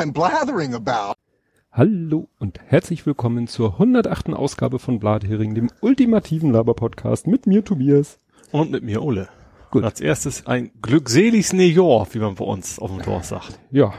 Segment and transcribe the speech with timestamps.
[0.00, 1.12] I'm blathering about.
[1.70, 4.30] Hallo und herzlich willkommen zur 108.
[4.30, 8.18] Ausgabe von Blathering, dem ultimativen Laber-Podcast mit mir Tobias.
[8.50, 9.28] Und mit mir Ole.
[9.70, 9.82] Gut.
[9.82, 13.58] Und als erstes ein glückseliges Neujahr, wie man bei uns auf dem Dorf sagt.
[13.70, 13.92] Ja.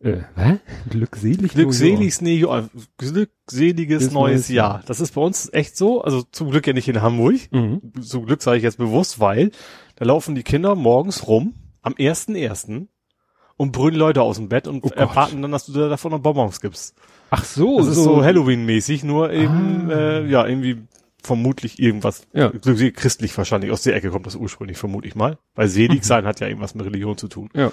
[0.00, 0.58] Äh, hä?
[0.90, 1.52] Glückselig?
[1.52, 4.82] Glückseliges Neujahr, glückseliges neues neues Jahr.
[4.86, 7.36] Das ist bei uns echt so, also zum Glück ja nicht in Hamburg.
[7.52, 7.92] Mhm.
[8.02, 9.52] Zum Glück sage ich jetzt bewusst, weil
[9.94, 12.88] da laufen die Kinder morgens rum am 1.1.
[13.58, 16.20] und brüllen Leute aus dem Bett und Oh erwarten dann, dass du da davon noch
[16.20, 16.94] Bonbons gibst.
[17.28, 19.94] Ach so, Das ist so Halloween-mäßig, nur eben, Ah.
[20.20, 20.78] äh, ja, irgendwie
[21.22, 22.50] vermutlich irgendwas, Ja.
[22.50, 25.36] christlich wahrscheinlich, aus der Ecke kommt das ursprünglich, vermute ich mal.
[25.54, 27.50] Weil selig sein hat ja irgendwas mit Religion zu tun.
[27.54, 27.70] Ja.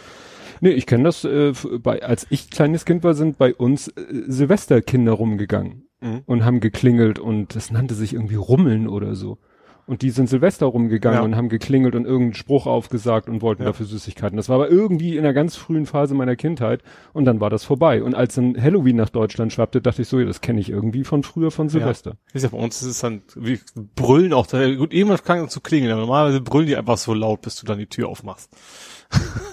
[0.61, 4.01] Nee, ich kenne das, äh, bei, als ich kleines Kind war, sind bei uns äh,
[4.27, 6.21] Silvesterkinder rumgegangen Mhm.
[6.25, 9.37] und haben geklingelt und das nannte sich irgendwie Rummeln oder so.
[9.87, 11.23] Und die sind Silvester rumgegangen Ja.
[11.23, 13.67] und haben geklingelt und irgendeinen Spruch aufgesagt und wollten Ja.
[13.69, 14.35] dafür Süßigkeiten.
[14.35, 16.81] Das war aber irgendwie in einer ganz frühen Phase meiner Kindheit
[17.13, 18.01] und dann war das vorbei.
[18.01, 21.03] Und als dann Halloween nach Deutschland schwappte, dachte ich so, ja, das kenne ich irgendwie
[21.03, 22.17] von früher von Silvester.
[22.33, 23.59] Ist ja bei uns ist es dann, wir
[23.95, 27.41] brüllen auch, da, gut, irgendwann kann zu klingeln, aber normalerweise brüllen die einfach so laut,
[27.43, 28.49] bis du dann die Tür aufmachst.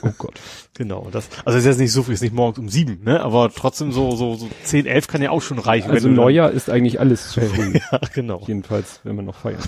[0.05, 0.35] Oh Gott.
[0.75, 3.51] Genau, das, also ist jetzt nicht so viel, ist nicht morgens um sieben, ne, aber
[3.55, 5.91] trotzdem so, so, so zehn, elf kann ja auch schon reichen.
[5.91, 7.75] Also Neujahr ist eigentlich alles zu früh.
[7.93, 8.43] Ja, genau.
[8.47, 9.61] Jedenfalls, wenn man noch feiern.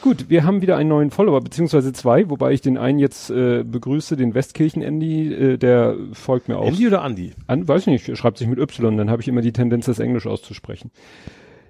[0.00, 3.62] Gut, wir haben wieder einen neuen Follower, beziehungsweise zwei, wobei ich den einen jetzt äh,
[3.62, 6.66] begrüße, den Westkirchen-Andy, äh, der folgt mir auch.
[6.66, 7.32] Andy oder Andi?
[7.46, 9.98] An, weiß ich nicht, schreibt sich mit Y, dann habe ich immer die Tendenz, das
[9.98, 10.90] Englisch auszusprechen.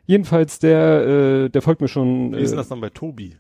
[0.07, 2.33] Jedenfalls, der, äh, der folgt mir schon.
[2.33, 3.37] Wie ist denn Äh, das dann bei Tobi?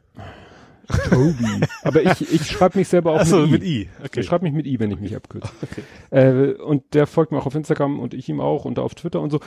[0.87, 1.61] Tobi.
[1.83, 3.83] Aber ich, ich schreibe mich selber auch Achso, mit, mit I.
[3.83, 3.89] I.
[4.05, 4.20] Okay.
[4.20, 5.48] Ich schreibe mich mit I, wenn ich mich abkürze.
[6.11, 9.20] Äh, und der folgt mir auch auf Instagram und ich ihm auch und auf Twitter
[9.20, 9.41] und so.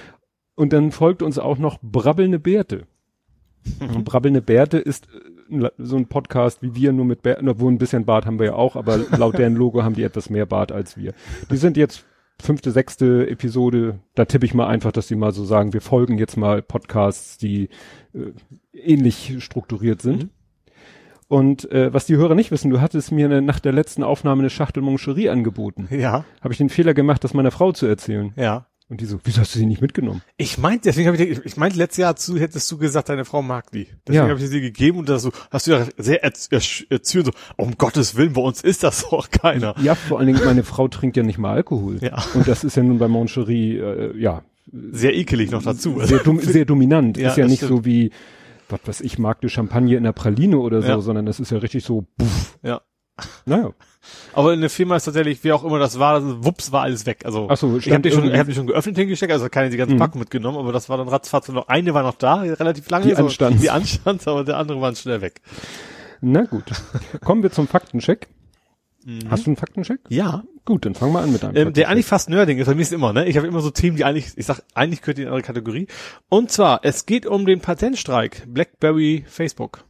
[0.55, 2.85] Und dann folgt uns auch noch Brabbelnde Bärte.
[3.79, 5.07] Und Brabbelnde Bärte ist
[5.49, 8.47] äh, so ein Podcast wie wir, nur mit Bärten, obwohl ein bisschen Bart haben wir
[8.47, 11.13] ja auch, aber laut deren Logo haben die etwas mehr Bart als wir.
[11.49, 12.05] Die sind jetzt
[12.41, 16.17] fünfte, sechste Episode, da tippe ich mal einfach, dass die mal so sagen, wir folgen
[16.17, 17.69] jetzt mal Podcasts, die
[18.13, 18.31] äh,
[18.73, 20.23] ähnlich strukturiert sind.
[20.23, 20.29] Mhm.
[21.29, 24.41] Und äh, was die Hörer nicht wissen, du hattest mir eine, nach der letzten Aufnahme
[24.41, 25.87] eine Schachtel Moncherie angeboten.
[25.91, 28.33] Ja, Habe ich den Fehler gemacht, das meiner Frau zu erzählen.
[28.35, 28.65] ja.
[28.91, 30.23] Und die so, wieso hast du sie nicht mitgenommen?
[30.35, 33.43] Ich meinte, deswegen habe ich, ich meinte letztes Jahr zu, hättest du gesagt, deine Frau
[33.43, 33.85] mag die.
[34.07, 34.29] Deswegen Ja.
[34.33, 38.15] habe ich sie gegeben und das so, hast du ja sehr erzürnt, so, um Gottes
[38.15, 39.75] Willen, bei uns ist das doch keiner.
[39.79, 41.99] Ja, vor allen Dingen, meine Frau trinkt ja nicht mal Alkohol.
[42.01, 42.17] Ja.
[42.33, 44.41] Und das ist ja nun bei Moncherie, äh, ja,
[44.91, 45.99] Sehr ekelig noch dazu.
[46.01, 47.15] sehr, dom sehr dominant.
[47.15, 47.69] Ja, ist ja nicht stimmt.
[47.69, 48.09] so wie,
[48.69, 51.01] was weiß ich, mag du Champagner in der Praline oder so, Ja.
[51.01, 52.57] sondern das ist ja richtig so, puff.
[52.63, 52.81] Ja.
[53.45, 53.71] Naja.
[54.33, 57.05] Aber in der Firma ist tatsächlich, wie auch immer das war, das- wups, war alles
[57.05, 57.25] weg.
[57.25, 59.75] Also Ach so, ich habe die schon, hab die schon geöffnet hingesteckt, also keine die
[59.77, 59.99] ganze Mhm.
[59.99, 63.05] Packung mitgenommen, aber das war dann ratzfatz noch eine war noch da, relativ lange.
[63.07, 63.61] Die so, anstand.
[63.61, 65.41] Die anstand, aber der andere war schnell weg.
[66.21, 66.63] Na gut.
[67.23, 68.27] Kommen wir zum Faktencheck.
[69.09, 69.31] Mhm.
[69.31, 69.99] Hast du einen Faktencheck?
[70.09, 70.43] Ja.
[70.65, 72.81] Gut, dann fangen wir an mit einem Ähm, der eigentlich fast Nerding ist, bei mir
[72.81, 73.25] ist immer, ne?
[73.25, 75.47] Ich habe immer so Themen, die eigentlich, ich sag, eigentlich gehört die in eine andere
[75.47, 75.87] Kategorie.
[76.29, 79.83] Und zwar, es geht um den Patentstreik BlackBerry Facebook.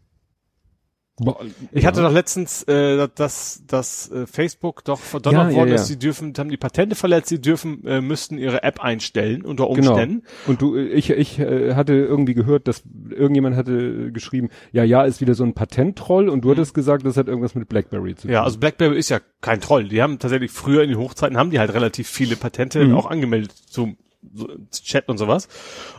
[1.72, 5.76] Ich hatte doch letztens, äh, dass, dass äh, Facebook doch verdonnert Ja, ja, worden ja.
[5.76, 9.68] ist, sie dürfen, haben die Patente verletzt, sie dürfen, äh, müssten ihre App einstellen unter
[9.68, 9.92] Genau.
[9.92, 10.24] Umständen.
[10.48, 15.22] Und du, ich, ich äh, hatte irgendwie gehört, dass irgendjemand hatte geschrieben, ja, ja, ist
[15.22, 18.30] wieder so ein Patenttroll und du hattest gesagt, das hat irgendwas mit BlackBerry zu tun.
[18.30, 18.34] Mhm.
[18.34, 19.90] Ja, also BlackBerry ist ja kein Troll.
[19.90, 22.96] Die haben tatsächlich früher in den Hochzeiten haben die halt relativ viele Patente Mhm.
[22.96, 23.98] auch angemeldet zum
[24.34, 25.48] so, Chat und sowas.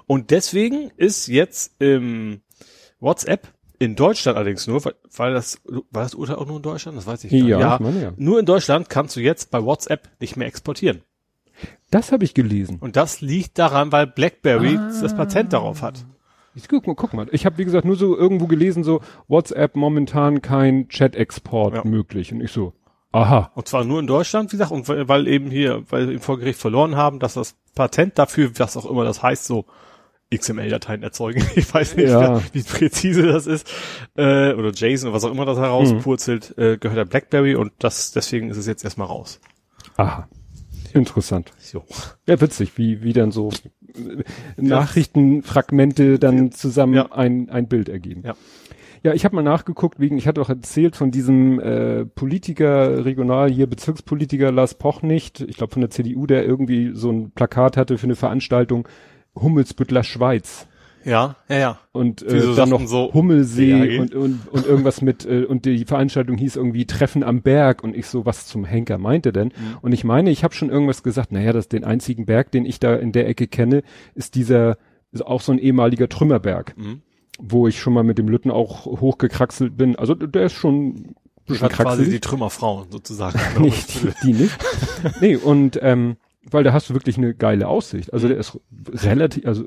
[0.06, 2.40] Und deswegen ist jetzt ähm,
[3.00, 3.48] WhatsApp
[3.80, 5.60] in Deutschland allerdings nur, weil, weil das
[5.90, 7.46] war das Urteil auch nur in Deutschland, das weiß ich nicht.
[7.46, 8.12] Ja, ich meine, ja.
[8.16, 11.02] Nur in Deutschland kannst du jetzt bei WhatsApp nicht mehr exportieren.
[11.90, 12.76] Das habe ich gelesen.
[12.80, 14.92] Und das liegt daran, weil BlackBerry Ah.
[15.02, 16.04] das Patent darauf hat.
[16.54, 17.26] Ich guck mal, guck mal.
[17.32, 21.84] Ich habe wie gesagt nur so irgendwo gelesen, so WhatsApp momentan kein Chat-Export Ja.
[21.84, 22.32] möglich.
[22.32, 22.74] Und ich so,
[23.12, 23.50] aha.
[23.54, 26.20] Und zwar nur in Deutschland, wie gesagt, und weil, weil eben hier, weil wir im
[26.20, 29.64] Vorgericht verloren haben, dass das Patent dafür, was auch immer das heißt, so
[30.34, 31.44] XML-Dateien erzeugen.
[31.56, 32.40] Ich weiß nicht, Ja.
[32.52, 33.70] wie präzise das ist.
[34.16, 38.12] Äh, oder JSON oder was auch immer das herauspurzelt, äh, gehört der BlackBerry und das,
[38.12, 39.40] deswegen ist es jetzt erstmal raus.
[39.96, 40.28] Aha.
[40.92, 41.52] Interessant.
[41.58, 41.84] So.
[42.26, 43.50] Ja, witzig, wie, wie dann so
[43.94, 44.22] äh,
[44.56, 47.12] Nachrichtenfragmente dann zusammen Ja.
[47.12, 48.22] ein, ein Bild ergeben.
[48.24, 48.34] Ja.
[49.02, 53.50] Ja, ich habe mal nachgeguckt, wegen, ich hatte auch erzählt von diesem äh, Politiker, regional
[53.50, 57.78] hier Bezirkspolitiker Lars Poch nicht, ich glaube von der CDU, der irgendwie so ein Plakat
[57.78, 58.86] hatte für eine Veranstaltung
[59.34, 60.66] Hummelsbüttler Schweiz.
[61.04, 61.78] Ja, ja, ja.
[61.92, 65.84] Und äh, so dann noch so Hummelsee und, und, und irgendwas mit, äh, und die
[65.84, 69.48] Veranstaltung hieß irgendwie Treffen am Berg und ich so, was zum Henker meinte denn?
[69.48, 69.78] Mhm.
[69.80, 72.80] Und ich meine, ich habe schon irgendwas gesagt, naja, das den einzigen Berg, den ich
[72.80, 73.82] da in der Ecke kenne,
[74.14, 74.76] ist dieser,
[75.10, 77.00] ist auch so ein ehemaliger Trümmerberg, Mhm.
[77.38, 79.96] wo ich schon mal mit dem Lütten auch hochgekraxelt bin.
[79.96, 81.14] Also der ist schon
[81.46, 83.38] quasi die Trümmerfrauen sozusagen.
[83.60, 84.56] nicht, die nicht.
[85.22, 86.16] nee, und ähm,
[86.50, 88.12] weil da hast du wirklich eine geile Aussicht.
[88.12, 88.58] Also der ist
[89.04, 89.64] relativ, also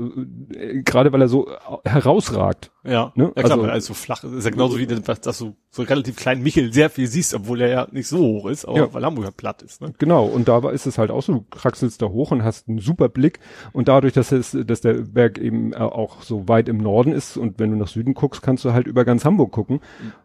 [0.53, 1.47] äh, gerade weil er so
[1.85, 2.71] herausragt.
[2.83, 3.25] Ja, Ne?
[3.25, 4.33] ja klar, Also- weil er ist so flach ist.
[4.33, 7.62] Ist ja genauso wie, das, dass du so relativ kleinen Michel sehr viel siehst, obwohl
[7.62, 8.94] er ja nicht so hoch ist, aber Ja.
[8.94, 9.81] weil Hamburg ja platt ist.
[9.81, 9.94] Ne?
[10.00, 12.80] Genau, und da ist es halt auch so, du kraxelst da hoch und hast einen
[12.80, 13.39] super Blick
[13.71, 17.38] und dadurch, dass es, dass der Berg eben äh, auch so weit im Norden ist
[17.38, 19.79] und wenn du nach Süden guckst, kannst du halt über ganz Hamburg gucken.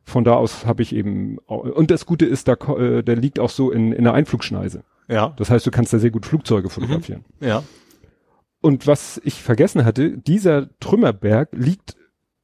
[0.05, 3.51] Von da aus habe ich eben, und das Gute ist, da, äh, der liegt auch
[3.51, 4.83] so in, in einer Einflugschneise.
[5.09, 7.25] Ja, Das heißt, du kannst da sehr gut Flugzeuge fotografieren.
[7.41, 7.63] ja.
[8.61, 11.97] Und was ich vergessen hatte, dieser Trümmerberg liegt,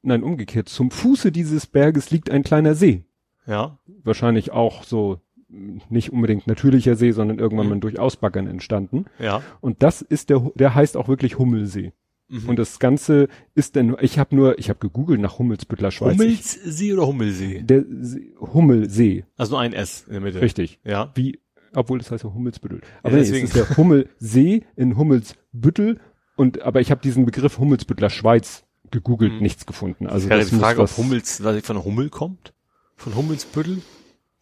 [0.02, 3.04] nein, umgekehrt, zum Fuße dieses Berges liegt ein kleiner See.
[3.46, 7.72] Ja, Wahrscheinlich auch so nicht unbedingt natürlicher See, sondern irgendwann Mhm.
[7.74, 9.06] mal durch Ausbaggern entstanden.
[9.18, 9.42] ja.
[9.60, 11.92] Und das ist der, der heißt auch wirklich Hummelsee.
[12.28, 12.48] Mhm.
[12.48, 16.12] Und das Ganze ist denn, ich habe nur, ich habe gegoogelt nach Hummelsbüttler Schweiz.
[16.18, 17.62] Hummelssee oder Hummelsee?
[17.62, 20.40] Der See, Hummelsee, Also nur ein S in der Mitte.
[20.40, 20.80] richtig.
[20.84, 21.10] Ja.
[21.14, 21.40] Wie,
[21.74, 22.80] obwohl das heißt ja Hummelsbüttel.
[22.82, 23.46] Ja, Aber es deswegen.
[23.46, 26.00] ist der Hummelsee in Hummelsbüttel.
[26.36, 29.38] Und aber ich habe diesen Begriff Hummelsbüttler Schweiz gegoogelt, Mhm.
[29.40, 30.06] nichts gefunden.
[30.06, 32.52] Also das die Frage, ob Hummels, was von Hummel kommt?
[32.96, 33.82] Von Hummelsbüttel?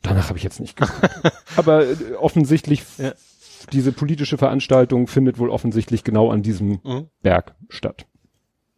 [0.02, 1.00] Danach habe ich jetzt nicht geguckt.
[1.56, 3.12] aber äh, offensichtlich Ja.
[3.72, 7.06] diese politische Veranstaltung findet wohl offensichtlich genau an diesem Mhm.
[7.22, 8.06] Berg statt.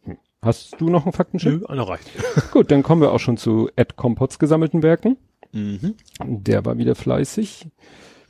[0.03, 0.17] Hm.
[0.41, 1.61] Hast du noch einen Faktencheck?
[1.61, 2.09] Nö, einer reicht.
[2.51, 5.17] Gut, dann kommen wir auch schon zu Ed Kompotts gesammelten Werken.
[5.51, 5.95] Mhm.
[6.23, 7.67] Der war wieder fleißig.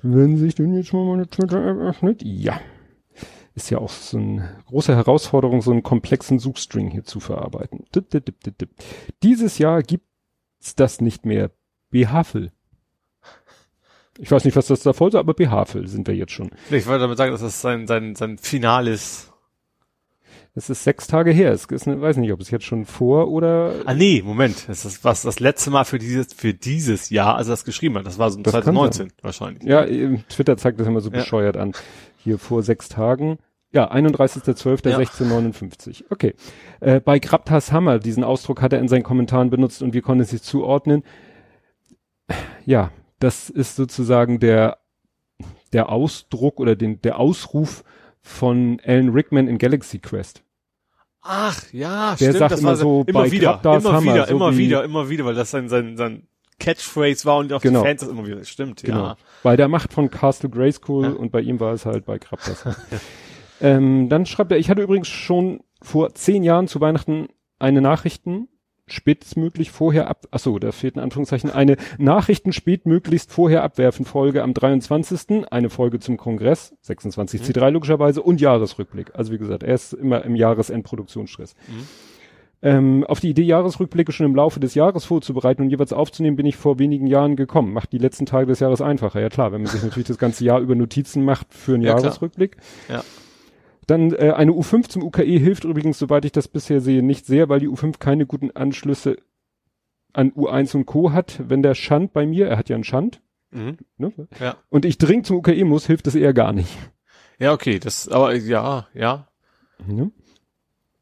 [0.02, 2.60] Wenn sich denn jetzt mal meine Twitter-App öffnet, ja.
[3.54, 7.86] Ist ja auch so eine große Herausforderung, so einen komplexen Suchstring hier zu verarbeiten.
[7.96, 8.70] Dip, dip, dip, dip, dip.
[9.24, 11.52] Dieses Jahr gibt's das nicht mehr.
[11.90, 12.52] Behafel.
[14.18, 16.52] Ich weiß nicht, was das da voll ist, aber Behafel sind wir jetzt schon.
[16.70, 19.32] Ich wollte damit sagen, dass das sein, sein, sein finales.
[20.57, 21.52] Es ist sechs Tage her.
[21.52, 24.69] Es ist, ich weiß nicht, ob es jetzt schon vor oder Ah nee, Moment.
[24.69, 28.06] Das ist was das letzte Mal für dieses, für dieses Jahr, also das geschrieben hat.
[28.06, 29.63] Das war so Das kann 2019 wahrscheinlich.
[29.63, 29.86] Ja,
[30.30, 31.18] Twitter zeigt das immer so Ja.
[31.18, 31.74] bescheuert an.
[32.18, 33.38] Hier vor sechs Tagen.
[33.74, 36.06] Ja, 31.12.1659.
[36.10, 36.34] Okay.
[36.80, 40.24] Äh, bei Grabtas Hammer, diesen Ausdruck hat er in seinen Kommentaren benutzt und wir konnten
[40.24, 41.04] es nicht zuordnen.
[42.66, 44.78] Ja, das ist sozusagen der,
[45.74, 47.84] der Ausdruck oder den, der Ausruf
[48.22, 50.44] von Alan Rickman in Galaxy Quest.
[51.27, 52.38] Ach, ja, Der stimmt.
[52.38, 55.10] sagt das immer war so, immer wieder, immer Hammer, wieder, so immer wie- wieder, immer
[55.10, 56.27] wieder, weil das sein, sein, sein
[56.60, 57.81] Catchphrase war und auch Genau.
[57.81, 58.44] die Fans das immer wieder.
[58.45, 58.98] Stimmt, Genau.
[59.04, 59.18] ja.
[59.44, 61.10] Bei der Macht von Castle Grayskull Ja.
[61.12, 62.63] und bei ihm war es halt bei Grabtas.
[63.62, 67.27] ähm, dann schreibt er, ich hatte übrigens schon vor zehn Jahren zu Weihnachten
[67.60, 68.48] eine Nachrichten
[68.88, 74.44] spätestmöglich vorher ab, ach so, da fehlt ein Anführungszeichen, eine Nachrichten spätmöglichst vorher abwerfen Folge
[74.44, 79.12] am 23., eine Folge zum Kongress, 26 C3 logischerweise und Jahresrückblick.
[79.16, 81.56] Also wie gesagt, er ist immer im Jahresendproduktionsstress.
[81.68, 81.88] Mhm.
[82.62, 86.46] Ähm, auf die Idee, Jahresrückblicke schon im Laufe des Jahres vorzubereiten und jeweils aufzunehmen, bin
[86.46, 87.74] ich vor wenigen Jahren gekommen.
[87.74, 89.20] Macht die letzten Tage des Jahres einfacher.
[89.20, 91.94] Ja klar, wenn man sich natürlich das ganze Jahr über Notizen macht für einen Ja,
[91.94, 92.06] klar.
[92.06, 92.58] Jahresrückblick.
[92.90, 93.04] Ja.
[93.88, 97.50] Dann äh, eine U5 zum UKE hilft übrigens, soweit ich das bisher sehe, nicht sehr,
[97.50, 99.18] weil die U5 keine guten Anschlüsse
[100.14, 101.12] an U1 und Co.
[101.12, 101.42] hat.
[101.48, 103.22] Wenn der Schand bei mir, er hat ja einen Schand,
[103.52, 103.78] Mhm.
[103.98, 104.12] ne?
[104.40, 104.56] Ja.
[104.70, 106.76] und ich dringend zum UKE muss, hilft das eher gar nicht.
[107.40, 109.28] Ja, okay, das, aber ja, ja.
[109.86, 110.12] Ne?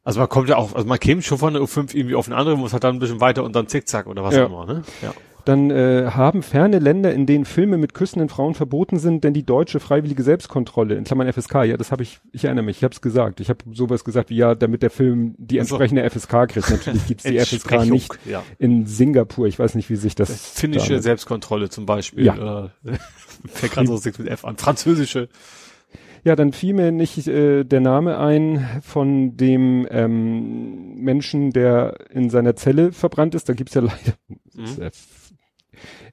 [0.03, 2.35] Also man kommt ja auch, also man käme schon von der U5 irgendwie auf eine
[2.35, 4.45] andere, muss halt dann ein bisschen weiter und dann zickzack oder was Ja.
[4.45, 4.81] auch immer, ne?
[5.01, 5.13] Ja.
[5.45, 9.45] Dann äh, haben ferne Länder, in denen Filme mit küssenden Frauen verboten sind, denn die
[9.45, 12.93] deutsche freiwillige Selbstkontrolle, in Klammern FSK, ja, das habe ich, ich erinnere mich, ich habe
[12.93, 13.41] es gesagt.
[13.41, 16.69] Ich habe sowas gesagt wie, ja, damit der Film die entsprechende FSK kriegt.
[16.69, 18.41] Natürlich gibt's die FSK nicht Ja.
[18.57, 19.47] in Singapur.
[19.47, 20.31] Ich weiß nicht, wie sich das...
[20.53, 22.25] Finnische damit- Selbstkontrolle zum Beispiel.
[22.25, 22.65] Ja.
[22.85, 22.91] Äh,
[23.47, 24.55] fällt gerade so nichts mit F an.
[24.55, 25.27] Französische.
[26.25, 32.29] Ja, dann fiel mir nicht äh, der Name ein von dem ähm, Menschen, der in
[32.29, 33.49] seiner Zelle verbrannt ist.
[33.49, 34.13] Da gibt's ja leider
[34.55, 35.22] das f-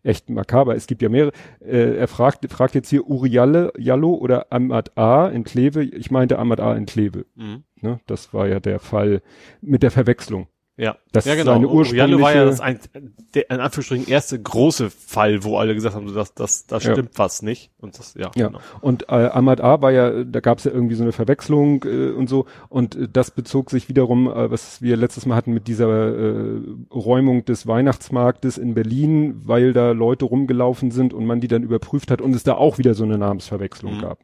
[0.03, 0.75] echt makaber.
[0.75, 1.33] Es gibt ja mehrere.
[1.61, 5.29] Äh, er fragt, fragt jetzt hier Urialle Jallo oder Ahmad A.
[5.29, 5.83] in Kleve.
[5.83, 6.75] Ich meinte Ahmad A.
[6.75, 7.27] in Kleve.
[7.35, 7.65] Mhm.
[7.81, 8.01] Ne?
[8.07, 9.23] Das war ja der Fall
[9.61, 10.49] mit der Verwechslung.
[10.83, 11.53] Ja, Das ja genau.
[11.53, 12.61] seine Uriallo war ja ursprüngliche- das
[13.03, 16.77] ein, der, in Anführungsstrichen, erste große Fall, wo alle gesagt haben, so, das, das, da
[16.79, 16.93] Ja.
[16.93, 17.71] stimmt was nicht.
[17.81, 18.47] Und das, ja, Ja.
[18.49, 18.61] genau.
[18.81, 19.83] Und äh, Ahmad A.
[19.83, 22.47] war ja, da gab es ja irgendwie so eine Verwechslung äh, und so.
[22.71, 26.61] Und äh, das bezog sich wiederum, äh, was wir letztes Mal hatten mit dieser äh,
[26.95, 32.11] Räumung des Weihnachtsmarktes in Berlin, weil da Leute rumgelaufen sind und man die dann überprüft
[32.11, 34.01] hat und es da auch wieder so eine Namensverwechslung Mhm.
[34.01, 34.19] gab.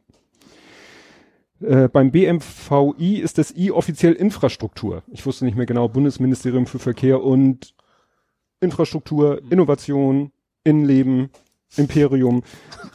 [1.61, 5.03] Äh, beim BMVI ist das I offiziell Infrastruktur.
[5.11, 7.73] Ich wusste nicht mehr genau, Bundesministerium für Verkehr und
[8.59, 10.31] Infrastruktur, Innovation,
[10.63, 11.29] Innenleben,
[11.75, 12.43] Imperium.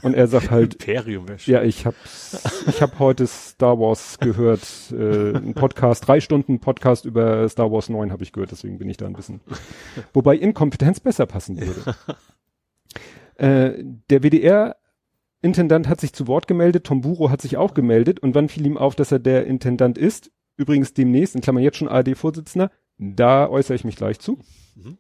[0.03, 5.37] Und er sagt halt, Imperium ja, ich hab's, ich hab heute Star Wars gehört, äh,
[5.37, 8.97] ein Podcast, drei Stunden Podcast über Star Wars 9 habe ich gehört, deswegen bin ich
[8.97, 9.41] da ein bisschen.
[10.13, 11.97] Wobei Inkompetenz besser passen würde.
[13.37, 14.77] äh, der WDR
[15.43, 18.65] Intendant hat sich zu Wort gemeldet, Tom Buro hat sich auch gemeldet und wann fiel
[18.65, 20.31] ihm auf, dass er der Intendant ist?
[20.57, 24.39] Übrigens demnächst, in Klammern jetzt schon ARD-Vorsitzender, da äußere ich mich gleich zu.
[24.77, 24.99] Mhm.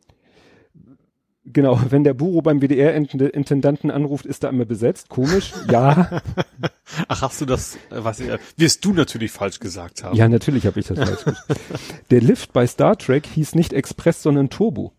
[1.44, 5.08] Genau, wenn der Buro beim WDR-Intendanten anruft, ist er immer besetzt.
[5.08, 6.22] Komisch, ja.
[7.08, 10.16] Ach, hast du das, äh, was äh, wirst du natürlich falsch gesagt haben.
[10.16, 11.60] Ja, natürlich habe ich das falsch gesagt.
[12.10, 14.92] Der Lift bei Star Trek hieß nicht Express, sondern Turbo.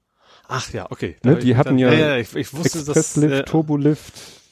[0.49, 1.15] Ach ja, okay.
[1.23, 4.42] Ne, die hatten dann, ja, ja, ja ich, ich wusste, Express Lift, äh, Turbo Lift.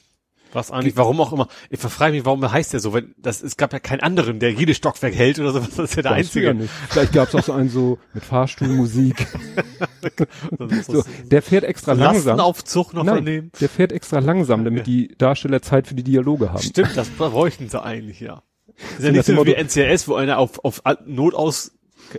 [0.52, 1.48] Was eigentlich, warum auch immer.
[1.70, 2.92] Ich verfrage mich, warum heißt der so?
[2.92, 5.70] Wenn das es gab ja keinen anderen, der jedes Stockwerk hält oder sowas.
[5.76, 6.46] Das ist ja der Weiß einzige.
[6.46, 6.70] Ja nicht.
[6.88, 9.26] Vielleicht gab es auch so einen so mit Fahrstuhlmusik.
[10.86, 12.40] so, der fährt extra langsam.
[12.40, 13.52] Aufzug noch Nein, daneben.
[13.60, 16.62] Der fährt extra langsam, damit die Darsteller Zeit für die Dialoge haben.
[16.62, 18.42] Stimmt, das bräuchten sie eigentlich, ja.
[18.76, 21.72] Das ist ja nicht so wie NCS, wo einer auf, auf Not aus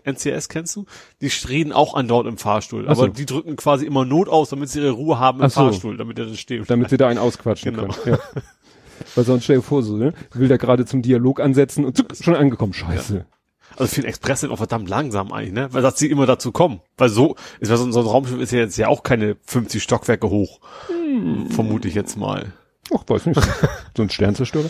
[0.04, 0.86] NCS kennst du?
[1.22, 3.08] Die reden auch andauernd im Fahrstuhl, aber so.
[3.08, 5.62] die drücken quasi immer Not aus, damit sie ihre Ruhe haben im so.
[5.62, 6.70] Fahrstuhl, damit er das steht.
[6.70, 7.94] Damit sie da einen ausquatschen genau.
[7.94, 8.18] können.
[8.18, 8.42] Ja.
[9.16, 10.14] Weil sonst stell dir vor, so, ne?
[10.34, 13.18] Will der gerade zum Dialog ansetzen und zuck, schon angekommen, scheiße.
[13.18, 13.26] Ja.
[13.76, 15.68] Also für den Express sind auch verdammt langsam eigentlich, ne?
[15.72, 16.82] Weil das sie immer dazu kommen.
[16.98, 20.30] Weil so, ist so, so ein Raumschiff ist ja jetzt ja auch keine 50 Stockwerke
[20.30, 20.60] hoch.
[20.88, 21.50] Hm.
[21.50, 22.54] Vermute ich jetzt mal.
[22.94, 23.42] Ach, weiß nicht.
[23.96, 24.70] So ein Sternzerstörer.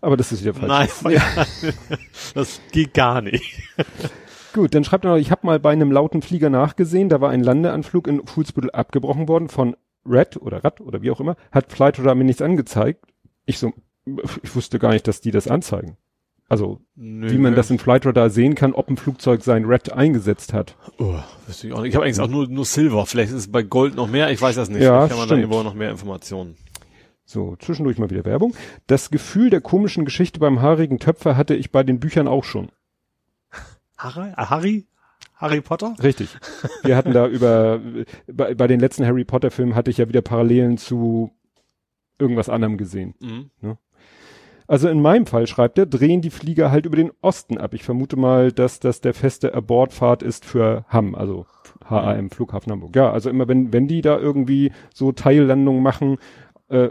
[0.00, 0.92] Aber das ist wieder falsch.
[1.02, 1.22] Nein, ja.
[2.34, 3.62] das geht gar nicht.
[4.54, 7.30] Gut, dann schreibt er noch, ich habe mal bei einem lauten Flieger nachgesehen, da war
[7.30, 11.72] ein Landeanflug in Fuhlsbüttel abgebrochen worden von Red oder Rad oder wie auch immer, hat
[11.72, 13.04] Flightradar mir nichts angezeigt.
[13.46, 13.72] Ich so,
[14.42, 15.96] ich wusste gar nicht, dass die das anzeigen.
[16.48, 20.52] Also, Nö, wie man das in Flightradar sehen kann, ob ein Flugzeug sein Red eingesetzt
[20.52, 20.76] hat.
[20.98, 21.18] Oh,
[21.48, 21.88] wüsste ich auch nicht.
[21.88, 23.06] Ich habe eigentlich auch nur, nur Silver.
[23.06, 24.30] Vielleicht ist es bei Gold noch mehr.
[24.30, 24.82] Ich weiß das nicht.
[24.82, 25.30] Ja, Vielleicht kann man stimmt.
[25.30, 26.54] da irgendwo noch mehr Informationen.
[27.24, 28.54] So, zwischendurch mal wieder Werbung.
[28.86, 32.68] Das Gefühl der komischen Geschichte beim haarigen Töpfer hatte ich bei den Büchern auch schon.
[33.96, 34.30] Harry?
[34.30, 34.86] Äh, Harry?
[35.36, 35.94] Harry Potter?
[36.02, 36.36] Richtig.
[36.82, 37.80] Wir hatten da über,
[38.32, 41.30] bei, bei den letzten Harry Potter Filmen hatte ich ja wieder Parallelen zu
[42.18, 43.14] irgendwas anderem gesehen.
[43.20, 43.50] Mhm.
[43.60, 43.78] Ne?
[44.66, 47.74] Also in meinem Fall schreibt er, drehen die Flieger halt über den Osten ab.
[47.74, 51.46] Ich vermute mal, dass das der feste Abortfahrt ist für Hamm, also
[51.84, 52.96] HAM, Flughafen Hamburg.
[52.96, 56.16] Ja, also immer wenn, wenn die da irgendwie so Teillandungen machen,
[56.68, 56.88] äh,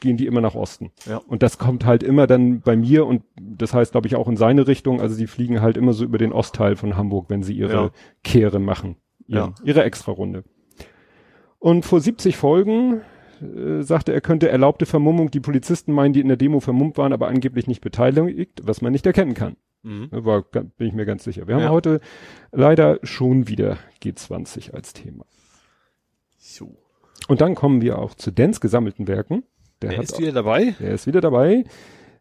[0.00, 0.90] gehen die immer nach Osten.
[1.04, 1.18] Ja.
[1.18, 3.22] Und das kommt halt immer dann bei mir und
[3.56, 5.00] das heißt, glaube ich, auch in seine Richtung.
[5.00, 7.90] Also die fliegen halt immer so über den Ostteil von Hamburg, wenn sie ihre ja.
[8.22, 8.96] Kehre machen.
[9.26, 9.64] Ihren, ja.
[9.64, 10.44] Ihre Extra-Runde.
[11.58, 13.02] Und vor 70 Folgen
[13.40, 17.12] äh, sagte er, könnte erlaubte Vermummung, die Polizisten meinen, die in der Demo vermummt waren,
[17.12, 19.56] aber angeblich nicht beteiligt, was man nicht erkennen kann.
[19.82, 20.08] Mhm.
[20.10, 21.48] War, bin ich mir ganz sicher.
[21.48, 21.70] Wir haben ja.
[21.70, 22.00] heute
[22.52, 25.24] leider schon wieder G20 als Thema.
[26.38, 26.76] So.
[27.28, 29.44] Und dann kommen wir auch zu Dens gesammelten Werken.
[29.80, 30.74] Der, der ist wieder dabei.
[30.78, 31.64] Der ist wieder dabei.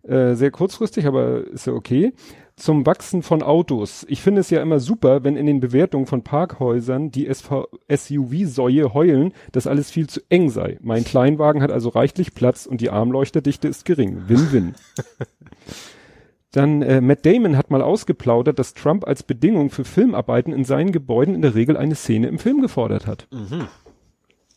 [0.03, 2.13] Äh, sehr kurzfristig, aber ist ja okay.
[2.55, 4.05] Zum Wachsen von Autos.
[4.09, 9.33] Ich finde es ja immer super, wenn in den Bewertungen von Parkhäusern die SUV-Säue heulen,
[9.51, 10.77] dass alles viel zu eng sei.
[10.81, 14.23] Mein Kleinwagen hat also reichlich Platz und die Armleuchterdichte ist gering.
[14.27, 14.75] Win-win.
[16.51, 20.91] Dann äh, Matt Damon hat mal ausgeplaudert, dass Trump als Bedingung für Filmarbeiten in seinen
[20.91, 23.27] Gebäuden in der Regel eine Szene im Film gefordert hat.
[23.31, 23.67] Mhm.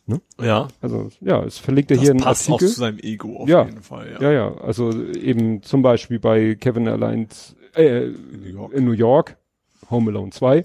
[0.07, 0.21] Ne?
[0.39, 0.67] Ja.
[0.81, 2.67] Also ja, es verlegt er hier einen passt Artikel.
[2.67, 3.65] Auch zu seinem Ego auf ja.
[3.65, 4.11] jeden Fall.
[4.13, 4.21] Ja.
[4.21, 4.57] ja, ja.
[4.57, 7.27] Also eben zum Beispiel bei Kevin allein
[7.75, 8.73] äh, in, New York.
[8.73, 9.37] in New York,
[9.89, 10.63] Home Alone 2.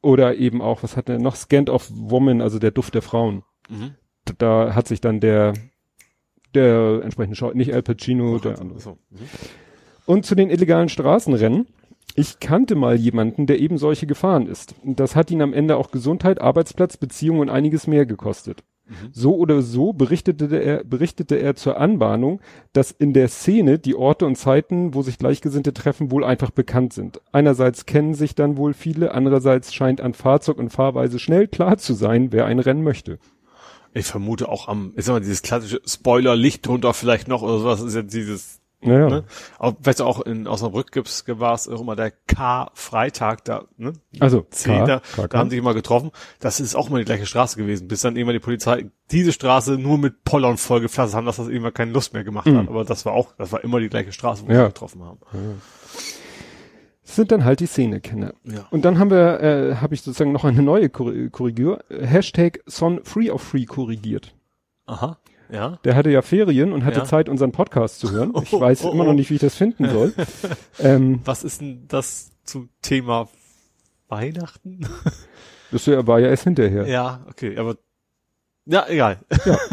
[0.00, 1.36] Oder eben auch, was hat er noch?
[1.36, 3.44] Scant of Woman, also der Duft der Frauen.
[3.68, 3.94] Mhm.
[4.24, 5.54] Da, da hat sich dann der
[6.54, 8.80] der entsprechende Schau nicht Al Pacino, der andere.
[8.80, 8.98] So.
[9.10, 9.18] Mhm.
[10.06, 11.66] Und zu den illegalen Straßenrennen.
[12.14, 14.74] Ich kannte mal jemanden, der eben solche gefahren ist.
[14.84, 18.64] Das hat ihn am Ende auch Gesundheit, Arbeitsplatz, Beziehungen und einiges mehr gekostet.
[18.92, 19.08] Mhm.
[19.12, 22.40] So oder so berichtete er, berichtete er zur Anbahnung,
[22.72, 26.92] dass in der Szene die Orte und Zeiten, wo sich Gleichgesinnte treffen, wohl einfach bekannt
[26.92, 27.20] sind.
[27.32, 31.94] Einerseits kennen sich dann wohl viele, andererseits scheint an Fahrzeug und Fahrweise schnell klar zu
[31.94, 33.18] sein, wer ein Rennen möchte.
[33.94, 37.94] Ich vermute auch am, ist immer dieses klassische Spoiler-Licht drunter vielleicht noch oder sowas, ist
[37.94, 39.08] ja dieses ja.
[39.08, 39.24] Ne?
[39.58, 43.92] Auch, weißt du, auch in Osnabrück gibt's, war es auch immer der K-Freitag da, ne?
[44.20, 46.10] Also, K, da, K, da haben sich immer getroffen.
[46.40, 49.72] Das ist auch mal die gleiche Straße gewesen, bis dann immer die Polizei diese Straße
[49.78, 52.58] nur mit Pollern vollgepflastert haben, dass das irgendwann keine Lust mehr gemacht mhm.
[52.58, 52.68] hat.
[52.68, 54.58] Aber das war auch, das war immer die gleiche Straße, wo ja.
[54.60, 55.18] wir getroffen haben.
[55.32, 55.38] Ja.
[57.04, 58.32] Das sind dann halt die Szenekenner.
[58.44, 58.66] Ja.
[58.70, 63.30] Und dann haben wir, äh, habe ich sozusagen noch eine neue Korrigur, Hashtag Son Free
[63.30, 64.34] of Free korrigiert.
[64.86, 65.18] Aha.
[65.52, 65.78] Ja.
[65.84, 67.04] Der hatte ja Ferien und hatte ja.
[67.04, 68.32] Zeit, unseren Podcast zu hören.
[68.42, 69.08] Ich oh, weiß oh, immer oh.
[69.08, 70.14] noch nicht, wie ich das finden soll.
[70.78, 73.28] ähm, Was ist denn das zum Thema
[74.08, 74.86] Weihnachten?
[75.70, 76.86] das war ja erst hinterher.
[76.86, 77.76] Ja, okay, aber
[78.64, 79.18] ja, egal.
[79.44, 79.58] Ja.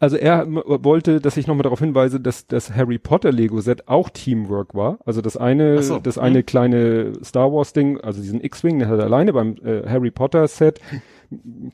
[0.00, 4.10] Also er wollte, dass ich nochmal darauf hinweise, dass das Harry Potter Lego Set auch
[4.10, 4.98] Teamwork war.
[5.04, 5.98] Also das eine, so.
[5.98, 6.46] das eine mhm.
[6.46, 10.46] kleine Star Wars Ding, also diesen X-Wing, der hat er alleine beim äh, Harry Potter
[10.46, 10.80] Set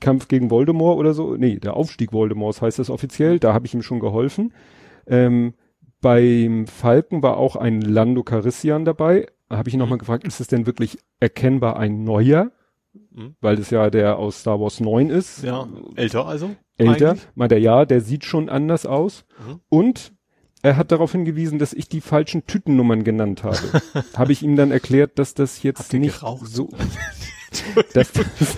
[0.01, 1.37] Kampf gegen Voldemort oder so.
[1.37, 3.39] Nee, der Aufstieg Voldemorts heißt das offiziell.
[3.39, 4.53] Da habe ich ihm schon geholfen.
[5.07, 5.55] Ähm,
[6.01, 9.27] beim Falken war auch ein Lando Carissian dabei.
[9.49, 12.51] Da habe ich ihn nochmal gefragt, ist es denn wirklich erkennbar ein neuer?
[12.93, 13.37] Mhm.
[13.41, 15.43] Weil es ja der aus Star Wars 9 ist.
[15.43, 16.51] Ja, älter also?
[16.77, 17.11] Älter.
[17.11, 17.29] Eigentlich?
[17.35, 19.25] Meint er, ja, der sieht schon anders aus.
[19.47, 19.61] Mhm.
[19.69, 20.13] Und
[20.63, 23.59] er hat darauf hingewiesen, dass ich die falschen Tütennummern genannt habe.
[24.17, 26.47] habe ich ihm dann erklärt, dass das jetzt nicht geraucht?
[26.47, 26.71] so,
[27.93, 28.57] dass, das,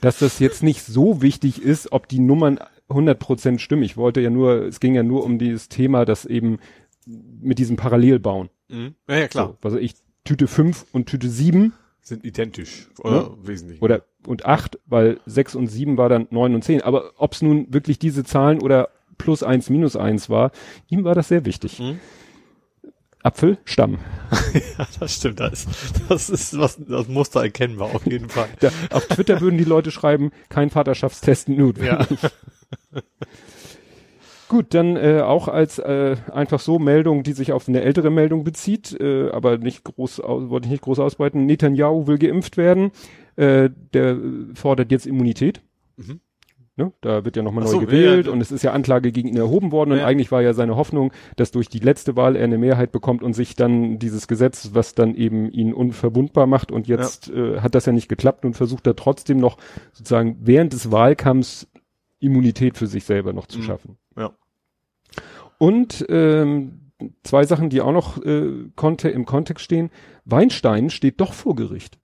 [0.00, 2.58] dass das jetzt nicht so wichtig ist, ob die Nummern
[2.88, 3.82] 100% stimmen.
[3.82, 6.58] Ich wollte ja nur, es ging ja nur um dieses Thema, dass eben
[7.06, 8.50] mit diesem Parallelbauen.
[8.68, 8.94] Mhm.
[9.08, 9.56] Ja, ja, klar.
[9.62, 13.30] So, also ich, Tüte 5 und Tüte 7 sind identisch oder ja?
[13.42, 13.82] wesentlich.
[13.82, 16.82] Oder und 8, weil 6 und 7 war dann 9 und 10.
[16.82, 20.50] Aber ob es nun wirklich diese Zahlen oder plus 1, minus 1 war,
[20.88, 21.80] ihm war das sehr wichtig.
[21.80, 22.00] Mhm.
[23.24, 23.98] Apfel, Stamm.
[24.78, 25.40] ja, das stimmt.
[25.40, 25.66] Das,
[26.08, 28.48] das ist was, das Muster erkennbar auf jeden Fall.
[28.60, 32.22] Da, auf Twitter würden die Leute schreiben, kein Vaterschaftstest notwendig.
[32.22, 33.00] Ja.
[34.48, 38.44] Gut, dann äh, auch als äh, einfach so Meldung, die sich auf eine ältere Meldung
[38.44, 41.46] bezieht, äh, aber nicht groß, wollte ich nicht groß ausbreiten.
[41.46, 42.92] Netanyahu will geimpft werden.
[43.36, 44.18] Äh, der
[44.54, 45.62] fordert jetzt Immunität.
[45.96, 46.20] Mhm.
[46.76, 46.92] Ne?
[47.02, 49.36] Da wird ja nochmal neu so, gewählt ja, und es ist ja Anklage gegen ihn
[49.36, 52.58] erhoben worden und eigentlich war ja seine Hoffnung, dass durch die letzte Wahl er eine
[52.58, 57.30] Mehrheit bekommt und sich dann dieses Gesetz, was dann eben ihn unverwundbar macht und jetzt
[57.30, 59.56] äh, hat das ja nicht geklappt und versucht er trotzdem noch
[59.92, 61.68] sozusagen während des Wahlkampfs
[62.18, 63.62] Immunität für sich selber noch zu mhm.
[63.62, 63.98] schaffen.
[64.16, 64.32] Ja.
[65.58, 66.90] Und ähm,
[67.22, 69.90] zwei Sachen, die auch noch äh, konnte im Kontext stehen.
[70.24, 71.98] Weinstein steht doch vor Gericht.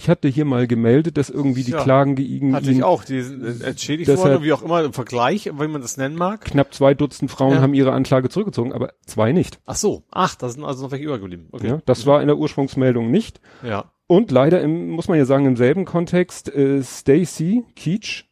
[0.00, 2.76] Ich hatte hier mal gemeldet, dass irgendwie die ja, Klagen gegen hatte ihn.
[2.76, 6.44] ich auch, die entschädigt worden, wie auch immer, im Vergleich, wie man das nennen mag.
[6.44, 7.60] Knapp zwei Dutzend Frauen ja.
[7.60, 9.58] haben ihre Anklage zurückgezogen, aber zwei nicht.
[9.66, 11.48] Ach so, ach, da sind also noch welche übergeblieben.
[11.50, 11.66] Okay.
[11.66, 13.40] Ja, das war in der Ursprungsmeldung nicht.
[13.64, 13.90] Ja.
[14.06, 18.26] Und leider im, muss man ja sagen, im selben Kontext, äh, Stacy Keach,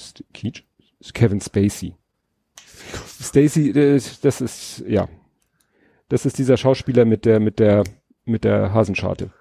[0.00, 0.62] St Keach?
[1.14, 1.96] Kevin Spacey.
[3.20, 5.08] Stacy, äh, das ist, ja.
[6.08, 7.82] Das ist dieser Schauspieler mit der, mit der,
[8.24, 9.32] mit der Hasenscharte.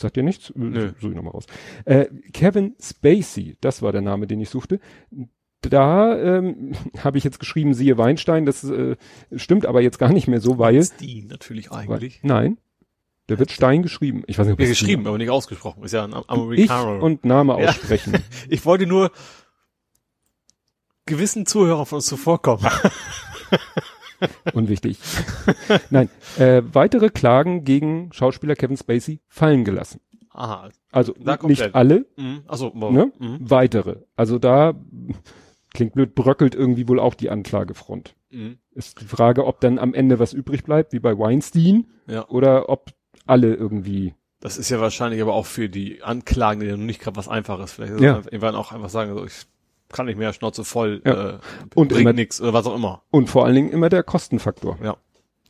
[0.00, 0.50] Sagt ihr nichts?
[0.54, 0.92] Nö.
[0.98, 1.44] Suche ich nochmal raus.
[1.84, 4.80] Äh, Kevin Spacey, das war der Name, den ich suchte.
[5.60, 6.72] Da ähm,
[7.04, 8.96] habe ich jetzt geschrieben, siehe Weinstein, das äh,
[9.36, 10.82] stimmt aber jetzt gar nicht mehr so, weil...
[10.82, 12.20] Stein natürlich eigentlich.
[12.22, 12.58] Weil, nein,
[13.28, 14.24] der wird Stein geschrieben.
[14.26, 15.84] Ich weiß nicht, ob ja, geschrieben, aber nicht ausgesprochen.
[15.84, 16.96] Ist ja ein Amerikaner.
[16.96, 18.14] Ich und Name aussprechen.
[18.14, 18.20] Ja.
[18.48, 19.12] ich wollte nur
[21.04, 22.66] gewissen Zuhörern von uns zuvorkommen.
[24.52, 24.98] Unwichtig.
[25.90, 30.00] Nein, äh, weitere Klagen gegen Schauspieler Kevin Spacey fallen gelassen.
[30.30, 30.70] Aha.
[30.92, 32.42] Also nicht alle, mhm.
[32.46, 33.12] Achso, ne?
[33.18, 33.38] Mhm.
[33.40, 33.96] weitere.
[34.16, 34.74] Also da
[35.72, 38.14] klingt blöd, bröckelt irgendwie wohl auch die Anklagefront.
[38.30, 38.58] Mhm.
[38.72, 42.28] Ist die Frage, ob dann am Ende was übrig bleibt, wie bei Weinstein, ja.
[42.28, 42.92] oder ob
[43.26, 44.14] alle irgendwie.
[44.40, 47.72] Das ist ja wahrscheinlich aber auch für die Anklagen, die ja nicht gerade was Einfaches.
[47.72, 48.16] Vielleicht ja.
[48.16, 49.46] irgendwann auch einfach sagen, also ich
[49.92, 51.30] kann nicht mehr, Schnauze voll, ja.
[51.30, 51.38] äh,
[51.74, 53.02] und bringt nichts oder was auch immer.
[53.10, 54.78] Und vor allen Dingen immer der Kostenfaktor.
[54.82, 54.96] Ja.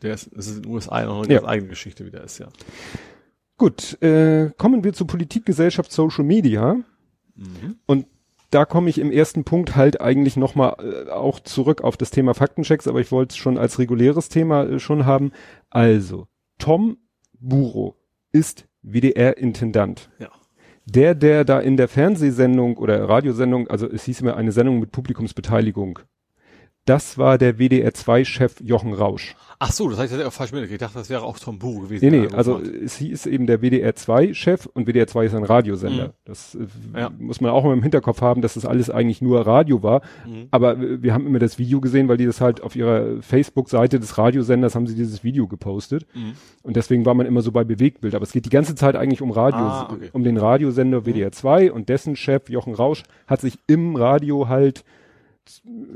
[0.03, 1.45] Der ist, das ist in den USA noch eine ja.
[1.45, 2.49] eigene Geschichte wieder ist, ja.
[3.59, 6.77] Gut, äh, kommen wir zu Politik, Gesellschaft, Social Media.
[7.35, 7.77] Mhm.
[7.85, 8.07] Und
[8.51, 12.35] da komme ich im ersten Punkt halt eigentlich nochmal äh, auch zurück auf das Thema
[12.35, 15.33] Faktenchecks, aber ich wollte es schon als reguläres Thema äh, schon haben.
[15.69, 16.27] Also,
[16.59, 16.97] Tom
[17.39, 17.97] Buro
[18.33, 20.11] ist WDR-Intendant.
[20.19, 20.31] Ja
[20.91, 24.93] der, der da in der Fernsehsendung oder Radiosendung, also es hieß immer eine Sendung mit
[24.93, 26.01] Publikumsbeteiligung,
[26.85, 29.37] das war der WDR2-Chef Jochen Rausch.
[29.63, 30.81] Ach so, das heißt, ich falsch mitgekriegt.
[30.81, 32.11] Ich dachte, das wäre auch Tom Buru gewesen.
[32.11, 36.09] Nee, nee, also es hieß eben der WDR2-Chef und WDR2 ist ein Radiosender.
[36.09, 36.13] Mhm.
[36.25, 37.11] Das äh, ja.
[37.19, 40.01] muss man auch immer im Hinterkopf haben, dass das alles eigentlich nur Radio war.
[40.27, 40.49] Mhm.
[40.51, 44.17] Aber wir haben immer das Video gesehen, weil die das halt auf ihrer Facebook-Seite des
[44.17, 46.07] Radiosenders haben sie dieses Video gepostet.
[46.15, 46.33] Mhm.
[46.63, 48.15] Und deswegen war man immer so bei Bewegtbild.
[48.15, 50.09] Aber es geht die ganze Zeit eigentlich um Radio, ah, okay.
[50.15, 54.85] um den Radiosender WDR2 und dessen Chef Jochen Rausch hat sich im Radio halt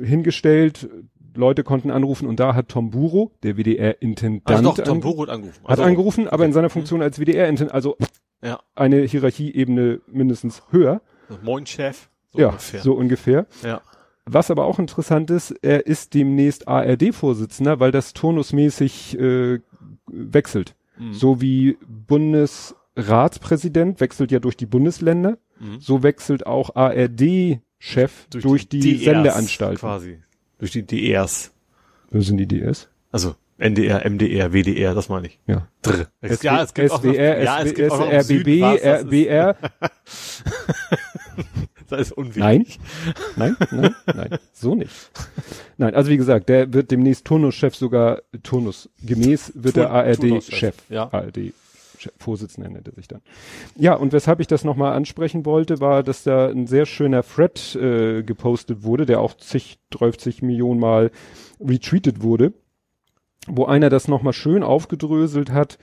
[0.03, 0.89] hingestellt,
[1.37, 5.31] Leute konnten anrufen und da hat Tom Buro, der WDR-Intendant, also doch, Tom Buro hat
[5.31, 5.61] angerufen.
[5.65, 7.97] Also, hat angerufen, aber in seiner Funktion als WDR-Intendant, also
[8.43, 8.61] ja.
[8.75, 11.03] eine Hierarchieebene mindestens höher.
[11.43, 12.09] Moin Chef.
[12.33, 12.81] So ja, ungefähr.
[12.81, 13.47] so ungefähr.
[13.63, 13.83] Ja.
[14.27, 19.61] Was aber auch interessant ist, er ist demnächst ARD-Vorsitzender, weil das turnusmäßig äh,
[20.07, 20.75] wechselt.
[20.99, 21.13] Mhm.
[21.13, 25.79] So wie Bundesratspräsident wechselt ja durch die Bundesländer, mhm.
[25.81, 29.79] so wechselt auch ARD Chef durch, durch die, die Sendeanstalt.
[29.79, 30.19] Quasi.
[30.59, 31.53] Durch die DRs.
[32.11, 32.89] Wo sind die DRs?
[33.13, 35.39] Also NDR, MDR, WDR, das meine ich.
[35.47, 35.69] Ja.
[35.83, 36.07] Drr.
[36.23, 39.57] Es, ja, es gibt SWR, auch noch, ja, gibt auch RBB, RBR.
[41.91, 42.81] das ist unwichtig.
[43.37, 44.91] Nein, nein, nein, nein, so nicht.
[45.77, 50.77] Nein, also wie gesagt, der wird demnächst Turnuschef sogar, Turnus gemäß wird der ARD-Chef.
[50.89, 51.13] Ja.
[51.13, 51.53] ARD
[52.19, 53.21] Vorsitzender nennt er sich dann.
[53.77, 57.77] Ja, und weshalb ich das nochmal ansprechen wollte, war, dass da ein sehr schöner Thread
[57.77, 61.11] äh, gepostet wurde, der auch zig, 30 Millionen Mal
[61.61, 62.53] retweetet wurde,
[63.47, 65.79] wo einer das nochmal schön aufgedröselt hat,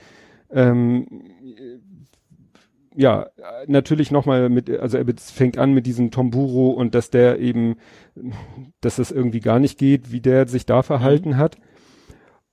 [0.50, 1.06] ähm,
[2.94, 3.26] ja,
[3.66, 7.76] natürlich nochmal mit, also er fängt an mit diesem Tomburo und dass der eben,
[8.80, 11.36] dass das irgendwie gar nicht geht, wie der sich da verhalten mhm.
[11.36, 11.56] hat.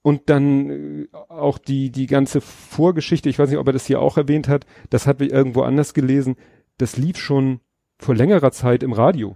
[0.01, 4.01] Und dann äh, auch die, die ganze Vorgeschichte, ich weiß nicht, ob er das hier
[4.01, 6.35] auch erwähnt hat, das hat wir irgendwo anders gelesen,
[6.77, 7.59] das lief schon
[7.97, 9.35] vor längerer Zeit im Radio.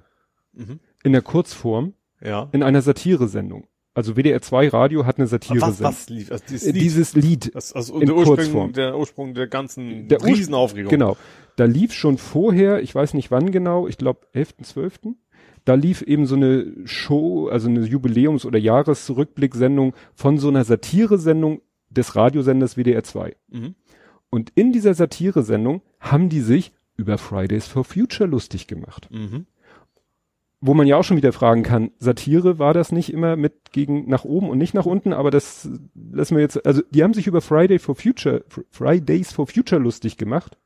[0.53, 0.79] Mhm.
[1.03, 1.93] In der Kurzform.
[2.21, 2.47] Ja.
[2.53, 3.67] In einer Satiresendung.
[3.95, 6.31] Also WDR 2 Radio hat eine Satire was, was lief?
[6.31, 6.81] Also dieses, Lied.
[6.81, 7.51] dieses Lied.
[7.53, 10.89] Das, also in der, Ursprung, der Ursprung der ganzen der Riesenaufregung.
[10.89, 11.15] Genau.
[11.57, 15.13] Da lief schon vorher, ich weiß nicht wann genau, ich glaube 11.12.,
[15.65, 21.61] da lief eben so eine Show, also eine Jubiläums- oder Jahresrückblicksendung von so einer Satiresendung
[21.89, 23.35] des Radiosenders WDR 2.
[23.49, 23.75] Mhm.
[24.29, 29.07] Und in dieser Satiresendung haben die sich über Fridays for Future lustig gemacht.
[29.11, 29.45] Mhm
[30.65, 34.07] wo man ja auch schon wieder fragen kann, Satire war das nicht immer mit gegen
[34.07, 37.27] nach oben und nicht nach unten, aber das lassen wir jetzt, also die haben sich
[37.27, 40.57] über Friday for Future, Fridays for Future lustig gemacht,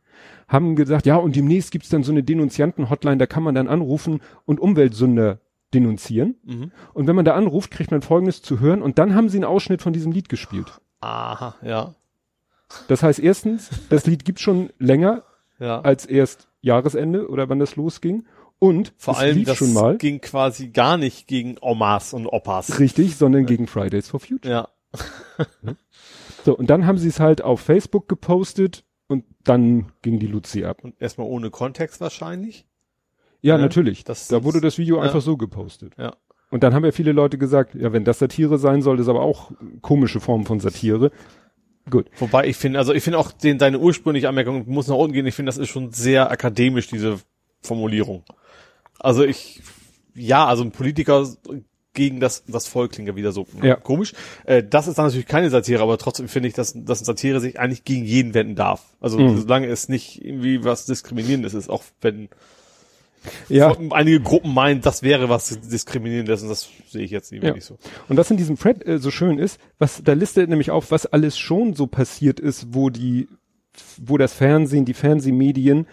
[0.48, 4.22] haben gesagt, ja, und demnächst gibt's dann so eine Denunzianten-Hotline, da kann man dann anrufen
[4.46, 5.40] und Umweltsünder
[5.74, 6.36] denunzieren.
[6.44, 6.72] Mhm.
[6.94, 9.44] Und wenn man da anruft, kriegt man Folgendes zu hören und dann haben sie einen
[9.44, 10.80] Ausschnitt von diesem Lied gespielt.
[11.02, 11.96] Aha, ja.
[12.88, 15.24] Das heißt erstens, das Lied gibt schon länger
[15.60, 15.82] ja.
[15.82, 18.26] als erst Jahresende oder wann das losging.
[18.60, 22.80] Und vor allem das schon mal, ging quasi gar nicht gegen Omas und Opas.
[22.80, 23.48] Richtig, sondern ja.
[23.48, 24.52] gegen Fridays for Future.
[24.52, 24.68] Ja.
[26.46, 30.66] so, und dann haben sie es halt auf Facebook gepostet und dann ging die Luzi
[30.66, 30.84] ab.
[30.84, 32.66] Und erstmal ohne Kontext wahrscheinlich?
[33.42, 34.04] Ja, ja natürlich.
[34.04, 35.04] Das, da wurde das Video ja.
[35.04, 35.94] einfach so gepostet.
[35.98, 36.16] Ja.
[36.50, 39.22] Und dann haben ja viele Leute gesagt, ja, wenn das Satire sein soll, ist aber
[39.22, 41.12] auch komische Form von Satire.
[41.90, 42.10] Gut.
[42.20, 45.26] Wobei ich finde, also ich finde auch den, deine ursprüngliche Anmerkung muss nach unten gehen.
[45.26, 47.20] Ich finde, das ist schon sehr akademisch, diese
[47.62, 48.24] Formulierung.
[49.00, 49.62] Also ich,
[50.14, 51.28] ja, also ein Politiker
[51.98, 53.76] gegen das, das Volk klingt ja wieder so ja.
[53.76, 54.14] komisch.
[54.46, 57.60] Äh, das ist dann natürlich keine Satire, aber trotzdem finde ich, dass, dass Satire sich
[57.60, 58.84] eigentlich gegen jeden wenden darf.
[59.02, 59.42] Also mhm.
[59.42, 62.30] solange es nicht irgendwie was Diskriminierendes ist, auch wenn
[63.50, 63.76] ja.
[63.92, 67.60] einige Gruppen meinen, das wäre was Diskriminierendes und das sehe ich jetzt nicht ja.
[67.60, 67.80] so.
[68.08, 71.08] Und was in diesem Thread äh, so schön ist, was da listet nämlich auf, was
[71.08, 73.28] alles schon so passiert ist, wo die,
[73.98, 75.88] wo das Fernsehen, die Fernsehmedien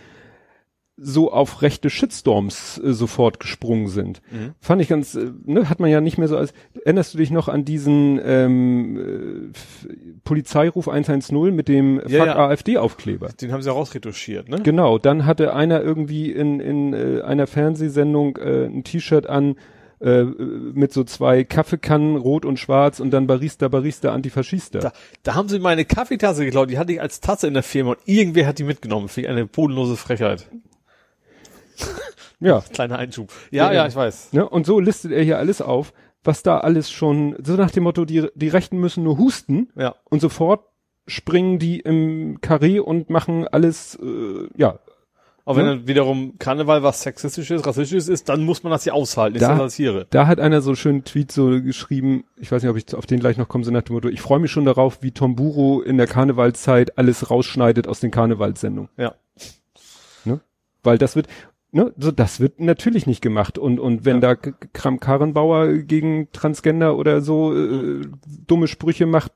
[0.96, 4.22] so auf rechte Shitstorms äh, sofort gesprungen sind.
[4.30, 4.54] Mhm.
[4.60, 6.52] Fand ich ganz, äh, ne, hat man ja nicht mehr so als,
[6.84, 12.48] erinnerst du dich noch an diesen ähm, äh, Polizeiruf 110 mit dem ja, Fuck ja.
[12.48, 13.28] AfD-Aufkleber?
[13.40, 14.60] Den haben sie ja rausretuschiert, ne?
[14.62, 19.56] Genau, dann hatte einer irgendwie in, in äh, einer Fernsehsendung äh, ein T-Shirt an,
[20.00, 24.78] äh, mit so zwei Kaffeekannen, rot und schwarz und dann Barista, Barista, Antifaschista.
[24.78, 27.92] Da, da haben sie meine Kaffeetasse geklaut, die hatte ich als Tasse in der Firma
[27.92, 29.08] und irgendwer hat die mitgenommen.
[29.08, 30.46] Finde ich eine bodenlose Frechheit.
[32.40, 32.62] ja.
[32.72, 33.32] Kleiner Einschub.
[33.50, 34.32] Ja, ja, ja, ich weiß.
[34.32, 34.48] Ne?
[34.48, 35.92] Und so listet er hier alles auf,
[36.24, 39.94] was da alles schon, so nach dem Motto, die, die Rechten müssen nur husten ja.
[40.04, 40.64] und sofort
[41.06, 44.78] springen die im Karree und machen alles, äh, ja.
[45.46, 45.76] Aber wenn ne?
[45.76, 50.06] dann wiederum Karneval was sexistisches, rassistisches ist, dann muss man das ja aushalten, da, Satire.
[50.08, 53.04] Da hat einer so einen schönen Tweet so geschrieben, ich weiß nicht, ob ich auf
[53.04, 55.36] den gleich noch komme, so nach dem Motto, ich freue mich schon darauf, wie Tom
[55.36, 58.88] Buro in der Karnevalzeit alles rausschneidet aus den Karnevalssendungen.
[58.96, 59.14] Ja.
[60.24, 60.40] Ne?
[60.82, 61.28] Weil das wird,
[61.74, 64.34] ne, so das wird natürlich nicht gemacht und und wenn ja.
[64.34, 68.02] da Kram Karrenbauer gegen Transgender oder so äh,
[68.46, 69.32] dumme Sprüche macht,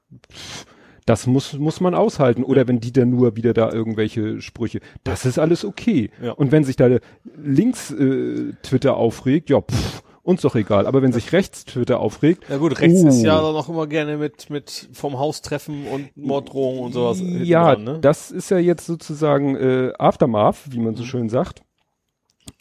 [1.04, 5.26] das muss muss man aushalten oder wenn die dann nur wieder da irgendwelche Sprüche, das
[5.26, 6.10] ist alles okay.
[6.22, 6.32] Ja.
[6.32, 6.88] Und wenn sich da
[7.36, 10.86] links äh, Twitter aufregt, ja, pff, uns doch egal.
[10.86, 12.44] Aber wenn sich rechts Twitter aufregt.
[12.50, 13.08] Ja gut, rechts oh.
[13.08, 17.18] ist ja dann auch immer gerne mit, mit vom Haus treffen und Morddrohungen und sowas.
[17.20, 17.98] Ja, dran, ne?
[18.00, 21.06] das ist ja jetzt sozusagen äh, Aftermath, wie man so mhm.
[21.06, 21.62] schön sagt.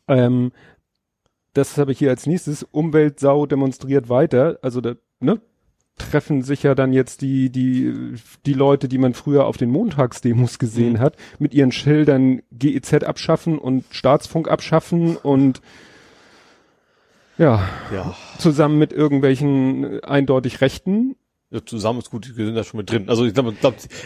[0.07, 0.51] Ähm,
[1.53, 2.63] das habe ich hier als nächstes.
[2.63, 4.59] Umweltsau demonstriert weiter.
[4.61, 5.41] Also da, ne?
[5.97, 8.15] treffen sich ja dann jetzt die, die,
[8.45, 10.99] die Leute, die man früher auf den Montagsdemos gesehen mhm.
[10.99, 15.61] hat, mit ihren Schildern GEZ abschaffen und Staatsfunk abschaffen und
[17.37, 18.15] ja, ja.
[18.39, 21.15] zusammen mit irgendwelchen eindeutig Rechten.
[21.49, 23.09] Ja, zusammen ist gut, die sind da schon mit drin.
[23.09, 23.55] Also ich glaube,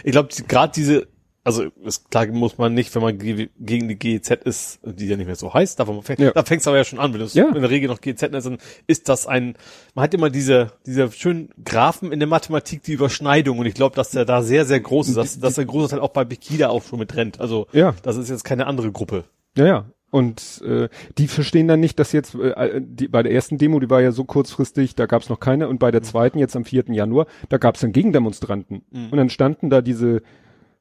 [0.04, 1.08] ich glaube, gerade diese
[1.44, 5.26] also ist klar muss man nicht, wenn man gegen die GEZ ist, die ja nicht
[5.26, 6.30] mehr so heißt, da, fängt, ja.
[6.30, 7.48] da fängt's aber ja schon an, wenn du ja.
[7.48, 9.56] in der Regel noch GEZ nennst, dann ist das ein,
[9.94, 13.96] man hat immer diese, diese schönen Graphen in der Mathematik, die Überschneidung und ich glaube,
[13.96, 16.68] dass der da sehr, sehr groß ist, dass, dass der große Teil auch bei Bikida
[16.68, 17.40] auch schon mit rennt.
[17.40, 17.94] Also ja.
[18.02, 19.24] das ist jetzt keine andere Gruppe.
[19.56, 19.86] Ja, ja.
[20.12, 23.88] Und äh, die verstehen dann nicht, dass jetzt äh, die, bei der ersten Demo, die
[23.88, 26.04] war ja so kurzfristig, da gab's noch keine, und bei der mhm.
[26.04, 26.84] zweiten, jetzt am 4.
[26.88, 28.82] Januar, da gab's dann Gegendemonstranten.
[28.90, 29.08] Mhm.
[29.10, 30.20] Und dann standen da diese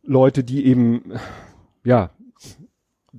[0.04, 1.14] Leute, die eben,
[1.84, 2.12] ja,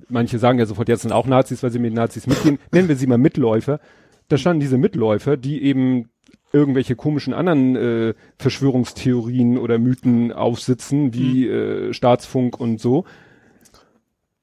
[0.09, 2.59] manche sagen ja sofort, jetzt sind auch Nazis, weil sie mit den Nazis mitgehen.
[2.71, 3.79] Nennen wir sie mal Mitläufer.
[4.27, 6.09] Da standen diese Mitläufer, die eben
[6.51, 11.51] irgendwelche komischen anderen äh, Verschwörungstheorien oder Mythen aufsitzen, wie mhm.
[11.51, 13.05] äh, Staatsfunk und so.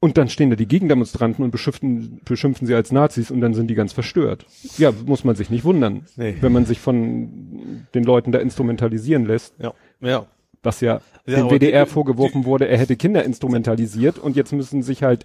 [0.03, 3.69] Und dann stehen da die Gegendemonstranten und beschimpfen, beschimpfen sie als Nazis und dann sind
[3.69, 4.47] die ganz verstört.
[4.79, 6.37] Ja, muss man sich nicht wundern, nee.
[6.41, 9.55] wenn man sich von den Leuten da instrumentalisieren lässt.
[9.59, 10.27] Ja, ja.
[10.63, 14.53] Was ja, ja dem WDR die, vorgeworfen die, wurde, er hätte Kinder instrumentalisiert und jetzt
[14.53, 15.25] müssen sich halt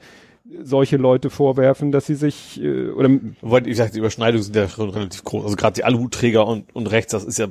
[0.61, 3.09] solche Leute vorwerfen, dass sie sich äh, oder
[3.41, 5.43] Wobei, ich sag, die Überschneidungen sind ja schon relativ groß.
[5.43, 7.47] Also gerade die Aluhutträger und, und rechts, das ist ja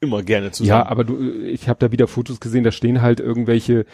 [0.00, 0.68] immer gerne zusammen.
[0.68, 3.84] Ja, aber du, ich habe da wieder Fotos gesehen, da stehen halt irgendwelche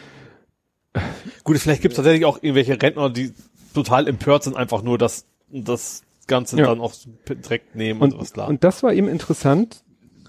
[1.42, 3.32] Gut, vielleicht gibt es tatsächlich auch irgendwelche Rentner, die
[3.74, 6.66] total empört sind, einfach nur das, das Ganze ja.
[6.66, 6.94] dann auch
[7.28, 8.48] direkt nehmen und, und sowas klar.
[8.48, 9.84] Und das war eben interessant.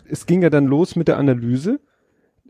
[0.10, 1.80] Es ging ja dann los mit der Analyse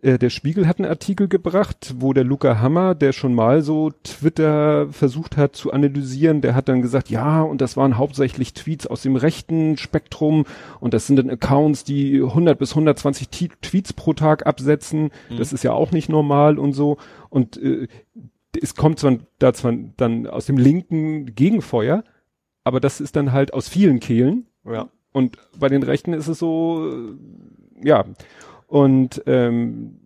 [0.06, 3.92] äh, der Spiegel hat einen Artikel gebracht, wo der Luca Hammer, der schon mal so
[4.04, 8.86] Twitter versucht hat zu analysieren, der hat dann gesagt, ja, und das waren hauptsächlich Tweets
[8.86, 10.46] aus dem rechten Spektrum
[10.80, 15.10] und das sind dann Accounts, die 100 bis 120 T Tweets pro Tag absetzen.
[15.30, 15.38] Mhm.
[15.38, 16.98] Das ist ja auch nicht normal und so.
[17.30, 17.88] Und äh,
[18.62, 22.04] es kommt zwar da zwar dann aus dem linken Gegenfeuer,
[22.64, 24.46] aber das ist dann halt aus vielen Kehlen.
[24.66, 24.88] Ja.
[25.12, 26.92] Und bei den Rechten ist es so,
[27.84, 28.06] ja.
[28.68, 30.00] Und ähm,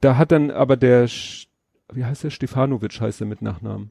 [0.00, 1.06] da hat dann aber der,
[1.92, 3.90] wie heißt der, Stefanovic heißt er mit Nachnamen.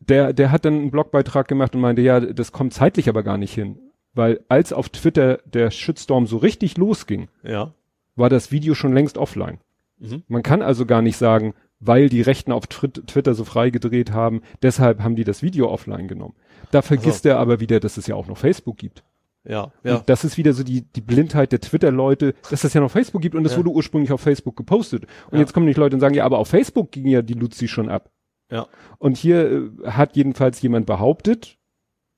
[0.00, 3.38] Der, der hat dann einen Blogbeitrag gemacht und meinte, ja, das kommt zeitlich aber gar
[3.38, 3.78] nicht hin.
[4.14, 7.74] Weil als auf Twitter der Shitstorm so richtig losging, ja.
[8.14, 9.58] war das Video schon längst offline.
[9.98, 10.22] Mhm.
[10.28, 14.42] Man kann also gar nicht sagen, weil die Rechten auf Twitter so frei gedreht haben,
[14.62, 16.34] deshalb haben die das Video offline genommen.
[16.70, 17.30] Da vergisst also.
[17.30, 19.02] er aber wieder, dass es ja auch noch Facebook gibt.
[19.48, 19.96] Ja, ja.
[19.96, 23.22] Und das ist wieder so die, die Blindheit der Twitter-Leute, dass es ja noch Facebook
[23.22, 23.58] gibt und das ja.
[23.58, 25.04] wurde ursprünglich auf Facebook gepostet.
[25.30, 25.40] Und ja.
[25.40, 27.88] jetzt kommen nicht Leute und sagen, ja, aber auf Facebook ging ja die Luzi schon
[27.88, 28.10] ab.
[28.50, 28.66] Ja.
[28.98, 31.58] Und hier äh, hat jedenfalls jemand behauptet,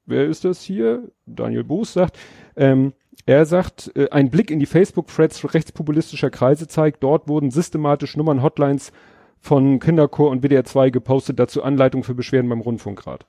[0.07, 1.11] wer ist das hier?
[1.27, 2.19] Daniel Boos sagt,
[2.57, 2.93] ähm,
[3.27, 8.43] er sagt, äh, ein Blick in die Facebook-Threads rechtspopulistischer Kreise zeigt, dort wurden systematisch Nummern,
[8.43, 8.93] Hotlines
[9.39, 13.27] von Kinderchor und WDR 2 gepostet, dazu Anleitung für Beschwerden beim Rundfunkrat.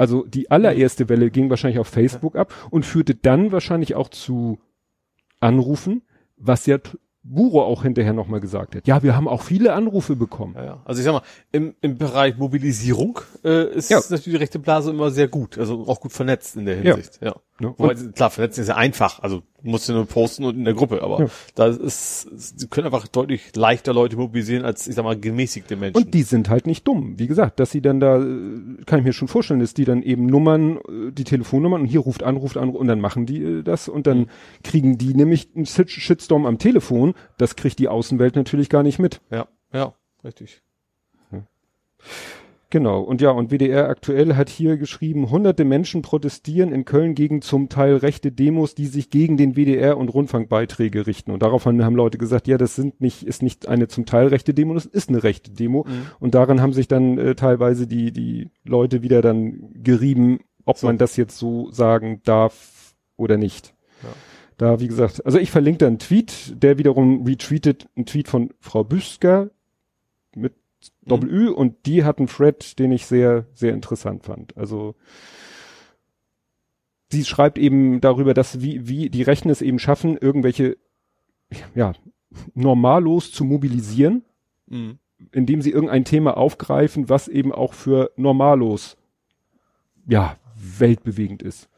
[0.00, 4.58] Also die allererste Welle ging wahrscheinlich auf Facebook ab und führte dann wahrscheinlich auch zu
[5.40, 6.00] Anrufen,
[6.38, 6.78] was ja
[7.22, 8.86] Buro auch hinterher nochmal gesagt hat.
[8.86, 10.54] Ja, wir haben auch viele Anrufe bekommen.
[10.56, 10.82] Ja, ja.
[10.86, 13.98] Also ich sag mal, im, im Bereich Mobilisierung äh, ist ja.
[13.98, 17.18] natürlich die rechte Blase immer sehr gut, also auch gut vernetzt in der Hinsicht.
[17.20, 17.32] Ja.
[17.32, 17.36] ja.
[17.60, 17.74] Ne?
[17.76, 21.02] Wobei, klar, vernetzen ist ja einfach, also musst du nur posten und in der Gruppe,
[21.02, 21.26] aber ja.
[21.54, 26.02] da ist, sie können einfach deutlich leichter Leute mobilisieren als, ich sag mal, gemäßigte Menschen.
[26.02, 27.18] Und die sind halt nicht dumm.
[27.18, 30.02] Wie gesagt, dass sie dann da, äh, kann ich mir schon vorstellen, dass die dann
[30.02, 33.42] eben Nummern, äh, die Telefonnummern und hier ruft an, ruft an und dann machen die
[33.42, 34.28] äh, das und dann mhm.
[34.64, 37.14] kriegen die nämlich einen Shitstorm am Telefon.
[37.36, 39.20] Das kriegt die Außenwelt natürlich gar nicht mit.
[39.30, 39.94] Ja, ja,
[40.24, 40.62] richtig.
[42.72, 47.42] Genau, und ja, und WDR aktuell hat hier geschrieben, hunderte Menschen protestieren in Köln gegen
[47.42, 51.32] zum Teil rechte Demos, die sich gegen den WDR und Rundfunkbeiträge richten.
[51.32, 54.54] Und daraufhin haben Leute gesagt, ja, das sind nicht, ist nicht eine zum Teil rechte
[54.54, 55.84] Demo, das ist eine rechte Demo.
[55.84, 56.06] Mhm.
[56.20, 60.86] Und daran haben sich dann äh, teilweise die, die Leute wieder dann gerieben, ob so.
[60.86, 63.74] man das jetzt so sagen darf oder nicht.
[64.04, 64.10] Ja.
[64.58, 68.50] Da, wie gesagt, also ich verlinke da einen Tweet, der wiederum retweetet einen Tweet von
[68.60, 69.50] Frau Büsker
[70.36, 70.52] mit
[71.10, 74.56] Doppel Ü und die hat einen Thread, den ich sehr, sehr interessant fand.
[74.56, 74.94] Also
[77.10, 80.76] sie schreibt eben darüber, dass wie, wie die Rechten es eben schaffen, irgendwelche,
[81.74, 81.92] ja,
[82.54, 84.24] normallos zu mobilisieren,
[84.66, 84.98] mhm.
[85.32, 88.96] indem sie irgendein Thema aufgreifen, was eben auch für normallos,
[90.06, 91.68] ja, weltbewegend ist.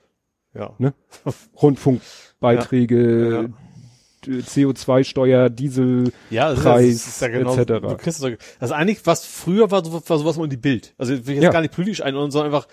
[0.54, 0.74] Ja.
[0.78, 0.94] Ne?
[1.62, 3.42] Rundfunkbeiträge, ja.
[3.42, 3.48] Ja,
[4.26, 7.82] CO2-Steuer, Dieselpreis, ja, das ja genau, etc.
[7.82, 8.24] Du kriegst,
[8.60, 10.94] also eigentlich, was früher war, war sowas mal in die Bild.
[10.98, 11.50] Also ich will jetzt ja.
[11.50, 12.68] gar nicht politisch ein, sondern einfach,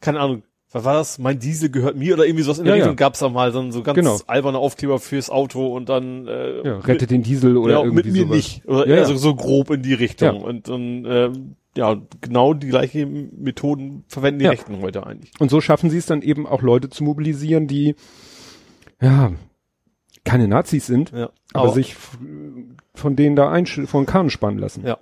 [0.00, 1.18] keine Ahnung, was war das?
[1.18, 2.96] Mein Diesel gehört mir oder irgendwie sowas in der ja, Richtung ja.
[2.96, 4.18] gab's da mal so, so ganz genau.
[4.26, 8.12] alberne Aufkleber fürs Auto und dann äh, ja, rettet den Diesel oder ja, irgendwie mit
[8.12, 8.36] mir sowas.
[8.36, 11.30] nicht oder ja, also so grob in die Richtung und dann äh,
[11.76, 15.30] ja genau die gleichen Methoden verwenden die Rechten heute eigentlich.
[15.38, 17.94] Und so schaffen sie es dann eben auch Leute zu mobilisieren, die
[19.00, 19.32] ja
[20.26, 21.96] keine Nazis sind, ja, aber, aber sich
[22.94, 23.54] von denen da
[23.86, 24.84] von Kahn spannen lassen.
[24.84, 24.98] Ja.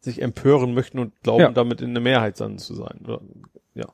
[0.00, 1.50] Sich empören möchten und glauben, ja.
[1.50, 3.00] damit in der Mehrheit dann zu sein.
[3.02, 3.20] Oder,
[3.74, 3.86] ja.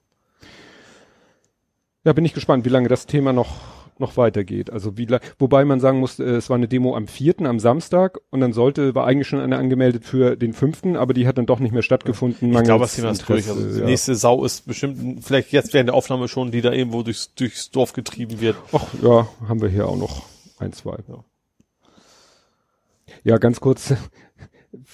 [2.04, 3.56] Ja, bin ich gespannt, wie lange das Thema noch
[3.98, 4.70] noch weitergeht.
[4.70, 5.06] Also wie
[5.38, 8.52] wobei man sagen muss, äh, es war eine Demo am vierten, am Samstag und dann
[8.52, 11.72] sollte, war eigentlich schon eine angemeldet für den fünften, aber die hat dann doch nicht
[11.72, 12.52] mehr stattgefunden.
[12.52, 13.48] Ich glaube, was Thema ist durch.
[13.48, 13.84] Also ja.
[13.86, 17.70] nächste Sau ist bestimmt, vielleicht jetzt während der Aufnahme schon, die da irgendwo durchs, durchs
[17.70, 18.56] Dorf getrieben wird.
[18.72, 20.31] Ach ja, haben wir hier auch noch
[20.62, 20.98] ein, zwei.
[21.08, 21.24] Ja,
[23.24, 23.94] ja ganz kurz.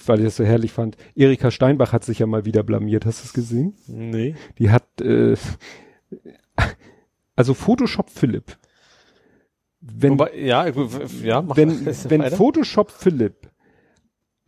[0.05, 0.97] weil ich das so herrlich fand.
[1.15, 3.05] Erika Steinbach hat sich ja mal wieder blamiert.
[3.05, 3.75] Hast du es gesehen?
[3.87, 4.35] Nee.
[4.57, 5.35] Die hat, äh,
[7.35, 8.57] also Photoshop Philipp.
[9.81, 10.67] Wenn, Wobei, ja,
[11.23, 13.49] ja, mach wenn, wenn Photoshop Philipp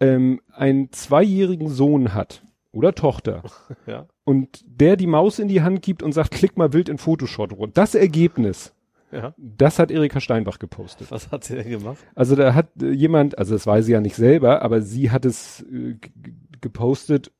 [0.01, 3.43] ähm, einen zweijährigen Sohn hat oder Tochter
[3.88, 4.07] ja.
[4.25, 7.53] und der die Maus in die Hand gibt und sagt, klick mal wild in Photoshop
[7.53, 7.77] rund.
[7.77, 8.73] Das Ergebnis,
[9.12, 9.34] ja.
[9.38, 11.12] das hat Erika Steinbach gepostet.
[11.12, 12.04] Was hat sie denn gemacht?
[12.15, 15.26] Also da hat äh, jemand, also das weiß sie ja nicht selber, aber sie hat
[15.26, 15.95] es äh,
[16.62, 17.32] gepostet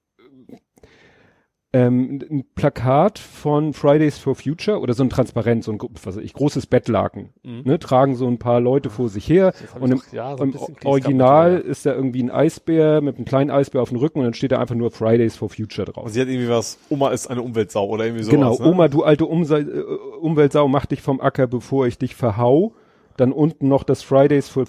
[1.74, 6.18] ähm, ein Plakat von Fridays for Future oder so ein Transparent, so ein was weiß
[6.18, 7.30] ich, großes Bettlaken.
[7.44, 7.62] Mhm.
[7.64, 10.54] Ne, tragen so ein paar Leute vor sich her und im, ja, so im
[10.84, 14.34] Original ist da irgendwie ein Eisbär mit einem kleinen Eisbär auf dem Rücken und dann
[14.34, 16.06] steht da einfach nur Fridays for Future drauf.
[16.06, 18.32] Und sie hat irgendwie was, Oma ist eine Umweltsau oder irgendwie so.
[18.32, 18.66] Genau, ne?
[18.66, 19.84] Oma, du alte Umse äh,
[20.20, 22.74] Umweltsau, mach dich vom Acker, bevor ich dich verhau.
[23.18, 24.66] Dann unten noch das Fridays for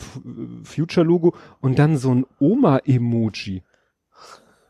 [0.64, 3.62] Future Logo und dann so ein Oma-Emoji.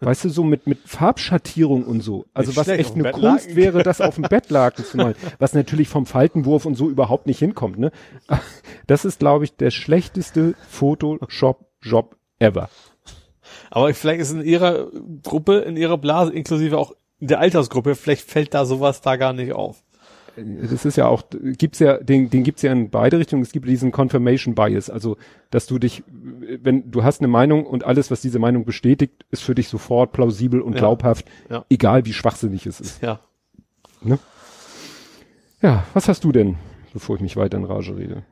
[0.05, 2.27] Weißt du, so mit, mit Farbschattierung und so.
[2.35, 3.13] Also nicht was echt eine.
[3.13, 5.15] Kunst wäre, das auf dem Bettlaken zu malen.
[5.39, 7.93] Was natürlich vom Faltenwurf und so überhaupt nicht hinkommt, ne?
[8.87, 12.69] Das ist, glaube ich, der schlechteste Photoshop-Job ever.
[13.71, 14.89] Aber vielleicht ist in ihrer
[15.23, 19.33] Gruppe, in ihrer Blase, inklusive auch in der Altersgruppe, vielleicht fällt da sowas da gar
[19.33, 19.83] nicht auf
[20.37, 23.43] das ist ja auch, gibt's ja, den, den gibt's ja in beide Richtungen.
[23.43, 25.17] Es gibt diesen Confirmation Bias, also
[25.51, 29.43] dass du dich, wenn du hast eine Meinung und alles, was diese Meinung bestätigt, ist
[29.43, 30.79] für dich sofort plausibel und ja.
[30.79, 31.65] glaubhaft, ja.
[31.69, 33.03] egal wie schwachsinnig es ist.
[33.03, 33.21] Ja.
[34.03, 34.19] Ne?
[35.61, 36.57] Ja, was hast du denn,
[36.93, 38.25] bevor ich mich weiter in Rage rede?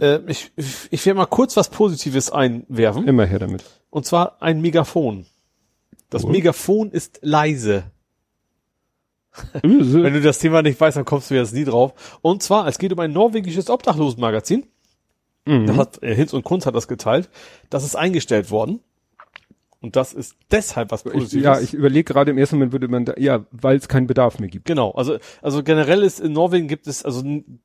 [0.00, 3.06] Äh, ich, ich werde mal kurz was Positives einwerfen.
[3.06, 3.64] Immer her damit.
[3.90, 5.26] Und zwar ein Megafon.
[6.10, 6.28] Das oh.
[6.28, 7.84] Megafon ist leise.
[9.62, 12.18] Wenn du das Thema nicht weißt, dann kommst du jetzt nie drauf.
[12.22, 14.66] Und zwar, es geht um ein norwegisches Obdachlosenmagazin.
[15.46, 15.66] Mhm.
[15.66, 17.28] Da hat äh, Hinz und Kunz hat das geteilt.
[17.70, 18.80] Das ist eingestellt worden.
[19.84, 21.34] Und das ist deshalb was Positives.
[21.34, 24.06] Ich, ja, ich überlege gerade im ersten Moment würde man da, ja, weil es keinen
[24.06, 24.64] Bedarf mehr gibt.
[24.64, 27.22] Genau, also also generell ist in Norwegen gibt es also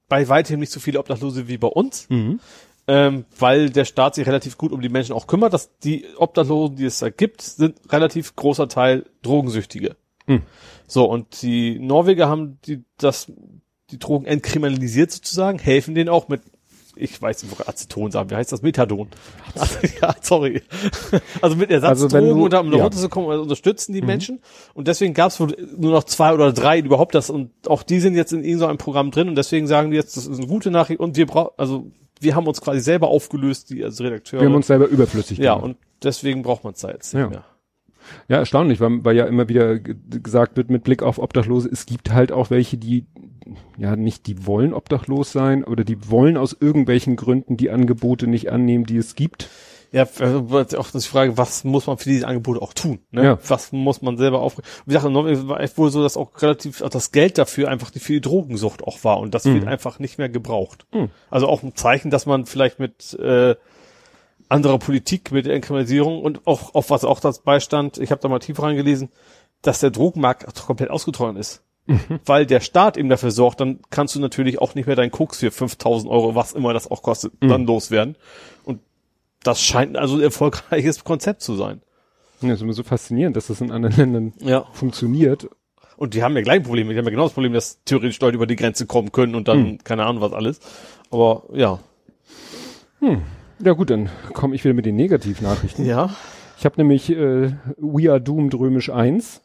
[0.10, 2.41] bei weitem nicht so viele Obdachlose wie bei uns, mhm.
[2.88, 5.53] ähm, weil der Staat sich relativ gut um die Menschen auch kümmert.
[5.53, 9.95] Dass die Obdachlosen, die es da gibt, sind relativ großer Teil Drogensüchtige.
[10.27, 10.41] Mhm.
[10.89, 13.32] So, und die Norweger haben die, das,
[13.91, 16.41] die Drogen entkriminalisiert sozusagen, helfen denen auch mit,
[16.95, 18.63] ich weiß nicht, wo Aceton sagen, wie heißt das?
[18.63, 19.08] Methadon.
[19.56, 20.63] Also, ja, sorry.
[21.41, 22.84] Also mit Ersatzdrogen also und um da ja.
[22.84, 24.08] runterzukommen, also unterstützen die mhm.
[24.08, 24.41] Menschen.
[24.73, 28.15] Und deswegen gab es nur noch zwei oder drei überhaupt das, und auch die sind
[28.15, 30.99] jetzt in irgendeinem Programm drin und deswegen sagen die jetzt, das ist eine gute Nachricht
[30.99, 31.86] und wir brauchen, also
[32.19, 34.41] wir haben uns quasi selber aufgelöst, die als Redakteure.
[34.41, 35.45] Wir haben uns selber überflüssig gemacht.
[35.45, 37.30] Ja, und deswegen braucht man es da jetzt nicht ja.
[37.30, 37.45] mehr.
[38.28, 42.12] Ja, erstaunlich, weil, weil ja immer wieder gesagt wird mit Blick auf Obdachlose, es gibt
[42.12, 43.06] halt auch welche, die
[43.78, 48.52] ja nicht, die wollen obdachlos sein oder die wollen aus irgendwelchen Gründen die Angebote nicht
[48.52, 49.50] annehmen, die es gibt.
[49.91, 53.00] Ja, also auch das die Frage, was muss man für diese Angebote auch tun?
[53.10, 53.24] Ne?
[53.24, 53.39] Ja.
[53.48, 54.58] Was muss man selber auf?
[54.86, 57.89] Wie gesagt, es war echt wohl so, dass auch relativ auch das Geld dafür einfach
[57.89, 59.56] die viel Drogensucht auch war und das mhm.
[59.56, 60.86] wird einfach nicht mehr gebraucht.
[60.93, 61.10] Mhm.
[61.32, 63.56] Also auch ein Zeichen, dass man vielleicht mit äh,
[64.49, 68.27] anderer Politik mit der Inkriminalisierung und auch auf was auch das beistand, ich habe da
[68.27, 69.09] mal tiefer reingelesen,
[69.62, 71.63] dass der Drogenmarkt komplett ausgetrocknet ist.
[71.85, 72.19] Mhm.
[72.25, 75.39] Weil der Staat eben dafür sorgt, dann kannst du natürlich auch nicht mehr deinen Koks
[75.39, 77.47] für 5000 Euro, was immer das auch kostet, mhm.
[77.47, 78.15] dann loswerden.
[78.63, 78.81] Und
[79.43, 81.81] das scheint also ein erfolgreiches Konzept zu sein.
[82.41, 84.65] Ja, ist immer so faszinierend, dass das in anderen Ländern ja.
[84.71, 85.49] funktioniert.
[85.97, 86.93] Und die haben ja gleich Probleme.
[86.93, 89.47] Die haben ja genau das Problem, dass theoretisch Leute über die Grenze kommen können und
[89.47, 89.77] dann mhm.
[89.83, 90.59] keine Ahnung was alles.
[91.12, 91.79] Aber ja.
[92.99, 93.23] Hm.
[93.63, 95.86] Ja gut, dann komme ich wieder mit den Negativnachrichten.
[95.86, 96.10] Ja.
[96.58, 99.41] Ich habe nämlich äh, We Are Doomed Römisch 1.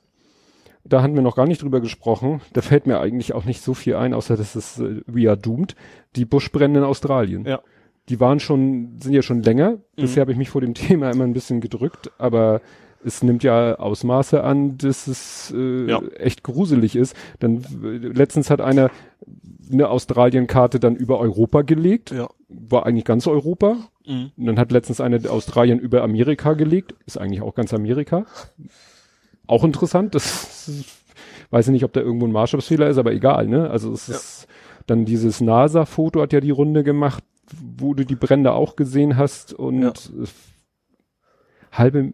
[0.85, 2.41] Da hatten wir noch gar nicht drüber gesprochen.
[2.53, 5.39] Da fällt mir eigentlich auch nicht so viel ein, außer dass es äh, We Are
[5.39, 5.75] Doomed.
[6.17, 7.45] Die Buschbrände in Australien.
[7.45, 7.61] Ja.
[8.09, 9.73] Die waren schon, sind ja schon länger.
[9.73, 9.79] Mhm.
[9.97, 12.61] Bisher habe ich mich vor dem Thema immer ein bisschen gedrückt, aber
[13.05, 16.03] es nimmt ja Ausmaße an, dass es äh, ja.
[16.19, 17.15] echt gruselig ist.
[17.39, 18.91] Dann äh, letztens hat einer
[19.71, 22.11] eine Australien-Karte dann über Europa gelegt.
[22.11, 22.29] Ja.
[22.49, 23.77] War eigentlich ganz Europa.
[24.07, 24.33] Mhm.
[24.37, 26.95] Und dann hat letztens eine Australien über Amerika gelegt.
[27.07, 28.27] Ist eigentlich auch ganz Amerika.
[29.47, 30.15] Auch interessant.
[30.15, 30.71] Das
[31.51, 33.71] weiß ich nicht, ob da irgendwo ein Maßstabsfehler ist, aber egal, ne?
[33.71, 34.15] Also es ja.
[34.15, 34.49] ist
[34.87, 37.25] dann dieses NASA-Foto hat ja die Runde gemacht,
[37.77, 39.93] wo du die Brände auch gesehen hast und ja.
[41.73, 42.13] halbe,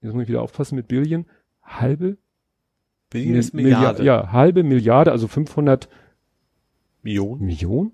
[0.00, 1.26] jetzt muss ich wieder aufpassen mit Billion,
[1.62, 2.16] halbe
[3.10, 3.56] Billion Milliarde.
[3.56, 4.04] Milliarde.
[4.04, 5.88] Ja, halbe Milliarde, also 500
[7.02, 7.44] Millionen.
[7.44, 7.92] Millionen?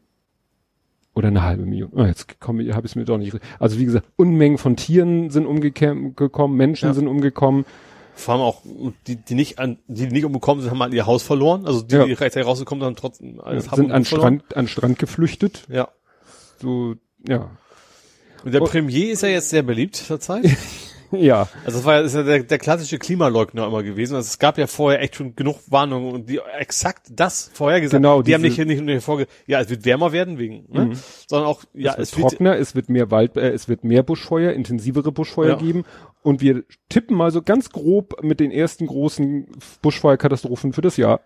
[1.14, 1.90] Oder eine halbe Million.
[1.94, 3.34] Oh, jetzt komme habe ich es mir doch nicht.
[3.58, 6.94] Also wie gesagt, Unmengen von Tieren sind umgekommen, Menschen ja.
[6.94, 7.64] sind umgekommen.
[8.14, 8.62] Vor allem auch
[9.06, 11.66] die, die nicht an, die nicht umgekommen sind, haben halt ihr Haus verloren.
[11.66, 12.04] Also die, ja.
[12.04, 15.64] die rechtzeitig rausgekommen sind, haben trotzdem alles ja, sind an Strand, an Strand geflüchtet.
[15.70, 15.88] Ja.
[16.60, 16.96] So,
[17.26, 17.50] ja.
[18.44, 18.66] Und der oh.
[18.66, 20.44] Premier ist ja jetzt sehr beliebt zurzeit.
[21.12, 21.48] ja.
[21.64, 24.14] Also das war ja, das ist ja der, der klassische Klimaleugner immer gewesen.
[24.16, 28.02] Also es gab ja vorher echt schon genug Warnungen und die exakt das vorhergesagt.
[28.02, 30.96] Genau, die haben nicht, nicht nur vorge, ja, es wird wärmer werden wegen, ne?
[31.26, 33.84] sondern auch, ja, es wird es wird, trockener, es wird mehr Wald, äh, es wird
[33.84, 35.56] mehr Buschfeuer, intensivere Buschfeuer Ja.
[35.56, 35.84] geben
[36.22, 39.46] und wir tippen mal so ganz grob mit den ersten großen
[39.82, 41.20] Buschfeuerkatastrophen für das Jahr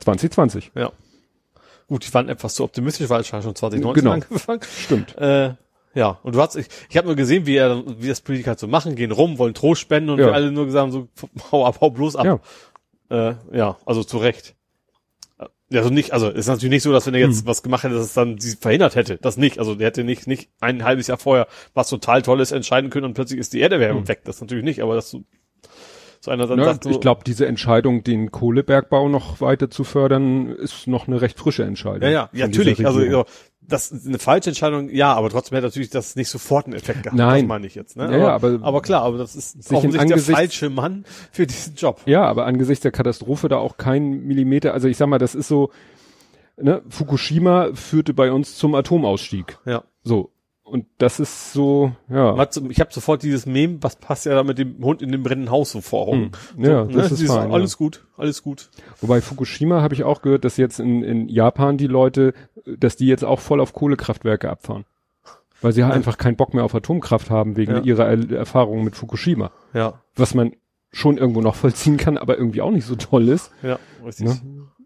[0.00, 0.72] 2020.
[0.74, 0.92] ja.
[1.88, 4.14] Gut, die waren etwas zu optimistisch, weil es schon 2019 Genau.
[4.14, 4.60] angefangen.
[4.84, 5.14] Stimmt.
[5.18, 5.54] Äh,
[5.94, 8.58] ja, und du hast, ich, ich habe nur gesehen, wie er, wie das Politiker halt
[8.58, 10.26] so machen, gehen rum, wollen Trost spenden und Ja.
[10.26, 11.08] wir alle nur gesagt haben, so,
[11.52, 12.40] hau ab, hau bloß ab.
[13.10, 13.28] Ja.
[13.30, 14.54] Äh, ja, also zu Recht.
[15.70, 17.46] Ja, also nicht, also ist natürlich nicht so, dass wenn er jetzt Hm.
[17.46, 19.16] was gemacht hätte, dass es dann sie verhindert hätte.
[19.16, 19.58] Das nicht.
[19.58, 23.14] Also der hätte nicht, nicht ein halbes Jahr vorher was total Tolles entscheiden können und
[23.14, 24.20] plötzlich ist die Erderwärmung weg.
[24.24, 25.24] Das natürlich nicht, aber dass du
[26.20, 29.70] so einer dann Ja, sagt, so, Ne, ich glaube, diese Entscheidung, den Kohlebergbau noch weiter
[29.70, 32.02] zu fördern, ist noch eine recht frische Entscheidung.
[32.02, 32.84] ja, ja, ja, natürlich.
[32.86, 33.24] Also Regierung.
[33.66, 37.04] Das ist eine falsche Entscheidung, ja, aber trotzdem hätte natürlich das nicht sofort einen Effekt
[37.04, 37.16] gehabt.
[37.16, 37.42] Nein.
[37.44, 37.96] Das meine ich jetzt.
[37.96, 38.10] Ne?
[38.10, 41.74] Ja, ja, aber- aber klar, aber das ist Sich offensichtlich der falsche Mann für diesen
[41.76, 42.00] Job.
[42.04, 45.48] Ja, aber angesichts der Katastrophe da auch kein Millimeter, also ich sag mal, das ist
[45.48, 45.70] so,
[46.60, 49.58] ne, Fukushima führte bei uns zum Atomausstieg.
[49.64, 49.84] Ja.
[50.02, 50.31] So.
[50.72, 52.34] Und das ist so, ja.
[52.70, 55.50] Ich habe sofort dieses Meme, was passt ja da mit dem Hund in dem brennenden
[55.50, 56.30] Haus so vor Augen.
[56.56, 56.64] Hm.
[56.64, 57.54] Ja, so, das ist Dieses, fein, ja.
[57.54, 58.70] Alles gut, alles gut.
[59.02, 62.32] Wobei Fukushima habe ich auch gehört, dass jetzt in, in Japan die Leute,
[62.64, 64.86] dass die jetzt auch voll auf Kohlekraftwerke abfahren.
[65.60, 67.82] Weil sie halt einfach keinen Bock mehr auf Atomkraft haben wegen Ja.
[67.82, 69.50] ihrer er Erfahrungen mit Fukushima.
[69.74, 70.52] Ja, Was man
[70.90, 73.50] schon irgendwo noch vollziehen kann, aber irgendwie auch nicht so toll ist.
[73.62, 74.26] ja, richtig.
[74.26, 74.40] Ne?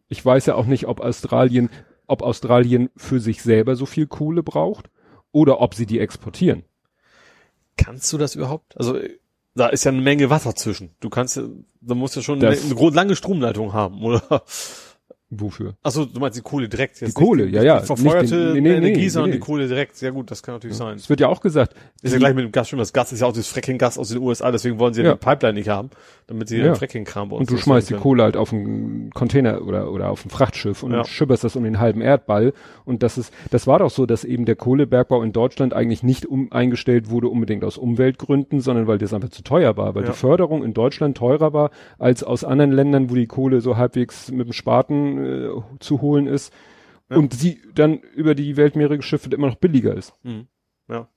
[0.09, 1.71] Ich weiß ja auch nicht, ob Australien,
[2.09, 4.91] ob Australien für sich selber so viel Kohle braucht
[5.37, 6.65] oder ob sie die exportieren.
[7.77, 8.75] Kannst du das überhaupt?
[8.79, 8.99] Also
[9.55, 10.91] da ist ja eine Menge Wasser zwischen.
[11.01, 11.43] Du kannst ja,
[11.83, 14.43] da musst du schon eine, Das- eine gro- lange Stromleitung haben, oder?
[15.29, 15.75] Wofür?
[15.83, 17.01] Achso, du meinst die Kohle direkt.
[17.01, 17.81] Jetzt Die Kohle, nicht ja, ja.
[17.81, 19.97] Die verfeuerte den- nee, nee, Energie, nee, sondern die Kohle direkt.
[19.97, 20.95] Sehr gut, das kann natürlich sein.
[20.97, 22.79] Es wird ja auch gesagt, Ist ja gleich mit dem Gas schon.
[22.79, 25.15] Das Gas ist ja auch das Fracking-Gas aus den USA, deswegen wollen sie ja, Ja.
[25.15, 25.91] die Pipeline nicht haben,
[26.29, 26.65] damit sie Ja.
[26.67, 28.03] den Fracking-Kram bei uns und du schmeißt die können.
[28.05, 31.05] Kohle halt auf einen Container oder, oder auf ein Frachtschiff und Ja.
[31.05, 32.53] schipperst das um den halben Erdball.
[32.85, 36.27] Und das ist, das war doch so, dass eben der Kohlebergbau in Deutschland eigentlich nicht
[36.27, 40.11] um, eingestellt wurde unbedingt aus Umweltgründen, sondern weil das einfach zu teuer war, weil Ja.
[40.11, 44.31] die Förderung in Deutschland teurer war als aus anderen Ländern, wo die Kohle so halbwegs
[44.31, 45.51] mit dem Spaten äh,
[45.81, 46.53] zu holen ist.
[47.11, 47.17] Ja.
[47.17, 50.13] Und sie dann über die Weltmeere geschifft wird, immer noch billiger ist.
[50.23, 50.47] Mhm.
[50.89, 51.09] Ja.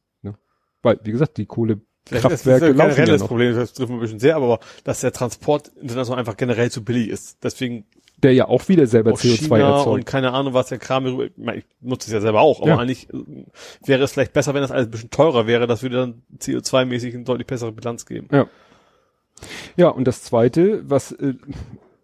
[0.82, 3.28] Weil, wie gesagt, die Vielleicht ist das Kohlekraftwerke ein ja generelles noch.
[3.28, 7.10] Problem, das trifft ein bisschen sehr, aber dass der Transport international einfach generell zu billig
[7.10, 7.44] ist.
[7.44, 7.86] Deswegen
[8.24, 9.88] Der ja auch wieder selber aus CO2 China erzeugt.
[9.96, 12.70] und keine Ahnung, was der Kram ich, meine, ich nutze es ja selber auch, aber
[12.70, 12.78] Ja.
[12.78, 13.46] eigentlich äh,
[13.86, 17.14] wäre es vielleicht besser, wenn das alles ein bisschen teurer wäre, das würde dann CO2-mäßig
[17.14, 18.30] eine deutlich bessere Bilanz geben.
[18.32, 18.48] Ja.
[19.76, 21.34] Ja, und das zweite, was äh,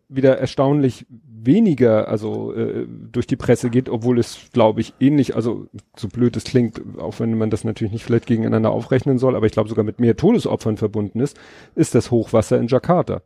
[0.10, 1.06] wieder erstaunlich
[1.46, 6.36] weniger, also äh, durch die Presse geht, obwohl es, glaube ich, ähnlich, also so blöd
[6.38, 9.70] es klingt, auch wenn man das natürlich nicht vielleicht gegeneinander aufrechnen soll, aber ich glaube
[9.70, 11.38] sogar mit mehr Todesopfern verbunden ist,
[11.76, 13.22] ist das Hochwasser in Jakarta.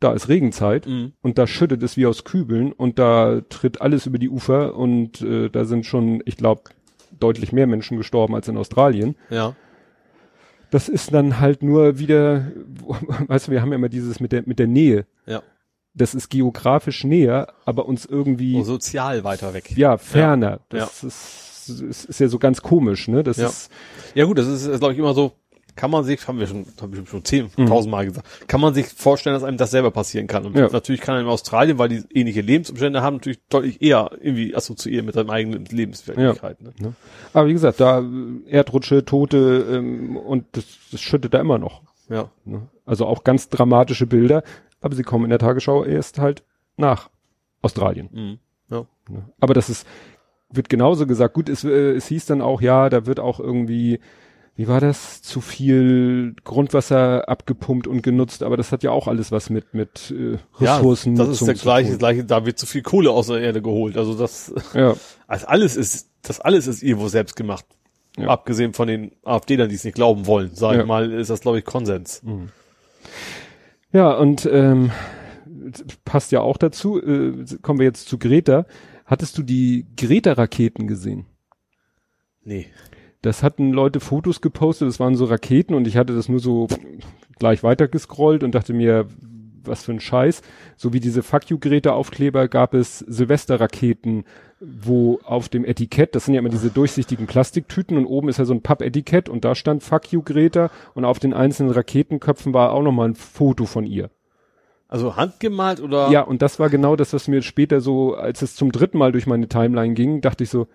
[0.00, 1.12] Da ist Regenzeit Mhm.
[1.22, 5.20] und da schüttet es wie aus Kübeln und da tritt alles über die Ufer und
[5.22, 6.62] äh, da sind schon, ich glaube,
[7.20, 9.14] deutlich mehr Menschen gestorben als in Australien.
[9.30, 9.54] Ja.
[10.72, 12.50] Das ist dann halt nur wieder,
[13.28, 15.06] weißt du, wir haben ja immer dieses mit der, mit der Nähe.
[15.26, 15.42] Ja.
[15.94, 19.70] Das ist geografisch näher, aber uns irgendwie, Und sozial weiter weg.
[19.76, 20.60] ja, ferner.
[20.70, 23.22] Das ist, ist, ist ja so ganz komisch, ne?
[23.22, 23.46] Das Ja.
[23.48, 23.70] ist,
[24.14, 25.32] Ja gut, das ist, ist glaube ich, immer so,
[25.76, 27.66] kann man sich, haben wir schon, haben wir schon zehn, Mhm.
[27.66, 30.44] tausendmal gesagt, kann man sich vorstellen, dass einem das selber passieren kann.
[30.46, 30.68] Und Ja.
[30.70, 35.04] natürlich kann einem in Australien, weil die ähnliche Lebensumstände haben, natürlich deutlich eher irgendwie assoziieren
[35.06, 36.60] mit seinem eigenen Lebenswirklichkeit.
[36.62, 36.72] Ne?
[36.78, 36.94] ne?
[37.34, 38.02] Aber wie gesagt, da
[38.48, 41.82] Erdrutsche, Tote ähm, und das, das schüttet da immer noch.
[42.08, 42.30] Ja.
[42.44, 42.62] Ne?
[42.84, 44.42] Also auch ganz dramatische Bilder,
[44.82, 46.42] aber sie kommen in der Tagesschau erst halt
[46.76, 47.08] nach
[47.62, 48.08] Australien.
[48.12, 48.38] Mhm.
[48.70, 48.86] Ja.
[49.08, 49.24] Ne?
[49.40, 49.86] Aber das ist,
[50.50, 51.34] wird genauso gesagt.
[51.34, 54.00] Gut, es, äh, es hieß dann auch, ja, da wird auch irgendwie,
[54.56, 59.32] wie war das, zu viel Grundwasser abgepumpt und genutzt, aber das hat ja auch alles
[59.32, 61.16] was mit, mit äh, Ressourcen.
[61.16, 63.96] Ja, das ist der gleiche, gleiche, da wird zu viel Kohle aus der Erde geholt.
[63.96, 64.94] Also das, Ja,
[65.26, 67.64] also alles ist, das alles ist irgendwo selbst gemacht.
[68.18, 68.28] Ja.
[68.28, 70.80] Abgesehen von den AfD-Lern, die es nicht glauben wollen, sag Ja.
[70.82, 72.22] ich mal, ist das, glaube ich, Konsens.
[73.92, 74.90] Ja und ähm,
[76.04, 78.66] passt ja auch dazu, äh, kommen wir jetzt zu Greta.
[79.04, 81.26] Hattest du die Greta-Raketen gesehen?
[82.44, 82.66] Nee.
[83.20, 86.66] Das hatten Leute Fotos gepostet, das waren so Raketen und ich hatte das nur so
[87.38, 89.06] gleich weitergescrollt und dachte mir,
[89.64, 90.42] was für ein Scheiß.
[90.76, 94.24] So wie diese Fuck you Greta Aufkleber gab es Silvesterraketen,
[94.60, 98.44] wo auf dem Etikett, das sind ja immer diese durchsichtigen Plastiktüten und oben ist ja
[98.44, 102.72] so ein Pappetikett und da stand Fuck you Greta und auf den einzelnen Raketenköpfen war
[102.72, 104.10] auch nochmal ein Foto von ihr.
[104.88, 106.10] Also handgemalt oder?
[106.10, 109.10] Ja, und das war genau das, was mir später so, als es zum dritten Mal
[109.10, 110.68] durch meine Timeline ging, dachte ich so,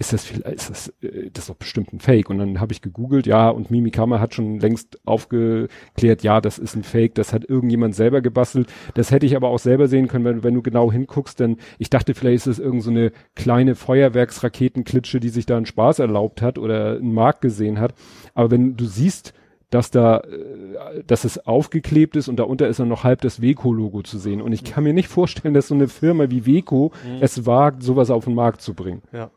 [0.00, 2.30] ist das viel, ist das, äh, das ist doch bestimmt ein Fake.
[2.30, 6.74] Und dann habe ich gegoogelt, ja, und Mimikama hat schon längst aufgeklärt, ja, das ist
[6.74, 8.72] ein Fake, das hat irgendjemand selber gebastelt.
[8.94, 11.90] Das hätte ich aber auch selber sehen können, wenn, wenn du genau hinguckst, denn ich
[11.90, 16.40] dachte, vielleicht ist es irgend so eine kleine Feuerwerksraketenklitsche, die sich da einen Spaß erlaubt
[16.40, 17.94] hat oder einen Markt gesehen hat.
[18.34, 19.34] Aber wenn du siehst,
[19.68, 24.02] dass da, äh, dass es aufgeklebt ist und darunter ist dann noch halb das Weco-Logo
[24.02, 24.40] zu sehen.
[24.40, 27.18] Und ich kann mir nicht vorstellen, dass so eine Firma wie Weco mhm.
[27.20, 29.02] es wagt, sowas auf den Markt zu bringen.
[29.12, 29.30] Ja.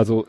[0.00, 0.26] Also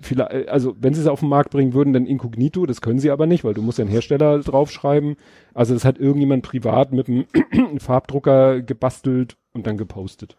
[0.00, 3.10] vielleicht, also wenn sie es auf den Markt bringen würden, dann inkognito, das können sie
[3.10, 5.16] aber nicht, weil du musst ja einen Hersteller draufschreiben.
[5.52, 7.26] Also das hat irgendjemand privat mit einem
[7.78, 10.38] Farbdrucker gebastelt und dann gepostet.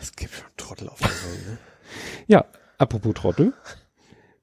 [0.00, 1.58] Es gibt schon Trottel auf der Welt, ne?
[2.26, 2.46] Ja,
[2.78, 3.52] apropos Trottel.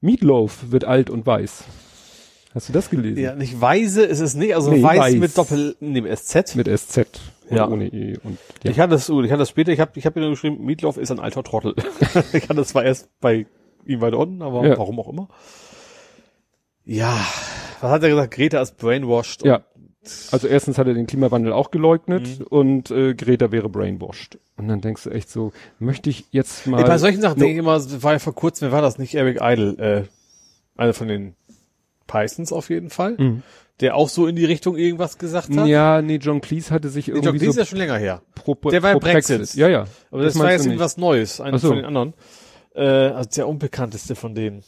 [0.00, 1.64] Meatloaf wird alt und weiß.
[2.54, 3.20] Hast du das gelesen?
[3.20, 6.54] Ja, nicht weise ist es nicht, also nee, weiß, weiß, mit Doppel, nee, mit SZ.
[6.54, 7.08] Mit SZ
[7.56, 7.68] ja.
[7.68, 8.16] ohne E.
[8.22, 8.70] Und, ja.
[8.70, 11.10] Ich hatte das, ich hatte das später, ich habe ich hab mir geschrieben, Mietloff ist
[11.10, 11.74] ein alter Trottel.
[12.32, 13.46] ich hatte das zwar erst bei
[13.84, 14.78] ihm weiter unten, aber ja.
[14.78, 15.28] warum auch immer.
[16.84, 17.16] Ja,
[17.80, 18.34] was hat er gesagt?
[18.34, 19.44] Greta ist brainwashed.
[19.44, 19.62] Ja.
[20.32, 22.46] Also erstens hat er den Klimawandel auch geleugnet mhm.
[22.46, 24.38] und äh, Greta wäre brainwashed.
[24.56, 26.80] Und dann denkst du echt so, möchte ich jetzt mal.
[26.80, 28.98] Ey, bei solchen Sachen no denke ich immer, war ja vor kurzem, wer war das
[28.98, 29.14] nicht?
[29.14, 31.34] Eric Idle, äh, einer von den
[32.06, 33.16] Pythons auf jeden Fall.
[33.18, 33.42] Mhm
[33.80, 35.66] der auch so in die Richtung irgendwas gesagt hat?
[35.66, 37.96] Ja, nee, John Cleese hatte sich irgendwie nee, John Cleese so ist ja schon länger
[37.96, 38.22] her.
[38.34, 39.38] Pro, der war ja Brexit.
[39.38, 39.58] Brexit.
[39.58, 39.86] Ja, ja.
[40.10, 41.68] Aber das, das war jetzt irgendwas Neues, einer so.
[41.68, 42.14] von den anderen.
[42.74, 44.62] Äh, also der unbekannteste von denen.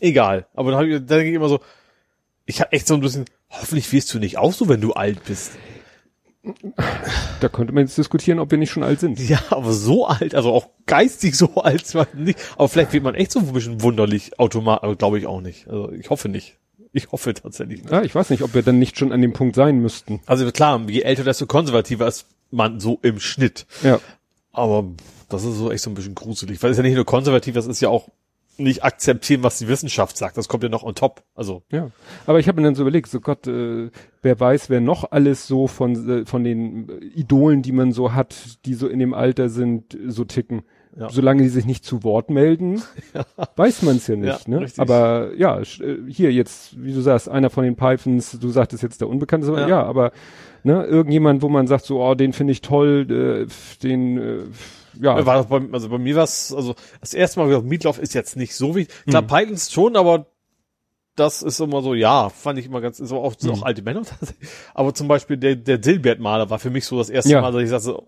[0.00, 0.46] Egal.
[0.54, 1.60] Aber dann, hab ich, dann denke ich immer so,
[2.46, 5.24] ich habe echt so ein bisschen, hoffentlich wirst du nicht auch so, wenn du alt
[5.24, 5.52] bist.
[7.40, 9.20] Da könnte man jetzt diskutieren, ob wir nicht schon alt sind.
[9.28, 11.84] Ja, aber so alt, also auch geistig so alt
[12.14, 12.38] nicht.
[12.56, 15.68] Aber vielleicht wird man echt so ein bisschen wunderlich automatisch, aber glaube ich auch nicht.
[15.68, 16.58] Also ich hoffe nicht.
[16.94, 17.90] Ich hoffe tatsächlich nicht.
[17.90, 20.20] Ja, ich weiß nicht, ob wir dann nicht schon an dem Punkt sein müssten.
[20.26, 23.66] Also klar, je älter, desto konservativer ist man so im Schnitt.
[23.82, 23.98] Ja.
[24.52, 24.84] Aber
[25.30, 27.54] das ist so echt so ein bisschen gruselig, weil es ist ja nicht nur konservativ,
[27.54, 28.08] das ist ja auch
[28.58, 30.36] nicht akzeptieren, was die Wissenschaft sagt.
[30.36, 31.22] Das kommt ja noch on top.
[31.34, 31.90] Also ja,
[32.26, 33.90] aber ich habe mir dann so überlegt, so Gott, äh,
[34.20, 38.58] wer weiß, wer noch alles so von äh, von den Idolen, die man so hat,
[38.66, 40.62] die so in dem Alter sind, so ticken.
[40.94, 41.08] Ja.
[41.08, 42.82] Solange die sich nicht zu Wort melden,
[43.14, 43.24] ja.
[43.56, 44.46] weiß man es ja nicht.
[44.46, 44.66] Ja, ne?
[44.76, 45.64] Aber ja, äh,
[46.06, 49.68] hier jetzt, wie du sagst, einer von den Pythons, du sagtest jetzt der Unbekannte, ja.
[49.68, 50.12] ja, aber
[50.64, 53.46] ne, irgendjemand, wo man sagt, so, oh, den finde ich toll, äh,
[53.82, 54.42] den äh,
[55.00, 55.24] ja.
[55.24, 58.54] War bei, also bei mir was, also das erste Mal gesagt, Meatloaf ist jetzt nicht
[58.54, 59.26] so wie, klar, mhm.
[59.28, 60.26] Pythons schon, aber
[61.16, 63.50] das ist immer so, ja, fand ich immer ganz, so auch, mhm.
[63.50, 64.02] auch alte Männer.
[64.74, 67.40] aber zum Beispiel der, der Dilbert-Maler war für mich so das erste ja.
[67.40, 68.02] Mal, dass ich sagte,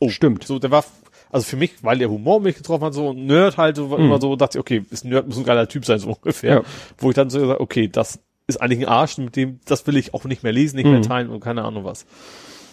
[0.00, 0.44] oh, stimmt.
[0.44, 0.84] So, der war
[1.30, 4.04] also für mich, weil der Humor mich getroffen hat, so ein Nerd halt, so, mhm.
[4.04, 6.54] immer so, dachte ich, okay, ist Nerd, muss ein geiler Typ sein, so ungefähr.
[6.56, 6.62] Ja.
[6.98, 9.96] Wo ich dann so gesagt, okay, das ist eigentlich ein Arsch, mit dem, das will
[9.96, 10.92] ich auch nicht mehr lesen, nicht mhm.
[10.92, 12.06] mehr teilen und keine Ahnung was.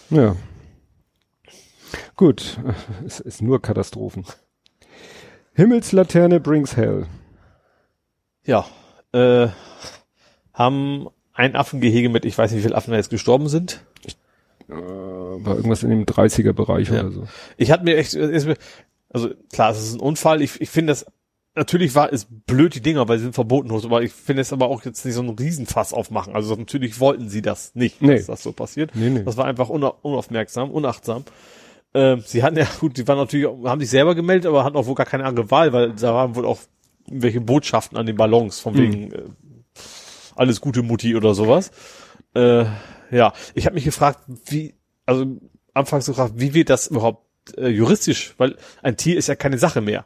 [0.10, 0.36] Ja.
[2.16, 2.60] Gut,
[3.06, 4.26] es ist nur Katastrophen.
[5.53, 7.08] Himmelslaterne brings hell.
[8.45, 8.66] Ja,
[9.14, 9.47] äh,
[10.53, 13.82] haben ein Affengehege mit, ich weiß nicht, wie viele Affen da jetzt gestorben sind.
[14.68, 17.01] War irgendwas in dem 30er Bereich ja.
[17.01, 17.28] oder so.
[17.57, 20.41] Ich hatte mir echt, also klar, es ist ein Unfall.
[20.41, 21.05] Ich, ich finde das,
[21.55, 24.68] natürlich war es blöd, die Dinger, weil sie sind verboten, aber ich finde es aber
[24.68, 26.36] auch jetzt nicht so ein Riesenfass aufmachen.
[26.36, 28.16] Also natürlich wollten sie das nicht, nee.
[28.16, 28.91] dass das so passiert.
[28.93, 29.24] Nee, nee.
[29.24, 31.24] Das war einfach unaufmerksam, unachtsam.
[31.93, 34.86] Ähm, sie hatten ja, gut, die waren natürlich, haben sich selber gemeldet, aber hatten auch
[34.86, 36.59] wohl gar keine andere Wahl, weil da waren wohl auch
[37.07, 38.78] welche Botschaften an den Ballons, von mhm.
[38.78, 39.24] wegen äh,
[40.36, 41.72] alles gute Mutti oder sowas.
[42.34, 42.66] Äh,
[43.16, 45.26] ja, ich habe mich gefragt, wie, also
[45.74, 47.26] anfangs gefragt, wie wird das überhaupt
[47.57, 50.05] äh, juristisch, weil ein Tier ist ja keine Sache mehr.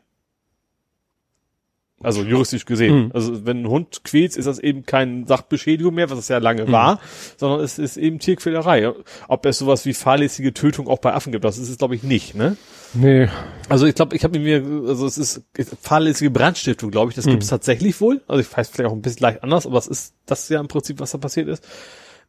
[2.01, 3.05] Also juristisch gesehen.
[3.05, 3.11] Mhm.
[3.13, 6.65] Also wenn ein Hund quält, ist das eben keine Sachbeschädigung mehr, was es ja lange
[6.65, 6.71] mhm.
[6.71, 7.01] war,
[7.35, 8.93] sondern es ist eben Tierquälerei.
[9.27, 12.03] Ob es sowas wie fahrlässige Tötung auch bei Affen gibt, das ist es glaube ich
[12.03, 12.55] nicht, ne?
[12.93, 13.27] Nee.
[13.67, 15.43] Also ich glaube, ich habe mir, also es ist
[15.81, 17.31] fahrlässige Brandstiftung, glaube ich, das mhm.
[17.31, 18.21] gibt es tatsächlich wohl.
[18.27, 20.61] Also ich weiß vielleicht auch ein bisschen leicht anders, aber es ist das ist ja
[20.61, 21.67] im Prinzip, was da passiert ist.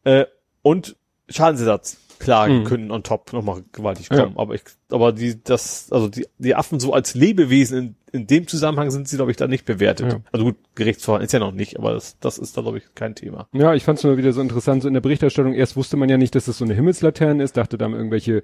[0.03, 0.25] Äh,
[0.61, 0.95] und
[1.29, 2.63] Schadensersatz klagen mhm.
[2.65, 4.33] können on top nochmal gewaltig kommen.
[4.35, 4.39] Ja.
[4.39, 8.47] Aber ich, aber die, das, also die, die Affen so als Lebewesen in, in dem
[8.47, 10.13] Zusammenhang sind sie, glaube ich, da nicht bewertet.
[10.13, 10.19] Ja.
[10.31, 13.15] Also gut, Gerichtsverfahren ist ja noch nicht, aber das, das ist da, glaube ich, kein
[13.15, 13.47] Thema.
[13.53, 16.09] Ja, ich fand es nur wieder so interessant, so in der Berichterstattung, erst wusste man
[16.09, 18.43] ja nicht, dass das so eine Himmelslaterne ist, dachte da irgendwelche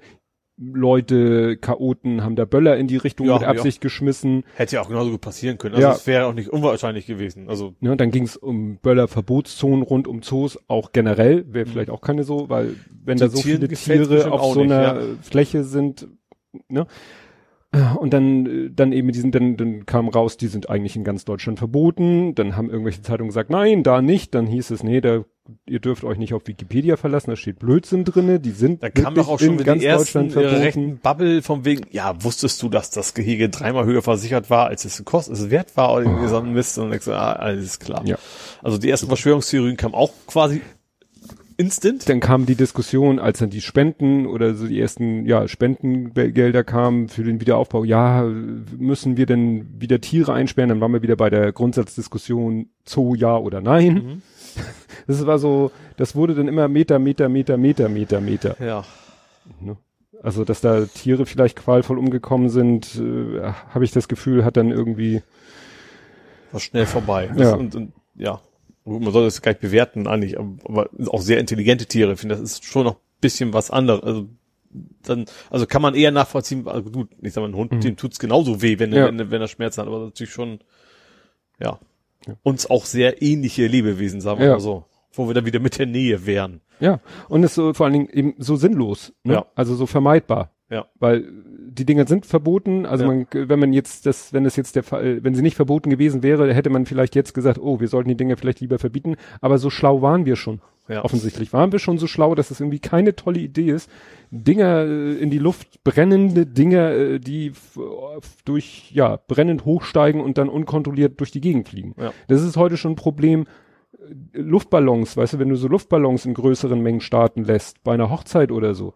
[0.60, 3.82] Leute, Chaoten haben da Böller in die Richtung ja, mit Absicht ja.
[3.82, 4.44] geschmissen.
[4.56, 5.76] Hätte ja auch genauso gut passieren können.
[5.76, 5.94] Also ja.
[5.94, 7.48] es wäre auch nicht unwahrscheinlich gewesen.
[7.48, 11.70] Also ja, dann ging es um Böller-Verbotszonen rund um Zoos, auch generell, wäre mhm.
[11.70, 15.02] vielleicht auch keine so, weil wenn so da so viele Tiere auf so einer ja.
[15.22, 16.08] Fläche sind,
[16.68, 16.86] ne?
[17.70, 21.58] Und dann, dann eben diesen, dann, dann kam raus, die sind eigentlich in ganz Deutschland
[21.58, 22.34] verboten.
[22.34, 24.34] Dann haben irgendwelche Zeitungen gesagt, nein, da nicht.
[24.34, 25.24] Dann hieß es, nee, da,
[25.66, 28.40] ihr dürft euch nicht auf Wikipedia verlassen, da steht Blödsinn drinne.
[28.40, 30.56] Die sind da kam doch auch schon in ganz Deutschland verboten.
[30.56, 34.86] rechten Bubble von wegen, ja, wusstest du, dass das Gehege dreimal höher versichert war, als
[34.86, 36.28] es kostet, es wert war oder irgendwie oh.
[36.28, 38.02] so ein Mist und ich so, ah, alles klar.
[38.06, 38.16] Ja.
[38.62, 40.62] Also die ersten Verschwörungstheorien kamen auch quasi
[41.58, 42.08] instant.
[42.08, 47.08] Dann kam die Diskussion, als dann die Spenden oder so die ersten ja, Spendengelder kamen
[47.08, 47.84] für den Wiederaufbau.
[47.84, 48.22] Ja,
[48.76, 50.70] müssen wir denn wieder Tiere einsperren?
[50.70, 53.94] Dann waren wir wieder bei der Grundsatzdiskussion Zoo ja oder nein.
[53.94, 54.22] Mhm.
[55.06, 58.56] Das war so, das wurde dann immer Meter, Meter, Meter, Meter, Meter, Meter.
[58.62, 58.84] Ja.
[59.58, 59.78] Ne?
[60.22, 64.70] Also, dass da Tiere vielleicht qualvoll umgekommen sind, äh, habe ich das Gefühl, hat dann
[64.70, 65.22] irgendwie
[66.52, 67.30] war schnell vorbei.
[67.34, 67.54] Das ja.
[67.54, 68.42] Und, und, ja
[68.88, 72.12] man soll das gar nicht bewerten eigentlich, aber auch sehr intelligente Tiere.
[72.12, 74.02] Ich finde, das ist schon noch bisschen was anderes.
[74.02, 74.28] Also
[75.02, 77.80] dann, also kann man eher nachvollziehen, also gut, ich sag mal, ein Hund, mhm.
[77.80, 79.06] dem tut's genauso weh, wenn, ja.
[79.06, 80.60] wenn, wenn er Schmerzen hat, aber natürlich schon,
[81.60, 81.78] ja,
[82.26, 84.52] ja, uns auch sehr ähnliche Lebewesen, sagen wir ja.
[84.54, 84.84] mal so.
[85.14, 86.60] Wo wir dann wieder mit der Nähe wären.
[86.80, 89.34] Ja, und es ist so vor allen Dingen eben so sinnlos, ne?
[89.34, 89.46] Ja.
[89.54, 90.52] Also so vermeidbar.
[90.70, 90.86] Ja.
[90.96, 91.24] Weil
[91.70, 92.86] die Dinger sind verboten.
[92.86, 93.08] Also ja.
[93.10, 96.22] man, wenn man jetzt das, wenn es jetzt der Fall, wenn sie nicht verboten gewesen
[96.22, 99.16] wäre, hätte man vielleicht jetzt gesagt, oh, wir sollten die Dinge vielleicht lieber verbieten.
[99.40, 100.60] Aber so schlau waren wir schon.
[100.88, 101.04] Ja.
[101.04, 103.90] Offensichtlich waren wir schon so schlau, dass es irgendwie keine tolle Idee ist,
[104.30, 107.52] Dinger äh, in die Luft, brennende Dinger, äh, die
[108.46, 111.94] durch, ja, brennend hochsteigen und dann unkontrolliert durch die Gegend fliegen.
[112.00, 112.12] Ja.
[112.28, 113.44] Das ist heute schon ein Problem.
[114.32, 118.50] Luftballons, weißt du, wenn du so Luftballons in größeren Mengen starten lässt, bei einer Hochzeit
[118.50, 118.94] oder so,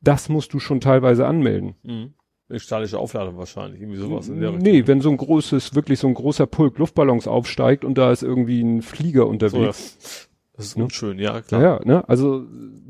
[0.00, 1.74] das musst du schon teilweise anmelden.
[1.82, 2.14] Mhm.
[2.48, 4.62] Eine statische Aufladung wahrscheinlich, irgendwie sowas in der Richtung.
[4.62, 8.22] Nee, wenn so ein großes, wirklich so ein großer Pulk Luftballons aufsteigt und da ist
[8.22, 9.96] irgendwie ein Flieger unterwegs.
[9.98, 10.84] So, das ist ne?
[10.84, 11.62] unschön, ja, klar.
[11.62, 12.08] Ja, ne?
[12.08, 12.46] Also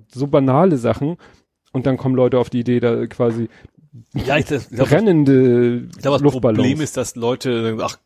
[0.09, 1.17] so banale Sachen
[1.73, 3.49] und dann kommen Leute auf die Idee, da quasi
[4.15, 7.99] ja, ich, das, ich glaub, brennende ich glaube, das Problem ist, dass Leute, ach,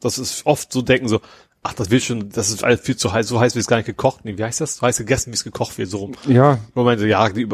[0.00, 1.20] das ist oft so denken so,
[1.62, 3.76] ach, das will schon, das ist alles viel zu heiß, so heiß wie es gar
[3.76, 4.24] nicht gekocht.
[4.24, 4.76] Nee, wie heißt das?
[4.76, 6.12] So heiß gegessen, wie es gekocht wird, so rum.
[6.26, 6.58] Ja.
[6.74, 7.48] Moment, ja, die,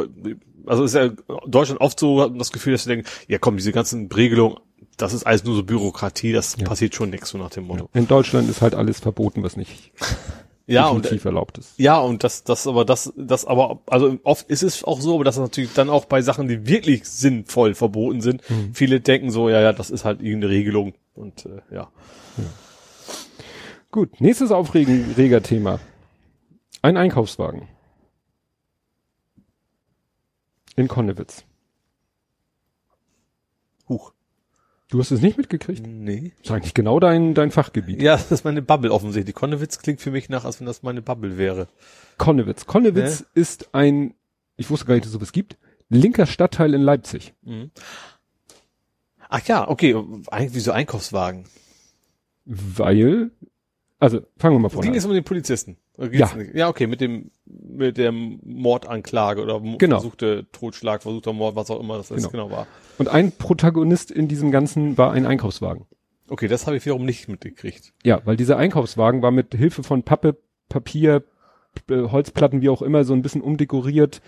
[0.66, 1.10] also ist ja
[1.46, 4.58] Deutschland oft so das Gefühl, dass sie denken, ja komm, diese ganzen Regelungen,
[4.96, 6.66] das ist alles nur so Bürokratie, das ja.
[6.66, 7.88] passiert schon nichts, so nach dem Motto.
[7.94, 9.92] In Deutschland ist halt alles verboten, was nicht
[10.66, 11.74] ja, und, erlaubt ist.
[11.78, 15.24] Ja, und das, das, aber das, das, aber, also oft ist es auch so, aber
[15.24, 18.48] das ist natürlich dann auch bei Sachen, die wirklich sinnvoll verboten sind.
[18.48, 18.74] Mhm.
[18.74, 21.88] Viele denken so, ja, ja, das ist halt irgendeine Regelung und äh, ja.
[22.36, 22.44] ja.
[23.94, 25.78] Gut, nächstes Aufreger-Thema.
[26.82, 27.68] Ein Einkaufswagen.
[30.74, 31.44] In Konnewitz.
[33.88, 34.12] Huch.
[34.90, 35.86] Du hast es nicht mitgekriegt?
[35.86, 36.32] Nee.
[36.38, 38.02] Das ist eigentlich genau dein, dein Fachgebiet.
[38.02, 39.36] Ja, das ist meine Bubble offensichtlich.
[39.36, 41.68] Konnewitz klingt für mich nach, als wenn das meine Bubble wäre.
[42.18, 42.66] Konnewitz.
[42.66, 43.24] Konnewitz äh?
[43.40, 44.14] ist ein,
[44.56, 45.56] ich wusste gar nicht, dass es sowas gibt,
[45.88, 47.32] linker Stadtteil in Leipzig.
[47.42, 47.70] Mhm.
[49.28, 49.94] Ach ja, okay.
[50.32, 51.44] Eigentlich wie so Einkaufswagen.
[52.44, 53.30] Weil
[54.04, 54.92] also fangen wir mal vorne an.
[54.92, 55.76] Ging es um den Polizisten?
[56.12, 56.30] Ja.
[56.52, 59.96] Ja, okay, mit dem mit der Mordanklage oder genau.
[59.96, 62.28] versuchte Totschlag, versuchter Mord, was auch immer das genau.
[62.28, 62.66] genau war.
[62.98, 65.86] Und ein Protagonist in diesem Ganzen war ein Einkaufswagen.
[66.28, 67.92] Okay, das habe ich wiederum nicht mitgekriegt.
[68.02, 70.36] Ja, weil dieser Einkaufswagen war mit Hilfe von Pappe,
[70.68, 71.24] Papier,
[71.90, 74.20] Holzplatten, wie auch immer, so ein bisschen umdekoriert.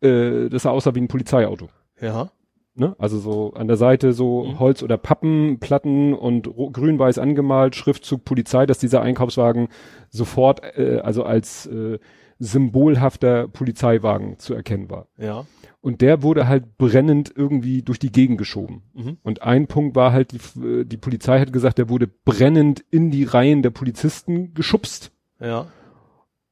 [0.00, 1.68] Äh, das sah außer wie ein Polizeiauto.
[2.00, 2.30] Ja.
[2.74, 2.94] Ne?
[2.98, 4.58] Also so an der Seite so mhm.
[4.58, 9.68] Holz- oder Pappenplatten und grün-weiß angemalt, Schriftzug Polizei, dass dieser Einkaufswagen
[10.08, 11.98] sofort äh, also als äh,
[12.38, 15.08] symbolhafter Polizeiwagen zu erkennen war.
[15.18, 15.46] Ja.
[15.82, 18.82] Und der wurde halt brennend irgendwie durch die Gegend geschoben.
[18.94, 19.18] Mhm.
[19.22, 23.24] Und ein Punkt war halt, die, die Polizei hat gesagt, der wurde brennend in die
[23.24, 25.12] Reihen der Polizisten geschubst.
[25.38, 25.66] Ja.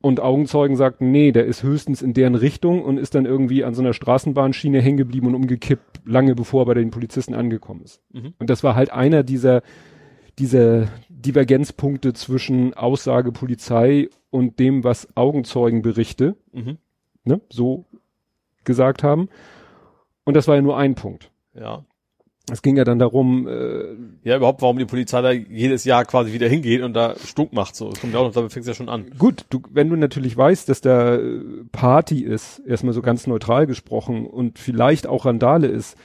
[0.00, 3.74] Und Augenzeugen sagten, nee, der ist höchstens in deren Richtung und ist dann irgendwie an
[3.74, 8.00] so einer Straßenbahnschiene hängen geblieben und umgekippt, lange bevor er bei den Polizisten angekommen ist.
[8.12, 8.34] Mhm.
[8.38, 9.62] Und das war halt einer dieser,
[10.38, 16.78] dieser Divergenzpunkte zwischen Aussage Polizei und dem, was Augenzeugenberichte, mhm.
[17.24, 17.84] ne, so
[18.64, 19.28] gesagt haben.
[20.24, 21.32] Und das war ja nur ein Punkt.
[21.54, 21.84] Ja.
[22.50, 26.32] Es ging ja dann darum, äh, ja überhaupt, warum die Polizei da jedes Jahr quasi
[26.32, 27.76] wieder hingeht und da Stunk macht.
[27.76, 29.10] So, das kommt ja auch noch, damit fängt ja schon an.
[29.18, 31.40] Gut, du, wenn du natürlich weißt, dass da äh,
[31.72, 35.96] Party ist, erstmal so ganz neutral gesprochen und vielleicht auch Randale ist,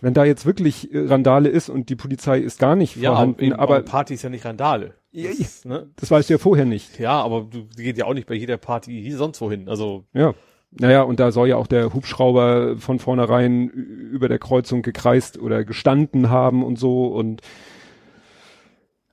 [0.00, 3.52] wenn da jetzt wirklich äh, Randale ist und die Polizei ist gar nicht ja, vorhanden,
[3.52, 4.94] aber, aber Party ist ja nicht Randale.
[5.12, 5.90] Das, ne?
[5.96, 6.98] das weißt du ja vorher nicht.
[6.98, 9.68] Ja, aber du geht ja auch nicht bei jeder Party hier sonst wohin.
[9.68, 10.34] Also ja.
[10.70, 15.64] Naja, und da soll ja auch der Hubschrauber von vornherein über der Kreuzung gekreist oder
[15.64, 17.42] gestanden haben und so und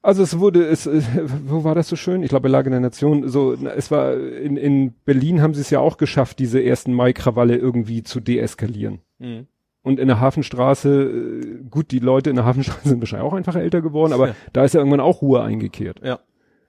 [0.06, 1.02] also es wurde, es, äh,
[1.48, 2.22] wo war das so schön?
[2.22, 5.80] Ich glaube, Lage der Nation, so, es war, in, in Berlin haben sie es ja
[5.80, 9.00] auch geschafft, diese ersten Mai-Krawalle irgendwie zu deeskalieren.
[9.18, 9.48] Mhm.
[9.82, 13.56] Und in der Hafenstraße, äh, gut, die Leute in der Hafenstraße sind wahrscheinlich auch einfach
[13.56, 14.36] älter geworden, aber ja.
[14.54, 16.02] da ist ja irgendwann auch Ruhe eingekehrt.
[16.04, 16.20] Ja.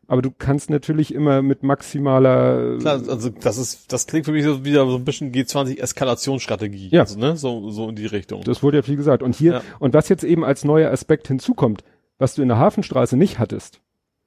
[0.09, 2.79] Aber du kannst natürlich immer mit maximaler.
[2.79, 6.91] Klar, also das ist, das klingt für mich so wieder so ein bisschen G20-Eskalationsstrategie.
[6.91, 7.01] Ja.
[7.01, 7.37] Also, ne?
[7.37, 8.43] So, so in die Richtung.
[8.45, 9.23] Das wurde ja viel gesagt.
[9.23, 9.63] Und hier, ja.
[9.81, 11.83] und was jetzt eben als neuer Aspekt hinzukommt,
[12.19, 13.81] was du in der Hafenstraße nicht hattest,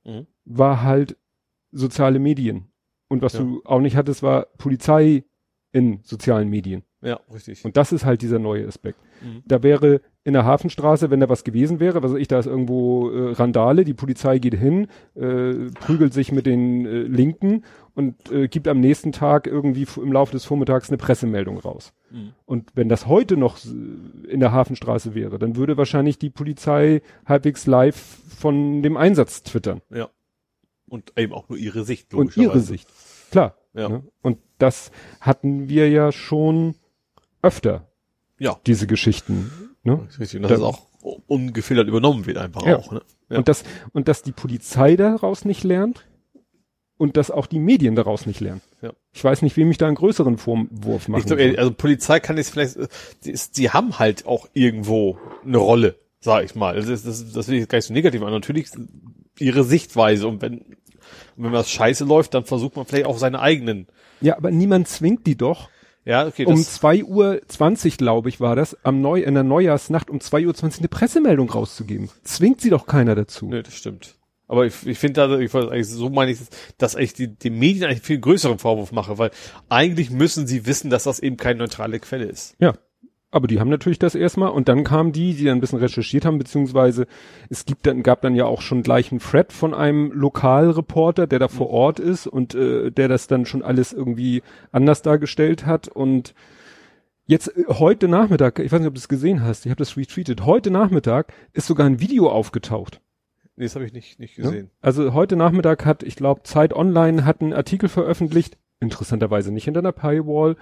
[0.03, 0.27] mhm.
[0.43, 1.15] war halt
[1.71, 2.71] soziale Medien.
[3.07, 3.39] Und was ja.
[3.39, 5.23] du auch nicht hattest, war Polizei
[5.71, 6.83] in sozialen Medien.
[7.01, 7.63] Ja, richtig.
[7.63, 8.99] Und das ist halt dieser neue Aspekt.
[9.21, 9.41] Mhm.
[9.45, 12.45] Da wäre in der Hafenstraße, wenn da was gewesen wäre, was weiß ich, da ist
[12.45, 17.63] irgendwo äh, Randale, die Polizei geht hin, äh, prügelt sich mit den äh, Linken
[17.95, 21.93] und äh, gibt am nächsten Tag irgendwie im Laufe des Vormittags eine Pressemeldung raus.
[22.11, 22.33] Mhm.
[22.45, 27.65] Und wenn das heute noch in der Hafenstraße wäre, dann würde wahrscheinlich die Polizei halbwegs
[27.65, 29.81] live von dem Einsatz twittern.
[29.89, 30.09] Ja.
[30.89, 32.13] Und eben auch nur ihre Sicht.
[32.13, 32.89] Und ihre Sicht.
[33.31, 33.55] Klar.
[33.73, 33.87] Ja.
[33.87, 34.03] Ne?
[34.21, 34.91] Und das
[35.21, 36.75] hatten wir ja schon
[37.41, 37.87] öfter.
[38.37, 38.57] Ja.
[38.65, 39.51] Diese Geschichten.
[39.83, 40.07] Ne?
[40.19, 40.37] Richtig.
[40.37, 40.89] Und das da, ist auch
[41.27, 42.77] ungefiltert übernommen wird einfach ja.
[42.77, 42.91] auch.
[42.91, 43.01] Ne?
[43.29, 43.37] Ja.
[43.37, 43.63] Und das,
[43.93, 46.05] und dass die Polizei daraus nicht lernt
[46.97, 48.61] und dass auch die Medien daraus nicht lernen.
[48.81, 48.91] Ja.
[49.13, 52.37] Ich weiß nicht, wem ich da einen größeren Vorwurf machen ich glaub, Also Polizei kann
[52.37, 52.77] jetzt vielleicht,
[53.23, 56.75] die, die haben halt auch irgendwo eine Rolle, sag ich mal.
[56.75, 58.31] Das, ist, das, das will ich jetzt gar nicht so negativ an.
[58.31, 58.67] Natürlich
[59.39, 60.65] ihre Sichtweise und wenn,
[61.37, 63.87] wenn was scheiße läuft, dann versucht man vielleicht auch seine eigenen.
[64.19, 65.69] Ja, aber niemand zwingt die doch,
[66.05, 66.45] ja, okay.
[66.45, 70.45] Um zwei Uhr, zwanzig, glaube ich, war das, am Neu in der Neujahrsnacht um zwei
[70.45, 72.09] Uhr zwanzig eine Pressemeldung rauszugeben.
[72.23, 73.47] Zwingt sie doch keiner dazu.
[73.47, 74.15] Nee, das stimmt.
[74.47, 76.39] Aber ich, ich finde da, ich, eigentlich, so meine ich,
[76.79, 79.29] dass ich die, die Medien eigentlich viel größeren Vorwurf mache, weil
[79.69, 82.55] eigentlich müssen sie wissen, dass das eben keine neutrale Quelle ist.
[82.59, 82.73] Ja.
[83.31, 86.25] Aber die haben natürlich das erstmal und dann kamen die, die dann ein bisschen recherchiert
[86.25, 87.05] haben, beziehungsweise
[87.49, 91.37] es gibt dann, gab dann ja auch schon gleich einen Thread von einem Lokalreporter, der
[91.37, 91.73] da vor mhm.
[91.73, 96.33] Ort ist und äh, der das dann schon alles irgendwie anders dargestellt hat und
[97.27, 99.95] jetzt äh, heute Nachmittag, ich weiß nicht, ob du es gesehen hast, ich habe das
[99.95, 102.99] retweetet, heute Nachmittag ist sogar ein Video aufgetaucht.
[103.55, 104.65] Nee, das habe ich nicht, nicht gesehen.
[104.65, 104.71] Ja?
[104.81, 109.81] Also heute Nachmittag hat, ich glaube, Zeit Online hat einen Artikel veröffentlicht, interessanterweise nicht hinter
[109.81, 110.55] einer Paywall,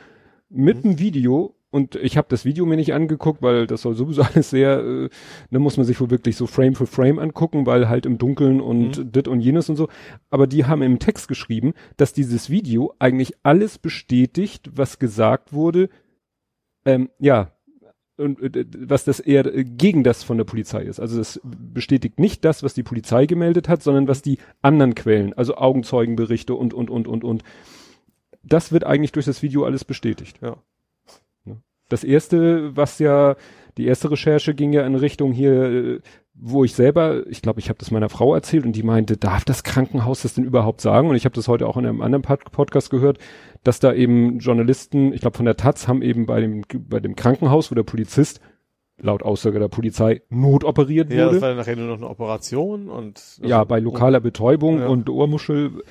[0.50, 0.90] mit mhm.
[0.90, 4.50] einem Video und ich habe das Video mir nicht angeguckt, weil das soll sowieso alles
[4.50, 5.10] sehr, äh,
[5.52, 8.62] da muss man sich wohl wirklich so Frame für Frame angucken, weil halt im Dunkeln
[8.62, 9.12] und mhm.
[9.12, 9.90] dit und jenes und so.
[10.30, 15.90] Aber die haben im Text geschrieben, dass dieses Video eigentlich alles bestätigt, was gesagt wurde,
[16.86, 17.52] ähm, ja,
[18.18, 21.00] und äh, was das eher äh, gegen das von der Polizei ist.
[21.00, 25.34] Also das bestätigt nicht das, was die Polizei gemeldet hat, sondern was die anderen Quellen,
[25.34, 27.44] also Augenzeugenberichte und und und und und.
[28.44, 30.40] Das wird eigentlich durch das Video alles bestätigt.
[30.42, 30.58] Ja.
[31.90, 33.36] Das erste, was ja,
[33.78, 36.00] die erste Recherche ging ja in Richtung hier,
[36.34, 39.46] wo ich selber, ich glaube, ich habe das meiner Frau erzählt und die meinte, darf
[39.46, 41.10] das Krankenhaus das denn überhaupt sagen?
[41.10, 43.18] Und ich habe das heute auch in einem anderen Podcast gehört,
[43.64, 47.16] dass da eben Journalisten, ich glaube von der Taz, haben eben bei dem, bei dem
[47.16, 48.40] Krankenhaus, wo der Polizist
[49.00, 51.20] laut Aussage der Polizei notoperiert wurde.
[51.20, 54.88] Ja, das war nachher nur noch eine Operation und ja, bei lokaler Betäubung ja.
[54.88, 55.84] und Ohrmuschel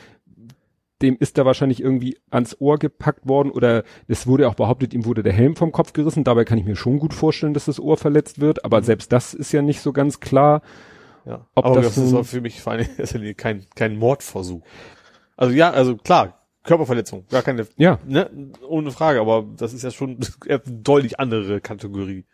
[1.03, 5.05] dem ist da wahrscheinlich irgendwie ans Ohr gepackt worden oder es wurde auch behauptet, ihm
[5.05, 6.25] wurde der Helm vom Kopf gerissen.
[6.25, 8.85] Dabei kann ich mir schon gut vorstellen, dass das Ohr verletzt wird, aber mhm.
[8.85, 10.63] selbst das ist ja nicht so ganz klar.
[11.27, 12.87] Ja, ob aber das, das ist für mich vor allem
[13.37, 14.63] kein, kein Mordversuch.
[15.37, 17.99] Also ja, also klar, Körperverletzung, gar keine, ja.
[18.07, 18.31] ne,
[18.67, 20.19] ohne Frage, aber das ist ja schon
[20.49, 22.25] eine deutlich andere Kategorie.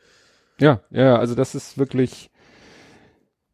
[0.60, 2.30] Ja, ja, also das ist wirklich,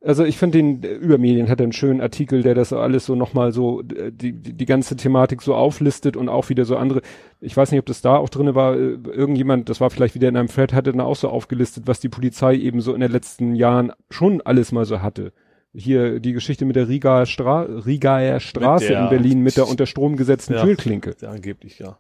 [0.05, 3.53] also ich finde den äh, Übermedien hat einen schönen Artikel, der das alles so nochmal
[3.53, 7.03] so äh, die, die, die ganze Thematik so auflistet und auch wieder so andere.
[7.41, 8.77] Ich weiß nicht, ob das da auch drinne war.
[8.77, 12.01] Äh, irgendjemand, das war vielleicht wieder in einem Thread, hatte dann auch so aufgelistet, was
[12.01, 15.33] die Polizei eben so in den letzten Jahren schon alles mal so hatte.
[15.75, 19.87] Hier die Geschichte mit der Rigaer, Stra Rigaer Straße der, in Berlin mit der unter
[19.87, 21.15] Strom gesetzten ja, Türklinke.
[21.21, 21.99] Ja, angeblich, ja.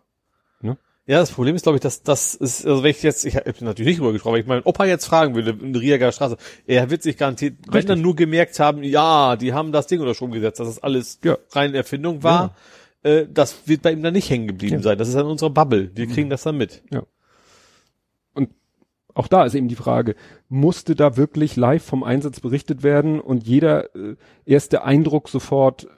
[1.09, 3.51] Ja, das Problem ist, glaube ich, dass das ist, also wenn ich jetzt, ich habe
[3.65, 6.37] natürlich nicht drüber gesprochen, wenn ich meinen Opa jetzt fragen würde, in der Rieger Straße,
[6.67, 7.73] er wird sich garantiert, Richtig.
[7.73, 10.83] wenn dann nur gemerkt haben, ja, die haben das Ding unter Strom gesetzt, dass das
[10.83, 11.39] alles ja.
[11.53, 12.55] rein Erfindung war,
[13.05, 13.11] ja.
[13.11, 14.83] äh, das wird bei ihm dann nicht hängen geblieben ja.
[14.83, 14.99] sein.
[14.99, 15.91] Das ist dann unsere Bubble.
[15.95, 16.13] Wir mhm.
[16.13, 16.83] kriegen das dann mit.
[16.91, 17.05] Ja.
[18.35, 18.51] Und
[19.15, 20.15] auch da ist eben die Frage,
[20.51, 25.89] musste da wirklich live vom Einsatz berichtet werden und jeder äh, erste Eindruck sofort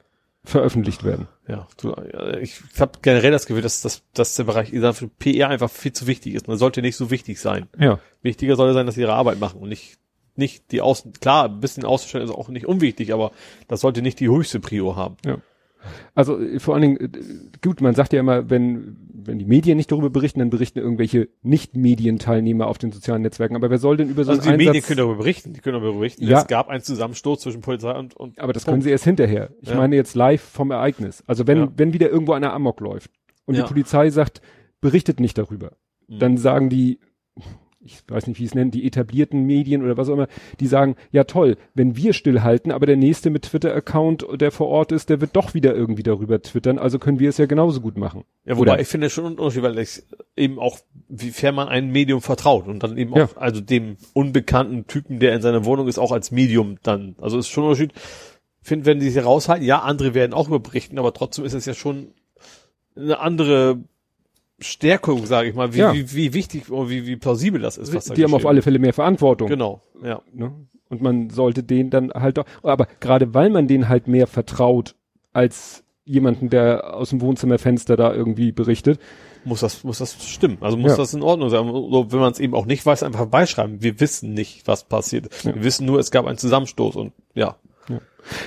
[0.44, 1.28] veröffentlicht werden.
[1.46, 1.94] Ja, du,
[2.40, 6.06] ich habe generell das Gefühl, dass, dass, dass der Bereich für PR einfach viel zu
[6.06, 6.48] wichtig ist.
[6.48, 7.68] Man sollte nicht so wichtig sein.
[7.78, 7.98] Ja.
[8.22, 9.98] Wichtiger soll sein, dass sie ihre Arbeit machen und nicht
[10.36, 13.30] nicht die Außen, klar, ein bisschen auszustellen ist auch nicht unwichtig, aber
[13.68, 15.16] das sollte nicht die höchste Prio haben.
[15.24, 15.38] Ja.
[16.14, 19.76] Also äh, vor allen Dingen, äh, gut, man sagt ja immer, wenn, wenn die Medien
[19.76, 23.56] nicht darüber berichten, dann berichten irgendwelche Nicht-Medienteilnehmer auf den sozialen Netzwerken.
[23.56, 25.60] Aber wer soll denn über so also einen die Einsatz Medien können darüber berichten, die
[25.60, 26.24] können darüber berichten.
[26.24, 26.40] Ja.
[26.40, 28.74] Es gab einen Zusammenstoß zwischen Polizei und, und Aber das Punkt.
[28.74, 29.50] können sie erst hinterher.
[29.60, 29.76] Ich ja.
[29.76, 31.22] meine jetzt live vom Ereignis.
[31.26, 31.72] Also wenn, ja.
[31.76, 33.10] wenn wieder irgendwo einer Amok läuft
[33.46, 33.62] und ja.
[33.62, 34.40] die Polizei sagt,
[34.80, 35.72] berichtet nicht darüber,
[36.08, 36.18] mhm.
[36.18, 36.98] dann sagen die,
[37.82, 40.28] ich weiß nicht, wie es nennen, die etablierten Medien oder was auch immer,
[40.60, 44.92] die sagen, ja toll, wenn wir stillhalten, aber der nächste mit Twitter-Account, der vor Ort
[44.92, 47.96] ist, der wird doch wieder irgendwie darüber twittern, also können wir es ja genauso gut
[47.96, 48.24] machen.
[48.44, 48.80] Ja, wobei oder?
[48.80, 50.02] ich finde schon Unterschied, weil ich
[50.36, 50.78] eben auch,
[51.08, 53.28] wiefern man einem Medium vertraut und dann eben auch, ja.
[53.36, 57.48] also dem unbekannten Typen, der in seiner Wohnung ist, auch als Medium dann, also ist
[57.48, 57.92] schon ein Unterschied.
[58.62, 61.64] Ich finde, wenn die sich raushalten, ja, andere werden auch überberichten, aber trotzdem ist es
[61.64, 62.08] ja schon
[62.94, 63.78] eine andere
[64.60, 65.94] Stärkung, sage ich mal, wie, ja.
[65.94, 67.94] wie, wie wichtig oder wie, wie plausibel das ist.
[67.94, 69.48] Was da die haben auf alle Fälle mehr Verantwortung.
[69.48, 70.22] Genau, ja.
[70.32, 70.52] Ne?
[70.88, 74.96] Und man sollte den dann halt doch, aber gerade weil man den halt mehr vertraut
[75.32, 78.98] als jemanden, der aus dem Wohnzimmerfenster da irgendwie berichtet,
[79.44, 80.58] muss das, muss das stimmen.
[80.60, 80.96] Also muss ja.
[80.96, 81.68] das in Ordnung sein.
[81.68, 83.82] Oder wenn man es eben auch nicht weiß, einfach beischreiben.
[83.82, 85.28] Wir wissen nicht, was passiert.
[85.44, 85.54] Ja.
[85.54, 87.56] Wir wissen nur, es gab einen Zusammenstoß und ja.
[87.88, 88.00] ja.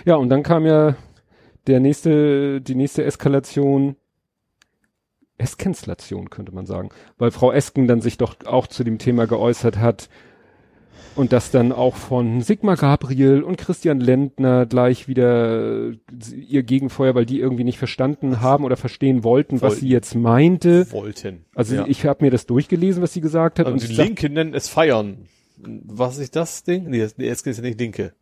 [0.05, 0.95] Ja, und dann kam ja
[1.67, 3.95] der nächste, die nächste Eskalation
[5.37, 6.89] Eskenslation, könnte man sagen.
[7.17, 10.09] Weil Frau Esken dann sich doch auch zu dem Thema geäußert hat
[11.15, 15.91] und das dann auch von Sigmar Gabriel und Christian Lendner gleich wieder
[16.35, 19.61] ihr Gegenfeuer, weil die irgendwie nicht verstanden haben oder verstehen wollten, wollten.
[19.61, 20.91] was sie jetzt meinte.
[20.91, 21.45] Wollten.
[21.55, 21.85] Also ja.
[21.87, 23.67] ich habe mir das durchgelesen, was sie gesagt hat.
[23.67, 25.27] Also und die Linke nennen es feiern.
[25.57, 26.89] Was ist das Ding?
[26.89, 28.13] Nee, die Esken ist ja nicht Linke.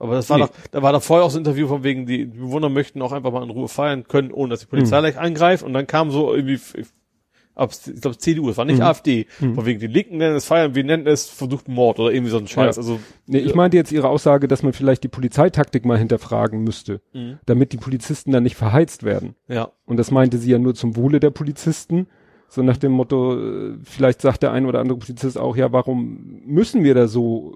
[0.00, 0.44] Aber das war nee.
[0.44, 3.12] doch, da war doch vorher auch so ein Interview von wegen, die Bewohner möchten auch
[3.12, 5.02] einfach mal in Ruhe feiern können, ohne dass die Polizei mhm.
[5.02, 5.62] gleich eingreift.
[5.62, 8.84] Und dann kam so irgendwie, ich glaube CDU, es war nicht mhm.
[8.84, 9.54] AfD, mhm.
[9.54, 12.38] von wegen die Linken nennen es feiern, wir nennen es versuchten Mord oder irgendwie so
[12.38, 12.76] ein Scheiß.
[12.76, 12.80] Ja.
[12.80, 17.02] Also nee, ich meinte jetzt ihre Aussage, dass man vielleicht die Polizeitaktik mal hinterfragen müsste,
[17.12, 17.38] mhm.
[17.44, 19.34] damit die Polizisten dann nicht verheizt werden.
[19.48, 19.70] Ja.
[19.84, 22.06] Und das meinte sie ja nur zum Wohle der Polizisten.
[22.48, 26.40] So nach dem Motto, äh, vielleicht sagt der ein oder andere Polizist auch, ja, warum
[26.46, 27.54] müssen wir da so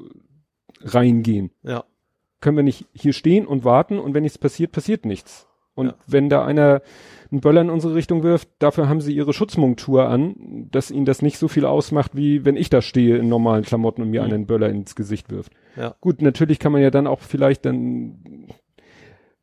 [0.83, 1.51] reingehen?
[1.63, 1.85] Ja
[2.45, 5.49] können wir nicht hier stehen und warten und wenn nichts passiert, passiert nichts.
[5.75, 5.95] Und ja.
[6.07, 6.83] wenn da einer
[7.33, 11.23] einen Böller in unsere Richtung wirft, dafür haben sie ihre Schutzmontur an, dass ihnen das
[11.23, 14.33] nicht so viel ausmacht, wie wenn ich da stehe in normalen Klamotten und mir mhm.
[14.33, 15.53] einen Böller ins Gesicht wirft.
[15.75, 15.97] Ja.
[16.01, 18.47] Gut, natürlich kann man ja dann auch vielleicht dann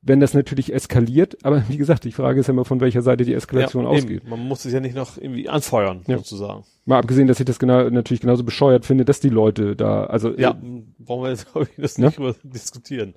[0.04, 3.24] wenn das natürlich eskaliert, aber wie gesagt, die Frage ist ja immer, von welcher Seite
[3.24, 4.28] die Eskalation ja, ausgeht.
[4.28, 6.18] Man muss es ja nicht noch irgendwie anfeuern, ja.
[6.18, 6.64] sozusagen.
[6.86, 10.36] Mal abgesehen, dass ich das genau, natürlich genauso bescheuert finde, dass die Leute da, also.
[10.36, 12.08] Ja, äh, brauchen wir jetzt, glaube ich, das ne?
[12.08, 13.14] nicht über diskutieren.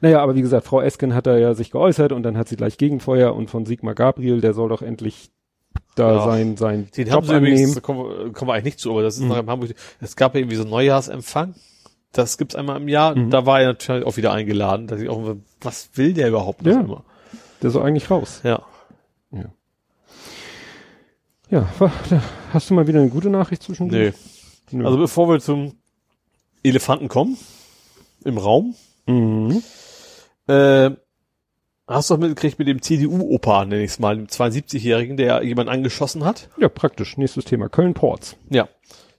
[0.00, 2.56] Naja, aber wie gesagt, Frau Esken hat da ja sich geäußert und dann hat sie
[2.56, 5.30] gleich Gegenfeuer und von Sigmar Gabriel, der soll doch endlich
[5.94, 6.24] da ja.
[6.24, 7.52] sein, sein Den Job haben sie annehmen.
[7.52, 9.28] Übrigens, da kommen, kommen wir eigentlich nicht zu, aber das ist mhm.
[9.28, 9.74] noch in Hamburg.
[10.00, 11.54] Es gab ja irgendwie so einen Neujahrsempfang
[12.14, 13.16] das gibt's einmal im Jahr.
[13.16, 13.30] Mhm.
[13.30, 16.72] Da war er natürlich auch wieder eingeladen, dass ich auch, was will der überhaupt noch
[16.72, 17.04] ja, immer?
[17.62, 18.40] Der soll eigentlich raus.
[18.44, 18.62] Ja.
[19.32, 19.44] Ja.
[21.50, 21.68] Ja,
[22.52, 24.12] hast du mal wieder eine gute Nachricht zwischen Nee.
[24.70, 24.84] Nö.
[24.84, 25.74] Also bevor wir zum
[26.62, 27.36] Elefanten kommen,
[28.24, 28.74] im Raum,
[29.06, 29.62] mhm.
[30.46, 30.90] äh,
[31.86, 35.68] hast du doch mitgekriegt mit dem CDU-Opa, nenne ich es mal, dem 72-Jährigen, der jemand
[35.68, 36.48] angeschossen hat?
[36.56, 37.16] Ja, praktisch.
[37.18, 37.68] Nächstes Thema.
[37.68, 38.36] Köln-Ports.
[38.48, 38.68] Ja.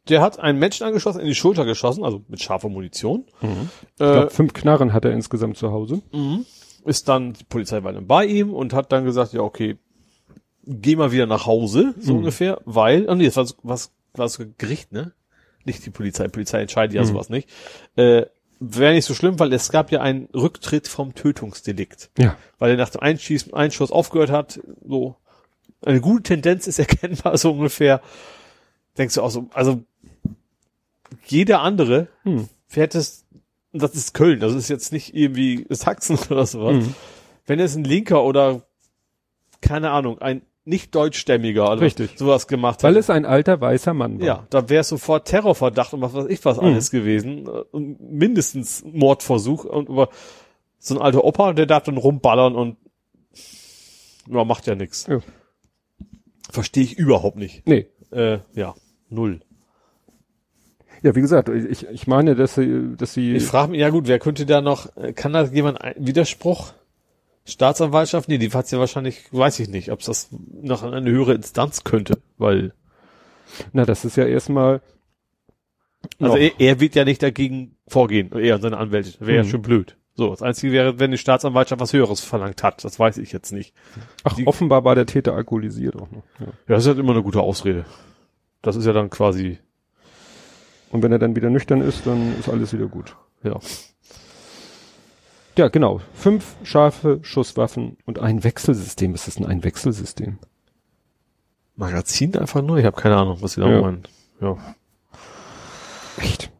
[0.09, 3.25] Der hat einen Menschen angeschossen, in die Schulter geschossen, also mit scharfer Munition.
[3.41, 3.69] Mhm.
[3.81, 6.01] Ich glaub, äh, fünf Knarren hat er insgesamt zu Hause.
[6.11, 6.45] Mhm.
[6.85, 9.77] Ist dann die Polizei war dann bei ihm und hat dann gesagt, ja okay,
[10.63, 12.19] geh mal wieder nach Hause, so mhm.
[12.19, 15.13] ungefähr, weil, oh nee, das war was, war so Gericht, ne?
[15.63, 17.07] Nicht die Polizei, Polizei entscheidet ja mhm.
[17.07, 17.49] sowas nicht.
[17.95, 18.27] Äh,
[18.59, 22.09] Wäre nicht so schlimm, weil es gab ja einen Rücktritt vom Tötungsdelikt.
[22.17, 22.37] Ja.
[22.57, 25.17] Weil er nach dem Einschießen, Einschuss aufgehört hat, so
[25.83, 28.01] eine gute Tendenz ist erkennbar, so ungefähr.
[28.97, 29.83] Denkst du auch so, also
[31.25, 32.49] jeder andere hm.
[32.67, 33.25] fährt es,
[33.71, 36.85] das ist Köln, das ist jetzt nicht irgendwie Sachsen oder sowas.
[36.85, 36.95] Hm.
[37.45, 38.63] Wenn es ein Linker oder
[39.61, 42.17] keine Ahnung, ein nicht deutschstämmiger oder Richtig.
[42.17, 42.83] sowas gemacht hat.
[42.83, 44.25] Weil es ein alter weißer Mann war.
[44.25, 46.65] Ja, da wäre sofort Terrorverdacht und was weiß ich was mhm.
[46.65, 47.47] alles gewesen.
[47.47, 49.63] Und mindestens Mordversuch.
[49.65, 50.09] Und über
[50.79, 52.77] so ein alter Opa, der darf dann rumballern und
[54.27, 55.05] ja, macht ja nichts.
[55.07, 55.19] Ja.
[56.49, 57.67] Verstehe ich überhaupt nicht.
[57.67, 57.87] Nee.
[58.11, 58.73] Äh, ja,
[59.09, 59.41] null.
[61.05, 63.35] Ja, wie gesagt, ich, ich meine, dass sie, dass sie.
[63.35, 66.73] Ich frage mich, ja gut, wer könnte da noch, kann da jemand einen Widerspruch?
[67.45, 68.27] Staatsanwaltschaft?
[68.27, 71.35] Nee, die hat's ja wahrscheinlich, weiß ich nicht, ob es das noch an eine höhere
[71.35, 72.73] Instanz könnte, weil.
[73.71, 74.81] Na, das ist ja erstmal.
[76.19, 79.13] Also er, er, wird ja nicht dagegen vorgehen, er und seine Anwälte.
[79.19, 79.45] Wäre mhm.
[79.45, 79.97] ja schon blöd.
[80.15, 82.83] So, das Einzige wäre, wenn die Staatsanwaltschaft was Höheres verlangt hat.
[82.83, 83.75] Das weiß ich jetzt nicht.
[84.23, 86.23] Ach, die, offenbar war der Täter alkoholisiert auch noch.
[86.39, 86.47] Ja.
[86.47, 87.85] ja, das ist halt immer eine gute Ausrede.
[88.63, 89.59] Das ist ja dann quasi
[90.91, 93.15] und wenn er dann wieder nüchtern ist, dann ist alles wieder gut.
[93.43, 93.59] Ja.
[95.57, 96.01] Ja, genau.
[96.13, 99.13] Fünf scharfe Schusswaffen und ein Wechselsystem.
[99.13, 100.37] Was ist denn ein Wechselsystem?
[101.77, 102.77] Magazin einfach nur?
[102.77, 103.81] Ich habe keine Ahnung, was sie da ja.
[103.81, 104.03] meinen.
[104.41, 104.57] Ja.
[106.17, 106.51] Echt.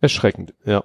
[0.00, 0.54] Erschreckend.
[0.64, 0.84] Ja.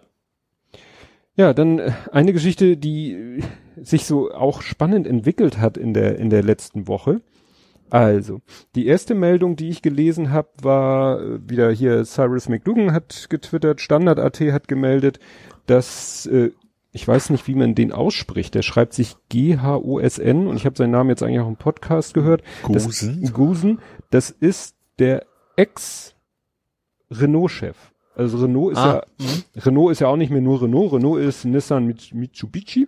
[1.38, 3.44] Ja, dann äh, eine Geschichte, die
[3.82, 7.22] sich so auch spannend entwickelt hat in der, in der letzten Woche
[7.90, 8.42] Also,
[8.76, 13.80] die erste Meldung, die ich gelesen habe, war äh, wieder hier Cyrus McDougan hat getwittert,
[13.82, 15.20] Standard.at hat gemeldet,
[15.68, 16.52] dass äh,
[16.92, 18.56] ich weiß nicht, wie man den ausspricht.
[18.56, 22.42] Der schreibt sich G-H-O-S-N und ich habe seinen Namen jetzt eigentlich auch im Podcast gehört.
[22.64, 23.20] Gusen.
[23.22, 23.80] Das, Gusen,
[24.12, 25.26] das ist der
[25.58, 27.76] Ex-Renault-Chef.
[28.16, 29.66] Also Renault ist ah, ja, mh.
[29.66, 30.94] Renault ist ja auch nicht mehr nur Renault.
[30.94, 32.88] Renault ist Nissan Mitsubishi.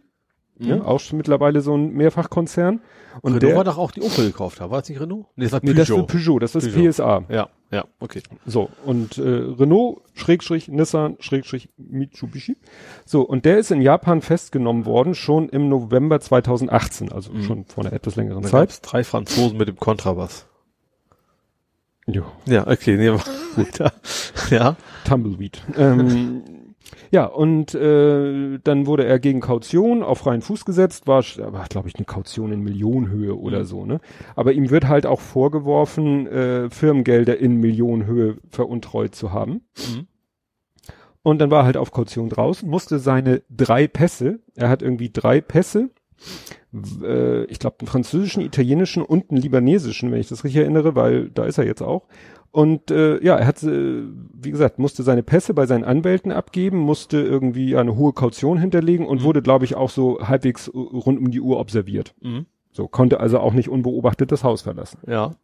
[0.59, 0.67] Mhm.
[0.67, 2.81] Ja, auch schon mittlerweile so ein Mehrfachkonzern.
[3.21, 4.71] Und Renault der, war doch auch die Opel gekauft haben.
[4.71, 5.25] War es nicht Renault?
[5.35, 5.73] Nee, das war Peugeot.
[5.73, 6.91] Nee, das ist Peugeot, das ist Peugeot.
[6.91, 7.23] PSA.
[7.29, 8.21] Ja, ja, okay.
[8.45, 12.57] So, und äh, Renault, Schrägstrich, Nissan, Schrägstrich, Mitsubishi.
[13.05, 17.43] So, und der ist in Japan festgenommen worden, schon im November 2018, also mhm.
[17.43, 18.79] schon vor einer etwas längeren da Zeit.
[18.83, 20.47] Drei Franzosen mit dem Kontrabass.
[22.05, 22.23] Jo.
[22.45, 23.09] Ja, okay, nee,
[23.55, 23.79] gut.
[24.49, 24.77] ja.
[25.03, 25.61] Tumbleweed.
[25.77, 26.43] Ähm,
[27.11, 31.87] Ja, und äh, dann wurde er gegen Kaution auf freien Fuß gesetzt, war, war glaube
[31.87, 33.65] ich, eine Kaution in Millionenhöhe oder mhm.
[33.65, 33.99] so, ne?
[34.35, 39.61] Aber ihm wird halt auch vorgeworfen, äh, Firmengelder in Millionenhöhe veruntreut zu haben.
[39.77, 40.07] Mhm.
[41.23, 45.09] Und dann war er halt auf Kaution draußen, musste seine drei Pässe, er hat irgendwie
[45.11, 45.89] drei Pässe,
[47.03, 51.29] äh, ich glaube einen französischen, italienischen und einen libanesischen, wenn ich das richtig erinnere, weil
[51.29, 52.07] da ist er jetzt auch.
[52.57, 54.01] Und äh, ja, er hat, äh,
[54.33, 59.05] wie gesagt, musste seine Pässe bei seinen Anwälten abgeben, musste irgendwie eine hohe Kaution hinterlegen
[59.05, 59.25] und mhm.
[59.25, 62.15] wurde, glaube ich, auch so halbwegs rund um die Uhr observiert.
[62.19, 62.47] Mhm.
[62.71, 64.97] So, konnte also auch nicht unbeobachtet das Haus verlassen.
[65.05, 65.35] Ja.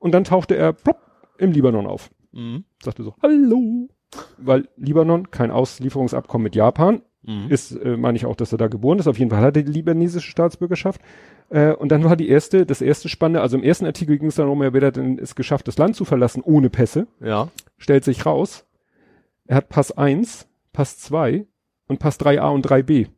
[0.00, 1.00] Und dann tauchte er plopp
[1.38, 2.10] im Libanon auf.
[2.32, 2.64] Mhm.
[2.82, 3.86] Sagte so, hallo.
[4.38, 7.02] Weil Libanon kein Auslieferungsabkommen mit Japan.
[7.22, 7.46] Mhm.
[7.48, 9.06] Ist, äh, meine ich auch, dass er da geboren ist.
[9.06, 11.00] Auf jeden Fall hat er die libanesische Staatsbürgerschaft.
[11.50, 14.34] Äh, und dann war die erste, das erste Spannende, also im ersten Artikel ging es
[14.36, 17.06] darum, er wird denn es geschafft, das Land zu verlassen ohne Pässe.
[17.20, 17.48] Ja.
[17.78, 18.64] Stellt sich raus,
[19.46, 21.46] er hat Pass 1, Pass 2
[21.86, 23.08] und Pass 3a und 3b.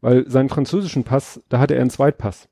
[0.00, 2.48] Weil seinen französischen Pass, da hatte er einen Zweitpass.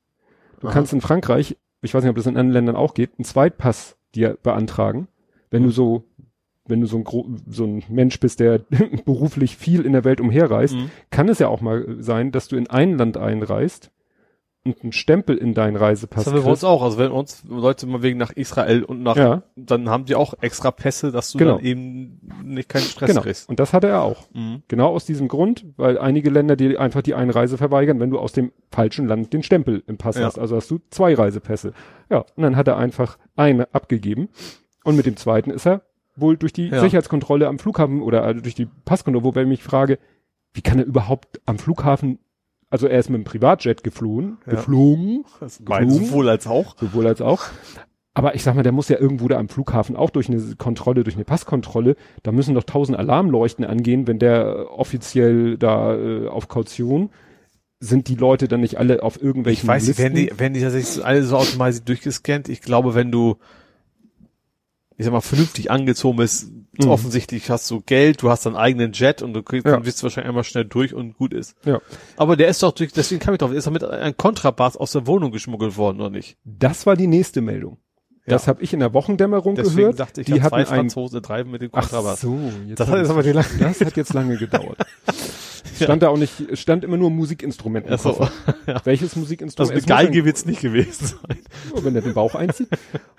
[0.60, 0.74] Du Aha.
[0.74, 3.96] kannst in Frankreich, ich weiß nicht, ob das in anderen Ländern auch geht, einen Zweitpass
[4.14, 5.06] dir beantragen,
[5.50, 5.66] wenn mhm.
[5.66, 6.04] du so
[6.70, 8.58] wenn du so ein, so ein Mensch bist, der
[9.06, 10.90] beruflich viel in der Welt umherreist, mhm.
[11.10, 13.90] kann es ja auch mal sein, dass du in ein Land einreist
[14.82, 16.24] einen Stempel in deinen Reisepass.
[16.24, 16.82] Das haben wir bei uns auch.
[16.82, 19.42] Also wenn uns Leute mal wegen nach Israel und nach, ja.
[19.56, 21.56] dann haben die auch extra Pässe, dass du genau.
[21.56, 23.22] dann eben nicht keinen Stress genau.
[23.22, 23.48] kriegst.
[23.48, 24.28] Und das hatte er auch.
[24.32, 24.62] Mhm.
[24.68, 28.32] Genau aus diesem Grund, weil einige Länder dir einfach die Einreise verweigern, wenn du aus
[28.32, 30.24] dem falschen Land den Stempel im Pass ja.
[30.24, 30.38] hast.
[30.38, 31.72] Also hast du zwei Reisepässe.
[32.10, 34.28] Ja, und dann hat er einfach eine abgegeben.
[34.84, 35.82] Und mit dem zweiten ist er
[36.16, 36.80] wohl durch die ja.
[36.80, 39.98] Sicherheitskontrolle am Flughafen oder also durch die Passkontrolle, wobei ich mich frage,
[40.52, 42.18] wie kann er überhaupt am Flughafen
[42.70, 44.52] also er ist mit dem Privatjet geflohen, ja.
[44.52, 46.76] geflogen, geflogen, sowohl als auch.
[46.78, 47.44] Sowohl als auch.
[48.14, 51.04] Aber ich sag mal, der muss ja irgendwo da am Flughafen auch durch eine Kontrolle,
[51.04, 51.94] durch eine Passkontrolle,
[52.24, 57.10] da müssen doch tausend Alarmleuchten angehen, wenn der offiziell da äh, auf Kaution
[57.80, 60.60] sind die Leute dann nicht alle auf irgendwelchen Ich weiß nicht, wenn die, wenn die
[60.60, 63.36] tatsächlich alle so automatisch durchgescannt, ich glaube, wenn du
[64.98, 66.88] ich sag mal, vernünftig angezogen bist, mhm.
[66.88, 69.72] offensichtlich hast du Geld, du hast deinen eigenen Jet und du kriegst, ja.
[69.72, 71.54] dann bist du wahrscheinlich einmal schnell durch und gut ist.
[71.64, 71.80] Ja.
[72.16, 74.90] Aber der ist doch durch, deswegen kam ich drauf, ist er mit einem Kontrabass aus
[74.90, 76.36] der Wohnung geschmuggelt worden, oder nicht?
[76.44, 77.78] Das war die nächste Meldung.
[78.26, 78.34] Ja.
[78.34, 80.00] Das habe ich in der Wochendämmerung Deswegen gehört.
[80.00, 82.18] Dachte ich, die hatten zwei Franzose treiben mit dem Kontrabass.
[82.18, 84.78] Ach so, jetzt das hat jetzt aber die, das hat jetzt lange gedauert.
[85.84, 86.08] Stand ja.
[86.08, 88.28] da auch nicht, stand immer nur Musikinstrument im so.
[88.66, 88.80] Ja.
[88.84, 89.74] Welches Musikinstrument?
[89.74, 91.38] Also eine Geige wird's nicht gewesen sein.
[91.82, 92.68] Wenn er den Bauch einzieht.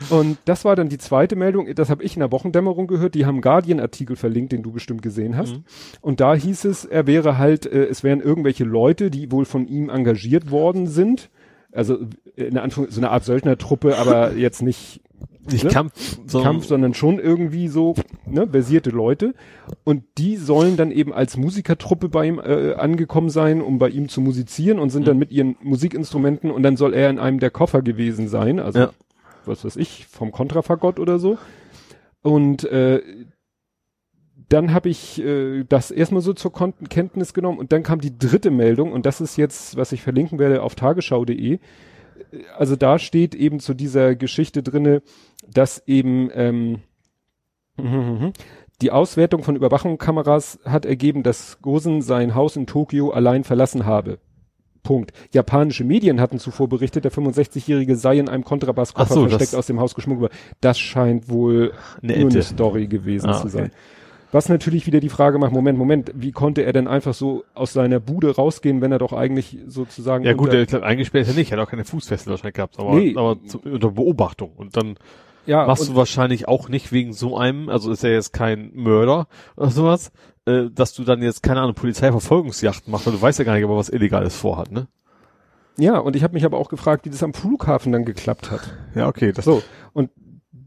[0.09, 3.25] Und das war dann die zweite Meldung, das habe ich in der Wochendämmerung gehört, die
[3.25, 5.53] haben Guardian-Artikel verlinkt, den du bestimmt gesehen hast.
[5.53, 5.63] Mhm.
[6.01, 9.67] Und da hieß es, er wäre halt, äh, es wären irgendwelche Leute, die wohl von
[9.67, 11.29] ihm engagiert worden sind.
[11.71, 11.99] Also
[12.35, 15.01] in Anfang so eine Art Söldnertruppe, aber jetzt nicht
[15.51, 15.69] nicht ne?
[15.69, 17.95] Kampf, sondern, Kampf, sondern schon irgendwie so
[18.25, 19.33] ne, versierte Leute.
[19.83, 24.09] Und die sollen dann eben als Musikertruppe bei ihm äh, angekommen sein, um bei ihm
[24.09, 25.07] zu musizieren und sind mhm.
[25.07, 28.79] dann mit ihren Musikinstrumenten und dann soll er in einem der Koffer gewesen sein, also
[28.79, 28.89] ja.
[29.45, 31.37] was weiß ich, vom Kontrafagott oder so.
[32.21, 33.01] Und äh,
[34.49, 38.17] dann habe ich äh, das erstmal so zur Kon Kenntnis genommen und dann kam die
[38.17, 41.59] dritte Meldung und das ist jetzt, was ich verlinken werde auf tagesschau.de
[42.57, 45.01] also da steht eben zu dieser Geschichte drinne,
[45.47, 46.79] dass eben ähm,
[48.81, 54.19] die Auswertung von Überwachungskameras hat ergeben, dass Gosen sein Haus in Tokio allein verlassen habe.
[54.83, 55.11] Punkt.
[55.33, 59.79] Japanische Medien hatten zuvor berichtet, der 65-Jährige sei in einem Kontrabasskoffer so, versteckt aus dem
[59.79, 60.31] Haus geschmuggelt.
[60.61, 63.65] Das scheint wohl eine, nur eine Story gewesen ah, zu sein.
[63.65, 63.75] Okay.
[64.31, 67.73] Was natürlich wieder die Frage macht, Moment, Moment, wie konnte er denn einfach so aus
[67.73, 70.23] seiner Bude rausgehen, wenn er doch eigentlich sozusagen.
[70.23, 72.77] Ja gut, er, glaub, eingesperrt ist er nicht, er hat auch keine Fußfessel wahrscheinlich gehabt,
[72.79, 73.15] aber, nee.
[73.15, 74.51] aber zu, unter Beobachtung.
[74.55, 74.97] Und dann
[75.47, 79.27] ja, machst du wahrscheinlich auch nicht wegen so einem, also ist er jetzt kein Mörder
[79.55, 80.11] oder sowas,
[80.45, 83.65] äh, dass du dann jetzt, keine Ahnung, Polizeiverfolgungsjacht machst, weil du weißt ja gar nicht,
[83.65, 84.87] ob er was Illegales vorhat, ne?
[85.79, 88.61] Ja, und ich habe mich aber auch gefragt, wie das am Flughafen dann geklappt hat.
[88.95, 89.31] Ja, okay.
[89.31, 89.63] Das so,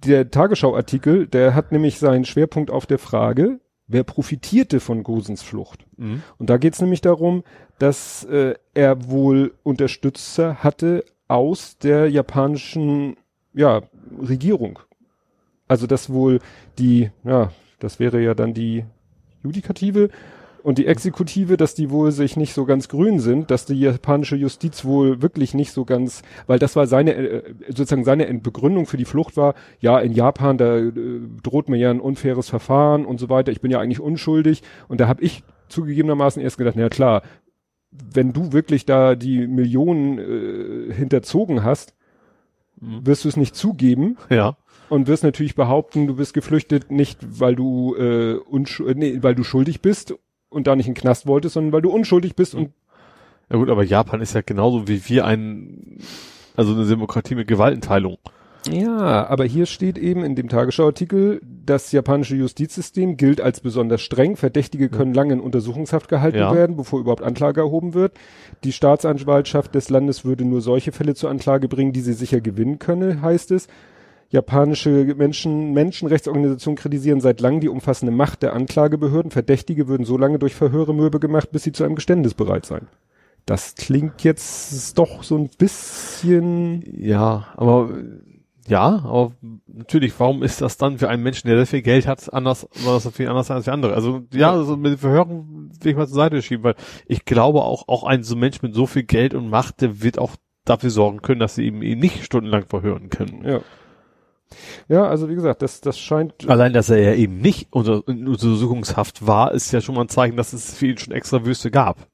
[0.05, 5.84] der Tagesschau-Artikel, der hat nämlich seinen Schwerpunkt auf der Frage, wer profitierte von Gosens Flucht.
[5.96, 6.22] Mhm.
[6.38, 7.44] Und da geht es nämlich darum,
[7.78, 13.16] dass äh, er wohl Unterstützer hatte aus der japanischen
[13.55, 13.82] ja,
[14.20, 14.78] Regierung.
[15.68, 16.40] Also dass wohl
[16.78, 18.84] die, ja, das wäre ja dann die
[19.42, 20.11] Judikative
[20.62, 24.36] und die Exekutive, dass die wohl sich nicht so ganz grün sind, dass die japanische
[24.36, 28.96] Justiz wohl wirklich nicht so ganz, weil das war seine, äh, sozusagen seine Begründung für
[28.96, 30.92] die Flucht war, ja, in Japan, da äh,
[31.42, 35.00] droht mir ja ein unfaires Verfahren und so weiter, ich bin ja eigentlich unschuldig und
[35.00, 37.22] da habe ich zugegebenermaßen erst gedacht, na klar,
[37.90, 41.94] wenn du wirklich da die Millionen äh, hinterzogen hast,
[42.80, 43.06] mhm.
[43.06, 44.16] wirst du es nicht zugeben.
[44.30, 44.56] Ja.
[44.88, 49.42] Und wirst natürlich behaupten, du bist geflüchtet nicht, weil du äh, unschuldig, nee, weil du
[49.42, 50.14] schuldig bist
[50.53, 52.70] und da nicht in den Knast wolltest, sondern weil du unschuldig bist und
[53.50, 55.98] ja gut, aber Japan ist ja genauso wie wir ein,
[56.57, 58.16] also eine Demokratie mit Gewaltenteilung.
[58.70, 64.36] Ja, aber hier steht eben in dem Tagesschauartikel, das japanische Justizsystem gilt als besonders streng.
[64.36, 66.55] Verdächtige können lange in Untersuchungshaft gehalten ja.
[66.55, 68.12] werden, bevor überhaupt Anklage erhoben wird.
[68.62, 72.78] Die Staatsanwaltschaft des Landes würde nur solche Fälle zur Anklage bringen, die sie sicher gewinnen
[72.78, 73.66] könne, heißt es.
[74.33, 79.30] Japanische Menschen, Menschenrechtsorganisationen kritisieren seit langem die umfassende Macht der Anklagebehörden.
[79.30, 82.89] Verdächtige würden so lange durch Verhöre mürbe gemacht, bis sie zu einem Geständnis bereit seien.
[83.45, 86.83] Das klingt jetzt doch so ein bisschen.
[86.97, 87.91] Ja, aber
[88.66, 89.33] ja, aber
[89.66, 93.07] natürlich, warum ist das dann für einen Menschen, der sehr viel Geld hat, anders, was
[93.09, 93.93] viel anders als für andere?
[93.93, 96.76] Also ja, also mit Verhören will ich mal zur Seite schieben, weil
[97.07, 100.18] ich glaube auch, auch ein so Mensch mit so viel Geld und Macht, der wird
[100.18, 103.45] auch dafür sorgen können, dass sie eben ihn nicht stundenlang verhören können.
[103.45, 103.61] Ja.
[104.88, 106.48] Ja, also wie gesagt, das, das scheint.
[106.48, 110.36] Allein, dass er ja eben nicht unter, Untersuchungshaft war, ist ja schon mal ein Zeichen,
[110.36, 112.07] dass es für ihn schon extra Wüste gab.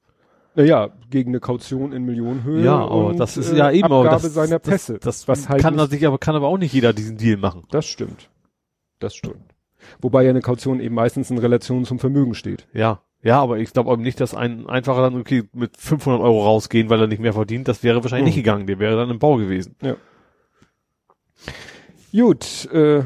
[0.55, 2.63] Naja, gegen eine Kaution in Millionenhöhe.
[2.63, 4.93] Ja, aber und, das ist ja äh, eben Abgabe auch das, seiner Pässe.
[4.93, 7.63] Das, das was halt kann sich aber kann aber auch nicht jeder diesen Deal machen.
[7.71, 8.29] Das stimmt.
[8.99, 9.55] Das stimmt.
[10.01, 12.67] Wobei ja eine Kaution eben meistens in Relation zum Vermögen steht.
[12.73, 13.01] Ja.
[13.21, 16.89] Ja, aber ich glaube aber nicht, dass ein einfacher dann okay mit 500 Euro rausgehen,
[16.89, 17.67] weil er nicht mehr verdient.
[17.67, 18.27] Das wäre wahrscheinlich mhm.
[18.27, 18.67] nicht gegangen.
[18.67, 19.75] Der wäre dann im Bau gewesen.
[19.81, 19.95] Ja.
[22.11, 23.03] Gut, äh,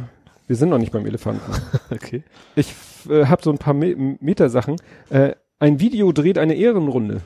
[0.47, 1.51] wir sind noch nicht beim Elefanten.
[1.89, 2.24] okay.
[2.56, 2.74] Ich
[3.10, 4.78] äh, habe so ein paar Me Metasachen.
[5.10, 7.22] Äh, ein Video dreht eine Ehrenrunde.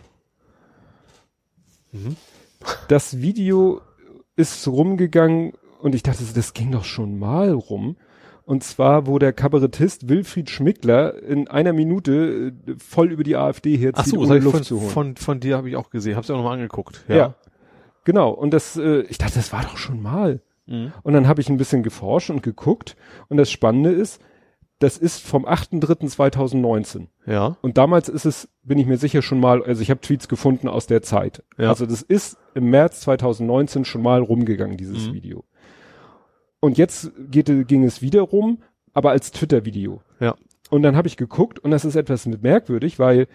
[1.91, 2.15] Mhm.
[2.87, 3.81] Das Video
[4.35, 7.97] ist rumgegangen und ich dachte, das ging doch schon mal rum.
[8.45, 13.75] Und zwar, wo der Kabarettist Wilfried Schmickler in einer Minute äh, voll über die AfD
[13.77, 14.89] herzieht, Ach so, um Luft von, zu holen.
[14.89, 17.03] Von, von dir habe ich auch gesehen, hab's ja auch nochmal angeguckt.
[17.07, 17.15] Ja.
[17.15, 17.35] ja.
[18.05, 18.31] Genau.
[18.31, 20.39] Und das, äh, ich dachte, das war doch schon mal.
[20.67, 20.93] Mhm.
[21.03, 22.95] Und dann habe ich ein bisschen geforscht und geguckt.
[23.29, 24.21] Und das Spannende ist,
[24.79, 27.07] das ist vom 8.3.2019.
[27.25, 27.57] Ja.
[27.61, 30.67] Und damals ist es, bin ich mir sicher schon mal, also ich habe Tweets gefunden
[30.67, 31.43] aus der Zeit.
[31.57, 31.69] Ja.
[31.69, 35.13] Also das ist im März 2019 schon mal rumgegangen, dieses mhm.
[35.13, 35.43] Video.
[36.59, 38.61] Und jetzt geht, ging es wieder rum,
[38.93, 40.01] aber als Twitter-Video.
[40.19, 40.35] Ja.
[40.69, 43.27] Und dann habe ich geguckt und das ist etwas merkwürdig, weil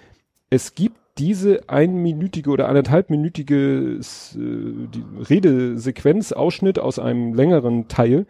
[0.50, 4.00] es gibt diese einminütige oder anderthalbminütige
[4.34, 8.26] äh, Redesequenz, Ausschnitt aus einem längeren Teil,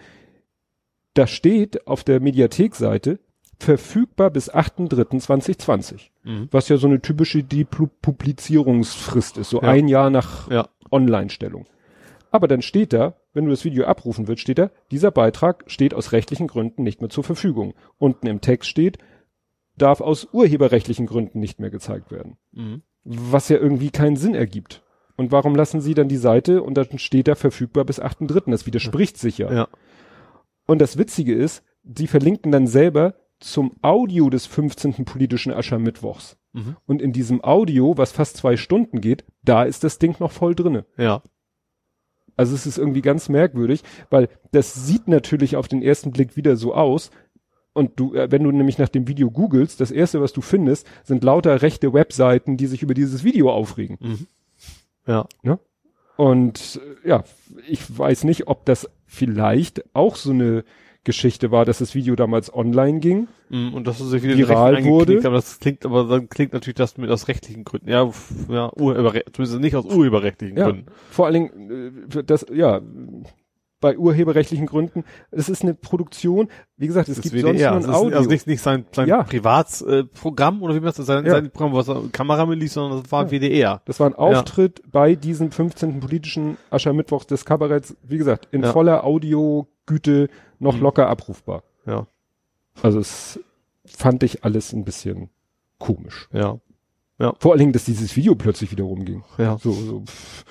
[1.15, 3.19] da steht auf der Mediathekseite
[3.59, 6.11] verfügbar bis 8.3.2020.
[6.25, 6.49] Mhm.
[6.51, 9.69] Was ja so eine typische Depublizierungsfrist ist, so ja.
[9.69, 10.69] ein Jahr nach ja.
[10.91, 11.65] Online-Stellung.
[12.31, 15.95] Aber dann steht da, wenn du das Video abrufen willst, steht da, dieser Beitrag steht
[15.95, 17.73] aus rechtlichen Gründen nicht mehr zur Verfügung.
[17.97, 18.99] Unten im Text steht,
[19.77, 22.37] darf aus urheberrechtlichen Gründen nicht mehr gezeigt werden.
[22.53, 22.83] Mhm.
[23.05, 24.83] Was ja irgendwie keinen Sinn ergibt.
[25.17, 28.51] Und warum lassen sie dann die Seite und dann steht da verfügbar bis 8.3.
[28.51, 29.53] Das widerspricht sich ja.
[29.53, 29.69] ja.
[30.67, 35.05] Und das Witzige ist, sie verlinken dann selber zum Audio des 15.
[35.05, 36.39] politischen Aschermittwochs.
[36.53, 36.77] Mhm.
[36.87, 40.55] Und in diesem Audio, was fast zwei Stunden geht, da ist das Ding noch voll
[40.55, 40.87] drinne.
[40.97, 41.23] Ja.
[42.37, 46.57] Also es ist irgendwie ganz merkwürdig, weil das sieht natürlich auf den ersten Blick wieder
[46.57, 47.11] so aus.
[47.75, 50.87] Und du, äh, wenn du nämlich nach dem Video googelst, das erste, was du findest,
[51.05, 53.99] sind lauter rechte Webseiten, die sich über dieses Video aufregen.
[54.01, 54.27] Mhm.
[55.07, 55.27] Ja.
[55.43, 55.59] ja.
[56.17, 57.25] Und äh, ja,
[57.69, 60.65] ich weiß nicht, ob das vielleicht auch so eine
[61.05, 64.85] Geschichte war, dass das Video damals online ging mm, und dass es sich wieder viral
[64.85, 65.19] wurde.
[65.25, 67.89] Aber das klingt, aber dann klingt natürlich das mit aus rechtlichen Gründen.
[67.89, 68.09] Ja,
[68.49, 68.71] ja,
[69.33, 70.87] zumindest nicht aus urheberrechtlichen ja, Gründen.
[71.11, 72.81] Vor allen Dingen, äh, das, ja,
[73.83, 75.05] bei urheberrechtlichen Gründen.
[75.31, 76.49] Es ist eine Produktion,
[76.79, 77.75] wie gesagt, es das gibt WDR.
[77.75, 78.17] sonst nur ein Audio.
[78.17, 79.25] Also nicht, nicht sein, sein ja.
[79.25, 81.33] Privatsprogramm äh, oder wie man das sein, ja.
[81.33, 83.31] sein Programm, was Kameramilies, sondern das war ja.
[83.31, 83.83] WDR.
[83.85, 84.89] Das war ein Auftritt ja.
[84.91, 86.01] bei diesem 15.
[86.01, 90.29] politischen Aschermittwoch des Kabaretts, wie gesagt, in voller Audiogüte
[90.59, 90.83] noch mhm.
[90.83, 91.65] locker abrufbar.
[91.85, 92.07] Ja.
[92.81, 93.41] Also es
[93.85, 95.29] fand ich alles ein bisschen
[95.79, 96.29] komisch.
[96.33, 96.59] Ja.
[97.19, 97.35] Ja.
[97.41, 99.25] Vor allen Dingen, dass dieses Video plötzlich wieder rumging.
[99.37, 99.59] Ja.
[99.59, 100.01] So, so.
[100.07, 100.45] Pff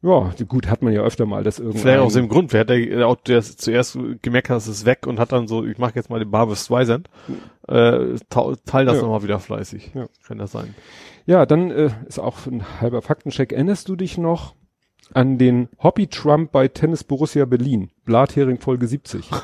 [0.00, 1.82] Ja, gut, hat man ja öfter mal, dass irgendwann.
[1.82, 5.08] Vielleicht aus dem Grund, wer hat der, auch der zuerst gemerkt hat, es ist weg
[5.08, 7.10] und hat dann so, ich mache jetzt mal den Barbus Streisand,
[7.66, 9.02] äh, teil das ja.
[9.02, 9.90] nochmal wieder fleißig.
[9.94, 10.06] Ja.
[10.24, 10.74] Kann das sein.
[11.26, 13.52] Ja, dann äh, ist auch ein halber Faktencheck.
[13.52, 14.54] Erinnerst du dich noch
[15.14, 17.90] an den Hobby Trump bei Tennis Borussia Berlin?
[18.04, 19.30] Blathering Folge 70.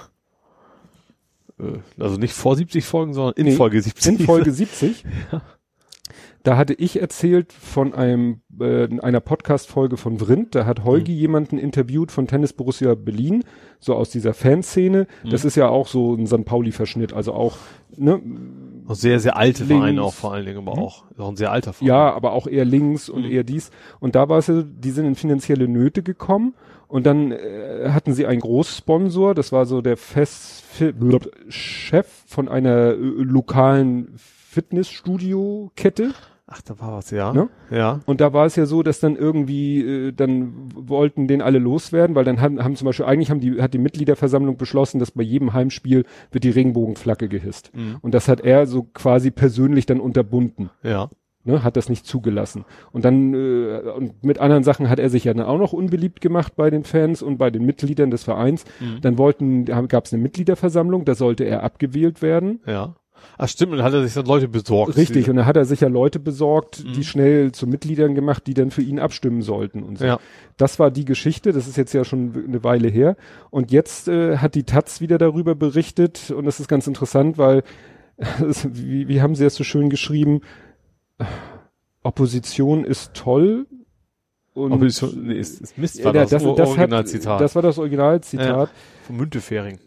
[1.57, 4.19] Äh, also nicht vor 70 Folgen, sondern in nee, Folge 70.
[4.19, 5.05] In Folge 70.
[5.31, 5.41] ja.
[6.45, 10.55] Da hatte ich erzählt von einem äh, einer Podcast-Folge von Vrindt.
[10.55, 11.19] Da hat Holgi mhm.
[11.19, 13.45] jemanden interviewt von Tennis Borussia Berlin,
[13.81, 15.07] so aus dieser Fanszene.
[15.25, 15.31] Mhm.
[15.31, 16.45] Das ist ja auch so ein St.
[16.45, 17.57] Pauli-Verschnitt, also auch
[17.97, 18.21] ne,
[18.91, 19.81] sehr sehr alte links.
[19.81, 20.83] Vereine auch vor allen Dingen, aber mhm.
[20.83, 21.89] auch, auch ein sehr alter Verein.
[21.89, 23.31] Ja, aber auch eher links und mhm.
[23.31, 23.71] eher dies.
[23.99, 26.53] Und da war es ja, die sind in finanzielle Nöte gekommen
[26.89, 29.35] und dann äh, hatten sie einen Großsponsor.
[29.35, 30.63] Das war so der Fest
[31.49, 36.13] Chef von einer äh, lokalen Fitnessstudio-Kette.
[36.47, 37.33] Ach, da war was, ja.
[37.33, 37.49] Ne?
[37.71, 38.01] Ja.
[38.05, 42.15] Und da war es ja so, dass dann irgendwie, äh, dann wollten den alle loswerden,
[42.15, 45.23] weil dann haben, haben zum Beispiel, eigentlich haben die, hat die Mitgliederversammlung beschlossen, dass bei
[45.23, 47.71] jedem Heimspiel wird die Regenbogenflagge gehisst.
[47.75, 47.97] Mhm.
[48.03, 50.69] Und das hat er so quasi persönlich dann unterbunden.
[50.83, 51.09] Ja.
[51.47, 52.65] Ne, hat das nicht zugelassen.
[52.91, 56.23] Und dann, äh, und mit anderen Sachen hat er sich ja dann auch noch unbeliebt
[56.23, 58.65] gemacht bei den Fans und bei den Mitgliedern des Vereins.
[58.81, 59.01] Mhm.
[59.03, 62.61] Dann wollten, gab es eine Mitgliederversammlung, da sollte er abgewählt werden.
[62.67, 62.95] Ja.
[63.39, 64.97] Ach stimmt, und dann hat er sich dann Leute besorgt.
[64.97, 66.93] Richtig, und dann hat er sich ja Leute besorgt, mhm.
[66.93, 70.05] die schnell zu Mitgliedern gemacht, die dann für ihn abstimmen sollten und so.
[70.05, 70.19] Ja.
[70.57, 73.17] Das war die Geschichte, das ist jetzt ja schon eine Weile her.
[73.51, 77.63] Und jetzt äh, hat die Taz wieder darüber berichtet und das ist ganz interessant, weil,
[78.65, 80.41] wie, wie haben sie es so schön geschrieben,
[82.03, 83.67] Opposition ist toll,
[84.55, 87.41] und Opposition nee, ist, ist Mist, war ja, das, das, das Originalzitat.
[87.41, 88.69] Das war das Originalzitat.
[88.69, 88.75] Ja,
[89.05, 89.81] von Müntefering.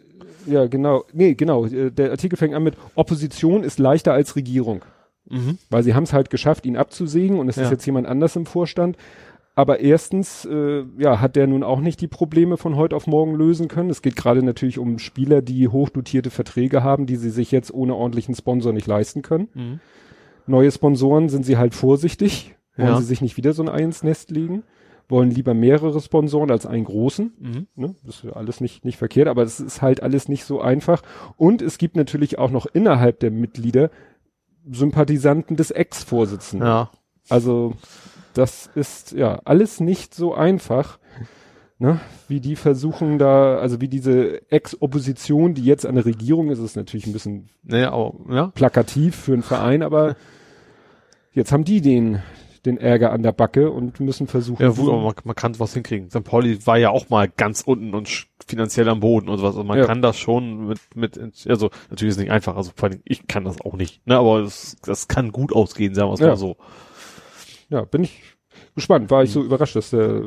[0.47, 1.05] Ja, genau.
[1.13, 1.65] Nee, genau.
[1.65, 4.83] Äh, der Artikel fängt an mit Opposition ist leichter als Regierung.
[5.29, 5.57] Mhm.
[5.69, 7.63] Weil sie haben es halt geschafft, ihn abzusägen und es ja.
[7.63, 8.97] ist jetzt jemand anders im Vorstand.
[9.55, 13.33] Aber erstens, äh, ja, hat der nun auch nicht die Probleme von heute auf morgen
[13.33, 13.89] lösen können.
[13.89, 17.95] Es geht gerade natürlich um Spieler, die hochdotierte Verträge haben, die sie sich jetzt ohne
[17.95, 19.49] ordentlichen Sponsor nicht leisten können.
[19.53, 19.79] Mhm.
[20.45, 22.97] Neue Sponsoren sind sie halt vorsichtig, wollen ja.
[22.97, 24.63] sie sich nicht wieder so ein Ei ins Nest legen
[25.09, 27.33] wollen lieber mehrere Sponsoren als einen großen.
[27.39, 27.67] Mhm.
[27.75, 27.95] Ne?
[28.05, 31.01] Das ist alles nicht, nicht verkehrt, aber es ist halt alles nicht so einfach.
[31.37, 33.89] Und es gibt natürlich auch noch innerhalb der Mitglieder
[34.69, 36.67] Sympathisanten des Ex-Vorsitzenden.
[36.67, 36.91] Ja.
[37.29, 37.73] Also
[38.33, 40.99] das ist ja alles nicht so einfach.
[41.79, 46.57] Ne, wie die versuchen da, also wie diese Ex-Opposition, die jetzt an der Regierung ist,
[46.57, 48.47] ist natürlich ein bisschen naja, auch, ja.
[48.47, 50.15] plakativ für einen Verein, aber
[51.33, 52.23] jetzt haben die den,
[52.67, 54.61] den Ärger an der Backe und müssen versuchen.
[54.61, 56.09] Ja, wo, man, man kann was hinkriegen.
[56.09, 56.23] St.
[56.23, 59.55] Pauli war ja auch mal ganz unten und finanziell am Boden und was.
[59.55, 59.85] Also man ja.
[59.85, 61.17] kann das schon mit, mit,
[61.47, 64.17] also natürlich ist es nicht einfach, also vor allem ich kann das auch nicht, ne,
[64.17, 66.27] aber das, das kann gut ausgehen, sagen wir es ja.
[66.27, 66.57] mal so.
[67.69, 68.21] Ja, bin ich
[68.75, 69.09] gespannt.
[69.11, 70.21] War ich so überrascht, dass der,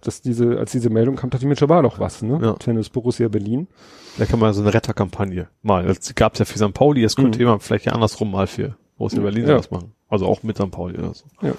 [0.00, 2.38] dass diese, als diese Meldung kam, dachte ich mir, schon war doch was, ne?
[2.40, 2.52] Ja.
[2.54, 3.68] Tennis Borussia Berlin.
[4.16, 5.84] Da kann man so eine Retterkampagne mal.
[5.86, 6.72] Das gab's ja für St.
[6.72, 7.42] Pauli, jetzt könnte mhm.
[7.42, 9.58] jemand vielleicht ja andersrum mal für Borussia Berlin ja.
[9.58, 9.92] was machen.
[10.08, 10.70] Also auch mit St.
[10.70, 11.24] Pauli oder so.
[11.42, 11.54] Ja.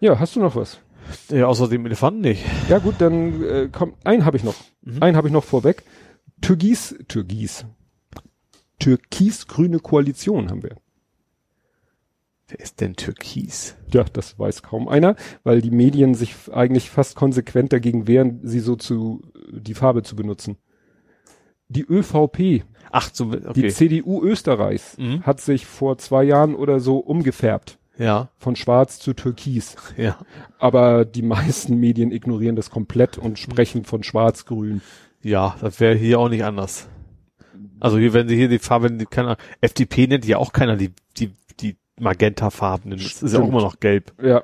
[0.00, 0.80] Ja, hast du noch was?
[1.28, 2.44] Ja, außer dem Elefanten nicht.
[2.68, 4.54] Ja gut, dann äh, komm, einen habe ich noch.
[4.82, 5.02] Mhm.
[5.02, 5.84] Einen habe ich noch vorweg.
[6.40, 7.64] Türgis, Türgis.
[8.78, 10.76] Türkis-grüne Koalition haben wir.
[12.48, 13.76] Wer ist denn Türkis?
[13.92, 18.60] Ja, das weiß kaum einer, weil die Medien sich eigentlich fast konsequent dagegen wehren, sie
[18.60, 20.58] so zu, die Farbe zu benutzen.
[21.68, 23.52] Die ÖVP, Ach, so, okay.
[23.54, 25.22] die CDU Österreichs, mhm.
[25.22, 27.78] hat sich vor zwei Jahren oder so umgefärbt.
[27.98, 28.28] Ja.
[28.36, 29.76] Von schwarz zu türkis.
[29.96, 30.18] Ja.
[30.58, 34.80] Aber die meisten Medien ignorieren das komplett und sprechen von schwarz-grün.
[35.22, 36.88] Ja, das wäre hier auch nicht anders.
[37.80, 40.92] Also hier, wenn sie hier die Farbe, die keiner, FDP nennt ja auch keiner die,
[41.16, 42.98] die, die Magenta-Farbenen.
[42.98, 44.12] Das ist ja auch immer noch gelb.
[44.22, 44.42] Ja.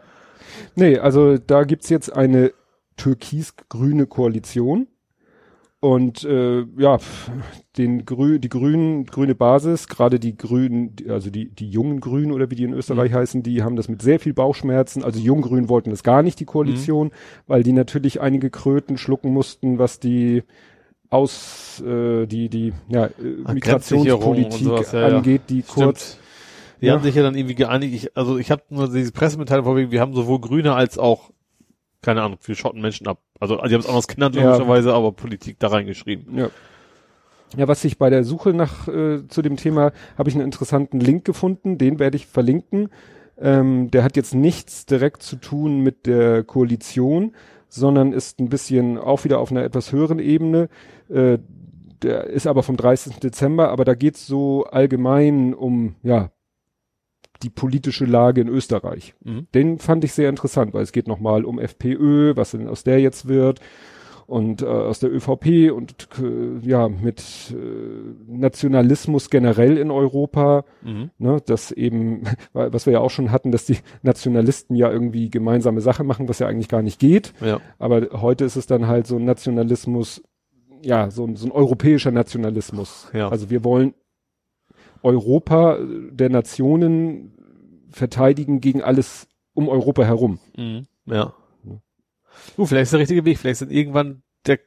[0.75, 2.53] Nee, also da gibt's jetzt eine
[2.97, 4.89] türkis-grüne Koalition.
[5.81, 6.99] Und äh, ja,
[7.77, 12.51] den Grü die Grünen, grüne Basis, gerade die Grünen, also die, die jungen Grünen oder
[12.51, 13.17] wie die in Österreich mhm.
[13.17, 15.05] heißen, die haben das mit sehr viel Bauchschmerzen.
[15.05, 17.13] Also die Junggrünen wollten das gar nicht, die Koalition, mhm.
[17.47, 20.43] weil die natürlich einige Kröten schlucken mussten, was die
[21.11, 25.75] aus äh, die die ja, äh, Migrationspolitik sowas, ja, angeht, die Stimmt.
[25.75, 26.19] kurz
[26.81, 26.93] die ja.
[26.93, 27.95] haben sich ja dann irgendwie geeinigt.
[27.95, 31.31] Ich, also ich habe nur diese Pressemitteilung vorweg, wir haben sowohl Grüne als auch
[32.03, 33.21] keine Ahnung, wir schotten Menschen ab.
[33.41, 34.95] Also, die haben es anders genannt, logischerweise, ja.
[34.95, 36.37] aber Politik da reingeschrieben.
[36.37, 36.51] Ja.
[37.57, 41.01] Ja, was ich bei der Suche nach äh, zu dem Thema habe ich einen interessanten
[41.01, 42.91] Link gefunden, den werde ich verlinken.
[43.39, 47.35] Ähm, der hat jetzt nichts direkt zu tun mit der Koalition,
[47.69, 50.69] sondern ist ein bisschen auch wieder auf einer etwas höheren Ebene.
[51.09, 51.39] Äh,
[52.03, 53.17] der ist aber vom 30.
[53.17, 56.31] Dezember, aber da geht's so allgemein um ja
[57.43, 59.15] die politische Lage in Österreich.
[59.25, 59.47] Mhm.
[59.55, 63.01] Den fand ich sehr interessant, weil es geht nochmal um FPÖ, was denn aus der
[63.01, 63.61] jetzt wird
[64.29, 67.57] und äh, aus der ÖVP und äh, ja mit äh,
[68.31, 71.11] Nationalismus generell in Europa, mhm.
[71.17, 75.81] ne, dass eben, was wir ja auch schon hatten, dass die Nationalisten ja irgendwie gemeinsame
[75.81, 77.33] Sache machen, was ja eigentlich gar nicht geht.
[77.41, 77.59] Ja.
[77.79, 80.23] Aber heute ist es dann halt so ein Nationalismus,
[80.83, 83.09] ja, so, so ein europäischer Nationalismus.
[83.15, 83.31] Ja.
[83.31, 83.95] Also wir wollen
[85.03, 85.79] Europa
[86.11, 87.33] der Nationen
[87.91, 90.39] verteidigen gegen alles um Europa herum.
[90.57, 90.87] Mhm.
[91.07, 91.35] Ja.
[92.57, 94.61] Uh, vielleicht ist der richtige Weg, vielleicht sind irgendwann der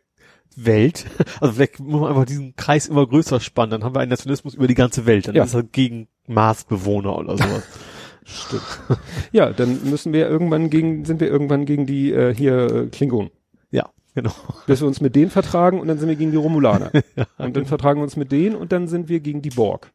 [0.55, 1.05] Welt,
[1.39, 4.55] also vielleicht muss man einfach diesen Kreis immer größer spannen, dann haben wir einen Nationalismus
[4.55, 5.43] über die ganze Welt, dann ja.
[5.43, 7.63] ist er gegen Marsbewohner oder sowas.
[8.23, 8.63] Stimmt.
[9.31, 13.31] ja, dann müssen wir irgendwann gegen, sind wir irgendwann gegen die äh, hier äh, Klingonen.
[13.71, 14.31] Ja, genau.
[14.67, 16.91] Bis wir uns mit denen vertragen und dann sind wir gegen die Romulaner.
[17.15, 19.91] ja, und dann vertragen wir uns mit denen und dann sind wir gegen die Borg.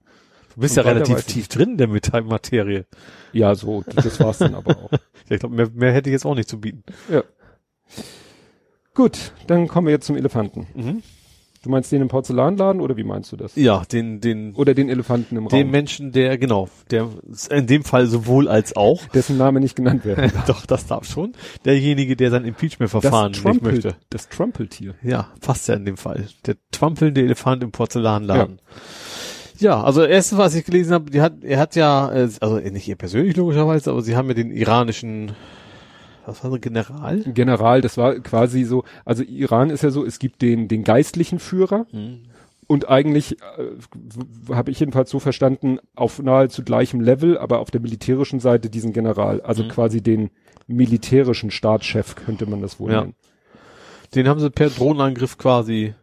[0.56, 2.84] Du bist ja relativ tief drin in der Metallmaterie.
[3.32, 4.90] Ja, so, das war's dann aber auch.
[4.90, 6.82] ja, ich glaube, mehr, mehr hätte ich jetzt auch nicht zu bieten.
[7.10, 7.22] Ja.
[8.94, 10.66] Gut, dann kommen wir jetzt zum Elefanten.
[10.74, 11.02] Mhm.
[11.62, 13.56] Du meinst den im Porzellanladen oder wie meinst du das?
[13.56, 14.54] Ja, den, den.
[14.54, 15.58] Oder den Elefanten im Raum.
[15.58, 17.10] Den Menschen, der, genau, der
[17.50, 19.04] in dem Fall sowohl als auch.
[19.14, 20.46] Dessen Name nicht genannt werden darf.
[20.46, 21.32] Doch, das darf schon.
[21.64, 23.96] Derjenige, der sein Impeachment-Verfahren nicht möchte.
[24.10, 24.94] Das Trumpeltier.
[25.02, 26.28] Ja, passt ja in dem Fall.
[26.46, 28.58] Der trampelnde Elefant im Porzellanladen.
[28.58, 28.72] Ja.
[29.60, 32.88] Ja also erstens, was ich gelesen habe, die hat, er hat ja, äh, also nicht
[32.88, 35.32] ihr persönlich logischerweise, aber sie haben ja den iranischen
[36.26, 37.20] was war so General?
[37.20, 41.38] General, das war quasi so, also Iran ist ja so, es gibt den, den geistlichen
[41.38, 42.22] Führer mhm.
[42.66, 47.80] und eigentlich äh, habe ich jedenfalls so verstanden, auf nahezu gleichem Level, aber auf der
[47.80, 49.68] militärischen Seite diesen General, also mhm.
[49.68, 50.30] quasi den
[50.66, 53.00] militärischen Staatschef könnte man das wohl ja.
[53.02, 53.14] nennen.
[54.14, 55.94] Den haben sie per Drohnenangriff quasi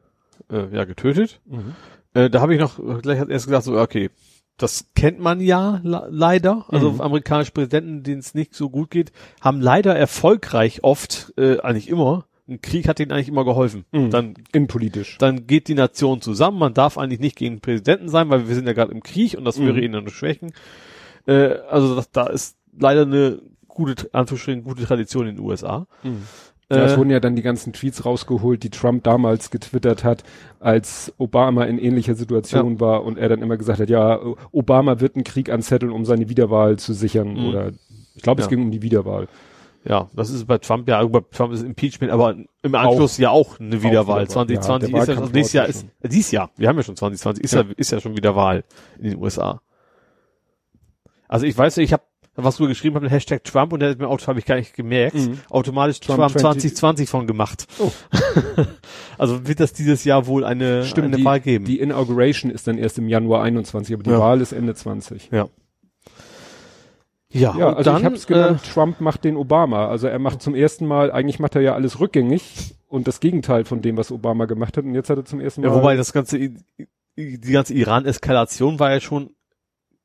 [0.50, 1.42] äh, ja getötet.
[1.46, 1.76] Mhm.
[2.14, 4.10] Äh, da habe ich noch gleich erst gesagt so okay,
[4.58, 6.66] das kennt man ja leider.
[6.70, 7.02] Also mhm.
[7.02, 9.12] amerikanische Präsidenten, denen es nicht so gut geht,
[9.42, 13.86] haben leider erfolgreich oft, äh, eigentlich immer, ein Krieg hat ihnen eigentlich immer geholfen.
[13.92, 14.10] Mhm.
[14.12, 15.18] Dann innenpolitisch.
[15.18, 16.60] Dann geht die Nation zusammen.
[16.60, 19.36] Man darf eigentlich nicht gegen den Präsidenten sein, weil wir sind ja gerade im Krieg
[19.38, 19.68] und das mhm.
[19.68, 20.54] wäre ihnen eine Schwächen.
[21.26, 25.88] Äh, also das, da ist leider eine gute, Anführungsstrichen, gute Tradition in den USA.
[26.04, 26.24] Mhm.
[26.76, 26.98] Ja, es äh.
[26.98, 30.24] wurden ja dann die ganzen Tweets rausgeholt, die Trump damals getwittert hat,
[30.60, 32.80] als Obama in ähnlicher Situation ja.
[32.80, 34.20] war und er dann immer gesagt hat, ja,
[34.52, 37.34] Obama wird einen Krieg anzetteln, um seine Wiederwahl zu sichern.
[37.34, 37.50] Mhm.
[37.50, 37.72] Oder
[38.16, 38.50] ich glaube, es ja.
[38.50, 39.28] ging um die Wiederwahl.
[39.86, 43.30] Ja, das ist bei Trump ja, bei Trump ist Impeachment, aber im Anschluss auch, ja
[43.32, 44.24] auch eine Wiederwahl.
[44.24, 46.96] Auch 2020 ja, ist ja, also dieses Jahr ist, dieses Jahr, wir haben ja schon
[46.96, 48.64] 2020, ist ja, ist ja schon wieder Wahl
[48.98, 49.62] in den USA.
[51.28, 52.04] Also ich weiß, ich habe
[52.36, 54.74] was du geschrieben hast, Hashtag Trump und der hat mir Auto habe ich gar nicht
[54.74, 55.40] gemerkt, mhm.
[55.50, 57.68] automatisch Trump, Trump 2020 von gemacht.
[57.80, 57.92] Oh.
[59.18, 61.66] also wird das dieses Jahr wohl eine, Stimmt, eine Wahl geben.
[61.66, 64.20] Die Inauguration ist dann erst im Januar 21, aber die ja.
[64.20, 65.30] Wahl ist Ende 20.
[65.32, 65.48] Ja.
[67.30, 69.88] Ja, ja also dann, ich habe es genannt, äh, Trump macht den Obama.
[69.88, 73.66] Also er macht zum ersten Mal, eigentlich macht er ja alles rückgängig und das Gegenteil
[73.66, 74.86] von dem, was Obama gemacht hat.
[74.86, 75.70] Und jetzt hat er zum ersten Mal.
[75.70, 79.32] Ja, wobei das ganze, die ganze Iran-Eskalation war ja schon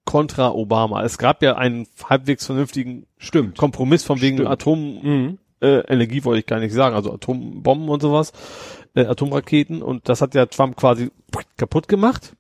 [0.09, 1.05] kontra Obama.
[1.05, 3.59] Es gab ja einen halbwegs vernünftigen Stimmt.
[3.59, 5.39] Kompromiss von wegen Atomenergie, mhm.
[5.61, 8.33] äh, wollte ich gar nicht sagen, also Atombomben und sowas,
[8.95, 11.11] äh, Atomraketen und das hat ja Trump quasi
[11.59, 12.33] kaputt gemacht.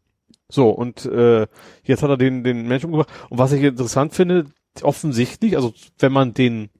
[0.49, 1.47] So, und äh,
[1.85, 3.11] jetzt hat er den, den Menschen umgebracht.
[3.28, 4.47] Und was ich interessant finde,
[4.81, 6.70] offensichtlich, also wenn man den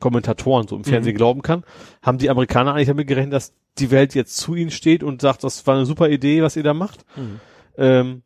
[0.00, 1.18] Kommentatoren so im Fernsehen mhm.
[1.18, 1.64] glauben kann,
[2.00, 5.44] haben die Amerikaner eigentlich damit gerechnet, dass die Welt jetzt zu ihnen steht und sagt,
[5.44, 7.04] das war eine super Idee, was ihr da macht.
[7.14, 7.40] Mhm.
[7.76, 8.22] Ähm,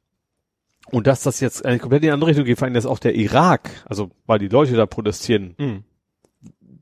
[0.95, 3.01] und dass das jetzt eine komplett in die andere Richtung geht, vor allem, dass auch
[3.01, 5.85] der Irak, also weil die Leute da protestieren, mhm.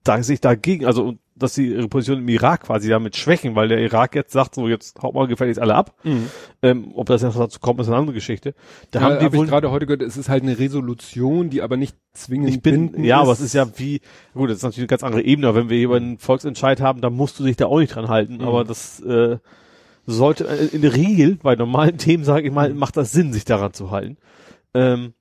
[0.05, 3.79] da sich dagegen, also dass sie ihre Position im Irak quasi damit schwächen, weil der
[3.79, 5.97] Irak jetzt sagt, so jetzt haut mal gefälligst alle ab.
[6.05, 6.29] Mhm.
[6.63, 8.55] Ähm, ob das jetzt dazu kommt, ist eine andere Geschichte.
[8.91, 11.63] Da ja, haben die hab wohl gerade heute gehört, es ist halt eine Resolution, die
[11.63, 13.23] aber nicht zwingend ich bin, Ja, ist.
[13.23, 14.03] aber es ist ja wie,
[14.35, 17.01] gut, das ist natürlich eine ganz andere Ebene, aber wenn wir hier einen Volksentscheid haben,
[17.01, 18.45] dann musst du dich da auch nicht dran halten, mhm.
[18.45, 19.39] aber das äh,
[20.07, 22.79] sollte äh, in der Regel bei normalen Themen, sage ich mal, mhm.
[22.79, 24.17] macht das Sinn, sich daran zu halten.
[24.75, 25.15] Ähm,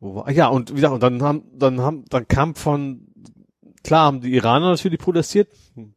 [0.00, 3.08] wo war, ja, und wie gesagt, und dann haben, dann haben, dann kam von,
[3.82, 5.48] klar haben die Iraner natürlich protestiert,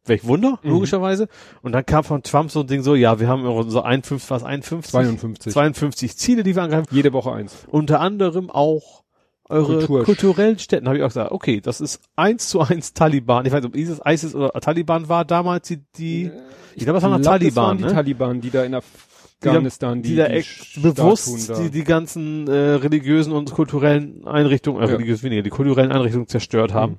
[0.04, 0.70] welch Wunder, mhm.
[0.70, 1.28] logischerweise,
[1.62, 4.44] und dann kam von Trump so ein Ding so, ja, wir haben unsere 51, was,
[4.44, 4.90] 51?
[4.90, 5.52] 52.
[5.52, 6.88] 52 Ziele, die wir angreifen.
[6.90, 7.66] Jede Woche eins.
[7.68, 9.04] Unter anderem auch
[9.48, 10.04] eure Kultur.
[10.04, 13.46] kulturellen Städten, habe ich auch gesagt, okay, das ist eins zu eins Taliban.
[13.46, 16.30] Ich weiß nicht, ob ISIS, ISIS oder Taliban war damals die, die
[16.74, 17.92] ich glaube, das waren glaub, Taliban, das waren die ne?
[17.92, 20.44] Taliban, die da in Afghanistan die, die, die,
[20.74, 24.92] die bewusst die, die ganzen äh, religiösen und kulturellen Einrichtungen, äh, ja.
[24.92, 26.92] religiös weniger, die kulturellen Einrichtungen zerstört haben.
[26.92, 26.98] Mhm.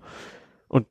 [0.67, 0.87] Und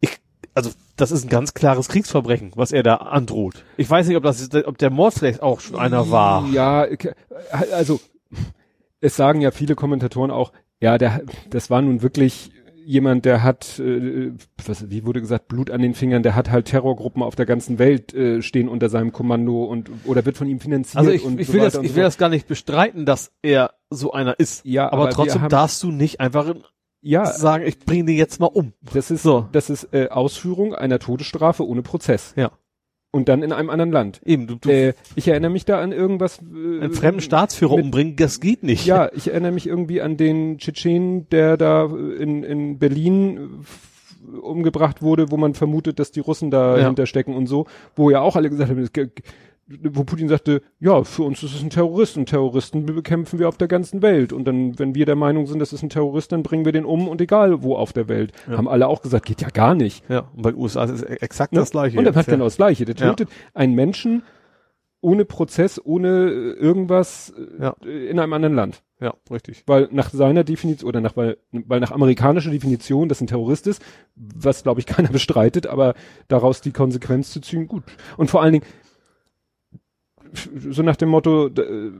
[0.00, 0.18] ich,
[0.54, 3.64] also das ist ein ganz klares Kriegsverbrechen, was er da androht.
[3.76, 6.46] Ich weiß nicht, ob das, ob der Mord vielleicht auch schon einer war.
[6.50, 6.86] Ja,
[7.72, 8.00] also
[9.02, 12.50] es sagen ja viele Kommentatoren auch, ja, der, das war nun wirklich
[12.84, 14.32] jemand, der hat, äh,
[14.64, 17.78] was, wie wurde gesagt, Blut an den Fingern, der hat halt Terrorgruppen auf der ganzen
[17.78, 20.98] Welt äh, stehen unter seinem Kommando und oder wird von ihm finanziert.
[20.98, 22.00] Also ich, ich so will das, ich will so.
[22.00, 24.64] das gar nicht bestreiten, dass er so einer ist.
[24.64, 26.54] Ja, aber, aber trotzdem haben, darfst du nicht einfach
[27.00, 28.72] ja, sagen, ich bringe den jetzt mal um.
[28.92, 32.32] Das ist so, das ist äh, Ausführung einer Todesstrafe ohne Prozess.
[32.36, 32.52] Ja.
[33.14, 34.22] Und dann in einem anderen Land.
[34.24, 36.38] Eben, du, du äh, ich erinnere mich da an irgendwas.
[36.38, 38.86] Äh, einen fremden Staatsführer mit, umbringen, das geht nicht.
[38.86, 43.64] Ja, ich erinnere mich irgendwie an den Tschetschen, der da in, in Berlin
[44.40, 47.06] umgebracht wurde, wo man vermutet, dass die Russen dahinter ja.
[47.06, 48.88] stecken und so, wo ja auch alle gesagt haben,
[49.66, 53.56] wo Putin sagte, ja, für uns ist es ein Terrorist und Terroristen bekämpfen wir auf
[53.56, 54.32] der ganzen Welt.
[54.32, 56.84] Und dann, wenn wir der Meinung sind, das ist ein Terrorist, dann bringen wir den
[56.84, 58.32] um und egal wo auf der Welt.
[58.48, 58.56] Ja.
[58.56, 60.08] Haben alle auch gesagt, geht ja gar nicht.
[60.08, 61.60] Ja, und bei den USA ist es exakt ne?
[61.60, 61.98] das Gleiche.
[61.98, 62.32] Und dann hat ja.
[62.32, 62.84] genau das Gleiche.
[62.84, 63.36] Der tötet ja.
[63.54, 64.22] einen Menschen
[65.00, 67.74] ohne Prozess, ohne irgendwas ja.
[67.84, 68.82] Äh, in einem anderen Land.
[69.00, 69.64] Ja, richtig.
[69.66, 73.82] Weil nach seiner Definition oder nach weil, weil nach amerikanischer Definition das ein Terrorist ist,
[74.14, 75.94] was glaube ich keiner bestreitet, aber
[76.28, 77.82] daraus die Konsequenz zu ziehen, gut.
[78.16, 78.64] Und vor allen Dingen
[80.70, 81.90] so nach dem Motto, äh,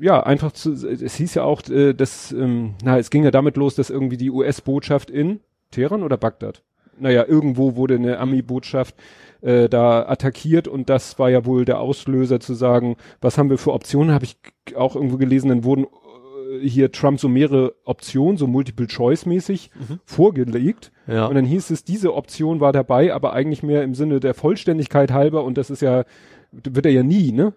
[0.00, 3.56] ja, einfach zu, es hieß ja auch, äh, dass, ähm, na, es ging ja damit
[3.56, 5.40] los, dass irgendwie die US-Botschaft in
[5.70, 6.62] Teheran oder Bagdad?
[7.00, 8.96] Naja, irgendwo wurde eine Ami-Botschaft
[9.40, 13.58] äh, da attackiert und das war ja wohl der Auslöser zu sagen, was haben wir
[13.58, 14.36] für Optionen, habe ich
[14.74, 20.00] auch irgendwo gelesen, dann wurden äh, hier Trump so mehrere Optionen, so Multiple-Choice-mäßig mhm.
[20.04, 20.90] vorgelegt.
[21.06, 21.26] Ja.
[21.26, 25.12] Und dann hieß es, diese Option war dabei, aber eigentlich mehr im Sinne der Vollständigkeit
[25.12, 26.04] halber und das ist ja,
[26.50, 27.52] wird er ja nie, ne?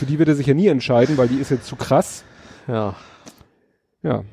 [0.00, 2.24] Für die wird er sich ja nie entscheiden, weil die ist jetzt zu krass.
[2.66, 2.94] Ja.
[4.02, 4.24] Ja.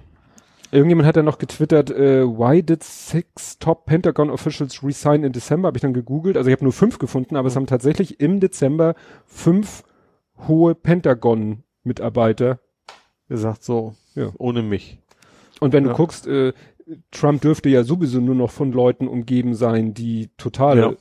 [0.71, 5.67] Irgendjemand hat ja noch getwittert, äh, why did six top Pentagon officials resign in December?
[5.67, 6.37] Habe ich dann gegoogelt.
[6.37, 7.47] Also ich habe nur fünf gefunden, aber mhm.
[7.47, 8.95] es haben tatsächlich im Dezember
[9.25, 9.83] fünf
[10.47, 12.59] hohe Pentagon-Mitarbeiter
[13.27, 14.31] gesagt, so, ja.
[14.37, 15.01] ohne mich.
[15.59, 15.89] Und wenn ja.
[15.89, 16.53] du guckst, äh,
[17.11, 20.93] Trump dürfte ja sowieso nur noch von Leuten umgeben sein, die totale ja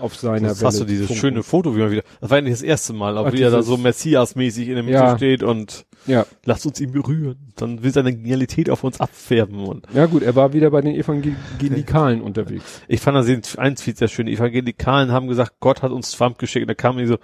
[0.00, 0.66] auf seiner Welle.
[0.66, 1.20] Hast du dieses funken.
[1.20, 3.50] schöne Foto, wie man wieder, das war ja nicht das erste Mal, auch wie er
[3.50, 5.16] da so Messias-mäßig in der Mitte ja.
[5.16, 6.26] steht und ja.
[6.44, 7.52] lasst uns ihn berühren.
[7.56, 9.86] Dann will seine Genialität auf uns abfärben und.
[9.94, 12.64] Ja gut, er war wieder bei den Evangelikalen unterwegs.
[12.88, 14.26] Ich fand das eins viel sehr schön.
[14.26, 17.18] Die Evangelikalen haben gesagt, Gott hat uns Trump geschickt und da kam die so,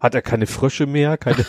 [0.00, 1.44] hat er keine Frösche mehr, keine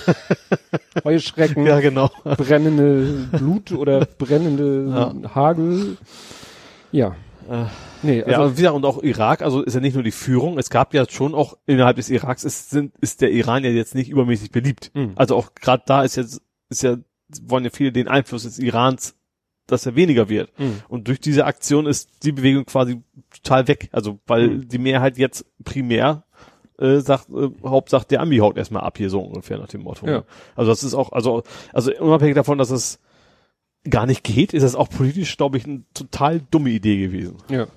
[1.04, 2.10] Heuschrecken, ja, genau.
[2.24, 4.88] brennende Blut oder brennende
[5.24, 5.36] ja.
[5.36, 5.98] Hagel.
[6.92, 7.16] Ja.
[7.50, 7.66] Äh.
[8.04, 10.70] Nee, also, ja, wieder, und auch Irak, also ist ja nicht nur die Führung, es
[10.70, 14.10] gab ja schon auch innerhalb des Iraks ist, sind, ist der Iran ja jetzt nicht
[14.10, 14.92] übermäßig beliebt.
[14.94, 15.14] Mhm.
[15.16, 16.98] Also auch gerade da ist jetzt, ist ja,
[17.44, 19.16] wollen ja viele den Einfluss des Irans,
[19.68, 20.58] dass er weniger wird.
[20.60, 20.82] Mhm.
[20.88, 23.02] Und durch diese Aktion ist die Bewegung quasi
[23.34, 23.90] total weg.
[23.92, 24.68] Also, weil mhm.
[24.68, 26.24] die Mehrheit jetzt primär
[26.80, 30.08] äh, sagt, äh, Hauptsache der Ami haut erstmal ab hier so ungefähr nach dem Motto.
[30.08, 30.24] Ja.
[30.56, 31.44] Also das ist auch, also,
[31.74, 33.00] also unabhängig davon, dass es
[33.90, 37.38] gar nicht geht, ist das auch politisch, glaube ich, eine total dumme Idee gewesen.
[37.50, 37.68] Ja.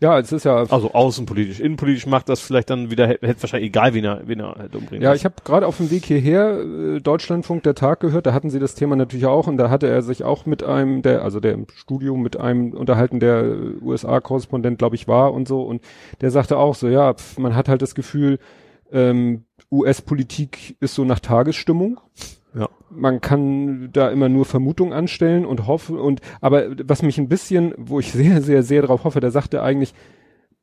[0.00, 0.56] Ja, es ist ja.
[0.56, 1.60] Also außenpolitisch.
[1.60, 5.02] Innenpolitisch macht das vielleicht dann wieder, hätte wahrscheinlich egal, wen er, wen er halt umbringt.
[5.02, 8.50] Ja, ich habe gerade auf dem Weg hierher äh, Deutschlandfunk der Tag gehört, da hatten
[8.50, 11.40] sie das Thema natürlich auch und da hatte er sich auch mit einem, der, also
[11.40, 13.44] der im Studio mit einem unterhalten, der
[13.82, 15.82] USA-Korrespondent, glaube ich, war und so und
[16.20, 18.38] der sagte auch so, ja, pf, man hat halt das Gefühl,
[18.92, 22.00] ähm, US-Politik ist so nach Tagesstimmung.
[22.90, 27.72] Man kann da immer nur Vermutungen anstellen und hoffen und aber was mich ein bisschen,
[27.76, 29.94] wo ich sehr, sehr, sehr darauf hoffe, der sagte eigentlich,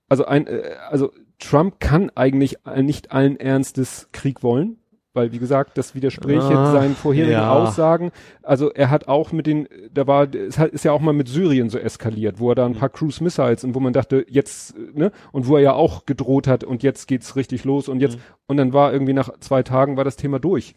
[0.10, 4.78] also ein, äh, also Trump kann eigentlich nicht allen Ernstes Krieg wollen,
[5.14, 7.52] weil wie gesagt, das widerspricht ah, seinen vorherigen ja.
[7.52, 8.12] Aussagen.
[8.42, 11.70] Also er hat auch mit den, da war, es ist ja auch mal mit Syrien
[11.70, 15.12] so eskaliert, wo er da ein paar Cruise Missiles und wo man dachte, jetzt, ne,
[15.32, 18.22] und wo er ja auch gedroht hat und jetzt geht's richtig los und jetzt, mhm.
[18.48, 20.76] und dann war irgendwie nach zwei Tagen war das Thema durch.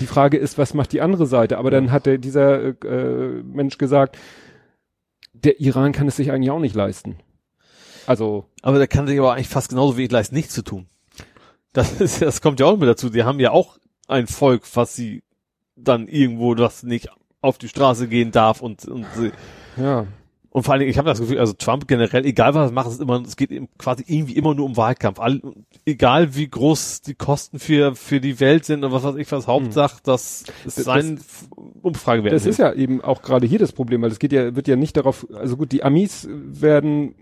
[0.00, 1.58] Die Frage ist, was macht die andere Seite?
[1.58, 4.18] Aber dann hat der, dieser äh, Mensch gesagt,
[5.32, 7.16] der Iran kann es sich eigentlich auch nicht leisten.
[8.06, 8.46] Also.
[8.62, 10.86] Aber der kann sich aber eigentlich fast genauso wenig leisten, nichts zu tun.
[11.72, 13.10] Das ist, das kommt ja auch immer dazu.
[13.10, 15.22] Die haben ja auch ein Volk, was sie
[15.76, 17.08] dann irgendwo, das nicht
[17.40, 19.32] auf die Straße gehen darf und, und sie,
[19.76, 20.06] ja.
[20.54, 22.86] Und vor allen Dingen, ich habe das Gefühl, also Trump generell, egal was er macht,
[22.86, 25.18] es immer, es geht quasi irgendwie immer nur um Wahlkampf.
[25.18, 25.40] All,
[25.84, 29.48] egal wie groß die Kosten für für die Welt sind und was weiß ich was,
[29.48, 31.18] Hauptsache, dass es sein
[31.82, 32.34] Umfrage werden.
[32.34, 34.76] Das ist ja eben auch gerade hier das Problem, weil es geht ja, wird ja
[34.76, 37.16] nicht darauf, also gut, die Amis werden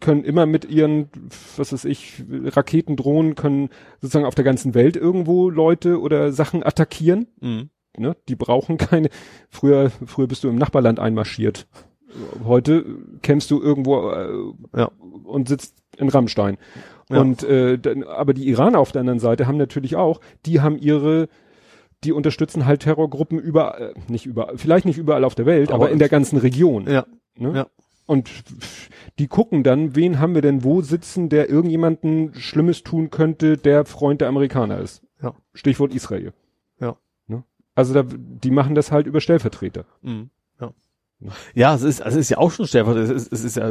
[0.00, 1.10] können immer mit ihren,
[1.58, 3.68] was weiß ich, Raketen, Drohnen, können
[4.00, 7.26] sozusagen auf der ganzen Welt irgendwo Leute oder Sachen attackieren.
[7.38, 7.68] Mhm.
[7.98, 8.16] Ne?
[8.30, 9.10] Die brauchen keine,
[9.50, 11.66] früher, früher bist du im Nachbarland einmarschiert.
[12.44, 12.84] Heute
[13.22, 14.90] kämpfst du irgendwo äh, ja.
[15.24, 16.58] und sitzt in Rammstein.
[17.10, 17.20] Ja.
[17.20, 20.78] Und äh, dann, aber die Iraner auf der anderen Seite haben natürlich auch, die haben
[20.78, 21.28] ihre
[22.04, 25.84] die unterstützen halt Terrorgruppen überall, äh, nicht überall, vielleicht nicht überall auf der Welt, aber,
[25.84, 26.90] aber in der ganzen Region.
[26.90, 27.06] Ja.
[27.36, 27.52] Ne?
[27.54, 27.66] ja.
[28.06, 28.30] Und
[29.18, 33.84] die gucken dann, wen haben wir denn wo sitzen, der irgendjemanden Schlimmes tun könnte, der
[33.84, 35.02] Freund der Amerikaner ist.
[35.22, 35.34] Ja.
[35.54, 36.32] Stichwort Israel.
[36.80, 36.96] Ja.
[37.28, 37.44] Ne?
[37.74, 39.84] Also da, die machen das halt über Stellvertreter.
[40.02, 40.30] Mhm.
[41.54, 43.14] Ja, es ist, also es ist ja auch schon Stellvertreter.
[43.14, 43.64] Es ist, es ist ja,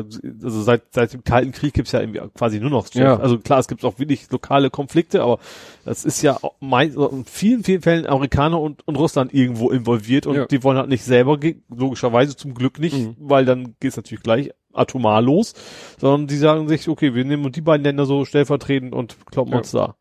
[0.44, 3.18] also seit, seit dem Kalten Krieg gibt's ja irgendwie quasi nur noch Ja.
[3.18, 5.40] Also klar, es gibt auch wirklich lokale Konflikte, aber
[5.86, 10.36] das ist ja mein, in vielen, vielen Fällen Amerikaner und, und Russland irgendwo involviert und
[10.36, 10.46] Ja.
[10.46, 11.38] die wollen halt nicht selber,
[11.70, 13.16] logischerweise zum Glück nicht, Mhm.
[13.20, 15.54] weil dann geht's natürlich gleich atomar los,
[16.00, 19.58] sondern die sagen sich, okay, wir nehmen die beiden Länder so stellvertretend und kloppen Ja.
[19.60, 19.96] uns da.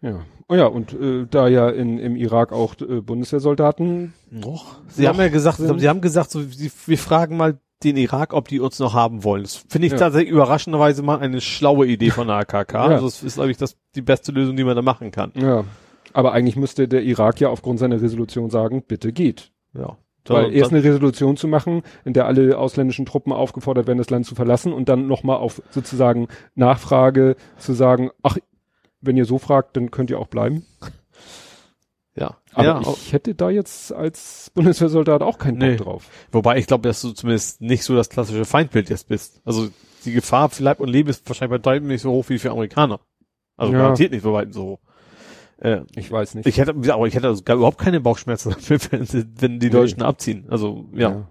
[0.00, 0.20] Ja.
[0.52, 4.76] Oh ja, und äh, da ja in, im Irak auch äh, Bundeswehrsoldaten Noch?
[4.88, 7.96] Sie Noch haben ja gesagt, sind- sie haben gesagt, so, sie, wir fragen mal den
[7.96, 9.42] Irak, ob die uns noch haben wollen.
[9.42, 9.98] Das finde ich Ja.
[9.98, 12.74] tatsächlich überraschenderweise mal eine schlaue Idee von der AKK.
[12.74, 12.80] Ja.
[12.86, 15.32] Also das ist, glaube ich, das die beste Lösung, die man da machen kann.
[15.34, 15.64] Ja.
[16.12, 19.50] Aber eigentlich müsste der Irak ja aufgrund seiner Resolution sagen, bitte geht.
[19.74, 19.96] Ja.
[20.26, 24.10] Weil Dann- erst eine Resolution zu machen, in der alle ausländischen Truppen aufgefordert werden, das
[24.10, 28.36] Land zu verlassen und dann nochmal auf sozusagen Nachfrage zu sagen, ach,
[29.02, 30.64] wenn ihr so fragt, dann könnt ihr auch bleiben.
[32.14, 32.36] ja.
[32.54, 35.76] Aber ja, ich hätte da jetzt als Bundeswehrsoldat auch keinen Bock Nee.
[35.76, 36.08] drauf.
[36.32, 39.40] wobei ich glaube, dass du zumindest nicht so das klassische Feindbild jetzt bist.
[39.44, 39.68] Also
[40.04, 42.50] die Gefahr für Leib und Leben ist wahrscheinlich bei Deutschen nicht so hoch wie für
[42.50, 43.00] Amerikaner.
[43.56, 43.78] Also Ja.
[43.80, 44.80] garantiert nicht so weit so hoch.
[45.58, 46.46] Äh, Ich weiß nicht.
[46.46, 49.08] ich hätte, aber ich hätte also gar überhaupt keine Bauchschmerzen dafür, wenn,
[49.40, 49.72] wenn die Nee.
[49.72, 50.46] Deutschen abziehen.
[50.50, 51.28] Also, ja.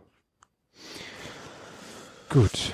[2.30, 2.74] Gut.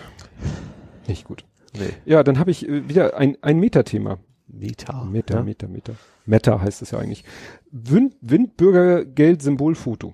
[1.07, 1.43] Nicht gut.
[1.73, 1.89] Nee.
[2.05, 4.19] Ja, dann habe ich äh, wieder ein, ein Metathema.
[4.47, 5.03] Meta.
[5.03, 5.43] Meta, ja?
[5.43, 5.93] Meta, Meta.
[6.25, 7.23] Meta heißt es ja eigentlich.
[7.71, 10.13] Wind, Windbürgergeld-Symbolfoto.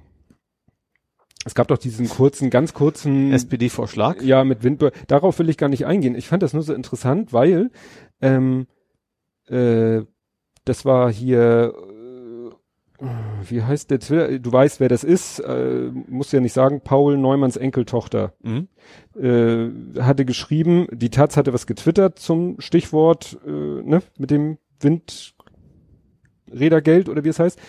[1.45, 4.21] Es gab doch diesen kurzen, ganz kurzen, SPD-Vorschlag.
[4.21, 4.97] ja, mit Windbürger.
[5.07, 6.15] Darauf will ich gar nicht eingehen.
[6.15, 7.69] Ich fand das nur so interessant, weil
[8.21, 8.67] ähm,
[9.47, 10.03] äh,
[10.65, 11.73] das war hier,
[13.47, 14.39] wie heißt der Twitter?
[14.39, 15.39] Du weißt, wer das ist.
[15.39, 16.81] Äh, muss ja nicht sagen.
[16.83, 18.67] Paul Neumanns Enkeltochter Mhm.
[19.19, 24.57] äh, hatte geschrieben, die Taz hatte was getwittert zum Stichwort, äh, ne, mit dem
[26.47, 27.59] Windrädergeld oder wie es heißt.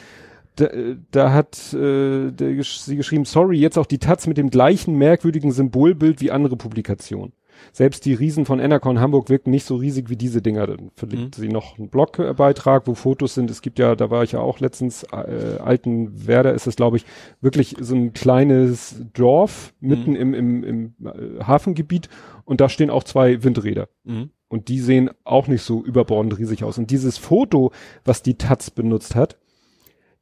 [0.56, 4.51] Da, äh, da hat äh, der, sie geschrieben, sorry, jetzt auch die Taz mit dem
[4.51, 7.32] gleichen merkwürdigen Symbolbild wie andere Publikationen.
[7.72, 10.66] Selbst die Riesen von Enercon Hamburg wirken nicht so riesig wie diese Dinger.
[10.66, 13.51] Dann verlinkt sie noch einen Blogbeitrag, wo Fotos sind.
[13.51, 17.06] Es gibt ja, da war ich ja auch letztens, äh, Altenwerder ist es, glaube ich,
[17.40, 22.09] wirklich so ein kleines Dorf mitten im, im, im äh, Hafengebiet
[22.44, 23.89] und da stehen auch zwei Windräder.
[24.05, 24.31] Mhm.
[24.48, 26.78] Und die sehen auch nicht so überbordend riesig aus.
[26.78, 27.72] Und dieses Foto,
[28.05, 29.36] was die Taz benutzt hat,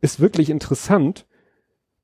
[0.00, 1.26] ist wirklich interessant.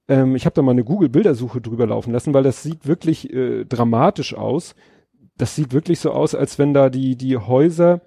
[0.09, 3.65] Ähm, ich habe da mal eine Google-Bildersuche drüber laufen lassen, weil das sieht wirklich äh,
[3.65, 4.75] dramatisch aus.
[5.39, 8.01] Das sieht wirklich so aus, als wenn da die, die Häuser,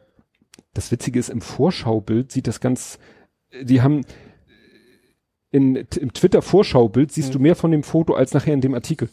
[0.74, 3.00] das Witzige ist, im Vorschaubild sieht das ganz,
[3.62, 4.02] die haben,
[5.50, 7.34] in, im Twitter-Vorschaubild siehst Mhm.
[7.34, 9.10] du mehr von dem Foto als nachher in dem Artikel.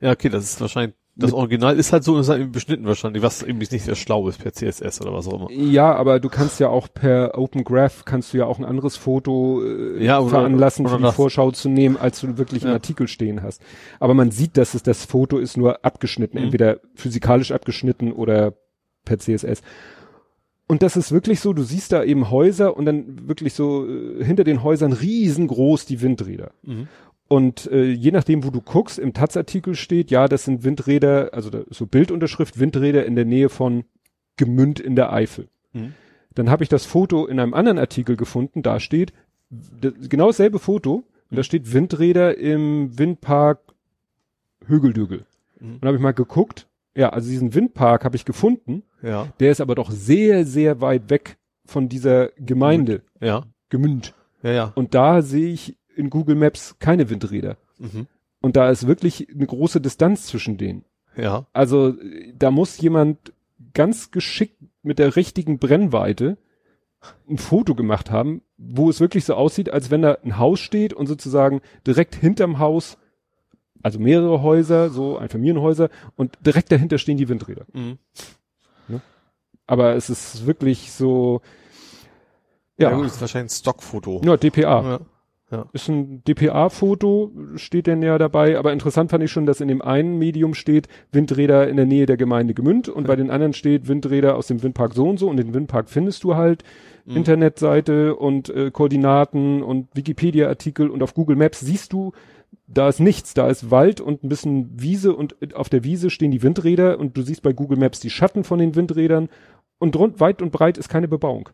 [0.00, 3.22] Ja, okay, das ist wahrscheinlich, das Original ist halt so, ist halt irgendwie beschnitten wahrscheinlich,
[3.22, 5.50] was irgendwie nicht sehr schlau ist per CSS oder was auch immer.
[5.50, 8.96] Ja, aber du kannst ja auch per Open Graph kannst du ja auch ein anderes
[8.96, 12.68] Foto äh, Ja, oder- veranlassen, oder für die Vorschau zu nehmen, als du wirklich im
[12.68, 12.74] Ja.
[12.74, 13.60] Artikel stehen hast.
[14.00, 16.44] Aber man sieht, dass es das Foto ist nur abgeschnitten, Mhm.
[16.44, 18.54] entweder physikalisch abgeschnitten oder
[19.04, 19.60] per CSS.
[20.66, 24.24] Und das ist wirklich so, du siehst da eben Häuser und dann wirklich so äh,
[24.24, 26.52] hinter den Häusern riesengroß die Windräder.
[26.62, 26.88] Mhm.
[27.32, 31.48] Und äh, je nachdem, wo du guckst, im Taz-Artikel steht, ja, das sind Windräder, also
[31.48, 33.84] da so Bildunterschrift, Windräder in der Nähe von
[34.36, 35.48] Gemünd in der Eifel.
[35.72, 35.94] Mhm.
[36.34, 39.14] Dann habe ich das Foto in einem anderen Artikel gefunden, da steht
[39.80, 43.60] genau dasselbe Foto, und da steht Windräder im Windpark
[44.66, 45.24] Högeldügel.
[45.58, 45.76] Mhm.
[45.76, 49.62] Und habe ich mal geguckt, ja, also diesen Windpark habe ich gefunden, Ja, der ist
[49.62, 54.12] aber doch sehr, sehr weit weg von dieser Gemeinde, ja, Gemünd.
[54.42, 54.72] ja, ja.
[54.74, 57.56] Und da sehe ich in Google Maps keine Windräder.
[57.78, 58.06] Mhm.
[58.40, 60.84] Und da ist wirklich eine große Distanz zwischen denen.
[61.16, 61.94] Ja, Also
[62.34, 63.32] da muss jemand
[63.74, 66.38] ganz geschickt mit der richtigen Brennweite
[67.28, 70.94] ein Foto gemacht haben, wo es wirklich so aussieht, als wenn da ein Haus steht
[70.94, 72.96] und sozusagen direkt hinterm Haus,
[73.82, 77.66] also mehrere Häuser, so Einfamilienhäuser und direkt dahinter stehen die Windräder.
[77.72, 77.98] mhm.
[79.64, 81.40] Aber es ist wirklich so,
[82.76, 82.90] ja.
[82.90, 84.20] ja, gut, ist wahrscheinlich ein Stockfoto.
[84.24, 84.60] ja, DPA.
[84.82, 85.00] Ja.
[85.74, 89.82] Ist ein DPA-Foto, steht denn ja dabei, aber interessant fand ich schon, dass in dem
[89.82, 93.86] einen Medium steht Windräder in der Nähe der Gemeinde Gemünd und bei den anderen steht
[93.86, 96.64] Windräder aus dem Windpark so und so und den Windpark findest du halt.
[97.04, 97.16] Mhm.
[97.18, 102.12] Internetseite und äh, Koordinaten und Wikipedia-Artikel und auf Google Maps siehst du,
[102.66, 106.30] da ist nichts, da ist Wald und ein bisschen Wiese und auf der Wiese stehen
[106.30, 109.28] die Windräder und du siehst bei Google Maps die Schatten von den Windrädern
[109.78, 111.50] und rund, weit und breit ist keine Bebauung.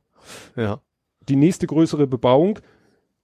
[0.57, 0.81] Ja.
[1.29, 2.59] die nächste größere Bebauung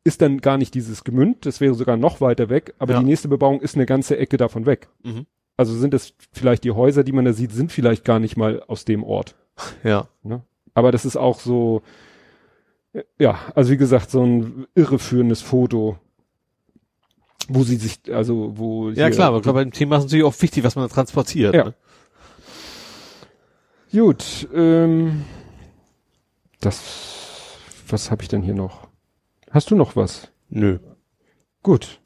[0.05, 3.01] ist dann gar nicht dieses Gemünd, das wäre sogar noch weiter weg, aber Ja.
[3.01, 4.89] die nächste Bebauung ist eine ganze Ecke davon weg.
[5.03, 5.27] Mhm.
[5.57, 8.63] Also sind es vielleicht die Häuser, die man da sieht, sind vielleicht gar nicht mal
[8.67, 9.35] aus dem Ort.
[9.85, 10.09] Ja.
[10.23, 10.43] Ne?
[10.75, 11.83] Aber das ist auch so,
[13.19, 15.97] ja, also wie gesagt, so ein irreführendes Foto,
[17.49, 20.65] wo sie sich, also wo Ja, klar, aber klar, beim Thema ist natürlich auch wichtig,
[20.65, 21.55] was man da transportiert.
[21.55, 21.65] Ja.
[21.67, 21.75] Ne?
[23.93, 25.25] Gut, ähm,
[26.61, 27.57] das,
[27.89, 28.84] was habe ich denn hier noch?
[29.55, 30.33] Hast du noch was?
[30.51, 30.79] Nö.
[31.63, 32.01] Gut.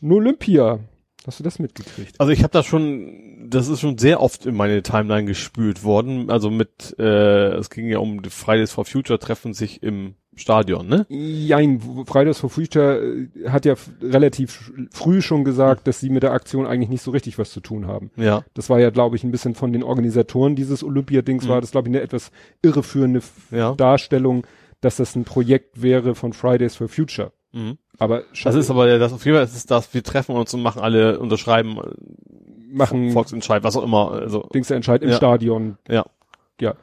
[0.00, 0.78] Nur Olympia.
[1.26, 2.20] Hast du das mitgekriegt?
[2.20, 6.30] Also ich habe da schon, das ist schon sehr oft in meine Timeline gespült worden.
[6.30, 10.86] Also mit, äh, es ging ja um die Fridays for Future treffen sich im Stadion,
[10.86, 11.06] ne?
[11.08, 16.32] Jein, Fridays for Future äh, hat ja relativ früh schon gesagt, dass sie mit der
[16.32, 18.10] Aktion eigentlich nicht so richtig was zu tun haben.
[18.16, 18.44] Ja.
[18.54, 21.48] Das war ja, glaube ich, ein bisschen von den Organisatoren dieses Olympia-Dings Mhm.
[21.48, 22.30] war das, glaube ich, eine etwas
[22.62, 23.74] irreführende Ja.
[23.74, 24.46] Darstellung,
[24.84, 27.32] dass das ein Projekt wäre von Fridays for Future.
[27.52, 27.78] Mhm.
[27.98, 30.62] Aber Das ist aber das auf jeden Fall ist es das, wir treffen uns und
[30.62, 31.78] machen alle, unterschreiben,
[32.70, 34.12] machen Volksentscheid, was auch immer.
[34.12, 35.16] Also, Dings der Entscheid im Ja.
[35.16, 35.78] Stadion.
[35.88, 36.04] Ja.
[36.60, 36.74] Ja.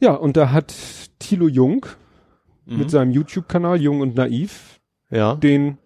[0.00, 0.74] Ja, und da hat
[1.18, 1.84] Thilo Jung
[2.64, 2.78] mhm.
[2.78, 4.80] mit seinem YouTube-Kanal Jung und Naiv
[5.10, 5.34] ja.
[5.34, 5.78] den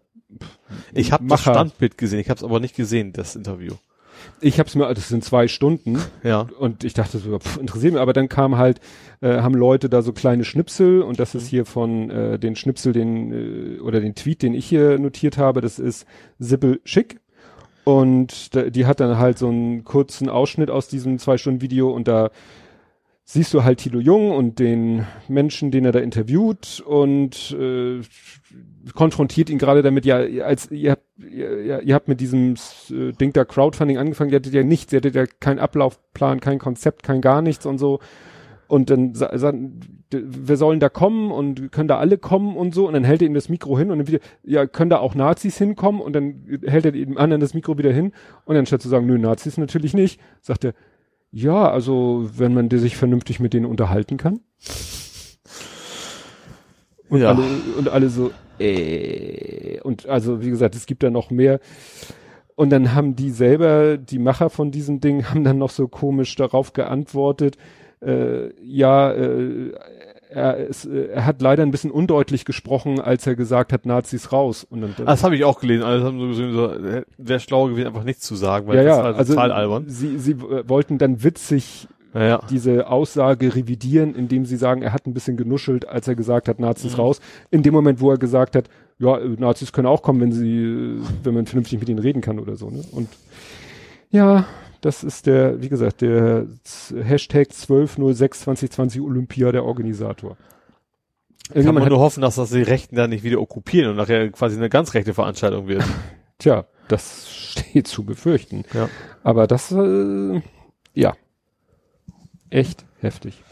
[0.93, 1.41] Ich habe das.
[1.41, 3.75] Standbild gesehen, ich habe es aber nicht gesehen, das Interview.
[4.41, 5.99] Ich hab's mir, das sind zwei Stunden.
[6.23, 6.47] Ja.
[6.59, 8.81] und ich dachte so, pff, interessiert mich, aber dann kam halt,
[9.21, 11.03] äh, haben Leute da so kleine Schnipsel.
[11.03, 14.67] Und das ist hier von äh, den Schnipsel, den äh, oder den Tweet, den ich
[14.67, 16.07] hier notiert habe, das ist
[16.39, 17.21] Sippel Schick.
[17.85, 21.91] Und da, die hat dann halt so einen kurzen Ausschnitt aus diesem zwei Stunden Video.
[21.91, 22.31] Und da
[23.27, 28.01] siehst du halt Thilo Jung und den Menschen, den er da interviewt und äh,
[28.95, 32.55] konfrontiert ihn gerade damit, ja, als ihr habt, ihr, ihr habt mit diesem
[32.91, 36.59] äh, Ding da Crowdfunding angefangen, ihr hattet ja nichts, ihr hattet ja keinen Ablaufplan, kein
[36.59, 37.99] Konzept, kein gar nichts und so.
[38.67, 42.75] Und dann sa- sa- d- wir sollen da kommen und können da alle kommen und
[42.75, 42.87] so.
[42.89, 45.15] Und dann hält er ihm das Mikro hin und dann wieder, ja, können da auch
[45.15, 46.01] Nazis hinkommen?
[46.01, 48.13] Und dann hält er dem anderen das Mikro wieder hin.
[48.47, 50.73] Und dann statt zu sagen, nö, Nazis natürlich nicht, sagt er,
[51.35, 54.39] ja, also wenn man sich vernünftig mit denen unterhalten kann.
[57.09, 57.31] Und Ja.
[57.31, 57.43] alle
[57.77, 58.31] und alle so
[58.61, 61.59] äh, und also wie gesagt, es gibt da noch mehr
[62.55, 66.37] und dann haben die selber die Macher von diesem Ding haben dann noch so komisch
[66.37, 67.57] darauf geantwortet,
[68.01, 69.73] äh, ja, äh,
[70.35, 74.67] er, ist, er hat leider ein bisschen undeutlich gesprochen, als er gesagt hat, Nazis raus.
[74.69, 75.83] Und dann, Das habe ich auch gelesen.
[75.85, 78.83] Alle haben so gesehen, so, äh, wäre schlau gewesen, einfach nichts zu sagen, weil ja,
[78.85, 79.85] das ja, war also total albern.
[79.89, 82.41] sie, sie äh, wollten dann witzig Ja, ja.
[82.49, 86.61] diese Aussage revidieren, indem sie sagen, er hat ein bisschen genuschelt, als er gesagt hat,
[86.61, 87.01] Nazis Mhm.
[87.01, 87.21] raus.
[87.51, 88.69] In dem Moment, wo er gesagt hat,
[89.01, 92.39] ja, äh, Nazis können auch kommen, wenn sie, wenn man vernünftig mit ihnen reden kann
[92.39, 92.71] oder so.
[92.71, 92.83] Ne?
[92.93, 93.09] Und
[94.11, 94.47] ja,
[94.85, 96.47] das ist der, wie gesagt, der
[97.03, 100.37] Hashtag 12062020 Olympia, der Organisator.
[101.49, 104.31] Kann Irgendjemand man nur hoffen, dass das die Rechten da nicht wieder okkupieren und nachher
[104.31, 105.85] quasi eine ganz rechte Veranstaltung wird.
[106.39, 108.65] tja, das steht zu befürchten.
[108.75, 108.91] Ja.
[109.23, 110.43] Aber das, äh,
[110.93, 111.15] ja,
[112.51, 113.43] echt heftig.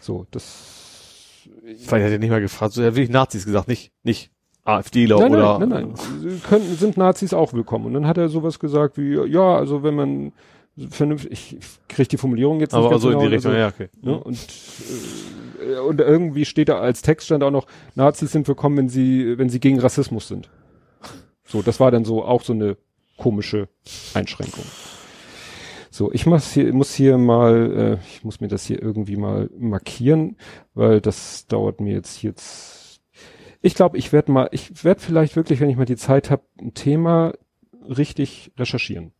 [0.00, 3.92] So, das Vielleicht hat er nicht mal gefragt, so, er hat wirklich Nazis gesagt, nicht,
[4.02, 4.32] nicht
[4.64, 5.58] AfDler nein, oder.
[5.60, 6.42] Nein, nein, nein.
[6.48, 7.86] Können, sind Nazis auch willkommen.
[7.86, 10.32] Und dann hat er sowas gesagt wie, ja, also wenn man
[10.90, 13.52] vernünftig, ich, ich krieg die Formulierung jetzt nicht Aber ganz so in die genau, Richtung,
[13.52, 13.88] also, ja, okay.
[14.00, 14.38] ne, und,
[15.60, 19.38] äh, und irgendwie steht da als Text stand auch noch, Nazis sind willkommen, wenn sie,
[19.38, 20.48] wenn sie gegen Rassismus sind.
[21.44, 22.76] So, das war dann so auch so eine
[23.16, 23.68] komische
[24.14, 24.64] Einschränkung.
[25.90, 29.50] So, ich muss hier, muss hier mal, äh, ich muss mir das hier irgendwie mal
[29.58, 30.36] markieren,
[30.74, 33.00] weil das dauert mir jetzt jetzt.
[33.60, 36.44] Ich glaube, ich werde mal, ich werde vielleicht wirklich, wenn ich mal die Zeit habe,
[36.60, 37.34] ein Thema
[37.86, 39.12] richtig recherchieren.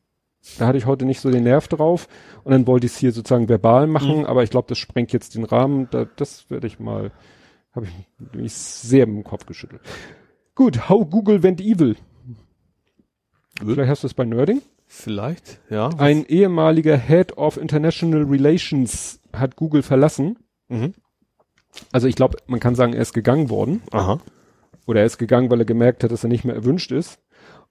[0.58, 2.08] Da hatte ich heute nicht so den Nerv drauf
[2.44, 4.24] und dann wollte ich es hier sozusagen verbal machen, Mhm.
[4.24, 5.88] aber ich glaube, das sprengt jetzt den Rahmen.
[5.90, 7.12] Da, das werde ich mal,
[7.72, 9.82] habe ich mich sehr im Kopf geschüttelt.
[10.54, 11.96] Gut, How Google Went Evil.
[13.62, 14.62] Vielleicht hast du es bei Nerding.
[14.86, 15.90] Vielleicht, ja.
[15.98, 20.38] Ein ehemaliger Head of International Relations hat Google verlassen.
[20.68, 20.94] Mhm.
[21.92, 23.82] Also ich glaube, man kann sagen, er ist gegangen worden.
[23.92, 24.18] Aha.
[24.86, 27.20] Oder er ist gegangen, weil er gemerkt hat, dass er nicht mehr erwünscht ist.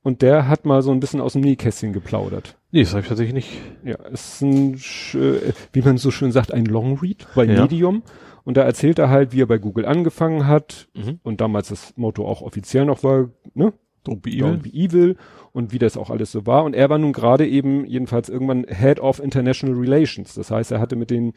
[0.01, 2.55] Und der hat mal so ein bisschen aus dem Nähkästchen geplaudert.
[2.71, 3.49] Nee, das habe ich tatsächlich nicht.
[3.83, 4.73] Ja, es ist ein,
[5.19, 7.61] äh, wie man so schön sagt, ein Longread bei Ja.
[7.63, 8.03] Medium.
[8.43, 10.87] Und da erzählt er halt, wie er bei Google angefangen hat.
[10.95, 11.19] Mhm.
[11.23, 13.73] Und damals das Motto auch offiziell noch war, ne?
[14.05, 15.17] Don't be Don't be evil
[15.51, 16.63] und wie das auch alles so war.
[16.63, 20.33] Und er war nun gerade eben jedenfalls irgendwann Head of International Relations.
[20.35, 21.33] Das heißt, er hatte mit den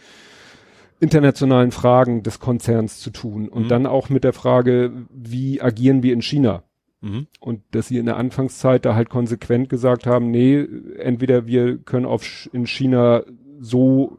[1.01, 3.69] internationalen Fragen des Konzerns zu tun und Mhm.
[3.69, 6.63] dann auch mit der Frage, wie agieren wir in China?
[7.03, 7.27] Mhm.
[7.41, 10.65] Und dass sie in der Anfangszeit da halt konsequent gesagt haben, nee,
[10.99, 13.25] entweder wir können auf in China
[13.61, 14.19] so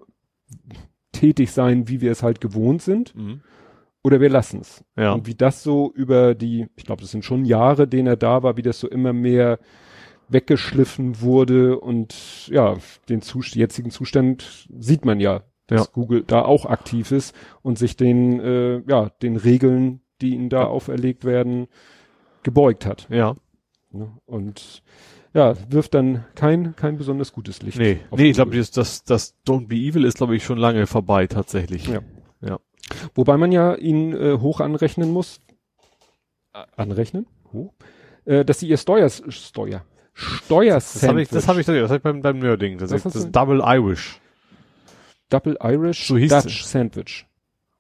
[1.12, 3.42] tätig sein, wie wir es halt gewohnt sind, Mhm.
[4.04, 4.84] oder wir lassen es.
[4.98, 5.14] Ja.
[5.14, 8.44] Und wie das so über die, ich glaube, das sind schon Jahre, denen er da
[8.44, 9.60] war, wie das so immer mehr
[10.30, 12.78] weggeschliffen wurde und ja,
[13.10, 15.92] den Zust jetzigen Zustand sieht man ja, dass Ja.
[15.94, 20.62] Google da auch aktiv ist und sich den, äh, ja, den Regeln, die ihnen da
[20.62, 20.68] Ja.
[20.68, 21.68] auferlegt werden,
[22.44, 23.08] gebeugt hat.
[23.10, 23.36] Ja.
[23.92, 24.12] Ne?
[24.26, 24.84] Und
[25.34, 27.78] ja, wirft dann kein, kein besonders gutes Licht.
[27.78, 30.86] Nee, nee, ich glaube, das, das, das Don't Be Evil ist, glaube ich, schon lange
[30.86, 31.88] vorbei, tatsächlich.
[31.88, 32.02] Ja.
[32.42, 32.60] Ja.
[33.16, 35.40] Wobei man ja ihn äh, hoch anrechnen muss.
[36.54, 37.26] Äh, anrechnen?
[37.52, 37.74] Hoch?
[38.26, 41.98] Äh, dass sie ihr Steuers, Steuer, Steuersandwich, Das habe ich, das habe ich, das hab
[41.98, 42.78] ich beim, beim Nerding.
[42.78, 43.32] Das, das du?
[43.32, 44.20] Double Irish.
[45.30, 46.72] Double Irish So hieß Dutch es.
[46.72, 47.26] Sandwich.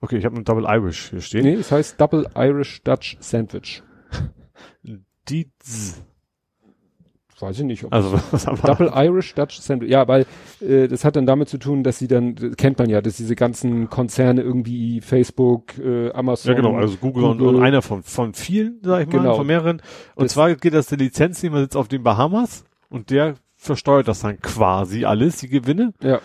[0.01, 1.43] Okay, ich habe ein Double Irish hier stehen.
[1.43, 3.83] Nee, es heißt Double Irish Dutch Sandwich.
[5.29, 5.95] Die, Z.
[7.39, 8.67] Weiß ich nicht, ob also, was haben wir?
[8.73, 9.89] Double Irish Dutch Sandwich.
[9.89, 10.25] Ja, weil
[10.61, 13.17] äh, das hat dann damit zu tun, dass sie dann, das kennt man ja, dass
[13.17, 16.51] diese ganzen Konzerne irgendwie Facebook, äh, Amazon.
[16.51, 17.55] Ja, genau, also Google, Und, Google.
[17.55, 19.35] und einer von, von vielen, sag ich mal, Genau.
[19.35, 19.81] von mehreren.
[20.15, 24.21] Und Das- zwar geht das der Lizenznehmer sitzt auf den Bahamas und der versteuert das
[24.21, 25.93] dann quasi alles, die Gewinne.
[26.01, 26.19] Ja,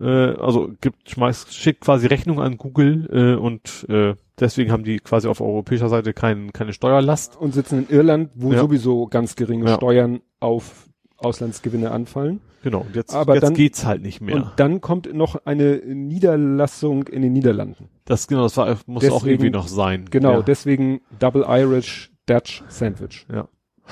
[0.00, 4.98] Äh, also gibt, schmeißt, schickt quasi Rechnung an Google äh, und äh, deswegen haben die
[4.98, 7.36] quasi auf europäischer Seite kein, keine Steuerlast.
[7.36, 8.60] und sitzen in Irland, wo Ja.
[8.60, 9.76] sowieso ganz geringe Ja.
[9.76, 12.40] Steuern auf Auslandsgewinne anfallen.
[12.62, 14.36] Genau, und jetzt, Aber jetzt dann- geht's halt nicht mehr.
[14.36, 17.88] Und dann kommt noch eine Niederlassung in den Niederlanden.
[18.06, 20.06] das genau, das war, muss auch Deswegen- irgendwie noch sein.
[20.10, 20.42] Genau, Ja.
[20.42, 23.26] deswegen Double Irish Dutch Sandwich.
[23.32, 23.48] Ja.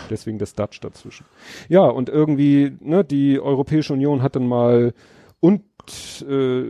[0.09, 1.27] Deswegen das Dutch dazwischen.
[1.69, 4.94] Ja, und irgendwie, ne, die Europäische Union hat dann mal
[5.43, 5.62] und
[6.28, 6.62] äh,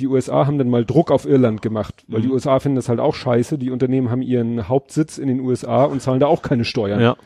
[0.00, 2.22] die USA haben dann mal Druck auf Irland gemacht, weil Mhm.
[2.24, 3.56] die USA finden das halt auch scheiße.
[3.58, 7.00] Die Unternehmen haben ihren Hauptsitz in den USA und zahlen da auch keine Steuern.
[7.00, 7.16] ja.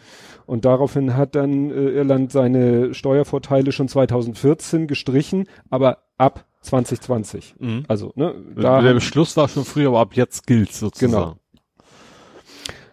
[0.46, 7.54] Und daraufhin hat dann äh, Irland seine Steuervorteile schon 2014 gestrichen, aber ab 2020.
[7.58, 7.84] Mhm.
[7.88, 11.12] Also, ne, da der Beschluss war schon früher, aber ab jetzt gilt's sozusagen.
[11.12, 11.36] Genau.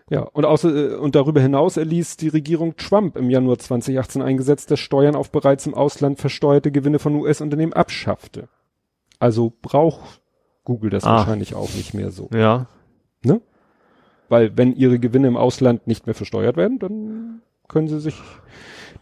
[0.09, 4.37] Ja, und außer, äh, und darüber hinaus erließ die Regierung Trump im Januar 2018 ein
[4.37, 8.47] Gesetz, das Steuern auf bereits im Ausland versteuerte Gewinne von US-Unternehmen abschaffte.
[9.19, 10.21] Also braucht
[10.63, 11.17] Google das Ah.
[11.17, 12.29] wahrscheinlich auch nicht mehr so.
[12.33, 12.67] Ja.
[14.27, 18.15] Weil wenn ihre Gewinne im Ausland nicht mehr versteuert werden, dann können sie sich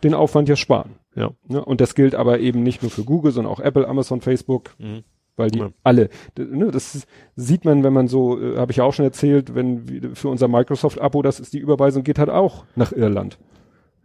[0.03, 0.95] den Aufwand ja sparen.
[1.15, 1.31] Ja.
[1.47, 1.63] Ne?
[1.63, 5.03] Und das gilt aber eben nicht nur für Google, sondern auch Apple, Amazon, Facebook, Mhm.
[5.35, 5.69] Weil die Ja.
[5.83, 9.55] alle, ne, das sieht man, wenn man so, äh, habe ich ja auch schon erzählt,
[9.55, 13.39] wenn für unser Microsoft-Abo, das ist die Überweisung geht halt auch nach Irland.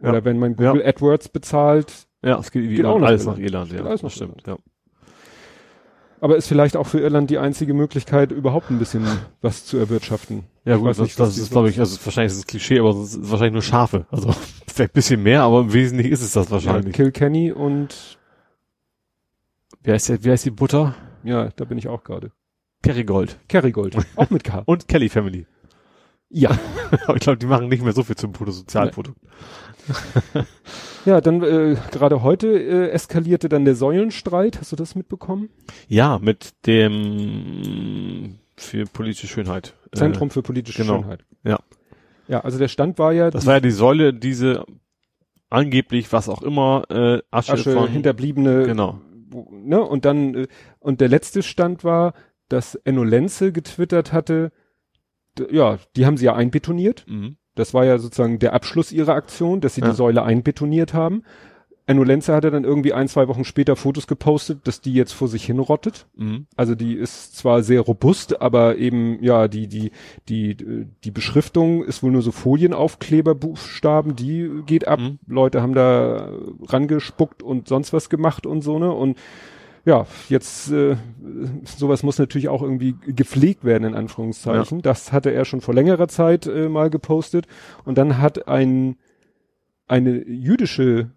[0.01, 0.09] Ja.
[0.09, 3.37] Oder wenn man Google AdWords bezahlt, Ja, es geht, Geht auch nach alles Irland.
[3.37, 3.79] nach Irland, ja.
[3.79, 4.57] Alles das nach stimmt, ja.
[6.21, 9.05] aber ist vielleicht auch für Irland die einzige Möglichkeit, überhaupt ein bisschen
[9.41, 10.43] was zu erwirtschaften.
[10.65, 12.89] Ja Ich gut, das, nicht, das ist glaube ich, also wahrscheinlich ist es Klischee, aber
[12.91, 14.05] es ist wahrscheinlich nur Schafe.
[14.09, 14.31] Also
[14.67, 16.93] vielleicht ein bisschen mehr, aber im Wesentlichen ist es das Ja, wahrscheinlich.
[16.95, 18.17] Kilkenny und
[19.81, 20.93] Wer ist, der, wer ist die Butter?
[21.23, 22.31] Ja, da bin ich auch gerade.
[22.81, 23.39] Kerrygold.
[23.47, 24.63] Kerrygold, auch mit K.
[24.65, 25.45] Und Kelly Family.
[26.29, 26.51] Ja.
[27.05, 29.19] Aber ich glaube, die machen nicht mehr so viel zum Bruttosozialprodukt.
[31.05, 34.59] Ja, dann äh, gerade heute äh, eskalierte dann der Säulenstreit.
[34.59, 35.49] Hast du das mitbekommen?
[35.87, 39.73] Ja, mit dem für politische Schönheit.
[39.93, 41.01] Zentrum für politische genau.
[41.01, 41.25] Schönheit.
[41.43, 41.59] Ja.
[42.27, 44.65] Ja, also der Stand war ja Das war ja die Säule, diese
[45.49, 48.65] angeblich, was auch immer, äh, Asche, Asche, von Hinterbliebene.
[48.65, 49.01] Genau.
[49.31, 49.81] Ne?
[49.81, 50.47] Und dann, äh,
[50.79, 52.13] und der letzte Stand war,
[52.47, 54.51] dass Enno Lenze getwittert hatte,
[55.51, 57.05] ja, die haben sie ja einbetoniert.
[57.07, 57.37] Mhm.
[57.55, 59.89] Das war ja sozusagen der Abschluss ihrer Aktion, dass sie Ja.
[59.89, 61.23] die Säule einbetoniert haben.
[61.89, 65.27] Enno Lenze hatte dann irgendwie ein, zwei Wochen später Fotos gepostet, dass die jetzt vor
[65.27, 66.05] sich hinrottet.
[66.15, 66.45] Mhm.
[66.55, 69.89] Also die ist zwar sehr robust, aber eben, ja, die, die,
[70.27, 70.55] die,
[71.03, 74.99] die Beschriftung ist wohl nur so Folienaufkleberbuchstaben, die geht ab.
[74.99, 75.17] Mhm.
[75.25, 76.29] Leute haben da
[76.67, 78.91] rangespuckt und sonst was gemacht und so, ne?
[78.91, 79.17] Und
[79.83, 80.95] ja, jetzt äh,
[81.63, 84.83] sowas muss natürlich auch irgendwie gepflegt werden, in Anführungszeichen.
[84.83, 87.47] Das hatte er schon vor längerer Zeit äh, mal gepostet.
[87.83, 88.97] Und dann hat ein
[89.87, 91.09] eine jüdische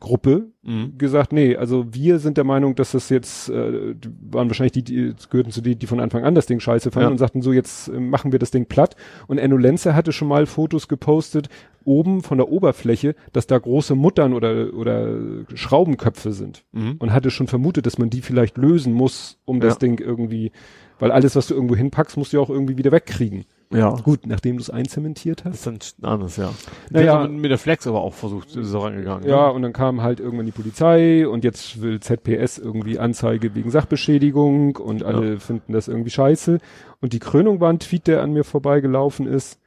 [0.00, 0.98] Gruppe Mhm.
[0.98, 4.84] gesagt, nee, also wir sind der Meinung, dass das jetzt, äh, die waren wahrscheinlich die,
[4.84, 7.10] die gehörten zu denen, die von Anfang an das Ding scheiße fanden Ja.
[7.10, 8.94] und sagten so, jetzt äh, machen wir das Ding platt.
[9.26, 11.48] Und Enno Lenze hatte schon mal Fotos gepostet,
[11.84, 15.16] oben von der Oberfläche, dass da große Muttern oder, oder
[15.54, 16.64] Schraubenköpfe sind.
[16.72, 16.96] Mhm.
[16.98, 19.78] Und hatte schon vermutet, dass man die vielleicht lösen muss, um das Ja.
[19.80, 20.52] Ding irgendwie,
[20.98, 23.44] weil alles, was du irgendwo hinpackst, musst du ja auch irgendwie wieder wegkriegen.
[23.70, 23.90] Ja.
[23.96, 25.66] Gut, nachdem du es einzementiert hast.
[25.66, 26.50] Das ist dann anders, ja.
[26.90, 27.26] Naja.
[27.28, 29.28] Mit, mit der Flex aber auch versucht, ist so rangegangen.
[29.28, 29.52] Ja, Ne?
[29.52, 34.76] und dann kam halt irgendwann die Polizei und jetzt will ZPS irgendwie Anzeige wegen Sachbeschädigung
[34.76, 36.58] und alle finden das irgendwie scheiße.
[37.02, 39.60] Und die Krönung war ein Tweet, der an mir vorbeigelaufen ist,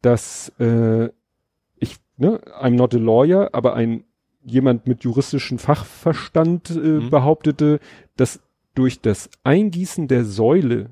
[0.00, 1.08] dass äh,
[1.76, 4.04] ich, ne, I'm not a lawyer, aber ein
[4.44, 7.10] jemand mit juristischen Fachverstand äh, Mhm.
[7.10, 7.80] behauptete,
[8.16, 8.40] dass
[8.74, 10.90] durch das Eingießen der Säule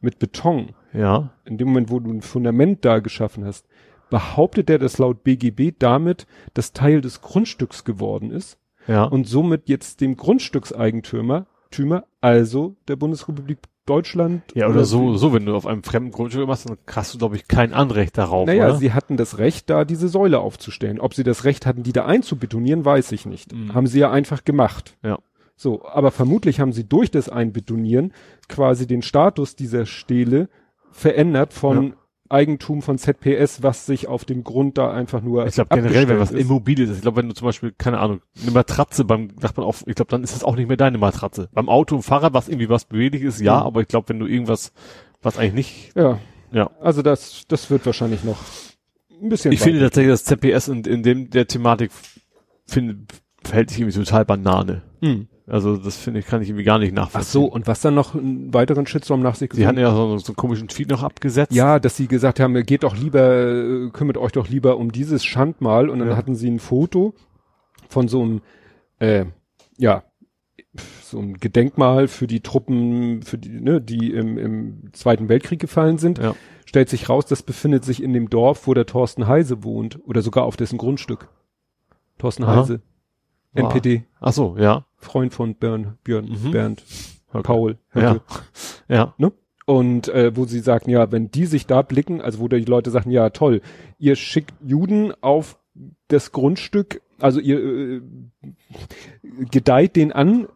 [0.00, 1.30] mit Beton, Ja.
[1.44, 3.66] in dem Moment, wo du ein Fundament da geschaffen hast,
[4.10, 8.58] behauptet er, dass laut BGB damit das Teil des Grundstücks geworden ist
[8.88, 9.04] Ja.
[9.04, 14.42] und somit jetzt dem Grundstückseigentümer, Tümer, also der Bundesrepublik Deutschland.
[14.54, 17.36] ja, oder so, so, wenn du auf einem fremden Grundstück machst, dann hast du, glaube
[17.36, 18.76] ich, kein Anrecht darauf, Naja, oder?
[18.76, 21.00] sie hatten das Recht, da diese Säule aufzustellen.
[21.00, 23.52] Ob sie das Recht hatten, die da einzubetonieren, weiß ich nicht.
[23.52, 23.74] Mhm.
[23.74, 24.96] Haben sie ja einfach gemacht.
[25.02, 25.18] Ja.
[25.56, 28.12] So, aber vermutlich haben sie durch das Einbetonieren
[28.48, 30.48] quasi den Status dieser Stele
[30.90, 31.94] verändert von
[32.28, 36.18] Eigentum von ZPS, was sich auf dem Grund da einfach nur Ich glaube generell, wenn
[36.18, 36.46] was abgestellt ist.
[36.48, 39.84] Immobiles ist, ich glaube, wenn du zum Beispiel, keine Ahnung, eine Matratze beim Nachbarn auf,
[39.88, 41.48] ich glaube, dann ist das auch nicht mehr deine Matratze.
[41.52, 43.66] Beim Auto und Fahrrad, was irgendwie was beweglich ist, ja, Mhm.
[43.66, 44.72] aber ich glaube, wenn du irgendwas,
[45.22, 46.18] was eigentlich nicht, Ja.
[46.52, 46.70] Ja.
[46.80, 48.38] Also das, das wird wahrscheinlich noch
[49.22, 49.52] ein bisschen.
[49.52, 49.86] ich finde weiter.
[49.90, 51.90] tatsächlich, dass ZPS in, in dem, der Thematik,
[52.66, 52.96] finde,
[53.44, 54.82] verhält sich irgendwie total Banane.
[55.00, 55.26] Hm.
[55.50, 57.20] Also, das finde ich, kann ich irgendwie gar nicht nachvollziehen.
[57.28, 60.16] Ach so, und was dann noch einen weiteren Shitstorm nach sich Sie hatten ja so,
[60.18, 61.52] so einen komischen Tweet noch abgesetzt.
[61.52, 63.42] Ja, dass sie gesagt haben, geht doch lieber,
[63.86, 65.88] äh, kümmert euch doch lieber um dieses Schandmal.
[65.90, 66.16] Und dann Ja.
[66.16, 67.14] hatten sie ein Foto
[67.88, 68.42] von so einem,
[69.00, 69.24] äh,
[69.76, 70.04] ja,
[71.02, 75.98] so ein Gedenkmal für die Truppen, für die, ne, die im, im Zweiten Weltkrieg gefallen
[75.98, 76.18] sind.
[76.18, 76.34] Ja.
[76.64, 79.98] Stellt sich raus, das befindet sich in dem Dorf, wo der Thorsten Heise wohnt.
[80.06, 81.28] Oder sogar auf dessen Grundstück.
[82.18, 82.60] Thorsten Aha.
[82.60, 82.80] Heise.
[83.54, 84.04] NPD.
[84.20, 84.84] Ach so, ja.
[85.00, 86.50] Freund von Björn, Björn, Mhm.
[86.52, 86.82] Bernd,
[87.32, 87.42] Okay.
[87.42, 87.78] Paul.
[87.94, 88.14] Ja.
[88.14, 88.22] Höcke.
[88.88, 89.14] Ja.
[89.66, 92.90] Und äh, wo sie sagten, ja, wenn die sich da blicken, also wo die Leute
[92.90, 93.60] sagten, ja toll,
[93.98, 95.58] ihr schickt Juden auf
[96.08, 98.02] das Grundstück, also ihr äh,
[99.50, 100.48] gedeiht den an,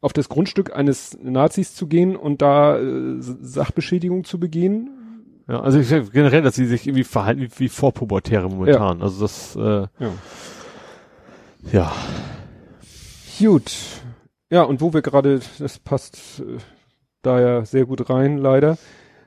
[0.00, 4.90] auf das Grundstück eines Nazis zu gehen und da äh, Sachbeschädigung zu begehen.
[5.48, 9.00] Ja, also ich sag generell, dass sie sich irgendwie verhalten wie, wie Vorpubertäre momentan.
[9.00, 10.12] Also das, äh, Ja.
[11.70, 11.92] ja.
[13.42, 13.72] Gut.
[14.50, 16.58] Ja, und wo wir gerade, das passt äh,
[17.22, 18.78] da ja sehr gut rein, leider.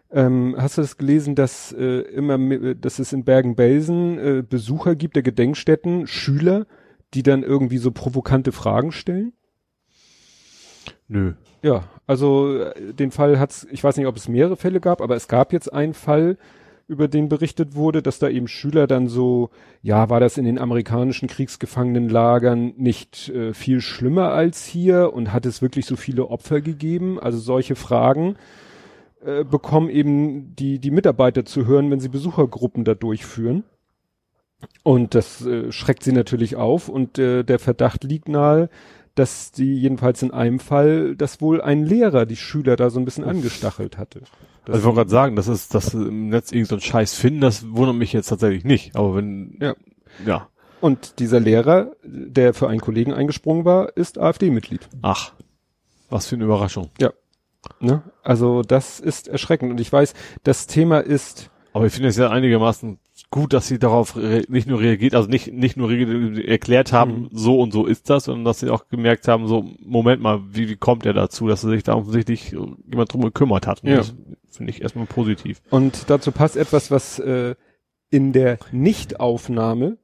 [0.10, 2.38] Ähm, hast du das gelesen, dass äh, immer,
[2.76, 6.66] dass es in Bergen-Belsen äh, Besucher gibt der Gedenkstätten, Schüler,
[7.14, 9.34] die dann irgendwie so provokante Fragen stellen?
[11.10, 11.34] Nö.
[11.62, 15.16] Ja, also äh, den Fall hat's, ich weiß nicht, ob es mehrere Fälle gab, aber
[15.16, 16.38] es gab jetzt einen Fall,
[16.88, 19.50] über den berichtet wurde, dass da eben Schüler dann so,
[19.82, 25.46] ja, war das in den amerikanischen Kriegsgefangenenlagern nicht äh, viel schlimmer als hier und hat
[25.46, 27.20] es wirklich so viele Opfer gegeben?
[27.20, 28.36] Also solche Fragen
[29.26, 33.64] äh, bekommen eben die, die Mitarbeiter zu hören, wenn sie Besuchergruppen da durchführen.
[34.84, 38.70] Und das äh, schreckt sie natürlich auf und äh, der Verdacht liegt nahe,
[39.16, 43.06] dass die jedenfalls in einem Fall, dass wohl ein Lehrer die Schüler da so ein
[43.06, 44.20] bisschen angestachelt hatte.
[44.66, 46.82] Das Also ich wollte gerade sagen, das ist, dass sie im Netz irgend so einen
[46.82, 48.96] Scheiß finden, das wundert mich jetzt tatsächlich nicht.
[48.96, 49.76] Aber wenn, Ja.
[50.26, 50.48] ja.
[50.82, 54.88] und dieser Lehrer, der für einen Kollegen eingesprungen war, ist AfD-Mitglied.
[55.02, 55.34] Ach,
[56.10, 56.90] was für eine Überraschung.
[57.80, 58.04] Ne?
[58.24, 59.72] Also das ist erschreckend.
[59.72, 60.14] Und ich weiß,
[60.44, 63.00] das Thema ist, Aber ich finde es ja einigermaßen
[63.32, 67.30] gut, dass sie darauf nicht nur reagiert, also nicht, nicht nur erklärt haben, Mhm.
[67.34, 70.70] so und so ist das, sondern dass sie auch gemerkt haben, so, Moment mal, wie,
[70.70, 73.84] wie kommt er dazu, dass er sich da offensichtlich jemand drum gekümmert hat.
[73.84, 73.98] Und Ja.
[73.98, 74.14] Das
[74.58, 75.62] finde ich erstmal positiv.
[75.70, 77.56] und dazu passt etwas, was äh,
[78.10, 79.98] in der Nichtaufnahme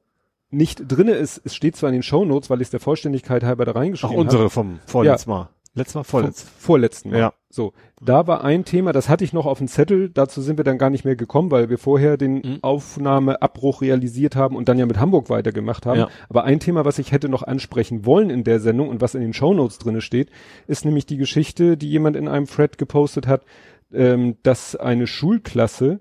[0.50, 1.40] nicht drinne ist.
[1.44, 4.16] Es steht zwar in den Shownotes, weil ich es der Vollständigkeit halber da Ach, reingeschrieben
[4.18, 5.48] unsere vom vorletzten Mal.
[5.74, 6.08] Letztes Mal, habe.
[6.08, 6.48] Vom vorletzt.
[6.58, 7.18] vorletzten Mal.
[7.18, 7.32] Ja.
[7.48, 7.72] So,
[8.04, 10.78] da war ein Thema, das hatte ich noch auf dem Zettel, dazu sind wir dann
[10.78, 12.58] gar nicht mehr gekommen, weil wir vorher den Mhm.
[12.62, 16.00] Aufnahmeabbruch realisiert haben und dann ja mit Hamburg weitergemacht haben.
[16.00, 16.08] Ja.
[16.28, 19.20] Aber ein Thema, was ich hätte noch ansprechen wollen in der Sendung und was in
[19.20, 20.30] den Shownotes drinne steht,
[20.66, 23.44] ist nämlich die Geschichte, die jemand in einem Thread gepostet hat,
[23.92, 26.00] ähm, dass eine Schulklasse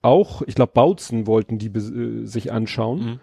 [0.00, 3.20] auch, ich glaube Bautzen wollten die äh, sich anschauen Mhm.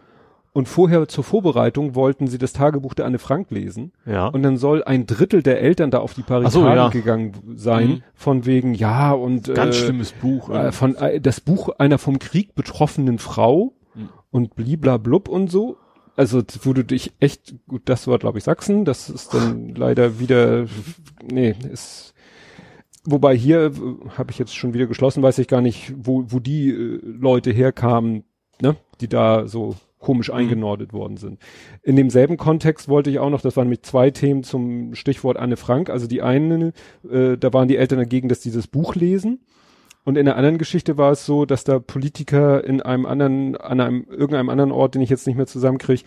[0.52, 3.92] Und vorher zur Vorbereitung wollten sie das Tagebuch der Anne Frank lesen.
[4.06, 4.28] Ja.
[4.28, 6.90] Und dann soll ein Drittel der Eltern da auf die Barrikaden so, ja.
[6.90, 8.04] gegangen sein, Mhm.
[8.16, 10.50] von wegen, ja, und Ganz äh, schlimmes Buch.
[10.50, 14.10] äh, von äh, das Buch einer vom Krieg betroffenen Frau Mhm.
[14.32, 15.78] und bliblablub und so.
[16.16, 20.20] Also wo du dich echt, gut, das war glaube ich Sachsen, das ist dann leider
[20.20, 20.66] wieder,
[21.32, 22.14] nee, ist,
[23.06, 23.72] wobei hier äh,
[24.18, 27.52] habe ich jetzt schon wieder geschlossen, weiß ich gar nicht, wo, wo die äh, Leute
[27.52, 28.24] herkamen,
[28.62, 31.40] ne, die da so komisch eingenordet worden sind.
[31.84, 35.58] In demselben Kontext wollte ich auch noch, das waren nämlich zwei Themen zum Stichwort Anne
[35.58, 35.90] Frank.
[35.90, 36.74] Also die eine,
[37.10, 39.42] äh, da waren die Eltern dagegen, dass dieses Buch lesen.
[40.06, 43.80] Und in der anderen Geschichte war es so, dass da Politiker in einem anderen, an
[43.82, 46.04] einem, irgendeinem anderen Ort, den ich jetzt nicht mehr zusammenkriege,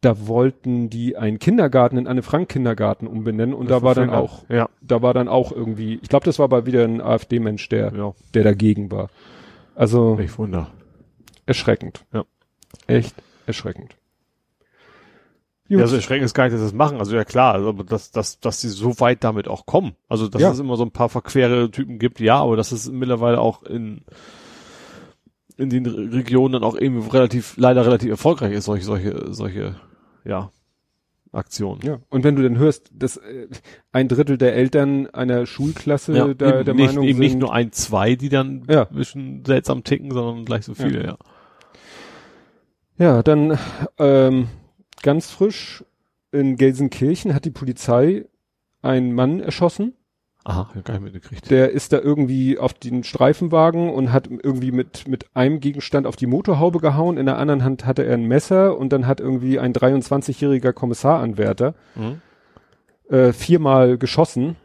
[0.00, 4.44] da wollten die einen Kindergarten in Anne Frank Kindergarten umbenennen und da war dann auch,
[4.48, 4.68] Ja.
[4.80, 8.12] da war dann auch irgendwie, ich glaube, das war aber wieder ein AfD-Mensch, der, Ja.
[8.34, 9.10] der dagegen war.
[9.74, 10.70] Also Ich wunder.
[11.46, 12.04] erschreckend.
[12.12, 12.24] Ja.
[12.86, 13.14] Echt
[13.46, 13.96] erschreckend.
[15.68, 16.98] Ja, also erschreckend ist gar nicht, dass sie das machen.
[16.98, 19.92] Also ja klar, also, aber dass, dass, dass sie so weit damit auch kommen.
[20.08, 20.50] Also dass ja.
[20.50, 24.02] es immer so ein paar verquere Typen gibt, ja, aber dass es mittlerweile auch in
[25.56, 29.76] in den Regionen dann auch eben relativ, leider relativ erfolgreich ist, solche, solche, solche,
[30.24, 30.50] ja,
[31.32, 31.80] Aktionen.
[31.82, 31.98] Ja.
[32.10, 33.48] Und wenn du dann hörst, dass äh,
[33.90, 37.38] ein Drittel der Eltern einer Schulklasse ja, da, eben der nicht, Meinung eben sind, nicht
[37.38, 38.86] nur ein, zwei, die dann ja.
[38.86, 41.06] ein bisschen seltsam ticken, sondern gleich so viele, ja.
[41.06, 41.16] Ja,
[42.98, 43.58] ja dann
[43.98, 44.48] ähm,
[45.02, 45.84] ganz frisch
[46.30, 48.24] in Gelsenkirchen hat die Polizei
[48.80, 49.94] einen Mann erschossen.
[50.44, 51.50] Aha, gar nicht mitgekriegt.
[51.50, 56.16] Der ist da irgendwie auf den Streifenwagen und hat irgendwie mit, mit einem Gegenstand auf
[56.16, 57.16] die Motorhaube gehauen.
[57.16, 61.74] In der anderen Hand hatte er ein Messer und dann hat irgendwie ein 23-jähriger Kommissaranwärter
[61.94, 62.20] mhm.
[63.08, 64.56] äh, viermal geschossen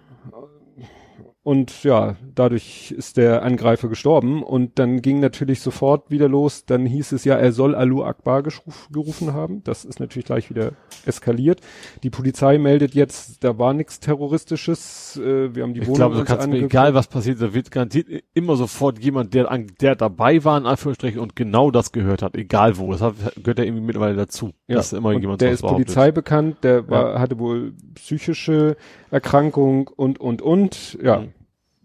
[1.48, 6.66] und ja, dadurch ist der Angreifer gestorben und dann ging natürlich sofort wieder los.
[6.66, 8.44] Dann hieß es ja, er soll Alu Akbar
[8.92, 9.64] gerufen haben.
[9.64, 10.74] Das ist natürlich gleich wieder
[11.06, 11.62] eskaliert.
[12.04, 15.22] Die Polizei meldet jetzt, da war nichts Terroristisches.
[15.24, 18.08] Äh, wir haben die ich Wohnung glaube, uns mir egal was passiert, da wird garantiert
[18.34, 19.48] immer sofort jemand, der,
[19.80, 22.92] der dabei war, in Anführungsstrichen, und genau das gehört hat, egal wo.
[22.92, 24.52] Das hat, gehört ja irgendwie mittlerweile dazu.
[24.68, 27.20] Ja, dass immer jemand der ist Polizei bekannt, der war, ja.
[27.22, 28.76] hatte wohl psychische
[29.12, 30.98] Erkrankung und, und, und.
[31.02, 31.20] Ja.
[31.20, 31.37] Mhm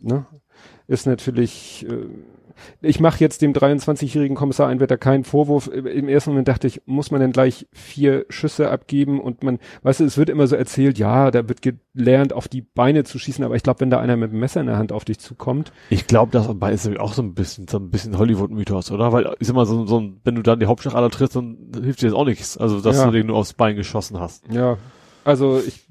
[0.02, 0.26] ne?
[0.86, 2.06] Ist natürlich, äh,
[2.80, 5.68] ich mache jetzt dem 23-jährigen Kommissar Einwetter keinen Vorwurf.
[5.68, 10.00] Im ersten Moment dachte ich, muss man denn gleich vier Schüsse abgeben und man, weißt
[10.00, 13.44] du, es wird immer so erzählt, ja, da wird gelernt, auf die Beine zu schießen,
[13.44, 15.72] aber ich glaube, wenn da einer mit einem Messer in der Hand auf dich zukommt.
[15.90, 19.12] Ich glaube, das ist auch so ein bisschen, so ein bisschen Hollywood-Mythos, oder?
[19.12, 22.02] Weil, ich sag mal, so, so wenn du dann die Hauptstadt aller trittst, dann hilft
[22.02, 22.56] dir jetzt auch nichts.
[22.58, 23.06] Also, dass ja.
[23.06, 24.44] du den nur aufs Bein geschossen hast.
[24.52, 24.78] Ja.
[25.24, 25.88] Also, ich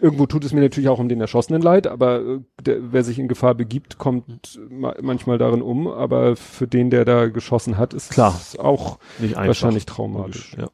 [0.00, 3.18] Irgendwo tut es mir natürlich auch um den Erschossenen leid, aber äh, der, wer sich
[3.18, 5.86] in Gefahr begibt, kommt ma manchmal darin um.
[5.86, 8.34] Aber für den, der da geschossen hat, ist Klar.
[8.36, 10.56] es auch Nicht wahrscheinlich traumatisch.
[10.58, 10.68] Ja.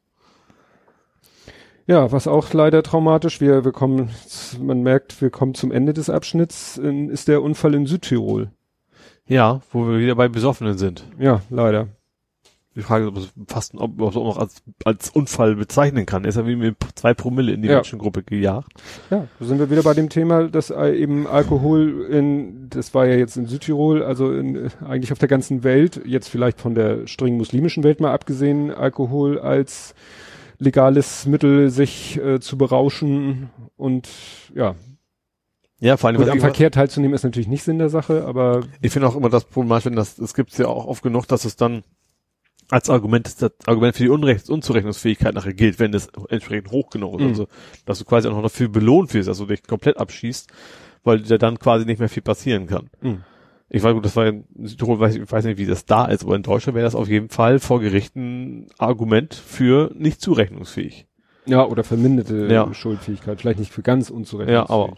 [1.86, 4.10] ja, was auch leider traumatisch, wir, wir kommen,
[4.60, 8.51] man merkt, wir kommen zum Ende des Abschnitts, ist der Unfall in Südtirol.
[9.26, 11.05] Ja, wo wir wieder bei Besoffenen sind.
[11.18, 11.88] Ja, leider.
[12.76, 16.06] Die Frage ist, ob es fast ob man es auch noch als, als Unfall bezeichnen
[16.06, 16.24] kann.
[16.24, 17.76] Er ist ja wie mit zwei Promille in die ja.
[17.76, 18.72] Menschengruppe gejagt.
[19.10, 23.16] Ja, da sind wir wieder bei dem Thema, dass eben Alkohol in, das war ja
[23.16, 27.36] jetzt in Südtirol, also in, eigentlich auf der ganzen Welt, jetzt vielleicht von der streng
[27.36, 29.94] muslimischen Welt mal abgesehen, Alkohol als
[30.60, 34.09] legales Mittel, sich äh, zu berauschen und
[34.55, 34.76] ja.
[35.80, 36.18] Ja, vor allem.
[36.18, 38.60] Gut, am Verkehr teilzunehmen ist natürlich nicht Sinn der Sache, aber.
[38.82, 41.47] Ich finde auch immer das problematisch, wenn das, es gibt ja auch oft genug, dass
[41.47, 41.82] es dann
[42.70, 47.14] als Argument, das Argument für die Unrechts Unzurechnungsfähigkeit nachher gilt, wenn das entsprechend hoch genug
[47.14, 47.22] ist.
[47.22, 47.28] Mhm.
[47.28, 47.48] Also,
[47.84, 50.48] dass du quasi auch noch dafür belohnt wirst, also dich komplett abschießt,
[51.05, 52.90] weil dir dann quasi nicht mehr viel passieren kann.
[53.01, 53.24] Mhm.
[53.68, 56.24] Ich weiß gut, das war in Südtirol, weiß, ich weiß nicht, wie das da ist,
[56.24, 61.06] aber in Deutschland wäre das auf jeden Fall vor Gerichten Argument für nicht zurechnungsfähig.
[61.47, 62.72] Ja, oder verminderte ja.
[62.74, 64.68] Schuldfähigkeit, vielleicht nicht für ganz unzurechnungsfähig.
[64.68, 64.97] Ja, aber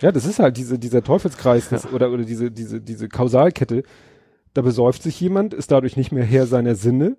[0.00, 1.90] ja, das ist halt diese, dieser Teufelskreis das, ja.
[1.90, 3.82] oder, oder diese, diese, diese Kausalkette,
[4.54, 7.16] da besäuft sich jemand, ist dadurch nicht mehr Herr seiner Sinne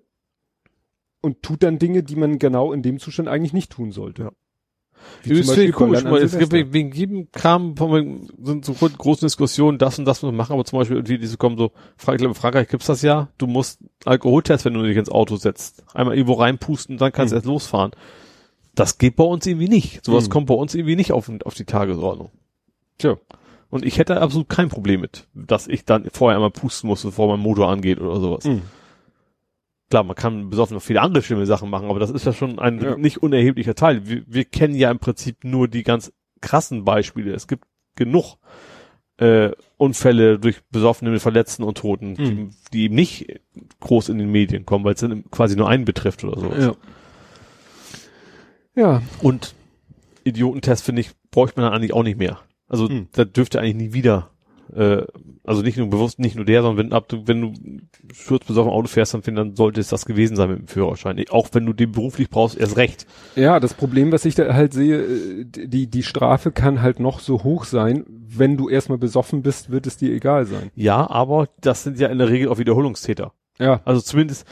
[1.22, 4.24] und tut dann Dinge, die man genau in dem Zustand eigentlich nicht tun sollte.
[4.24, 4.32] Ja.
[5.24, 7.76] Wie das finde ich komisch, weil es gibt wegen jedem Kram
[8.44, 11.38] sind so große Diskussionen, das und das muss man machen, aber zum Beispiel irgendwie diese
[11.38, 14.98] kommen so, ich glaube in Frankreich gibt's das ja, du musst Alkoholtest, wenn du dich
[14.98, 17.40] ins Auto setzt, einmal irgendwo reinpusten, dann kannst du hm.
[17.40, 17.92] erst losfahren.
[18.76, 20.06] Das geht bei uns irgendwie nicht.
[20.06, 20.32] Sowas hm.
[20.32, 22.30] kommt bei uns irgendwie nicht auf, auf die Tagesordnung.
[22.98, 23.18] Tja.
[23.72, 27.30] Und ich hätte absolut kein Problem mit, dass ich dann vorher einmal pusten muss, bevor
[27.30, 28.44] mein Motor angeht oder sowas.
[28.44, 28.64] Mhm.
[29.90, 32.60] Klar, man kann besoffen noch viele andere schlimme Sachen machen, aber das ist ja schon
[32.60, 32.98] ein ja.
[32.98, 34.08] nicht unerheblicher Teil.
[34.08, 36.12] Wir, wir kennen ja im Prinzip nur die ganz
[36.42, 37.34] krassen Beispiele.
[37.34, 37.64] Es gibt
[37.96, 38.36] genug
[39.18, 42.16] äh, Unfälle durch Besoffene mit Verletzten und Toten, mhm.
[42.16, 43.40] die, die eben nicht
[43.80, 46.76] groß in den Medien kommen, weil es dann quasi nur einen betrifft oder sowas.
[48.76, 48.82] Ja.
[48.82, 49.02] ja.
[49.22, 49.56] Und
[50.26, 52.40] Idiotentest, finde ich, bräuchte man dann eigentlich auch nicht mehr.
[52.72, 53.08] Also hm.
[53.12, 54.30] da dürfte eigentlich nie wieder,
[54.74, 55.04] äh,
[55.44, 57.54] also nicht nur bewusst, nicht nur der, sondern wenn, ab, du, wenn du
[58.14, 61.22] sturzbesoffen Auto fährst, dann, dann sollte es das gewesen sein mit dem Führerschein.
[61.32, 63.06] Auch wenn du den beruflich brauchst, erst recht.
[63.36, 67.20] Ja, das Problem, was ich da halt sehe, äh, die, die Strafe kann halt noch
[67.20, 68.06] so hoch sein.
[68.08, 70.72] Wenn du erstmal besoffen bist, wird es dir egal sein.
[70.74, 73.34] Ja, aber das sind ja in der Regel auch Wiederholungstäter.
[73.60, 73.82] Ja.
[73.84, 74.48] Also zumindest,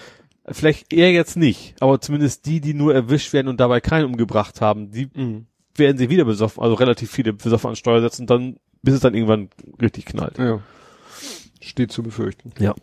[0.45, 4.59] vielleicht eher jetzt nicht, aber zumindest die, die nur erwischt werden und dabei keinen umgebracht
[4.59, 5.45] haben, die mhm
[5.79, 9.13] werden sie wieder besoffen, also relativ viele besoffen an Steuer setzen, dann, bis es dann
[9.13, 9.49] irgendwann
[9.81, 10.37] richtig knallt.
[10.37, 10.59] Ja.
[11.61, 12.51] Steht zu befürchten.
[12.59, 12.75] Ja.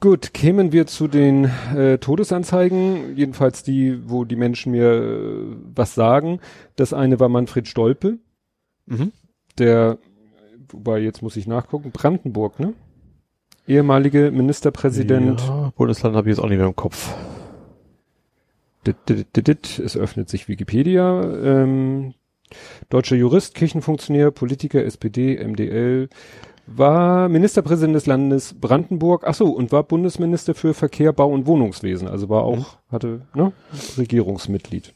[0.00, 5.94] Gut, kämen wir zu den äh, Todesanzeigen, jedenfalls die, wo die Menschen mir äh, was
[5.94, 6.40] sagen.
[6.76, 8.18] Das eine war Manfred Stolpe,
[8.86, 9.10] mhm.
[9.58, 9.98] der,
[10.68, 12.74] wobei jetzt muss ich nachgucken, Brandenburg, ne?
[13.66, 15.40] Ehemalige Ministerpräsident.
[15.40, 17.12] Ja, Bundesland habe ich jetzt auch nicht mehr im Kopf.
[18.84, 21.22] Es öffnet sich Wikipedia.
[21.22, 22.14] Ähm,
[22.88, 26.08] deutscher Jurist, Kirchenfunktionär, Politiker, SPD, MDL,
[26.66, 32.08] war Ministerpräsident des Landes Brandenburg, ach so, und war Bundesminister für Verkehr, Bau und Wohnungswesen,
[32.08, 32.92] also war auch, mhm.
[32.92, 33.52] hatte, ne,
[33.96, 34.92] Regierungsmitglied.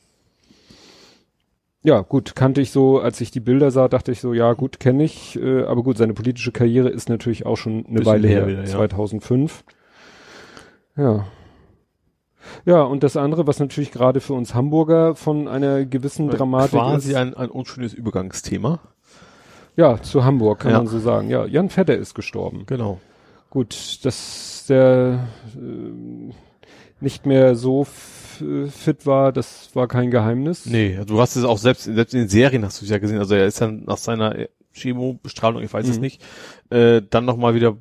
[1.85, 4.79] Ja, gut, kannte ich so, als ich die Bilder sah, dachte ich so, ja, gut,
[4.79, 8.47] kenne ich, äh, aber gut, seine politische Karriere ist natürlich auch schon eine Weile her,
[8.47, 8.67] wieder, ja.
[8.67, 9.65] 2005.
[10.97, 11.27] Ja.
[12.65, 17.11] Ja, und das andere, was natürlich gerade für uns Hamburger von einer gewissen Dramatik Quasi
[17.11, 17.17] ist.
[17.17, 18.81] ein, ein unschönes Übergangsthema.
[19.77, 20.79] Ja, zu Hamburg kann ja.
[20.79, 21.31] man so sagen.
[21.31, 22.65] Ja, Jan Vetter ist gestorben.
[22.67, 23.01] Genau.
[23.51, 26.33] Gut, dass der äh,
[27.01, 30.67] nicht mehr so fit war, das war kein Geheimnis.
[30.67, 33.19] Nee, du hast es auch selbst, selbst in den Serien hast du es ja gesehen.
[33.19, 35.93] Also er ist dann nach seiner Chemobestrahlung, ich weiß mhm.
[35.93, 36.23] es nicht,
[36.71, 37.77] äh, dann nochmal wieder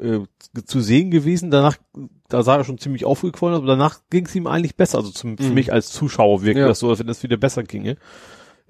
[0.00, 0.20] äh,
[0.64, 1.50] zu sehen gewesen.
[1.50, 1.76] Danach,
[2.28, 4.98] da sah er schon ziemlich aufgequollen, aber danach ging es ihm eigentlich besser.
[4.98, 5.38] Also zum, mhm.
[5.38, 6.68] für mich als Zuschauer wirkt ja.
[6.68, 7.96] das so, als wenn es wieder besser ginge.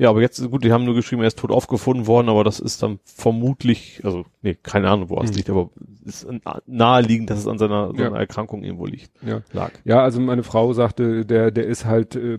[0.01, 2.59] Ja, aber jetzt, gut, die haben nur geschrieben, er ist tot aufgefunden worden, aber das
[2.59, 5.37] ist dann vermutlich, also, nee, keine Ahnung, wo es mhm.
[5.37, 5.69] liegt, aber
[6.07, 6.27] ist
[6.65, 8.17] naheliegend, dass es an seiner, seiner ja.
[8.17, 9.11] Erkrankung irgendwo liegt.
[9.23, 9.43] Ja.
[9.53, 9.73] Lag.
[9.85, 12.39] Ja, also meine Frau sagte, der, der ist halt äh,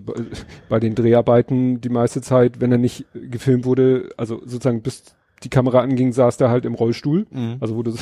[0.69, 5.49] bei den Dreharbeiten die meiste Zeit, wenn er nicht gefilmt wurde, also sozusagen bis die
[5.49, 7.25] Kamera anging, saß der halt im Rollstuhl.
[7.31, 7.57] Mhm.
[7.59, 7.93] Also wurde,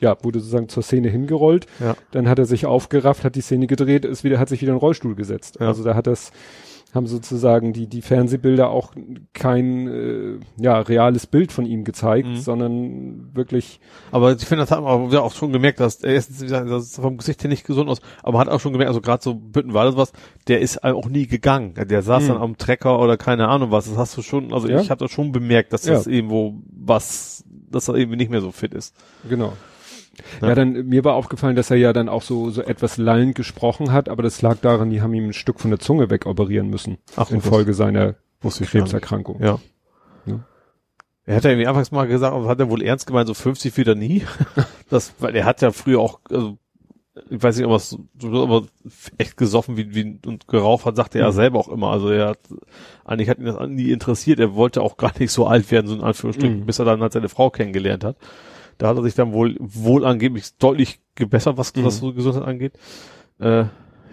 [0.00, 1.66] ja, wurde sozusagen zur Szene hingerollt.
[1.78, 1.94] Ja.
[2.10, 4.76] Dann hat er sich aufgerafft, hat die Szene gedreht, ist wieder, hat sich wieder in
[4.76, 5.58] den Rollstuhl gesetzt.
[5.60, 5.68] Ja.
[5.68, 6.32] Also da hat das,
[6.94, 8.92] haben sozusagen die, die Fernsehbilder auch
[9.32, 12.36] kein äh, ja, reales Bild von ihm gezeigt, mhm.
[12.36, 13.80] sondern wirklich.
[14.10, 17.16] Aber ich finde, das hat man auch schon gemerkt, dass er ist, das ist vom
[17.16, 19.96] Gesicht her nicht gesund aus, aber man hat auch schon gemerkt, also gerade so Büttenwald
[19.96, 20.12] was,
[20.48, 21.74] der ist auch nie gegangen.
[21.74, 22.28] Der saß mhm.
[22.28, 23.88] dann am Trecker oder keine Ahnung was.
[23.88, 24.80] Das hast du schon, also ja?
[24.80, 26.12] ich hatte schon bemerkt, dass das ja.
[26.12, 28.94] irgendwo was, dass er irgendwie nicht mehr so fit ist.
[29.28, 29.52] Genau.
[30.40, 30.48] Ja.
[30.48, 30.54] ja.
[30.54, 34.08] dann mir war aufgefallen, dass er ja dann auch so so etwas lallend gesprochen hat,
[34.08, 37.30] aber das lag daran, die haben ihm ein Stück von der Zunge wegoperieren müssen Ach,
[37.30, 39.42] infolge seiner Krebserkrankung.
[39.42, 39.58] Ja.
[40.26, 40.40] ja.
[41.26, 43.94] Er hat ja irgendwie anfangs mal gesagt, hat er wohl ernst gemeint, so 50 wieder
[43.94, 44.24] nie.
[44.90, 46.58] das, weil er hat ja früher auch, also,
[47.28, 47.98] ich weiß nicht, ob er so,
[48.42, 48.66] aber
[49.18, 51.34] echt gesoffen wie, wie, und geraucht hat, sagte er mhm.
[51.34, 51.90] selber auch immer.
[51.90, 52.38] Also er hat,
[53.04, 54.40] eigentlich hat ihn das nie interessiert.
[54.40, 56.66] Er wollte auch gar nicht so alt werden, so in Anführungsstrichen, mhm.
[56.66, 58.16] bis er dann halt seine Frau kennengelernt hat.
[58.80, 61.84] Da hat er sich dann wohl, wohl angeblich deutlich gebessert, was, mhm.
[61.84, 62.72] was so Gesundheit angeht.
[63.38, 63.64] Äh,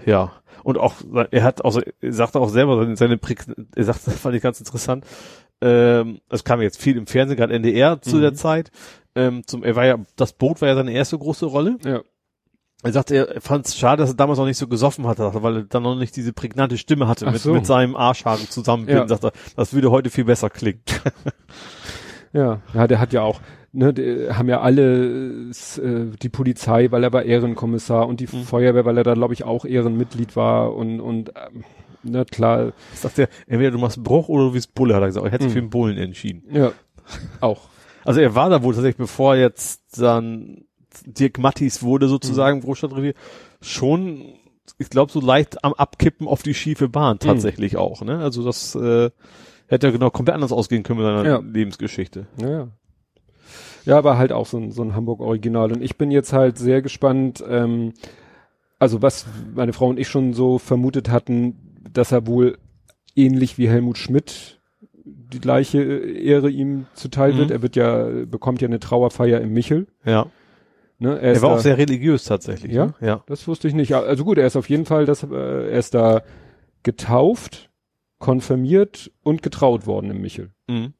[0.06, 0.34] ja.
[0.62, 0.96] Und auch,
[1.32, 3.46] er hat auch, er sagte auch selber, seine Prick,
[3.76, 5.06] er sagt, das fand ich ganz interessant,
[5.62, 8.22] ähm, es kam jetzt viel im Fernsehen, gerade NDR zu mhm.
[8.22, 8.72] der Zeit.
[9.16, 11.78] Ähm, zum, er war ja, das Boot war ja seine erste große Rolle.
[11.86, 12.02] Ja.
[12.84, 15.56] Er sagte, er fand es schade, dass er damals noch nicht so gesoffen hatte, weil
[15.56, 17.54] er dann noch nicht diese prägnante Stimme hatte mit, so.
[17.54, 18.88] mit seinem Arschhaken zusammen.
[18.90, 19.08] Ja.
[19.08, 20.82] Sagt er, das würde heute viel besser klingen.
[22.34, 23.40] ja, ja, der hat ja auch,
[23.72, 28.44] ne, die, haben ja alle äh, die Polizei, weil er war Ehrenkommissar und die mhm.
[28.44, 31.64] Feuerwehr, weil er da glaube ich auch Ehrenmitglied war und und ähm,
[32.04, 32.74] ne, klar.
[32.94, 35.26] Sagt er, entweder du machst Bruch oder du bist Bulle, hat er gesagt.
[35.26, 35.56] Er hätte sich mhm.
[35.56, 36.44] für den Bullen entschieden.
[36.52, 36.72] Ja,
[37.42, 37.70] auch.
[38.04, 40.64] Also er war da wohl tatsächlich, bevor jetzt dann
[41.06, 42.64] Dirk Mattis wurde sozusagen, mhm.
[42.64, 43.14] Großstadtrevier,
[43.62, 44.34] schon,
[44.78, 47.28] ich glaube, so leicht am Abkippen auf die schiefe Bahn mhm.
[47.28, 47.80] tatsächlich mhm.
[47.80, 48.02] auch.
[48.02, 48.20] Ne?
[48.20, 49.10] Also das äh,
[49.68, 51.40] hätte genau komplett anders ausgehen können mit seiner ja.
[51.40, 52.28] Lebensgeschichte.
[52.40, 52.68] Ja, ja.
[53.88, 55.72] Ja, aber halt auch so ein, so ein Hamburg-Original.
[55.72, 57.94] Und ich bin jetzt halt sehr gespannt, ähm,
[58.80, 61.56] also was meine Frau und ich schon so vermutet hatten,
[61.94, 62.58] dass er wohl
[63.16, 64.60] ähnlich wie Helmut Schmidt
[65.06, 67.38] die gleiche Ehre ihm zuteil mhm.
[67.38, 67.52] wird.
[67.52, 69.88] Er wird ja, bekommt ja eine Trauerfeier im Michel.
[70.04, 70.28] Ja.
[71.00, 72.74] Ne, er, er war da, auch sehr religiös tatsächlich.
[72.74, 72.88] Ja?
[72.88, 72.94] Ne?
[73.00, 73.94] ja, das wusste ich nicht.
[73.94, 76.24] Also gut, er ist auf jeden Fall, dass äh, er ist da
[76.84, 77.70] getauft,
[78.20, 80.52] konfirmiert und getraut worden im Michel.
[80.68, 80.94] Mhm.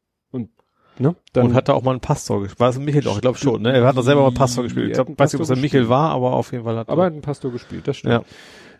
[1.00, 1.16] Ne?
[1.32, 2.60] Dann und hat da auch mal einen Pastor gespielt.
[2.60, 3.16] War es ein Michel auch?
[3.16, 3.62] Ich glaube schon.
[3.62, 3.72] Ne?
[3.72, 4.88] Er hat da selber mal einen Pastor gespielt.
[4.88, 7.02] Ich glaube, weiß nicht, ob es ein Michel war, aber auf jeden Fall hat Aber
[7.02, 8.14] er hat einen Pastor gespielt, das stimmt.
[8.14, 8.22] Ja.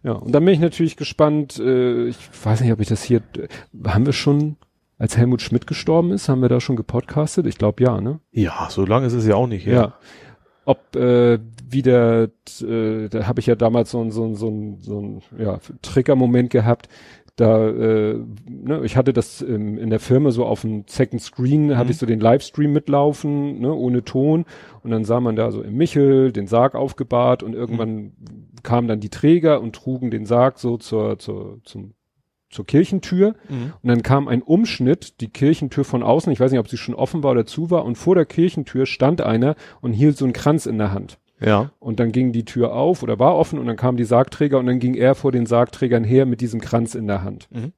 [0.03, 3.21] Ja, und dann bin ich natürlich gespannt, äh, ich weiß nicht, ob ich das hier,
[3.37, 3.49] äh,
[3.89, 4.57] haben wir schon,
[4.97, 7.47] als Helmut Schmidt gestorben ist, haben wir da schon gepodcastet?
[7.47, 8.21] Ich glaube ja, ne?
[8.31, 9.73] Ja, so lange ist es ja auch nicht, ja.
[9.73, 9.95] ja.
[10.65, 11.39] Ob äh,
[11.69, 12.29] wieder,
[12.61, 15.59] äh, da habe ich ja damals so ein so ein so ein, so ein ja,
[15.83, 16.89] Trigger-Moment gehabt,
[17.39, 21.69] da, äh, ne, ich hatte das ähm, in der Firma so auf dem Second Screen,
[21.69, 21.77] mhm.
[21.77, 24.45] hatte ich so den Livestream mitlaufen, ne, ohne Ton.
[24.83, 28.13] Und dann sah man da so im Michel den Sarg aufgebahrt und irgendwann mhm.
[28.65, 31.95] kamen dann die Träger und trugen den Sarg so zur, zur, zum,
[32.51, 33.35] zur Kirchentür.
[33.49, 33.73] Mhm.
[33.83, 36.97] Und dann kam ein Umschnitt, die Kirchentür von außen, ich weiß nicht, ob sie schon
[36.97, 40.35] offen war oder zu war, und vor der Kirchentür stand einer und hielt so einen
[40.35, 41.21] Kranz in der Hand.
[41.41, 41.73] Ja.
[41.79, 44.67] Und dann ging die Tür auf oder war offen und dann kamen die Sargträger und
[44.67, 47.49] dann ging er vor den Sargträgern her mit diesem Kranz in der Hand.
[47.51, 47.73] Mhm.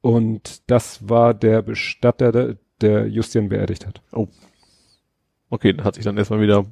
[0.00, 4.02] Und das war der Bestatter, der, Justian beerdigt hat.
[4.12, 4.28] Oh.
[5.48, 6.66] Okay, dann hat sich dann erstmal wieder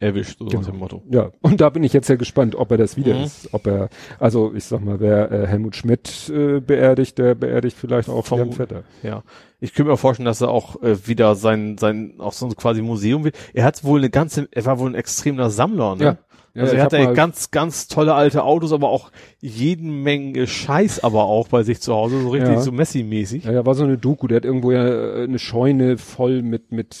[0.00, 0.60] erwischt, so genau.
[0.60, 1.02] nach dem Motto.
[1.10, 3.24] Ja, und da bin ich jetzt sehr gespannt, ob er das wieder mhm.
[3.24, 3.52] ist.
[3.52, 8.08] Ob er, also ich sag mal, wer äh, Helmut Schmidt äh, beerdigt, der beerdigt vielleicht
[8.08, 8.82] auch Vom, Jan Vetter.
[9.02, 9.22] Ja,
[9.60, 13.24] ich könnte mir vorstellen, dass er auch äh, wieder sein, sein, auch so quasi Museum
[13.24, 13.32] will.
[13.52, 16.04] Er hat wohl eine ganze, er war wohl ein extremer Sammler, ne?
[16.04, 16.18] Ja.
[16.52, 21.22] Ja, also er hatte ganz, ganz tolle alte Autos, aber auch jeden Menge Scheiß aber
[21.22, 22.60] auch bei sich zu Hause, so richtig ja.
[22.60, 23.44] so Messi-mäßig.
[23.44, 26.72] Ja, ja, war so eine Doku, der hat irgendwo ja äh, eine Scheune voll mit,
[26.72, 26.96] mit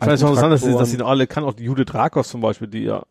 [0.00, 2.84] Vielleicht auch interessant, dass, dass sie alle kann, auch die Judith Rakos zum Beispiel, die
[2.84, 3.04] ja,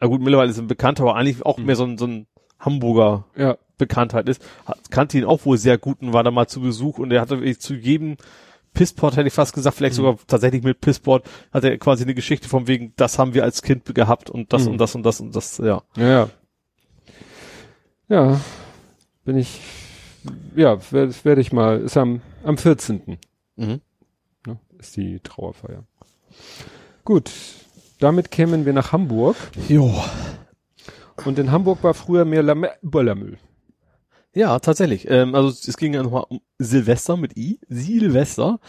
[0.00, 1.66] na gut, mittlerweile sind bekannt, aber eigentlich auch mhm.
[1.66, 2.26] mehr so ein, so ein
[2.58, 3.56] Hamburger ja.
[3.78, 4.42] Bekanntheit ist.
[4.66, 7.20] Hat, kannte ihn auch wohl sehr gut und war da mal zu Besuch und er
[7.20, 8.16] hatte zu jedem
[8.72, 10.02] Pissport hätte ich fast gesagt, vielleicht mhm.
[10.02, 13.62] sogar tatsächlich mit Pissport hat er quasi eine Geschichte von wegen, das haben wir als
[13.62, 14.72] Kind gehabt und das mhm.
[14.72, 15.82] und das und das und das, ja.
[15.96, 16.30] Ja, ja.
[18.08, 18.40] Ja,
[19.24, 19.60] bin ich,
[20.56, 23.18] ja, werde werd ich mal, ist am, am 14.
[23.56, 23.80] Mhm.
[24.46, 25.84] Ja, ist die Trauerfeier.
[27.04, 27.30] Gut,
[27.98, 29.36] damit kämen wir nach Hamburg.
[29.68, 29.92] Jo.
[31.24, 33.38] Und in Hamburg war früher mehr Lam Böllermüll.
[34.34, 35.08] Ja, tatsächlich.
[35.10, 37.60] Ähm, also es ging ja nochmal um Silvester mit I.
[37.68, 38.60] Silvester.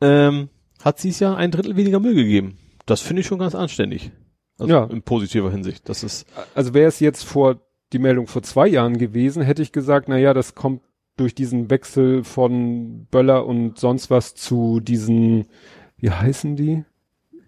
[0.00, 0.48] Ähm,
[0.82, 2.58] hat sie es ja ein Drittel weniger Müll gegeben.
[2.86, 4.12] Das finde ich schon ganz anständig.
[4.58, 4.84] Also ja.
[4.84, 5.88] in positiver Hinsicht.
[5.88, 6.26] Das ist.
[6.54, 7.60] Also wäre es jetzt vor
[7.92, 10.82] die Meldung vor zwei Jahren gewesen, hätte ich gesagt, na ja, das kommt
[11.16, 15.46] durch diesen Wechsel von Böller und sonst was zu diesen,
[15.96, 16.84] wie heißen die?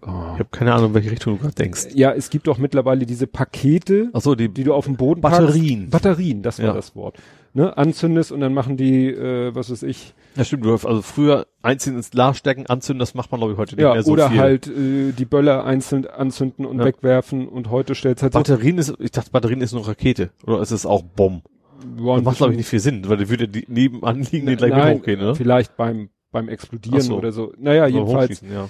[0.05, 0.33] Oh.
[0.33, 1.87] Ich habe keine Ahnung, welche Richtung du gerade denkst.
[1.93, 5.21] Ja, es gibt doch mittlerweile diese Pakete, Ach so, die, die du auf dem Boden
[5.21, 5.89] Batterien.
[5.89, 6.03] Packst.
[6.03, 6.73] Batterien, das war ja.
[6.73, 7.17] das Wort.
[7.53, 10.15] Ne, anzündest und dann machen die, äh, was weiß ich.
[10.35, 13.53] Ja, stimmt, du hast also früher einzeln ins Glas stecken, anzünden, das macht man glaube
[13.53, 14.39] ich heute nicht ja, mehr so oder viel.
[14.39, 16.85] halt äh, die Böller einzeln anzünden und ja.
[16.85, 20.71] wegwerfen und heute stellt halt Batterien ist, ich dachte Batterien ist nur Rakete oder ist
[20.71, 21.43] es auch Bomb?
[21.99, 24.55] Ja, das macht glaube ich nicht viel Sinn, weil der würde die nebenan liegen, die
[24.55, 25.35] gleich Nein, hochgehen, ne?
[25.35, 27.17] Vielleicht beim beim Explodieren so.
[27.17, 27.53] oder so.
[27.59, 28.41] Naja, jedenfalls.
[28.41, 28.67] Ja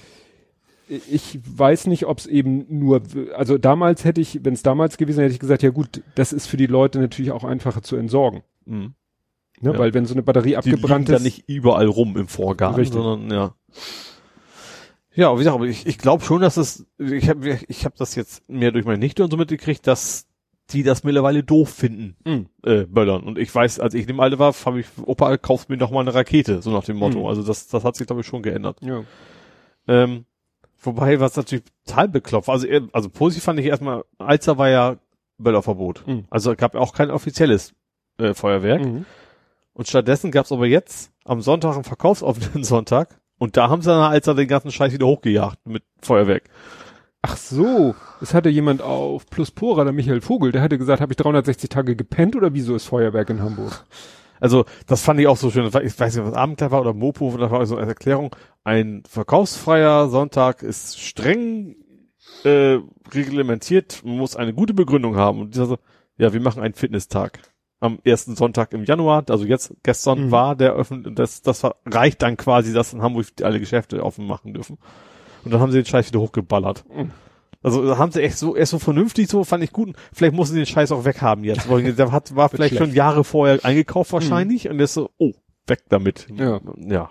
[1.09, 3.01] ich weiß nicht, ob es eben nur,
[3.35, 6.33] also damals hätte ich, wenn es damals gewesen wäre, hätte ich gesagt, ja gut, das
[6.33, 8.43] ist für die Leute natürlich auch einfacher zu entsorgen.
[8.65, 8.93] Mhm.
[9.61, 9.79] Ne, ja.
[9.79, 11.19] Weil wenn so eine Batterie abgebrannt die ist.
[11.19, 13.01] ja nicht überall rum im Vorgarten, richtig.
[13.01, 13.55] sondern ja.
[15.15, 18.15] Ja, wie gesagt, aber ich, ich glaube schon, dass es, ich habe ich hab das
[18.15, 20.27] jetzt mehr durch meine Nichte und so mitgekriegt, dass
[20.71, 22.47] die das mittlerweile doof finden, mhm.
[22.63, 23.23] äh, Böllern.
[23.23, 25.91] Und ich weiß, als ich in dem Alter war, habe ich, Opa, kaufst mir doch
[25.91, 27.19] mal eine Rakete, so nach dem Motto.
[27.19, 27.25] Mhm.
[27.25, 28.77] Also das, das hat sich, glaube ich, schon geändert.
[28.81, 29.03] Ja.
[29.87, 30.25] Ähm,
[30.83, 32.49] Wobei, was natürlich total beklopft.
[32.49, 34.97] Also, also positiv fand ich erstmal, Alzer war ja
[35.37, 36.05] Böllerverbot.
[36.05, 36.25] Mhm.
[36.29, 37.73] Also gab auch kein offizielles
[38.17, 38.83] äh, Feuerwerk.
[38.83, 39.05] Mhm.
[39.73, 43.19] Und stattdessen gab es aber jetzt am Sonntag einen verkaufsoffenen Sonntag.
[43.39, 46.43] Und da haben sie dann Alzer den ganzen Scheiß wieder hochgejagt mit Feuerwerk.
[47.21, 51.17] Ach so, es hatte jemand auf Pluspora, der Michael Vogel, der hatte gesagt, habe ich
[51.17, 53.85] 360 Tage gepennt oder wieso ist Feuerwerk in Hamburg?
[54.43, 55.65] Also das fand ich auch so schön.
[55.67, 58.35] Ich weiß nicht, was Abendkleid war oder Mopo, da war so eine Erklärung.
[58.65, 61.77] Ein verkaufsfreier Sonntag ist streng
[62.43, 62.79] äh,
[63.13, 64.01] reglementiert.
[64.03, 65.39] Man muss eine gute Begründung haben.
[65.39, 65.77] Und dieser so,
[66.17, 67.39] ja, wir machen einen Fitnesstag
[67.79, 70.31] am ersten Sonntag im Januar, also jetzt gestern mhm.
[70.31, 74.53] war der öffentlich, das, das reicht dann quasi, dass in Hamburg alle Geschäfte offen machen
[74.53, 74.77] dürfen.
[75.45, 76.85] Und dann haben sie den Scheiß wieder hochgeballert.
[76.89, 77.11] Mhm.
[77.63, 79.95] Also haben sie echt so, erst so vernünftig, so fand ich gut.
[80.11, 81.69] Vielleicht mussten sie den Scheiß auch weghaben jetzt.
[81.69, 82.89] Weil der hat, war vielleicht schlecht.
[82.89, 84.13] schon Jahre vorher eingekauft hm.
[84.13, 84.71] wahrscheinlich mhm.
[84.71, 85.31] und ist so, oh,
[85.65, 86.27] weg damit.
[86.35, 86.59] Ja.
[86.77, 87.09] ja.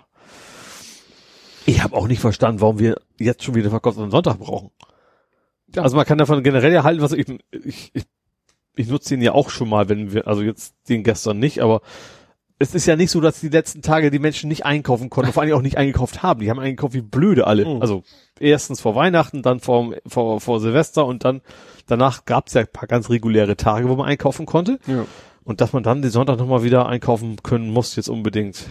[1.65, 4.69] Ich habe auch nicht verstanden, warum wir jetzt schon wieder Verkauf am Sonntag brauchen.
[5.73, 5.81] Ja.
[5.81, 8.03] Also man kann davon generell ja halten, was ich, ich, ich,
[8.75, 11.81] ich nutze den ja auch schon mal, wenn wir, also jetzt den gestern nicht, aber
[12.59, 15.43] es ist ja nicht so, dass die letzten Tage die Menschen nicht einkaufen konnten, vor
[15.43, 16.39] allem auch nicht eingekauft haben.
[16.39, 17.65] Die haben eingekauft wie blöde alle.
[17.65, 17.81] Mhm.
[17.81, 18.03] Also
[18.39, 21.41] erstens vor Weihnachten, dann vor, vor, vor Silvester und dann
[21.87, 24.79] danach gab es ja ein paar ganz reguläre Tage, wo man einkaufen konnte.
[24.87, 25.05] Ja.
[25.43, 28.65] Und dass man dann den Sonntag nochmal wieder einkaufen können muss, jetzt unbedingt.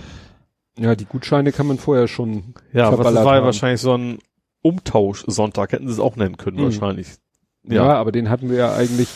[0.79, 2.55] Ja, die Gutscheine kann man vorher schon.
[2.73, 4.19] Ja, was das war ja wahrscheinlich so ein
[4.63, 6.65] Umtausch-Sonntag, hätten sie es auch nennen können, mhm.
[6.65, 7.09] wahrscheinlich.
[7.65, 7.87] Ja.
[7.87, 9.09] ja, aber den hatten wir ja eigentlich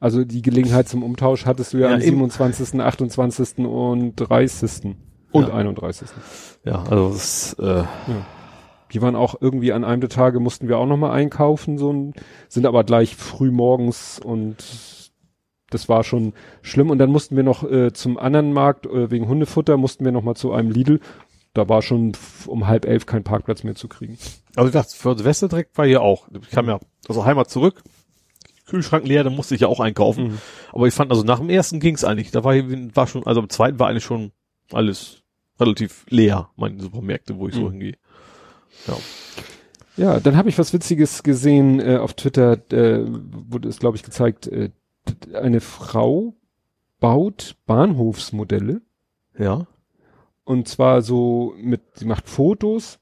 [0.00, 3.58] also die Gelegenheit zum Umtausch hattest du ja, ja am 27., 28.
[3.66, 4.96] und 30.
[5.32, 5.54] und ja.
[5.54, 6.08] 31.
[6.64, 7.86] Ja, also das, äh, ja.
[8.92, 12.14] Die waren auch irgendwie an einem der Tage mussten wir auch nochmal einkaufen, so ein,
[12.48, 14.64] sind aber gleich früh morgens und
[15.70, 16.90] das war schon schlimm.
[16.90, 20.36] Und dann mussten wir noch äh, zum anderen Markt, äh, wegen Hundefutter, mussten wir nochmal
[20.36, 21.00] zu einem Lidl.
[21.54, 22.12] Da war schon
[22.46, 24.16] um halb elf kein Parkplatz mehr zu kriegen.
[24.54, 26.28] Also ich dachte, für Silvester direkt war hier auch.
[26.40, 27.82] Ich kam ja also Heimat zurück,
[28.68, 30.28] Kühlschrank leer, da musste ich ja auch einkaufen.
[30.28, 30.38] Mhm.
[30.72, 32.30] Aber ich fand, also nach dem ersten ging's eigentlich.
[32.30, 34.32] Da war, war schon, also am zweiten war eigentlich schon
[34.72, 35.22] alles
[35.58, 37.60] relativ leer, meine Supermärkte, wo ich mhm.
[37.60, 37.94] so hingehe.
[38.86, 38.96] Ja.
[39.96, 44.04] Ja, dann habe ich was Witziges gesehen äh, auf Twitter, äh, wurde es, glaube ich,
[44.04, 44.70] gezeigt, äh,
[45.34, 46.34] eine Frau
[47.00, 48.80] baut Bahnhofsmodelle.
[49.36, 49.66] Ja.
[50.44, 53.00] Und zwar so mit, sie macht Fotos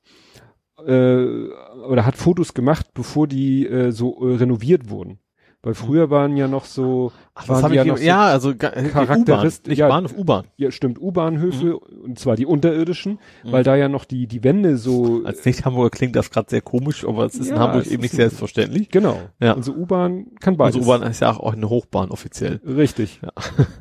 [0.87, 1.49] äh,
[1.87, 5.19] oder hat Fotos gemacht, bevor die äh, so äh, renoviert wurden.
[5.67, 9.67] Weil früher waren ja noch so, Ach, waren ja ich noch so ja, also Charakterist-
[9.67, 9.89] nicht ja.
[9.89, 10.45] Bahnhof, U-Bahn.
[10.57, 11.79] ja, stimmt, U-Bahnhöfe, Mhm.
[12.05, 16.15] und zwar die unterirdischen, weil da ja noch die, die Wände so, Als Nicht-Hamburger klingt
[16.15, 18.91] das gerade sehr komisch, aber es ist in Ja, Hamburg es eben nicht selbstverständlich.
[18.91, 19.19] genau.
[19.41, 19.55] Ja.
[19.55, 20.77] Unsere U-Bahn kann beides.
[20.77, 22.61] Also U-Bahn ist ja auch eine Hochbahn offiziell.
[22.65, 23.21] Richtig.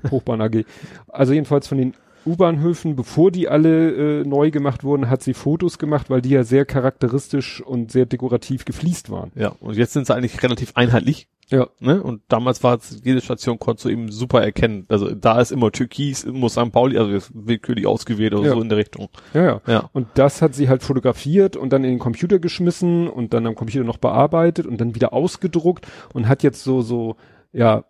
[0.09, 0.65] Hochbahn AG.
[1.07, 1.93] Also jedenfalls von den
[2.25, 6.43] U-Bahnhöfen, bevor die alle äh, neu gemacht wurden, hat sie Fotos gemacht, weil die ja
[6.43, 9.31] sehr charakteristisch und sehr dekorativ gefliest waren.
[9.35, 11.27] Ja, und jetzt sind sie eigentlich relativ einheitlich.
[11.49, 11.67] Ja.
[11.79, 12.01] Ne?
[12.01, 14.85] Und damals war es, jede Station konntest du eben super erkennen.
[14.89, 16.71] Also da ist immer Türkis, muss St.
[16.71, 18.53] Pauli, also willkürlich ausgewählt oder Ja.
[18.53, 19.09] so in der Richtung.
[19.33, 19.61] Ja, ja.
[19.67, 19.89] Ja.
[19.93, 23.53] Und das hat sie halt fotografiert und dann in den Computer geschmissen und dann am
[23.53, 27.15] Computer noch bearbeitet und dann wieder ausgedruckt und hat jetzt so, so,
[27.53, 27.83] ja,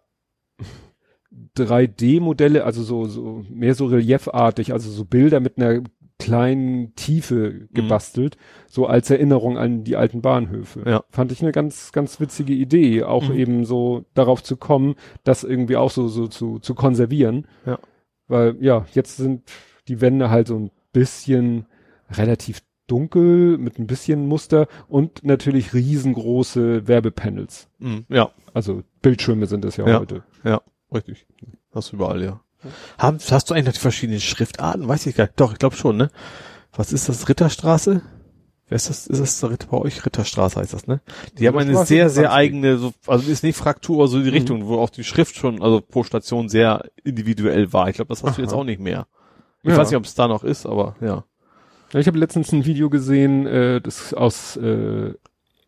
[1.58, 5.82] 3D-Modelle, also so, so, mehr so reliefartig, also so Bilder mit einer
[6.18, 8.38] kleinen Tiefe gebastelt,
[8.68, 10.84] so als Erinnerung an die alten Bahnhöfe.
[10.86, 11.04] Ja.
[11.10, 13.36] Fand ich eine ganz, ganz witzige Idee, auch Mhm.
[13.36, 14.96] eben so darauf zu kommen,
[15.26, 17.48] das irgendwie auch so, so zu, zu konservieren.
[17.66, 17.80] Ja.
[18.28, 19.44] Weil, ja, jetzt sind
[19.90, 21.66] die Wände halt so ein bisschen
[22.10, 27.68] relativ dunkel mit ein bisschen Muster und natürlich riesengroße Werbepanels.
[27.80, 28.06] Mhm.
[28.10, 30.00] Ja, Also Bildschirme sind es ja, Ja.
[30.00, 30.24] heute.
[30.46, 30.62] ja,
[30.94, 31.26] richtig.
[31.74, 32.42] Hast du überall, ja.
[32.98, 34.88] Haben, hast du eigentlich noch die verschiedenen Schriftarten?
[34.88, 35.40] Weiß ich gar nicht.
[35.40, 36.10] Doch, ich glaube schon, ne?
[36.74, 37.30] Was ist das?
[37.30, 38.02] Ritterstraße?
[38.68, 39.06] Wer ist das?
[39.06, 40.04] Ist das Ritter, bei euch?
[40.06, 41.00] Ritterstraße heißt das, ne?
[41.38, 44.34] Die haben eine sehr, sehr eigene, so, also ist nicht Fraktur, aber so die Mhm.
[44.34, 47.88] Richtung, wo auch die Schrift schon, also pro Station sehr individuell war.
[47.90, 48.48] Ich glaube, das hast du Aha.
[48.48, 49.06] jetzt auch nicht mehr.
[49.62, 49.78] Ich Ja.
[49.78, 51.24] weiß nicht, ob es da noch ist, aber ja.
[51.94, 55.14] Ja, ich habe letztens ein Video gesehen, äh, das aus äh,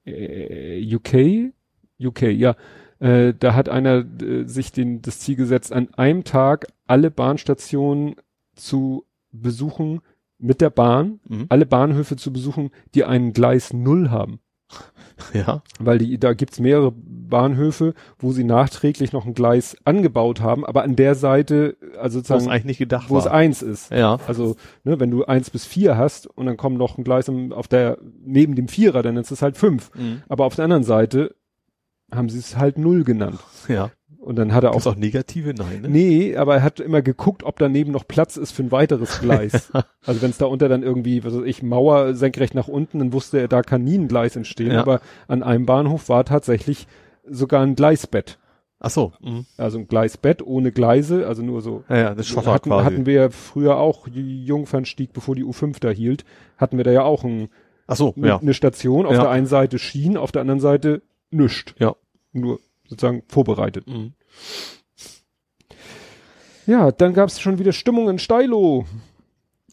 [0.05, 1.53] äh, UK,
[1.99, 2.55] UK, ja.
[2.99, 8.15] Äh, da hat einer äh, sich den, das Ziel gesetzt, an einem Tag alle Bahnstationen
[8.55, 10.01] zu besuchen
[10.39, 11.45] mit der Bahn, Mhm.
[11.49, 14.39] alle Bahnhöfe zu besuchen, die einen Gleis Null haben.
[15.33, 15.63] Ja.
[15.79, 20.83] Weil die, da gibt's mehrere Bahnhöfe, wo sie nachträglich noch ein Gleis angebaut haben, aber
[20.83, 23.33] an der Seite, also Wo es sozusagen, eigentlich nicht gedacht wo es war.
[23.33, 23.89] eins ist.
[23.91, 24.19] Ja.
[24.27, 27.51] Also, ne, wenn du eins bis vier hast und dann kommt noch ein Gleis im,
[27.51, 29.89] auf der, neben dem Vierer, dann ist es halt fünf.
[29.95, 30.21] Mhm.
[30.29, 31.35] Aber auf der anderen Seite
[32.13, 33.39] haben sie es halt null genannt.
[33.67, 33.91] Ja.
[34.19, 35.53] Und dann hat er auch, auch negative?
[35.53, 35.89] Nein, ne?
[35.89, 39.71] nee, aber er hat immer geguckt, ob daneben noch Platz ist für ein weiteres Gleis.
[40.05, 43.13] also wenn es da unter dann irgendwie, was weiß ich, Mauer senkrecht nach unten, dann
[43.13, 44.73] wusste er, da kann nie ein Gleis entstehen.
[44.73, 44.81] Ja.
[44.81, 46.87] Aber an einem Bahnhof war tatsächlich
[47.25, 48.37] sogar ein Gleisbett.
[48.79, 49.13] Ach so.
[49.21, 49.45] Mhm.
[49.57, 52.85] Also ein Gleisbett ohne Gleise, also nur so Ja, ja, das Schotter hatten, quasi.
[52.85, 56.25] hatten wir früher auch die Jungfernstieg, bevor die U5 da hielt,
[56.57, 57.47] hatten wir da ja auch ein,
[57.87, 58.37] Ach so, eine, ja.
[58.39, 59.05] eine Station.
[59.05, 59.21] Auf Ja.
[59.21, 61.01] der einen Seite Schienen, auf der anderen Seite
[61.31, 61.75] nischt.
[61.79, 61.95] Ja.
[62.31, 63.87] Nur sozusagen vorbereitet.
[63.87, 64.13] Mhm.
[66.65, 68.85] Ja, dann gab's schon wieder Stimmung in Steilo.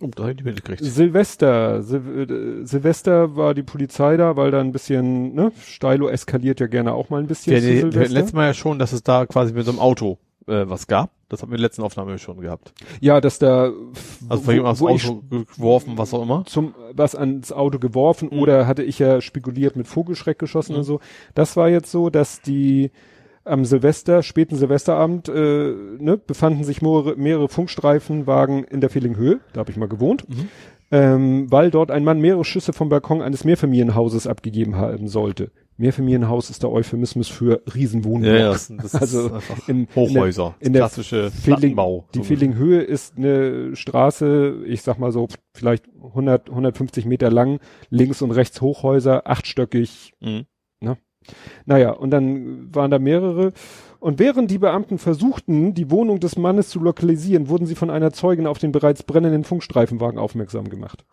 [0.01, 0.83] Oh, da ich nicht mitgekriegt.
[0.83, 1.83] Silvester.
[1.83, 6.67] Sil äh, Silvester war die Polizei da, weil da ein bisschen, ne, Steilo eskaliert ja
[6.67, 8.09] gerne auch mal ein bisschen Silvester.
[8.09, 11.11] letztes Mal ja schon, dass es da quasi mit so einem Auto äh, was gab.
[11.29, 12.73] Das haben wir in der letzten Aufnahme schon gehabt.
[13.01, 13.73] ja, dass da,
[14.29, 15.23] Also von jemandem aufs Auto
[15.57, 16.45] geworfen, was auch immer.
[16.47, 18.39] zum was ans Auto geworfen Mhm.
[18.41, 20.79] oder hatte ich ja spekuliert mit Vogelschreck geschossen Mhm.
[20.79, 21.01] und so.
[21.35, 22.91] Das war jetzt so, dass die
[23.47, 29.61] am Silvester, späten Silvesterabend, äh, ne, befanden sich mehrere, mehrere Funkstreifenwagen in der Vehlinghöhe, da
[29.61, 30.49] habe ich mal gewohnt, Mhm.
[30.91, 35.51] ähm, weil dort ein Mann mehrere Schüsse vom Balkon eines Mehrfamilienhauses abgegeben haben sollte.
[35.77, 38.33] Mehrfamilienhaus ist der Euphemismus für Riesenwohnblock.
[38.53, 40.55] das, das Also ist einfach in, Hochhäuser.
[40.61, 42.07] in der klassische Feeling, Plattenbau.
[42.15, 47.59] die Feelinghöhe ist eine Straße, ich sag mal so, vielleicht 100, 150 Meter lang,
[47.91, 50.13] links und rechts Hochhäuser, achtstöckig.
[50.21, 50.47] Mhm.
[51.65, 53.53] Naja, und dann waren da mehrere.
[53.99, 58.13] Und während die Beamten versuchten, die Wohnung des Mannes zu lokalisieren, wurden sie von einer
[58.13, 61.07] Zeugin auf den bereits brennenden Funkstreifenwagen aufmerksam gemacht.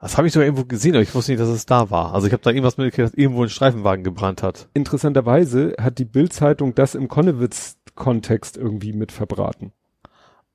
[0.00, 2.14] Das habe ich sogar irgendwo gesehen, aber ich wusste nicht, dass es da war.
[2.14, 4.68] Also ich habe da irgendwas mitgekriegt, dass irgendwo ein Streifenwagen gebrannt hat.
[4.72, 9.72] Interessanterweise hat die Bild-Zeitung das im Konnewitz-Kontext irgendwie mit verbraten.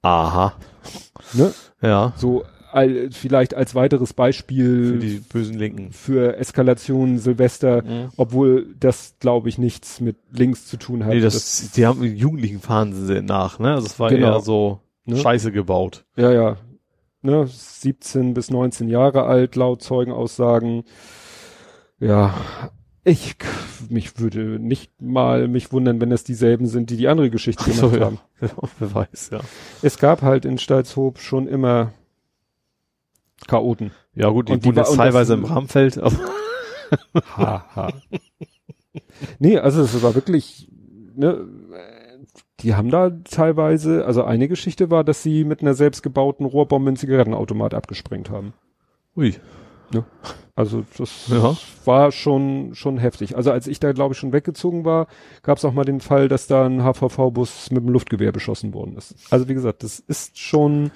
[0.02, 0.54] Aha.
[1.34, 1.54] Ne?
[1.82, 2.14] Ja.
[2.16, 5.92] So all, vielleicht als weiteres Beispiel Für die bösen Linken.
[5.92, 8.10] für Eskalation Silvester, Mhm.
[8.18, 11.14] obwohl das, glaube ich, nichts mit links zu tun hat.
[11.14, 13.76] Nee, das, die haben Jugendlichen fahren sie nach, ne?
[13.76, 14.34] Also es war Genau.
[14.34, 15.18] eher so Ne?
[15.18, 16.04] Scheiße gebaut.
[16.18, 16.58] ja, ja.
[17.26, 20.84] Ne, 17 bis 19 Jahre alt, laut Zeugenaussagen.
[22.00, 22.36] Ja,
[23.04, 23.36] ich,
[23.90, 27.74] mich würde nicht mal mich wundern, wenn das dieselben sind, die die andere Geschichte Ach
[27.74, 28.06] so, gemacht ja.
[28.06, 28.20] haben.
[28.80, 29.40] Wer weiß, ja.
[29.82, 31.94] Es gab halt in Stalzhoop schon immer
[33.48, 33.90] Chaoten.
[34.14, 36.14] Ja gut, die Und die jetzt teilweise im Bramfeld, aber
[37.36, 37.94] Ha, ha.
[39.40, 40.70] nee, also es war wirklich,
[41.16, 41.48] ne,
[42.61, 46.98] die haben da teilweise, also eine Geschichte war, dass sie mit einer selbstgebauten Rohrbombe einen
[46.98, 48.53] Zigarettenautomat abgesprengt haben.
[49.18, 49.36] ui.
[50.56, 51.56] Also das ja.
[51.84, 53.36] war schon schon heftig.
[53.36, 55.07] Also als ich da glaube ich schon weggezogen war,
[55.44, 58.95] gab es auch mal den Fall, dass da ein HVV-Bus mit dem Luftgewehr beschossen worden
[58.95, 59.15] ist.
[59.30, 60.91] Also wie gesagt, das ist schon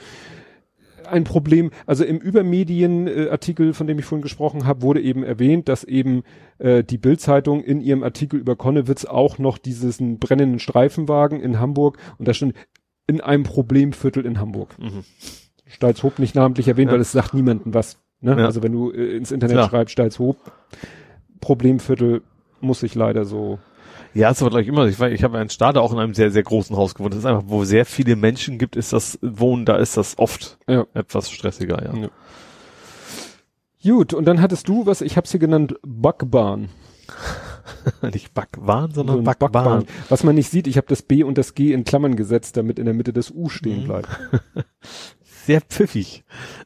[1.11, 1.72] ein Problem.
[1.86, 6.23] Also im Übermedien-Artikel, von dem ich vorhin gesprochen habe, wurde eben erwähnt, dass eben
[6.57, 11.98] äh, die Bildzeitung in ihrem Artikel über Konnewitz auch noch diesen brennenden Streifenwagen in Hamburg
[12.18, 12.53] und da stand
[13.07, 14.77] in einem Problemviertel in Hamburg.
[14.80, 15.03] Mhm.
[15.65, 16.94] Stalzhoop nicht namentlich erwähnt, ja.
[16.94, 17.99] weil es sagt niemandem was.
[18.22, 18.38] Ne?
[18.38, 18.45] Ja.
[18.45, 19.69] Also wenn du äh, ins Internet Klar.
[19.69, 20.38] schreibst, Stalzhoop,
[21.41, 22.22] Problemviertel,
[22.61, 23.60] muss ich leider so.
[24.14, 24.88] Ja, ist aber gleich immer.
[24.88, 27.14] Ich, ich habe einen Starter auch in einem sehr, sehr großen Haus gewohnt.
[27.14, 30.57] Das ist einfach, wo sehr viele Menschen gibt, ist das Wohnen, da ist das oft
[30.68, 30.86] ja.
[30.94, 31.95] etwas stressiger, ja.
[31.95, 32.10] ja.
[33.81, 36.69] Gut, und dann hattest du, was ich hab's hier genannt, Backbahn.
[38.02, 39.52] nicht Backwahn, sondern so Backbahn.
[39.52, 39.86] Backbahn.
[40.10, 42.80] Was man nicht sieht, ich habe das B und das G in Klammern gesetzt, damit
[42.80, 43.86] in der Mitte das U stehen mhm.
[43.86, 44.10] bleibt.
[45.45, 46.23] sehr pfiffig.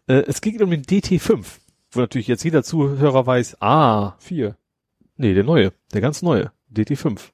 [0.07, 1.45] Äh, es geht um den DT5,
[1.91, 4.15] wo natürlich jetzt jeder Zuhörer weiß, ah.
[4.17, 4.57] Vier.
[5.15, 7.32] Nee, der neue, der ganz neue, DT5.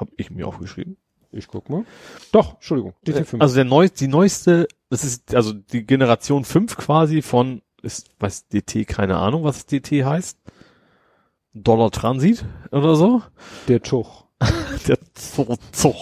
[0.00, 0.96] Hab ich mir aufgeschrieben.
[1.32, 1.84] Ich guck mal.
[2.32, 3.40] Doch, Entschuldigung, DT5.
[3.40, 8.48] Also der neueste, die neueste, das ist also die Generation 5 quasi von, ist, weiß
[8.48, 10.38] DT, keine Ahnung, was DT heißt.
[11.52, 13.22] Dollar Transit oder so.
[13.68, 14.24] Der Tuch.
[14.88, 15.58] der Zug.
[15.72, 15.94] Zug.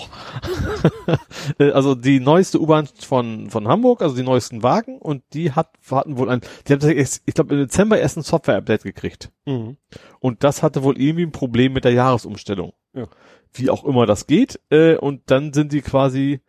[1.59, 6.19] also die neueste U-Bahn von, von Hamburg, also die neuesten Wagen und die hat, hatten
[6.19, 9.33] wohl ein, die haben, ich glaube im Dezember erst ein Software-Update gekriegt.
[9.47, 9.77] Mhm.
[10.21, 12.73] Und das hatte wohl irgendwie ein Problem mit der Jahresumstellung.
[12.95, 13.09] Ja.
[13.53, 14.61] Wie auch immer das geht.
[14.71, 16.41] Äh, und dann sind die quasi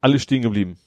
[0.00, 0.78] alle stehen geblieben.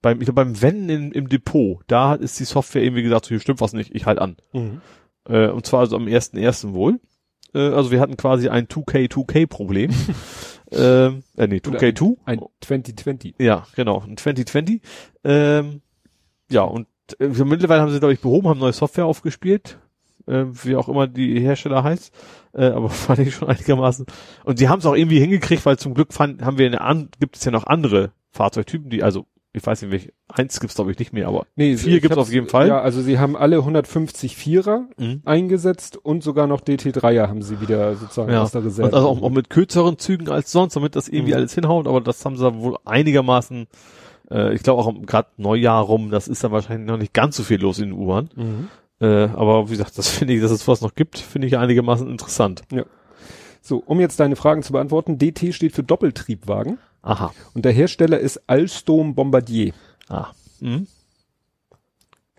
[0.00, 3.28] Beim, ich glaube beim Wenden in, im Depot, da ist die Software irgendwie gesagt, so
[3.30, 4.36] hier stimmt was nicht, ich halt an.
[4.52, 4.80] Mhm.
[5.28, 7.00] Äh, und zwar also am ersten ersten wohl.
[7.54, 9.90] Äh, also wir hatten quasi ein 2K2K-Problem.
[10.72, 12.16] ähm, äh, nee, 2K2.
[12.24, 13.34] Ein, ein 2020.
[13.38, 14.80] Ja, genau, ein 2020.
[15.24, 15.82] Ähm,
[16.50, 16.86] ja, und
[17.18, 19.78] äh, mittlerweile haben sie, glaube ich, behoben, haben neue Software aufgespielt,
[20.26, 22.12] äh, wie auch immer die Hersteller heißt,
[22.54, 24.06] äh, aber fand ich schon einigermaßen.
[24.44, 27.08] Und sie haben es auch irgendwie hingekriegt, weil zum Glück fand, haben wir eine an,
[27.20, 30.92] gibt es ja noch andere Fahrzeugtypen, die, also ich weiß nicht, welche, eins gibt's glaube
[30.92, 32.68] ich nicht mehr, aber nee, vier gibt's auf jeden Fall.
[32.68, 35.20] Ja, also sie haben alle 150 Vierer mhm.
[35.26, 38.42] eingesetzt und sogar noch DT3er haben sie wieder sozusagen ja.
[38.42, 38.88] aus der Reserve.
[38.88, 41.38] Und also auch, auch, mit kürzeren Zügen als sonst, damit das irgendwie mhm.
[41.38, 43.66] alles hinhaut, aber das haben sie wohl einigermaßen,
[44.30, 47.42] äh, ich glaube auch gerade Neujahr rum, das ist dann wahrscheinlich noch nicht ganz so
[47.42, 48.30] viel los in den U-Bahn.
[48.34, 48.68] Mhm.
[49.02, 52.08] Äh, aber wie gesagt, das finde ich, dass es was noch gibt, finde ich einigermaßen
[52.08, 52.62] interessant.
[52.70, 52.84] Ja.
[53.60, 56.78] So, um jetzt deine Fragen zu beantworten, DT steht für Doppeltriebwagen.
[57.02, 57.34] Aha.
[57.54, 59.72] Und der Hersteller ist Alstom Bombardier.
[60.08, 60.28] Ah.
[60.60, 60.86] Mhm.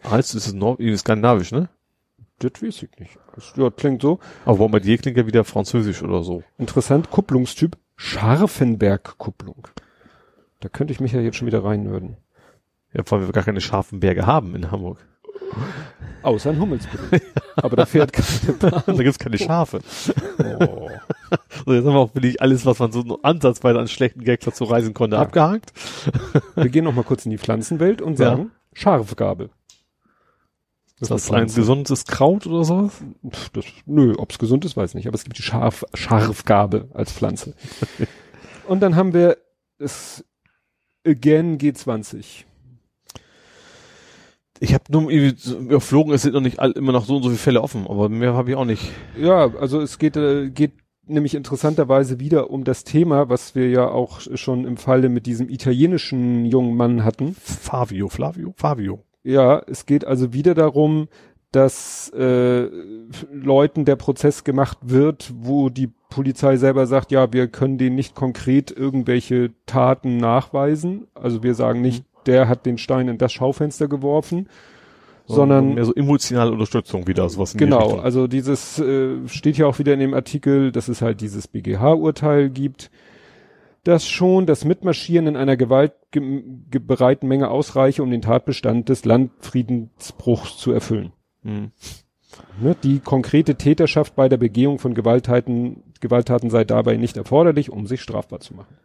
[0.03, 1.69] Alstom ist Nord skandinavisch, ne?
[2.39, 3.17] Das weiß ich nicht.
[3.35, 4.19] Das, ja, klingt so.
[4.45, 6.43] Aber Bombardier klingt ja wieder französisch oder so.
[6.57, 9.67] Interessant, Kupplungstyp Scharfenberg-Kupplung.
[10.59, 12.17] Da könnte ich mich ja jetzt schon wieder reinnörden.
[12.93, 15.05] Ja, weil wir gar keine scharfen Berge haben in Hamburg.
[16.23, 17.21] Außer in Hummelsburg.
[17.57, 18.83] Aber da fährt keine Bahn.
[18.85, 19.81] da gibt's keine Schafe.
[20.39, 20.89] Oh.
[21.65, 24.63] So, jetzt haben wir auch wirklich alles, was man so ansatzweise an schlechten Gags dazu
[24.63, 25.21] reisen konnte, ja.
[25.21, 25.73] abgehakt.
[26.55, 28.79] Wir gehen noch mal kurz in die Pflanzenwelt und sagen ja.
[28.79, 29.49] Scharfgabel.
[30.99, 33.03] Ist das, ein gesundes Kraut oder sowas?
[33.51, 35.07] Das, nö, ob's gesund ist, weiß ich nicht.
[35.07, 37.55] Aber es gibt die Scharf, Scharfgabel als Pflanze.
[38.67, 39.37] und dann haben wir
[39.79, 40.23] das
[41.05, 42.45] Again G20
[44.63, 47.39] ich habe nur überflogen, es sind noch nicht all, immer noch so und so viele
[47.39, 48.91] Fälle offen, aber mehr habe ich auch nicht.
[49.19, 50.71] Ja, also es geht, äh, geht
[51.05, 55.49] nämlich interessanterweise wieder um das Thema, was wir ja auch schon im Falle mit diesem
[55.49, 57.35] italienischen jungen Mann hatten.
[57.35, 59.03] Fabio, Flavio, Fabio.
[59.23, 61.09] Ja, es geht also wieder darum,
[61.51, 62.69] dass äh,
[63.33, 68.15] Leuten der Prozess gemacht wird, wo die Polizei selber sagt, ja, wir können denen nicht
[68.15, 71.07] konkret irgendwelche Taten nachweisen.
[71.15, 74.47] Also wir sagen nicht, der hat den Stein in das Schaufenster geworfen,
[75.25, 77.55] so, sondern mehr so emotionale Unterstützung wieder sowas.
[77.55, 81.21] genau, die also dieses äh, steht ja auch wieder in dem Artikel, dass es halt
[81.21, 82.91] dieses BGH-Urteil gibt,
[83.83, 90.71] dass schon das Mitmarschieren in einer gewaltbereiten Menge ausreiche, um den Tatbestand des Landfriedensbruchs zu
[90.71, 91.11] erfüllen.
[91.43, 91.71] Hm.
[92.59, 97.85] Ne, die konkrete Täterschaft bei der Begehung von Gewalttaten, Gewalttaten sei dabei nicht erforderlich, um
[97.85, 98.75] sich strafbar zu machen.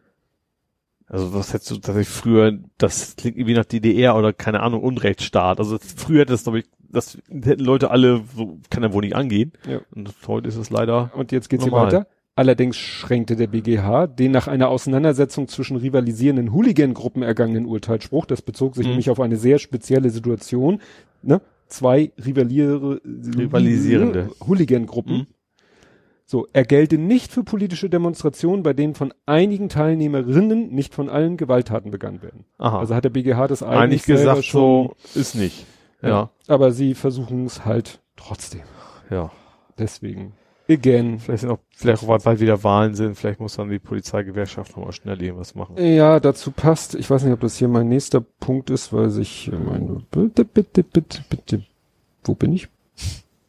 [1.09, 5.59] Also was hättest du tatsächlich früher, das klingt irgendwie nach DDR oder keine Ahnung, Unrechtsstaat.
[5.59, 9.17] Also früher hätte das, glaube ich, das hätten Leute alle, so kann ja wohl nicht
[9.17, 9.53] angehen.
[9.67, 9.81] Ja.
[9.95, 11.11] Und heute ist es leider.
[11.15, 11.89] Und jetzt geht's normal.
[11.89, 12.09] hier weiter.
[12.35, 18.77] Allerdings schränkte der BGH den nach einer Auseinandersetzung zwischen rivalisierenden Hooligan-Gruppen ergangenen Urteilsspruch, das bezog
[18.77, 18.91] sich mhm.
[18.91, 20.81] nämlich auf eine sehr spezielle Situation,
[21.23, 21.41] ne?
[21.67, 25.27] Zwei rivaliere, rivalisierende Hooligan-Gruppen mhm.
[26.31, 31.39] So, er gelte nicht für politische Demonstrationen, bei denen von einigen Teilnehmerinnen, nicht von allen
[31.39, 32.45] Gewalttaten begangen werden.
[32.59, 32.81] Aha.
[32.81, 35.65] Also hat der BGH das eigentlich, eigentlich gesagt, schon, so ist nicht.
[36.03, 36.09] Ja.
[36.09, 36.31] ja.
[36.47, 38.61] Aber sie versuchen es halt trotzdem.
[39.09, 39.33] Ja.
[39.79, 40.35] Deswegen.
[40.69, 41.19] Again.
[41.19, 44.93] Vielleicht sind auch, vielleicht auch bald wieder Wahlen sind, vielleicht muss dann die Polizeigewerkschaft nochmal
[44.93, 45.79] schnell irgendwas machen.
[45.79, 46.95] Ja, dazu passt.
[46.95, 50.83] Ich weiß nicht, ob das hier mein nächster Punkt ist, weil sich meine, bitte, bitte,
[50.83, 51.65] bitte, bitte.
[52.23, 52.69] Wo bin ich?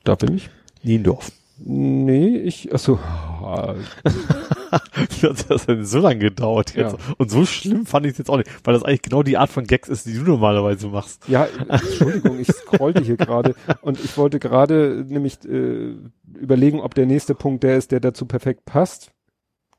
[0.06, 0.50] Da bin ich.
[0.82, 1.30] Niendorf.
[1.62, 2.98] Nee, ich, achso.
[5.22, 6.94] das hat so lange gedauert jetzt.
[6.94, 7.00] Ja.
[7.18, 9.50] Und so schlimm fand ich es jetzt auch nicht, weil das eigentlich genau die Art
[9.50, 11.28] von Gags ist, die du normalerweise machst.
[11.28, 15.96] Ja, Entschuldigung, ich scrollte hier gerade und ich wollte gerade nämlich äh,
[16.34, 19.12] überlegen, ob der nächste Punkt der ist, der dazu perfekt passt.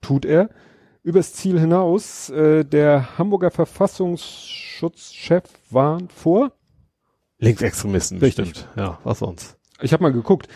[0.03, 0.51] Tut er.
[1.03, 6.53] Übers Ziel hinaus, äh, der Hamburger Verfassungsschutzchef warnt vor
[7.39, 8.51] Linksextremisten, Richtig.
[8.51, 8.69] bestimmt.
[8.77, 9.57] Ja, was sonst?
[9.81, 10.47] Ich habe mal geguckt.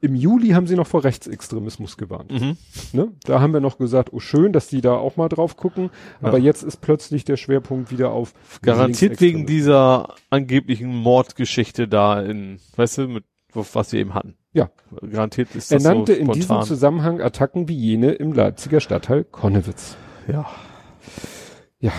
[0.00, 2.30] Im Juli haben sie noch vor Rechtsextremismus gewarnt.
[2.30, 2.56] Mhm.
[2.92, 3.12] Ne?
[3.24, 5.90] Da haben wir noch gesagt, oh schön, dass die da auch mal drauf gucken.
[6.22, 6.28] Ja.
[6.28, 12.60] Aber jetzt ist plötzlich der Schwerpunkt wieder auf Garantiert wegen dieser angeblichen Mordgeschichte da in,
[12.76, 14.36] weißt du, mit was wir eben hatten.
[14.52, 14.70] Ja.
[15.10, 16.62] Garantiert ist Er das nannte so in diesem.
[16.62, 19.96] Zusammenhang Attacken wie jene im Leipziger Stadtteil Konnewitz.
[20.28, 20.46] Ja.
[21.80, 21.92] Ja.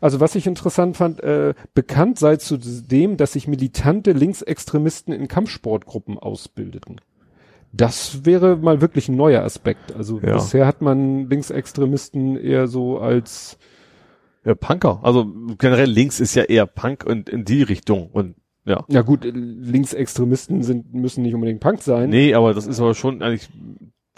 [0.00, 6.18] Also was ich interessant fand, äh, bekannt sei zudem, dass sich militante Linksextremisten in Kampfsportgruppen
[6.18, 7.00] ausbildeten.
[7.72, 9.94] Das wäre mal wirklich ein neuer Aspekt.
[9.94, 10.34] Also Ja.
[10.34, 13.58] bisher hat man Linksextremisten eher so als
[14.44, 15.00] ja, Punker.
[15.02, 15.26] Also
[15.58, 18.84] generell links ist ja eher Punk und in die Richtung und ja.
[18.88, 22.10] Ja gut, Linksextremisten sind, müssen nicht unbedingt Punk sein.
[22.10, 23.48] Nee, aber das ist aber schon eigentlich,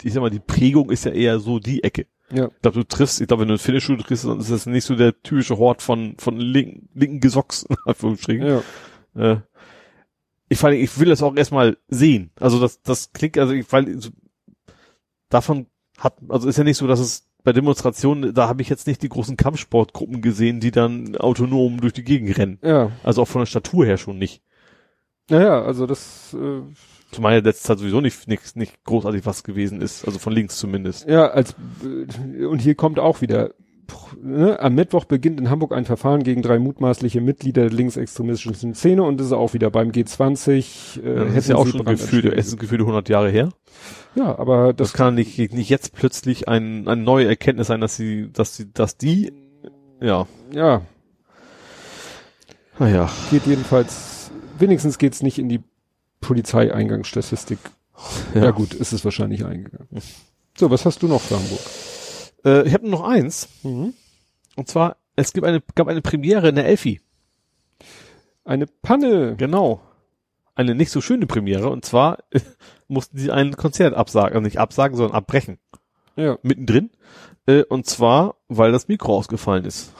[0.03, 2.07] ich sag mal, die Prägung ist ja eher so die Ecke.
[2.31, 2.45] Ja.
[2.47, 4.85] Ich glaube, du triffst, ich glaube, wenn du eine Fitnessstuhl triffst, dann ist das nicht
[4.85, 8.45] so der typische Hort von, von linken, linken Gesocks, in Anführungsstrichen.
[8.45, 8.61] Ja.
[9.15, 9.41] Äh,
[10.49, 12.31] ich, allem, ich will das auch erstmal sehen.
[12.39, 14.09] Also das, das klingt, also ich, weil so,
[15.29, 18.87] davon hat, also ist ja nicht so, dass es bei Demonstrationen, da habe ich jetzt
[18.87, 22.59] nicht die großen Kampfsportgruppen gesehen, die dann autonom durch die Gegend rennen.
[22.61, 22.91] Ja.
[23.03, 24.41] Also auch von der Statur her schon nicht.
[25.29, 26.61] Naja, also das, äh,
[27.11, 30.57] Zumal ja letzte Zeit sowieso nicht, nicht, nicht großartig was gewesen ist, also von links
[30.57, 31.07] zumindest.
[31.07, 33.51] ja, als, und hier kommt auch wieder,
[34.21, 39.03] ne, am Mittwoch beginnt in Hamburg ein Verfahren gegen drei mutmaßliche Mitglieder der linksextremistischen Szene
[39.03, 41.01] und das ist auch wieder beim G20.
[41.01, 43.49] Äh, das ist ja auch schon gefühlt, es ist gefühlt 100 Jahre her.
[44.15, 47.95] Ja, aber Das das, kann nicht, nicht jetzt plötzlich ein, eine neue Erkenntnis sein, dass
[47.95, 49.31] sie, dass sie, dass die,
[49.99, 50.81] ja, ja,
[52.77, 53.09] naja.
[53.31, 55.61] geht jedenfalls, wenigstens geht's nicht in die
[56.21, 57.59] Polizeieingangsstatistik.
[58.33, 58.51] Ja.
[58.51, 59.89] gut, ist es wahrscheinlich eingegangen.
[60.57, 61.59] So, was hast du noch für Hamburg?
[62.45, 63.49] Äh, ich habe noch eins.
[63.63, 63.93] Mhm.
[64.55, 67.01] Und zwar, es gibt eine, gab eine Premiere in der Elfi.
[68.45, 69.35] Eine Panne.
[69.37, 69.81] Genau.
[70.55, 71.69] Eine nicht so schöne Premiere.
[71.69, 72.39] Und zwar äh,
[72.87, 74.33] mussten sie ein Konzert absagen.
[74.33, 75.59] Also nicht absagen, sondern abbrechen.
[76.15, 76.37] Ja.
[76.41, 76.91] Mittendrin.
[77.45, 79.93] Äh, und zwar, weil das Mikro ausgefallen ist.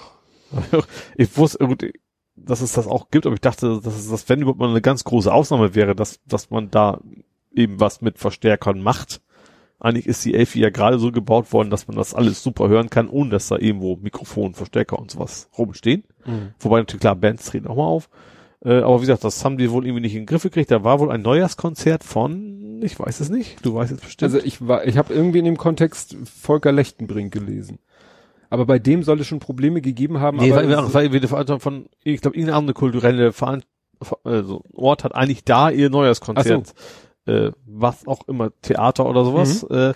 [1.15, 1.83] ich wusste, gut,
[2.45, 4.81] dass es das auch gibt, aber ich dachte, dass es das, wenn überhaupt mal eine
[4.81, 6.99] ganz große Ausnahme wäre, dass, dass man da
[7.53, 9.21] eben was mit Verstärkern macht.
[9.79, 12.89] Eigentlich ist die Elfi ja gerade so gebaut worden, dass man das alles super hören
[12.89, 16.03] kann, ohne dass da irgendwo Mikrofon, Verstärker und sowas rumstehen.
[16.25, 16.53] Mhm.
[16.59, 18.09] Wobei natürlich klar, Bands treten auch mal auf.
[18.63, 20.71] Äh, aber wie gesagt, das haben die wohl irgendwie nicht in den Griff gekriegt.
[20.71, 24.33] Da war wohl ein Neujahrskonzert von, ich weiß es nicht, du weißt es bestimmt.
[24.33, 27.79] Also ich war, ich habe irgendwie in dem Kontext Volker Lechtenbrink gelesen.
[28.49, 30.37] Aber bei dem soll es schon Probleme gegeben haben.
[30.37, 33.63] nee, aber weil die Veranstaltung von, ich glaube, irgendeine andere kulturelle Veran
[34.23, 36.73] also Ort hat eigentlich da ihr Neujahrskonzert,
[37.25, 39.63] äh, was auch immer, Theater oder sowas.
[39.63, 39.93] Äh,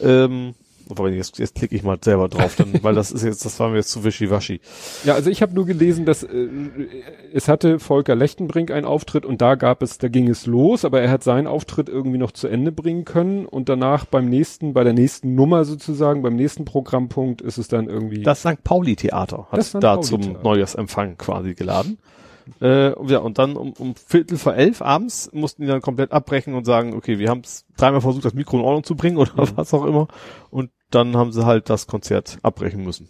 [0.00, 0.54] ähm,
[0.88, 3.68] wobei, jetzt, jetzt klicke ich mal selber drauf, dann, weil das ist jetzt, das war
[3.68, 4.60] mir jetzt zu wischiwaschi.
[5.04, 6.48] ja, also ich habe nur gelesen, dass äh,
[7.32, 11.00] es hatte Volker Lechtenbrink einen Auftritt und da gab es, da ging es los, aber
[11.00, 14.84] er hat seinen Auftritt irgendwie noch zu Ende bringen können und danach beim nächsten, bei
[14.84, 18.22] der nächsten Nummer sozusagen, beim nächsten Programmpunkt ist es dann irgendwie.
[18.22, 18.62] Das St.
[18.64, 20.36] Pauli Theater hat da zum.
[20.42, 21.98] Neujahrsempfang quasi geladen.
[22.60, 26.12] Äh, und ja, und dann um, um Viertel vor elf abends mussten die dann komplett
[26.12, 29.16] abbrechen und sagen, okay, wir haben es dreimal versucht, das Mikro in Ordnung zu bringen
[29.16, 29.52] oder Mhm.
[29.56, 30.08] was auch immer.
[30.50, 33.08] Und dann haben sie halt das Konzert abbrechen müssen.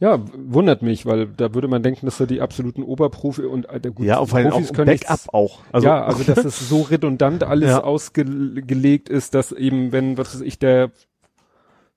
[0.00, 3.80] ja, wundert mich, weil da würde man denken, dass da die absoluten Oberprofi und äh,
[3.94, 5.60] gut, ja, auf Profis auch können Backup nichts- auch.
[5.70, 7.84] Also, ja, also dass es so redundant alles Ja.
[7.84, 10.90] ausgelegt ist, dass eben, wenn, was weiß ich, der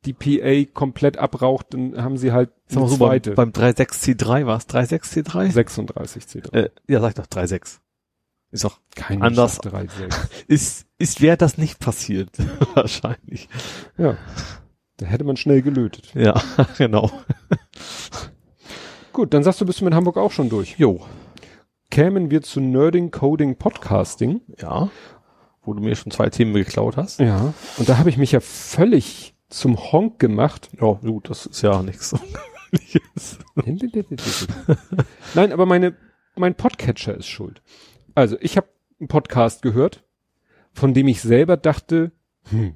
[0.06, 3.32] die PA komplett abraucht, dann haben sie halt eine so, beim, zweite.
[3.32, 5.52] beim 36C3 war es 36C3?
[5.52, 6.53] 36 C3.
[6.53, 7.82] Äh, ja, sag ich doch 36.
[8.52, 9.60] Ist doch Kein anders.
[9.60, 10.30] 3, 6.
[10.48, 12.30] ist ist wäre das nicht passiert
[12.73, 13.48] wahrscheinlich.
[13.98, 14.18] Ja.
[14.98, 16.14] Da hätte man schnell gelötet.
[16.14, 16.41] Ja,
[16.78, 17.11] genau.
[19.14, 20.76] Gut, dann sagst du, bist du mit Hamburg auch schon durch.
[20.78, 21.02] Jo.
[21.90, 24.41] Kämen wir zu Nerding, Coding, Podcasting.
[24.60, 24.90] Ja.
[25.64, 27.19] Wo du mir schon zwei Themen geklaut hast.
[27.19, 27.53] Ja.
[27.78, 30.69] Und da habe ich mich ja völlig zum Honk gemacht.
[30.80, 32.15] Ja, gut, das ist ja nichts
[33.56, 34.48] Ungewöhnliches.
[35.36, 35.95] Nein, aber meine,
[36.36, 37.61] mein Podcatcher ist schuld.
[38.15, 38.68] Also, ich habe
[38.99, 40.03] einen Podcast gehört
[40.73, 42.11] von dem ich selber dachte,
[42.49, 42.76] hm,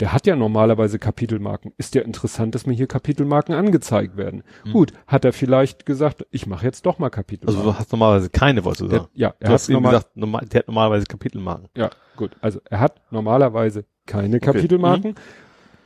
[0.00, 1.72] der hat ja normalerweise Kapitelmarken.
[1.76, 4.42] Ist ja interessant, dass mir hier Kapitelmarken angezeigt werden.
[4.64, 4.72] Mhm.
[4.72, 7.60] Gut, hat er vielleicht gesagt, ich mache jetzt doch mal Kapitelmarken.
[7.60, 9.06] Also du hast normalerweise keine, wolltest du sagen?
[9.14, 11.68] Der, ja, er du hat normal, gesagt, normal, der hat normalerweise Kapitelmarken.
[11.76, 12.32] Ja, gut.
[12.40, 14.46] Also er hat normalerweise keine okay.
[14.46, 15.12] Kapitelmarken.
[15.12, 15.16] Mhm.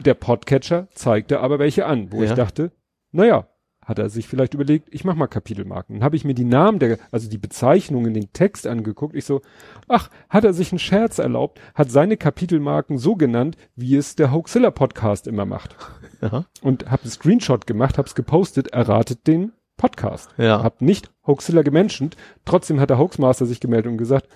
[0.00, 2.30] Der Podcatcher zeigte aber welche an, wo ja.
[2.30, 2.72] ich dachte,
[3.12, 3.48] naja,
[3.88, 5.96] hat er sich vielleicht überlegt, ich mach mal Kapitelmarken.
[5.96, 9.16] Dann habe ich mir die Namen der, also die Bezeichnungen, den Text angeguckt.
[9.16, 9.40] Ich so,
[9.88, 14.30] ach, hat er sich einen Scherz erlaubt, hat seine Kapitelmarken so genannt, wie es der
[14.30, 15.74] Hoaxilla Podcast immer macht.
[16.20, 16.44] Ja.
[16.60, 20.28] Und habe einen Screenshot gemacht, hab's gepostet, erratet den Podcast.
[20.36, 20.62] Ja.
[20.62, 24.28] Hab nicht Hoaxilla gemenschent, trotzdem hat der Hoaxmaster sich gemeldet und gesagt,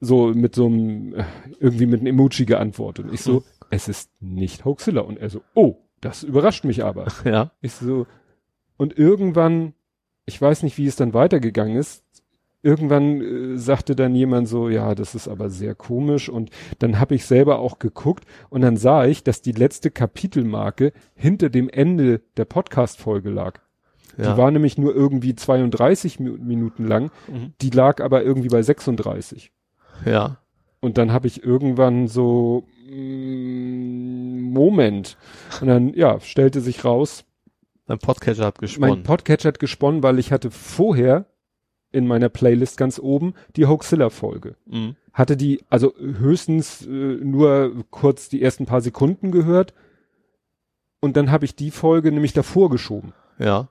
[0.00, 1.24] so mit so einem, äh,
[1.60, 3.04] irgendwie mit einem Emoji geantwortet.
[3.06, 3.44] Und ich so, hm.
[3.72, 5.00] Es ist nicht Hoaxilla.
[5.00, 7.06] Und er so, oh, das überrascht mich aber.
[7.24, 7.52] Ja.
[7.62, 8.06] Ich so,
[8.76, 9.74] und irgendwann,
[10.26, 12.04] ich weiß nicht, wie es dann weitergegangen ist,
[12.62, 16.28] irgendwann äh, sagte dann jemand so, ja, das ist aber sehr komisch.
[16.28, 16.50] Und
[16.80, 21.48] dann habe ich selber auch geguckt und dann sah ich, dass die letzte Kapitelmarke hinter
[21.48, 23.60] dem Ende der Podcast-Folge lag.
[24.18, 24.32] Ja.
[24.32, 27.10] Die war nämlich nur irgendwie 32 Minuten lang.
[27.26, 27.54] Mhm.
[27.62, 29.50] Die lag aber irgendwie bei 36.
[30.04, 30.36] Ja.
[30.80, 32.66] Und dann habe ich irgendwann so,
[34.52, 35.16] Moment.
[35.60, 37.24] Und dann, ja, stellte sich raus,
[37.86, 38.96] Dein Podcatcher hat gesponnen.
[38.96, 41.26] Mein Podcatcher hat gesponnen, weil ich hatte vorher
[41.90, 44.56] in meiner Playlist ganz oben die Hoaxilla-Folge.
[44.66, 44.96] Mhm.
[45.12, 49.74] Hatte die, also höchstens äh, nur kurz die ersten paar Sekunden gehört.
[51.00, 53.12] Und dann habe ich die Folge nämlich davor geschoben.
[53.38, 53.68] Ja.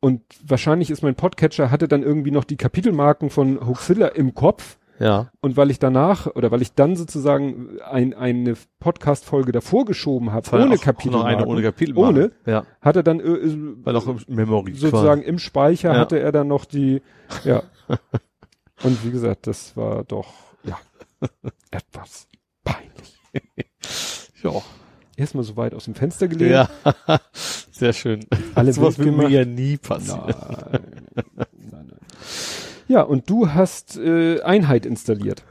[0.00, 4.78] Und wahrscheinlich ist mein Podcatcher, hatte dann irgendwie noch die Kapitelmarken von Hoaxilla im Kopf
[4.98, 5.30] ja.
[5.40, 10.48] Und weil ich danach oder weil ich dann sozusagen ein, eine Podcast-Folge davor geschoben habe,
[10.52, 11.12] ohne Kapitel.
[11.12, 11.96] Noch eine ohne Kapitel.
[11.96, 12.64] Ohne, ja.
[12.80, 15.30] hat er dann äh, weil auch im Memory sozusagen quasi.
[15.30, 15.98] im Speicher ja.
[15.98, 17.02] hatte er dann noch die,
[17.44, 17.62] ja.
[18.82, 20.32] Und wie gesagt, das war doch,
[20.64, 20.78] ja,
[21.70, 22.26] etwas
[22.64, 23.18] peinlich.
[24.42, 24.52] ja.
[25.14, 26.52] Erstmal so weit aus dem Fenster gelegt.
[26.52, 26.68] Ja,
[27.70, 28.24] sehr schön.
[28.54, 30.34] Alles was würde mir ja nie passieren.
[30.72, 30.80] Nein,
[31.12, 31.98] nein, nein.
[32.88, 35.44] Ja, und du hast äh, Einheit installiert.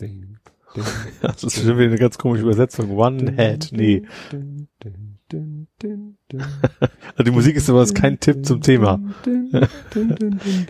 [0.00, 0.38] Ding,
[0.74, 0.84] ding,
[1.22, 2.90] das ist schon wieder eine ganz komische Übersetzung.
[2.96, 4.02] One Head, nee.
[5.32, 9.00] also die Musik ist aber kein Tipp zum Thema.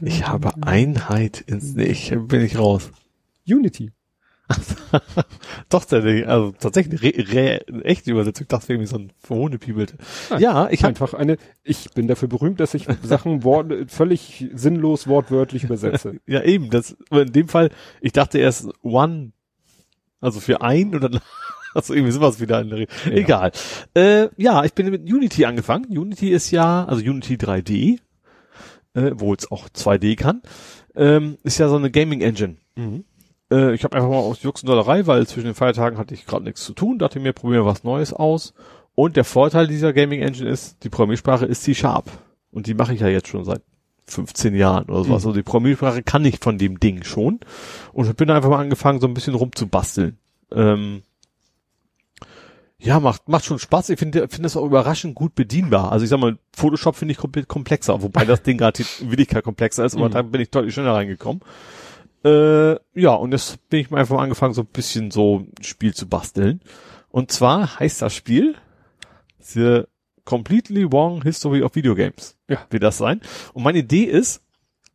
[0.03, 2.90] ich habe Einheit ins, nee, ich bin ich raus.
[3.47, 3.93] Unity.
[5.68, 8.44] Doch, also tatsächlich eine, re, re, echte Übersetzung.
[8.44, 9.94] Ich dachte irgendwie so ein verhohnepiebelt.
[10.39, 15.65] Ja, ich einfach eine, ich bin dafür berühmt, dass ich Sachen Wort, völlig sinnlos wortwörtlich
[15.65, 16.20] übersetze.
[16.26, 19.33] ja, eben, das, in dem Fall, ich dachte erst one,
[20.20, 21.20] also für ein und dann
[21.75, 22.92] also irgendwie sowas wieder in der Rede.
[23.05, 23.12] Ja.
[23.12, 23.52] Egal.
[23.94, 25.86] Äh, ja, ich bin mit Unity angefangen.
[25.86, 27.99] Unity ist ja, also Unity 3D,
[28.94, 30.41] äh, wo es auch 2D kann,
[30.94, 32.57] ähm, ist ja so eine Gaming Engine.
[32.76, 33.05] Mhm
[33.50, 36.26] äh, ich habe einfach mal aus Jux und Dollerei, weil zwischen den Feiertagen hatte ich
[36.26, 38.55] gerade nichts zu tun, dachte mir, probieren wir was Neues aus.
[38.94, 42.10] Und der Vorteil dieser Gaming Engine ist, die Programmiersprache ist C-Sharp.
[42.50, 43.62] Und die mache ich ja jetzt schon seit
[44.07, 45.08] 15 Jahren oder sowas.
[45.08, 45.15] Mhm.
[45.15, 47.41] Also die Programmiersprache kann ich von dem Ding schon.
[47.92, 50.16] Und ich bin einfach mal angefangen, so ein bisschen rumzubasteln.
[50.52, 51.02] Ähm,
[52.78, 53.91] ja, macht, macht schon Spaß.
[53.91, 55.92] Ich finde finde das auch überraschend gut bedienbar.
[55.92, 59.44] Also ich sag mal, Photoshop finde ich komplett komplexer, wobei das Ding gerade in Wirklichkeit
[59.44, 60.12] komplexer ist, aber mhm.
[60.12, 61.42] da bin ich deutlich schneller reingekommen.
[62.27, 65.95] Äh, ja, und jetzt bin ich mal einfach angefangen, so ein bisschen so ein Spiel
[65.95, 66.61] zu basteln.
[67.11, 68.57] Und zwar heißt das Spiel
[69.39, 69.85] The
[70.25, 72.37] Completely Wrong History of Video Games.
[72.49, 72.59] Ja.
[72.71, 73.21] Wird das sein.
[73.53, 74.43] Und meine Idee ist,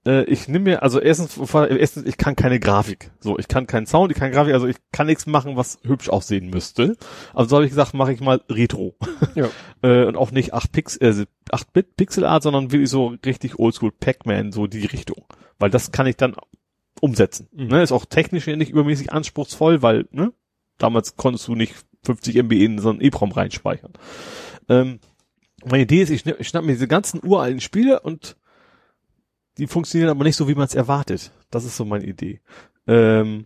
[0.06, 3.12] äh, ich nehme mir, also erstens, erstens, ich kann keine Grafik.
[3.22, 6.10] So, ich kann keinen Sound, ich kann Grafik, also ich kann nichts machen, was hübsch
[6.10, 6.98] aussehen müsste.
[7.34, 8.96] Also so habe ich gesagt, mache ich mal Retro.
[9.36, 9.50] Ja.
[9.84, 13.94] äh, und auch nicht 8 Pix, äh, 8-Bit Pixel Art, sondern wirklich so richtig Oldschool
[13.94, 15.24] Pac-Man, so die Richtung.
[15.60, 16.36] Weil das kann ich dann
[17.02, 17.50] umsetzen.
[17.52, 17.68] Mhm.
[17.68, 20.32] Ne, ist auch technisch ja nicht übermäßig anspruchsvoll, weil ne,
[20.78, 23.94] damals konntest du nicht 50 MB in so einen EEPROM reinspeichern.
[24.70, 25.00] Ähm,
[25.66, 28.38] meine Idee ist, ich schnapp, ich schnapp mir diese ganzen uralten Spiele und
[29.58, 31.32] die funktionieren aber nicht so, wie man es erwartet.
[31.50, 32.42] Das ist so meine Idee.
[32.88, 33.46] Ähm,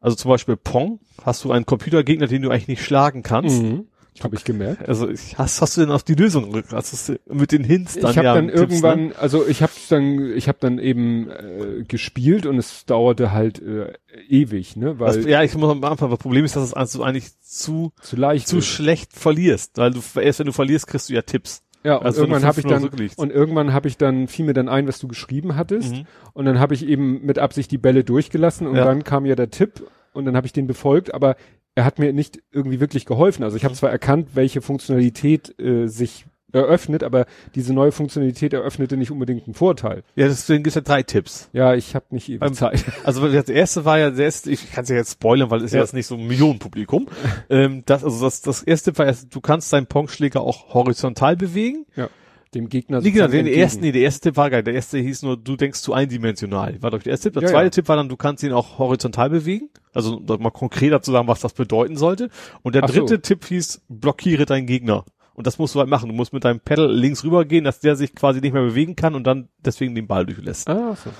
[0.00, 3.62] also zum Beispiel Pong, hast du einen Computergegner, den du eigentlich nicht schlagen kannst.
[3.62, 3.86] Mhm.
[4.20, 4.88] Habe ich gemerkt.
[4.88, 8.10] Also ich, hast, hast du denn auf die Lösung hast du mit den Hints dann?
[8.10, 9.14] Ich habe ja, dann irgendwann, ne?
[9.18, 13.94] also ich habe dann, ich habe dann eben äh, gespielt und es dauerte halt äh,
[14.28, 14.98] ewig, ne?
[14.98, 16.10] Weil das, ja, ich muss am Anfang.
[16.10, 20.00] Das Problem ist, dass es also eigentlich zu zu leicht, zu schlecht verlierst, weil du
[20.20, 21.62] erst wenn du verlierst, kriegst du ja Tipps.
[21.84, 24.68] Ja, und also irgendwann habe ich dann und irgendwann habe ich dann fiel mir dann
[24.68, 26.06] ein, was du geschrieben hattest mhm.
[26.32, 28.84] und dann habe ich eben mit Absicht die Bälle durchgelassen und ja.
[28.84, 31.36] dann kam ja der Tipp und dann habe ich den befolgt, aber
[31.74, 33.42] er hat mir nicht irgendwie wirklich geholfen.
[33.42, 38.98] Also ich habe zwar erkannt, welche Funktionalität äh, sich eröffnet, aber diese neue Funktionalität eröffnete
[38.98, 40.02] nicht unbedingt einen Vorteil.
[40.16, 41.48] Ja, deswegen gibt's ja drei Tipps.
[41.52, 42.84] Ja, ich habe nicht ewig Zeit.
[43.04, 45.72] Also das erste war ja, das ich kann es ja jetzt spoilern, weil es ist
[45.72, 47.08] ja jetzt nicht so ein Millionenpublikum.
[47.50, 51.86] ähm, das, also das, das erste war, du kannst deinen Pongschläger auch horizontal bewegen.
[51.96, 52.08] Ja
[52.54, 54.62] dem Gegner nee, genau, den ersten, nee, der erste Tipp war geil.
[54.62, 56.82] Der erste hieß nur, du denkst zu eindimensional.
[56.82, 57.40] War doch der erste Tipp.
[57.40, 57.70] Der ja, zweite ja.
[57.70, 59.70] Tipp war dann, du kannst ihn auch horizontal bewegen.
[59.94, 62.28] Also mal konkreter zu sagen, was das bedeuten sollte.
[62.62, 63.16] Und der Ach dritte so.
[63.18, 65.04] Tipp hieß, blockiere deinen Gegner.
[65.34, 66.08] Und das musst du halt machen.
[66.08, 68.96] Du musst mit deinem Pedal links rüber gehen, dass der sich quasi nicht mehr bewegen
[68.96, 70.68] kann und dann deswegen den Ball durchlässt.
[70.68, 71.10] Ah, so.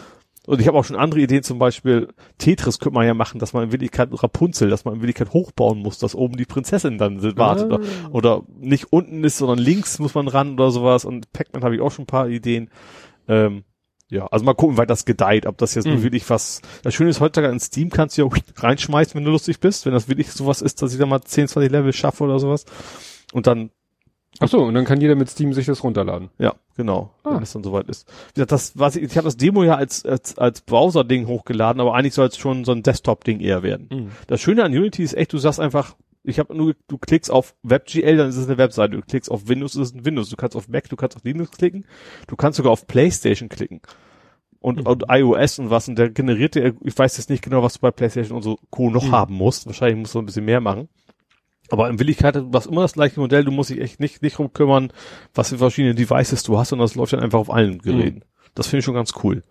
[0.47, 3.53] Und ich habe auch schon andere Ideen, zum Beispiel Tetris könnte man ja machen, dass
[3.53, 7.23] man in Wirklichkeit Rapunzel, dass man in Wirklichkeit hochbauen muss, dass oben die Prinzessin dann
[7.37, 7.71] wartet.
[7.71, 7.77] Ah.
[7.77, 11.05] Oder, oder nicht unten ist, sondern links muss man ran oder sowas.
[11.05, 12.71] Und Pac-Man habe ich auch schon ein paar Ideen.
[13.29, 13.63] Ähm,
[14.09, 15.95] ja, also mal gucken, wie weit das gedeiht, ob das jetzt mhm.
[15.95, 16.61] nur wirklich was.
[16.83, 19.93] Das Schöne ist, heutzutage in Steam kannst du ja reinschmeißen, wenn du lustig bist, wenn
[19.93, 22.67] das wirklich sowas ist, dass ich da mal 10, 20 Level schaffe oder sowas.
[23.33, 23.71] Und dann
[24.43, 26.31] Ach so, und dann kann jeder mit Steam sich das runterladen.
[26.39, 27.35] Ja, genau, ah.
[27.35, 28.09] wenn es dann soweit ist.
[28.29, 31.81] Wie gesagt, das, was ich, ich habe das Demo ja als, als, als Browser-Ding hochgeladen,
[31.81, 33.89] aber eigentlich soll es schon so ein Desktop-Ding eher werden.
[33.91, 34.11] Mhm.
[34.27, 37.55] Das Schöne an Unity ist echt, du sagst einfach, ich habe nur, du klickst auf
[37.63, 38.97] WebGL, dann ist es eine Webseite.
[38.97, 40.29] Du klickst auf Windows, ist es ein Windows.
[40.29, 41.85] Du kannst auf Mac, du kannst auf Linux klicken.
[42.29, 43.81] Du kannst sogar auf PlayStation klicken.
[44.61, 44.87] Und, mhm.
[44.87, 45.89] und iOS und was.
[45.89, 48.91] Und der generierte, ich weiß jetzt nicht genau, was du bei PlayStation und so Co.
[48.91, 49.13] noch mhm.
[49.13, 49.67] haben musst.
[49.67, 50.89] Wahrscheinlich musst du ein bisschen mehr machen.
[51.73, 54.37] Aber in Willigkeit, du hast immer das gleiche Modell, du musst dich echt nicht, nicht
[54.37, 54.93] drum kümmern,
[55.33, 58.19] was für verschiedene Devices du hast, sondern das läuft dann einfach auf allen Geräten.
[58.19, 58.51] Mhm.
[58.55, 59.43] Das finde ich schon ganz cool.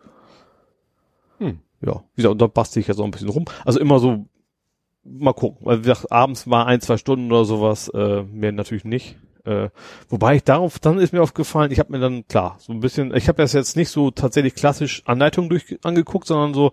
[1.40, 1.62] Hm.
[1.84, 3.46] Ja, wie gesagt, und da bastel ich jetzt auch ein bisschen rum.
[3.66, 4.28] Also immer so,
[5.04, 5.66] mal gucken.
[5.66, 9.18] Weil wie gesagt, abends war ein, zwei Stunden oder sowas, äh, mehr natürlich nicht.
[9.44, 9.70] Äh,
[10.08, 13.16] wobei ich darauf, dann ist mir aufgefallen, ich habe mir dann, klar, so ein bisschen,
[13.16, 16.72] ich habe das jetzt nicht so tatsächlich klassisch Anleitungen durch angeguckt, sondern so,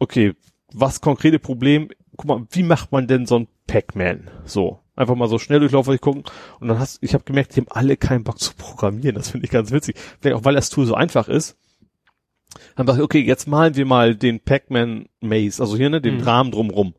[0.00, 0.34] okay,
[0.74, 4.30] was konkrete Problem, guck mal, wie macht man denn so ein Pac-Man.
[4.44, 4.80] So.
[4.96, 6.24] Einfach mal so schnell durchlaufen gucken.
[6.60, 9.16] Und dann hast, ich habe gemerkt, die haben alle keinen Bock zu programmieren.
[9.16, 9.96] Das finde ich ganz witzig.
[10.20, 11.56] Vielleicht auch, weil das Tool so einfach ist.
[12.76, 16.18] Dann dachte ich, okay, jetzt malen wir mal den Pac-Man Maze, also hier, ne, den
[16.18, 16.22] mhm.
[16.22, 16.94] Rahmen drumrum.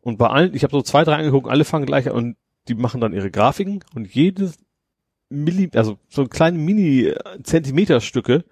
[0.00, 2.36] Und bei allen, ich habe so zwei, drei angeguckt, alle fangen gleich an und
[2.68, 4.58] die machen dann ihre Grafiken und jedes
[5.28, 8.44] Milli, also so kleine Mini-Zentimeterstücke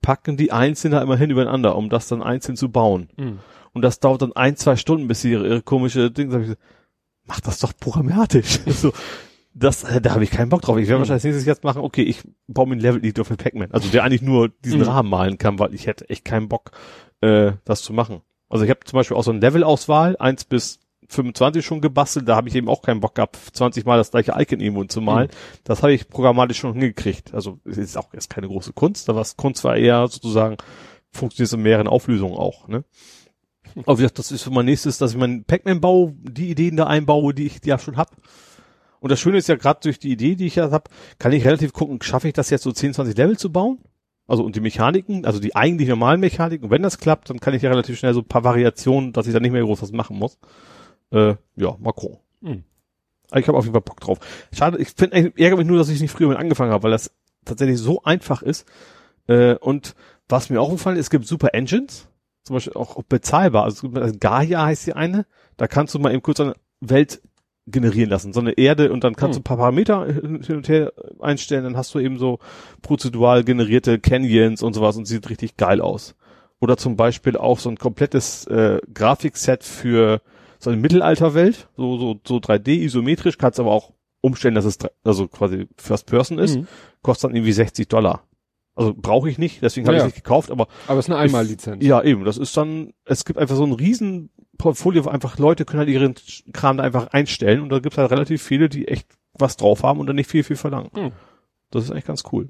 [0.00, 3.08] packen die einzeln da immer hin übereinander, um das dann einzeln zu bauen.
[3.16, 3.38] Mhm.
[3.72, 6.56] Und das dauert dann ein, zwei Stunden, bis sie ihre, ihre komische Dinge,
[7.24, 8.60] mach das doch programmatisch.
[8.66, 8.92] so,
[9.54, 10.78] das, äh, da habe ich keinen Bock drauf.
[10.78, 11.00] Ich werde mhm.
[11.02, 13.72] wahrscheinlich nächstes jetzt machen, okay, ich baue mir einen Level-Editor für Pac-Man.
[13.72, 14.86] Also der eigentlich nur diesen mhm.
[14.86, 16.72] Rahmen malen kann, weil ich hätte echt keinen Bock,
[17.20, 18.22] äh, das zu machen.
[18.48, 20.78] Also ich habe zum Beispiel auch so eine Level-Auswahl, eins bis
[21.08, 24.32] 25 schon gebastelt, da habe ich eben auch keinen Bock gehabt, 20 Mal das gleiche
[24.36, 25.28] Icon irgendwo zu malen.
[25.28, 25.58] Mhm.
[25.64, 27.34] Das habe ich programmatisch schon hingekriegt.
[27.34, 30.56] Also es ist auch erst keine große Kunst, aber Kunst war eher sozusagen,
[31.10, 32.84] funktioniert in mehreren Auflösungen auch, ne?
[33.76, 36.76] Aber wie gesagt, das ist für mein nächstes, dass ich meinen Pac-Man baue, die Ideen
[36.76, 38.16] da einbaue, die ich ja schon hab.
[39.00, 41.44] Und das Schöne ist ja gerade durch die Idee, die ich ja hab, kann ich
[41.44, 43.78] relativ gucken, schaffe ich das jetzt so 10, 20 Level zu bauen?
[44.28, 46.66] Also und die Mechaniken, also die eigentlich normalen Mechaniken.
[46.66, 49.26] Und wenn das klappt, dann kann ich ja relativ schnell so ein paar Variationen, dass
[49.26, 50.38] ich da nicht mehr groß was machen muss.
[51.10, 52.18] Äh, ja, mal gucken.
[53.30, 54.18] Aber ich habe auf jeden Fall Bock drauf.
[54.52, 57.10] Schade, ich finde ärgere mich nur, dass ich nicht früher mit angefangen habe, weil das
[57.44, 58.66] tatsächlich so einfach ist.
[59.26, 59.94] Äh, und
[60.28, 62.08] was mir auch gefallen ist, es gibt super Engines
[62.44, 63.64] zum Beispiel auch bezahlbar.
[63.64, 65.26] Also Gaia heißt die eine.
[65.56, 67.22] Da kannst du mal eben kurz eine Welt
[67.66, 69.42] generieren lassen, so eine Erde und dann kannst hm.
[69.42, 72.40] du ein paar Parameter hin und her einstellen, dann hast du eben so
[72.82, 76.16] prozedural generierte Canyons und sowas und sieht richtig geil aus.
[76.60, 80.20] Oder zum Beispiel auch so ein komplettes äh, Grafikset für
[80.58, 85.28] so eine Mittelalterwelt, so, so, so 3D isometrisch, kannst aber auch umstellen, dass es also
[85.28, 86.66] quasi First Person ist, mhm.
[87.02, 88.22] kostet dann irgendwie 60 Dollar.
[88.74, 90.02] Also brauche ich nicht, deswegen habe ja.
[90.02, 90.66] ich es nicht gekauft, aber.
[90.86, 91.84] Aber es ist eine Einmallizenz.
[91.84, 92.24] Ja, eben.
[92.24, 95.90] Das ist dann, es gibt einfach so ein riesen Portfolio, wo einfach Leute können halt
[95.90, 96.14] ihren
[96.52, 99.82] Kram da einfach einstellen und da gibt es halt relativ viele, die echt was drauf
[99.82, 100.90] haben und dann nicht viel, viel verlangen.
[100.94, 101.12] Hm.
[101.70, 102.48] Das ist eigentlich ganz cool.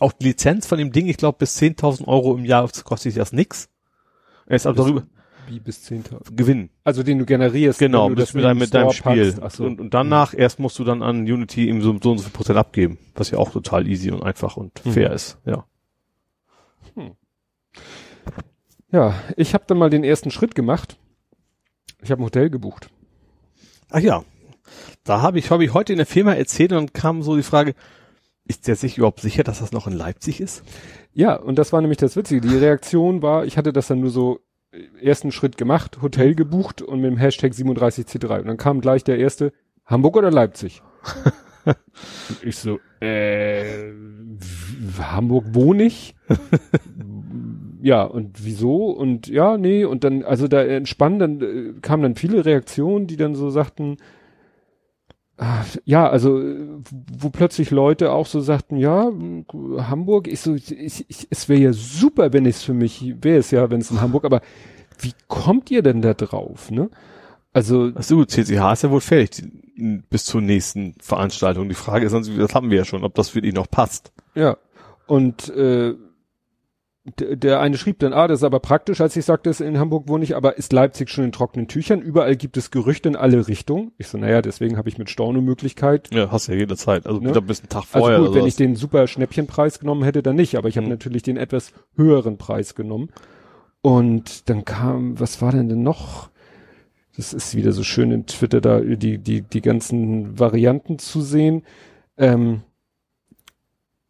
[0.00, 3.32] Auch die Lizenz von dem Ding, ich glaube, bis 10.000 Euro im Jahr kostet das
[3.32, 3.68] nix.
[4.46, 5.06] Er ist aber darüber,
[5.48, 6.34] wie bis 10.000?
[6.34, 6.70] Gewinn.
[6.84, 7.78] Also den du generierst.
[7.78, 9.34] Genau, du das mit, deinem, mit deinem Spiel.
[9.50, 9.64] So.
[9.64, 10.40] Und, und danach mhm.
[10.40, 13.30] erst musst du dann an Unity eben so, so und so viel Prozent abgeben, was
[13.30, 14.92] ja auch total easy und einfach und mhm.
[14.92, 15.64] fair ist, ja.
[16.94, 17.12] Hm.
[18.90, 20.98] Ja, ich habe dann mal den ersten Schritt gemacht.
[22.02, 22.90] Ich habe ein Hotel gebucht.
[23.90, 24.24] Ach ja,
[25.04, 27.74] da habe ich, hab ich heute in der Firma erzählt und kam so die Frage,
[28.44, 30.62] ist der sich überhaupt sicher, dass das noch in Leipzig ist?
[31.12, 32.40] Ja, und das war nämlich das Witzige.
[32.40, 34.40] Die Reaktion war, ich hatte das dann nur so
[35.00, 38.40] ersten Schritt gemacht, Hotel gebucht und mit dem Hashtag 37C3.
[38.40, 39.52] Und dann kam gleich der erste,
[39.84, 40.82] Hamburg oder Leipzig?
[42.42, 43.92] ich so, äh,
[45.00, 46.14] Hamburg wohne ich.
[47.82, 48.86] ja, und wieso?
[48.86, 53.16] Und ja, nee, und dann, also da entspannen, dann äh, kamen dann viele Reaktionen, die
[53.16, 53.98] dann so sagten,
[55.84, 56.42] ja, also
[57.18, 59.10] wo plötzlich Leute auch so sagten, ja,
[59.78, 60.70] Hamburg, ich so, ich,
[61.08, 64.00] ich, es wäre ja super, wenn es für mich wäre es ja, wenn es in
[64.00, 64.40] Hamburg, aber
[64.98, 66.90] wie kommt ihr denn da drauf, ne?
[67.52, 67.92] Also.
[67.94, 69.44] Ach so, CCH ist ja wohl fertig
[70.10, 71.68] bis zur nächsten Veranstaltung.
[71.68, 74.12] Die Frage ist, das haben wir ja schon, ob das für ihn noch passt.
[74.34, 74.56] Ja.
[75.06, 75.94] Und äh,
[77.04, 80.22] der eine schrieb dann, ah, das ist aber praktisch, als ich sagte, in Hamburg wohne
[80.22, 82.00] ich, aber ist Leipzig schon in trockenen Tüchern?
[82.00, 83.90] Überall gibt es Gerüchte in alle Richtungen.
[83.98, 86.14] Ich so, naja, deswegen habe ich mit Storno Möglichkeit.
[86.14, 87.06] Ja, hast ja jederzeit.
[87.06, 87.42] Also ne?
[87.42, 88.18] bis einen Tag vorher.
[88.18, 90.92] Also gut, wenn ich den super Schnäppchenpreis genommen hätte, dann nicht, aber ich habe mhm.
[90.92, 93.08] natürlich den etwas höheren Preis genommen.
[93.80, 96.30] Und dann kam, was war denn denn noch?
[97.16, 101.64] Das ist wieder so schön in Twitter da die, die, die ganzen Varianten zu sehen.
[102.16, 102.62] Ähm,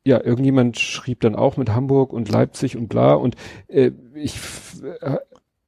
[0.05, 3.37] ja, irgendjemand schrieb dann auch mit Hamburg und Leipzig und bla und
[3.69, 4.35] äh, ich
[5.01, 5.19] äh,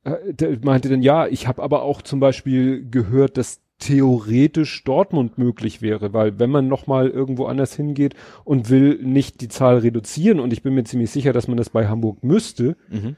[0.04, 5.82] äh, meinte dann, ja, ich habe aber auch zum Beispiel gehört, dass theoretisch Dortmund möglich
[5.82, 8.14] wäre, weil wenn man nochmal irgendwo anders hingeht
[8.44, 11.70] und will nicht die Zahl reduzieren und ich bin mir ziemlich sicher, dass man das
[11.70, 13.16] bei Hamburg müsste, mhm.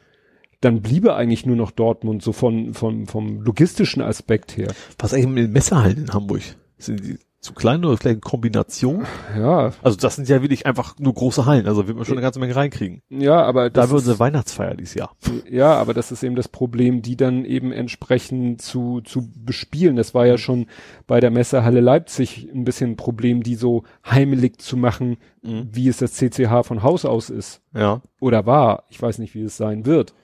[0.60, 4.72] dann bliebe eigentlich nur noch Dortmund so von, von vom logistischen Aspekt her.
[4.98, 6.42] Was eigentlich mit Messerhallen in Hamburg?
[6.78, 9.06] Sind die, zu klein oder vielleicht eine Kombination?
[9.38, 9.72] Ja.
[9.82, 12.40] Also das sind ja wirklich einfach nur große Hallen, also wird man schon eine ganze
[12.40, 13.02] Menge reinkriegen.
[13.08, 15.14] Ja, aber da wird unsere Weihnachtsfeier dieses Jahr.
[15.48, 19.96] Ja, aber das ist eben das Problem, die dann eben entsprechend zu zu bespielen.
[19.96, 20.66] Das war ja schon
[21.06, 25.68] bei der Messehalle Leipzig ein bisschen ein Problem, die so heimelig zu machen, mhm.
[25.70, 27.62] wie es das CCH von Haus aus ist.
[27.74, 28.02] Ja.
[28.20, 28.84] Oder war.
[28.90, 30.14] Ich weiß nicht, wie es sein wird.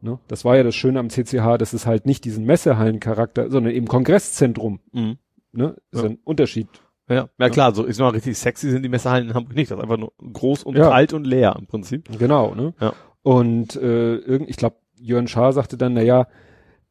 [0.00, 0.18] Ne?
[0.26, 3.86] Das war ja das Schöne am CCH, dass es halt nicht diesen Messehallencharakter, sondern eben
[3.86, 4.80] Kongresszentrum.
[4.92, 5.18] Mhm
[5.52, 5.76] Ne?
[5.90, 6.08] Ist ja.
[6.08, 6.68] ein Unterschied.
[7.08, 9.70] Ja, ja klar, so ist mal richtig sexy sind die Messerhallen in Hamburg nicht.
[9.70, 10.88] Das ist einfach nur groß und ja.
[10.88, 12.08] kalt und leer im Prinzip.
[12.18, 12.74] Genau, ne?
[12.80, 12.94] Ja.
[13.22, 16.26] Und äh, irgend, ich glaube, Jörn Schaar sagte dann, na ja,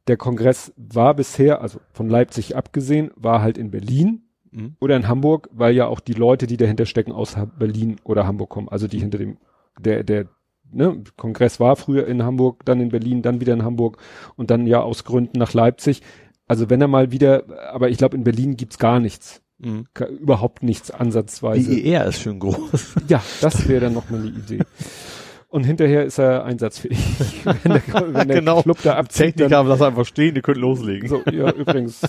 [0.08, 4.76] der Kongress war bisher, also von Leipzig abgesehen, war halt in Berlin mhm.
[4.80, 8.50] oder in Hamburg, weil ja auch die Leute, die dahinter stecken, aus Berlin oder Hamburg
[8.50, 8.70] kommen.
[8.70, 9.38] Also die hinter dem,
[9.80, 10.28] der, der,
[10.72, 13.98] ne, Kongress war früher in Hamburg, dann in Berlin, dann wieder in Hamburg
[14.36, 16.02] und dann ja aus Gründen nach Leipzig.
[16.52, 19.42] Also wenn er mal wieder, aber ich glaube in Berlin gibt's gar nichts.
[19.60, 19.86] Mhm.
[20.20, 21.70] Überhaupt nichts ansatzweise.
[21.70, 22.96] Die IR ist schön groß.
[23.08, 24.60] Ja, das wäre dann nochmal eine Idee.
[25.48, 27.00] Und hinterher ist er einsatzfähig.
[27.46, 28.64] wenn der, wenn der genau.
[28.64, 29.38] Club da abzieht.
[29.38, 31.08] Techniker haben das einfach stehen, die können loslegen.
[31.08, 32.02] So, ja, übrigens,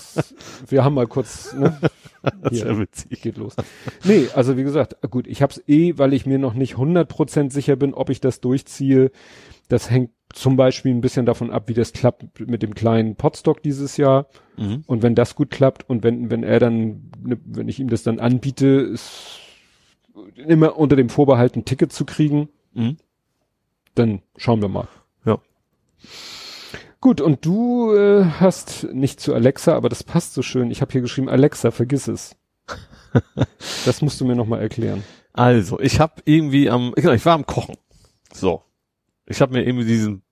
[0.67, 1.79] wir haben mal kurz, ne?
[2.41, 3.21] Das witzig.
[3.21, 3.55] Geht los.
[4.03, 7.77] Nee, also wie gesagt, gut, ich hab's eh, weil ich mir noch nicht 100% sicher
[7.77, 9.11] bin, ob ich das durchziehe.
[9.69, 13.63] Das hängt zum Beispiel ein bisschen davon ab, wie das klappt mit dem kleinen Potstock
[13.63, 14.27] dieses Jahr.
[14.57, 14.83] Mhm.
[14.87, 18.03] Und wenn das gut klappt und wenn, wenn er dann, ne, wenn ich ihm das
[18.03, 19.39] dann anbiete, ist
[20.35, 22.97] immer unter dem Vorbehalt ein Ticket zu kriegen, mhm.
[23.95, 24.87] dann schauen wir mal.
[25.25, 25.39] Ja.
[26.99, 30.71] Gut, und du äh, hast nicht zu Alexa, aber das passt so schön.
[30.71, 32.35] Ich habe hier geschrieben, Alexa, vergiss es.
[33.85, 35.03] das musst du mir nochmal erklären.
[35.33, 37.75] Also, ich habe irgendwie am, genau, ich war am Kochen.
[38.31, 38.63] So.
[39.25, 40.22] Ich habe mir irgendwie diesen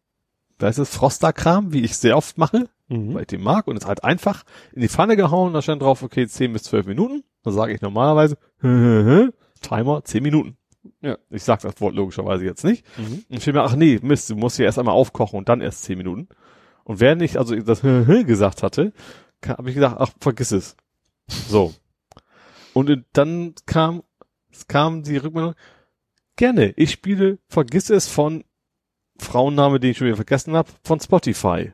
[0.61, 3.15] da ist es Froster-Kram, wie ich sehr oft mache, mhm.
[3.15, 6.03] weil ich den mag und es halt einfach in die Pfanne gehauen, da stand drauf,
[6.03, 7.23] okay, 10 bis 12 Minuten.
[7.43, 8.37] Dann sage ich normalerweise,
[9.61, 10.57] Timer 10 Minuten.
[11.01, 11.17] Ja.
[11.31, 12.85] Ich sag das Wort logischerweise jetzt nicht.
[12.97, 13.23] Mhm.
[13.27, 15.83] Und ich mir, ach nee, Mist, du musst ja erst einmal aufkochen und dann erst
[15.83, 16.27] 10 Minuten.
[16.83, 17.81] Und während ich also das
[18.25, 18.93] gesagt hatte,
[19.43, 20.75] habe ich gesagt, ach, vergiss es.
[21.27, 21.73] So.
[22.73, 24.03] Und dann kam,
[24.51, 25.55] es kam die Rückmeldung,
[26.35, 28.43] gerne, ich spiele Vergiss es von
[29.21, 31.71] Frauenname, den ich schon wieder vergessen habe, von Spotify.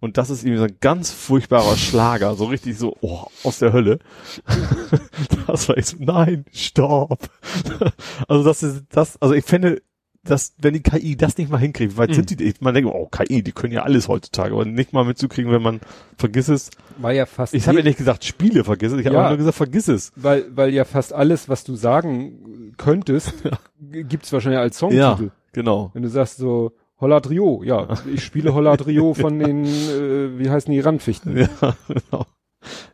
[0.00, 3.72] Und das ist irgendwie so ein ganz furchtbarer Schlager, so richtig so, oh, aus der
[3.72, 4.00] Hölle.
[5.46, 7.30] das war ich so, nein, stopp.
[8.28, 9.80] also das ist, das, also ich fände,
[10.24, 12.14] dass, wenn die KI das nicht mal hinkriegt, weil mhm.
[12.14, 15.52] sind die, man denkt, oh, KI, die können ja alles heutzutage, aber nicht mal mitzukriegen,
[15.52, 15.80] wenn man
[16.18, 16.70] vergiss es.
[16.98, 17.54] War ja fast.
[17.54, 20.12] Ich habe ja nicht gesagt, Spiele vergiss es, ich habe ja, nur gesagt, vergiss es.
[20.16, 23.32] Weil, weil ja fast alles, was du sagen könntest,
[23.80, 25.24] gibt's wahrscheinlich als Songtitel.
[25.24, 25.30] Ja.
[25.54, 25.90] Genau.
[25.94, 30.80] Wenn du sagst so, Holladrio, ja, ich spiele Holladrio von den, äh, wie heißen die,
[30.80, 31.36] Randfichten.
[31.36, 31.48] Ja,
[31.88, 32.26] genau.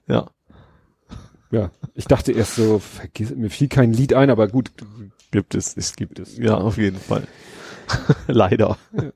[0.06, 0.26] Ja.
[1.52, 4.70] Ja, ich dachte erst so, vergiss, mir fiel kein Lied ein, aber gut.
[5.32, 6.39] Gibt es, es gibt es.
[6.39, 7.26] Ja, auf jeden Fall.
[8.28, 8.78] Leider.
[8.92, 9.12] Ja.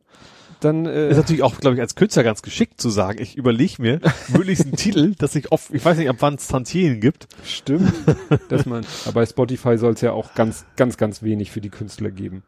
[0.59, 3.81] Dann äh, ist natürlich auch, glaube ich, als Künstler ganz geschickt zu sagen, ich überlege
[3.83, 7.29] mir möglichst einen Titel, dass ich oft, ich weiß nicht, ab wann es Tantien gibt.
[7.45, 7.93] Stimmt.
[8.49, 11.71] dass man, aber bei Spotify soll es ja auch ganz, ganz, ganz wenig für die
[11.71, 12.43] Künstler geben.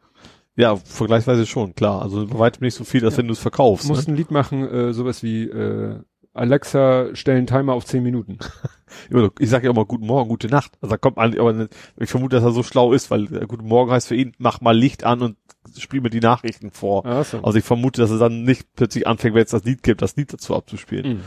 [0.57, 2.01] Ja, vergleichsweise schon, klar.
[2.01, 3.19] Also bei weitem nicht so viel, als ja.
[3.19, 3.85] wenn du es verkaufst.
[3.85, 4.13] Du musst ne?
[4.13, 5.99] ein Lied machen, äh, sowas wie äh,
[6.33, 8.39] Alexa, stellen Timer auf zehn Minuten.
[9.39, 10.73] ich sage ja mal Guten Morgen, gute Nacht.
[10.81, 13.45] Also da kommt eigentlich, aber nicht, ich vermute, dass er so schlau ist, weil äh,
[13.45, 15.37] Guten Morgen heißt für ihn, mach mal Licht an und
[15.77, 17.03] spiel mir die Nachrichten vor.
[17.23, 17.43] So.
[17.43, 20.15] Also ich vermute, dass er dann nicht plötzlich anfängt, wenn es das Lied gibt, das
[20.15, 21.17] Lied dazu abzuspielen.
[21.17, 21.21] Mhm.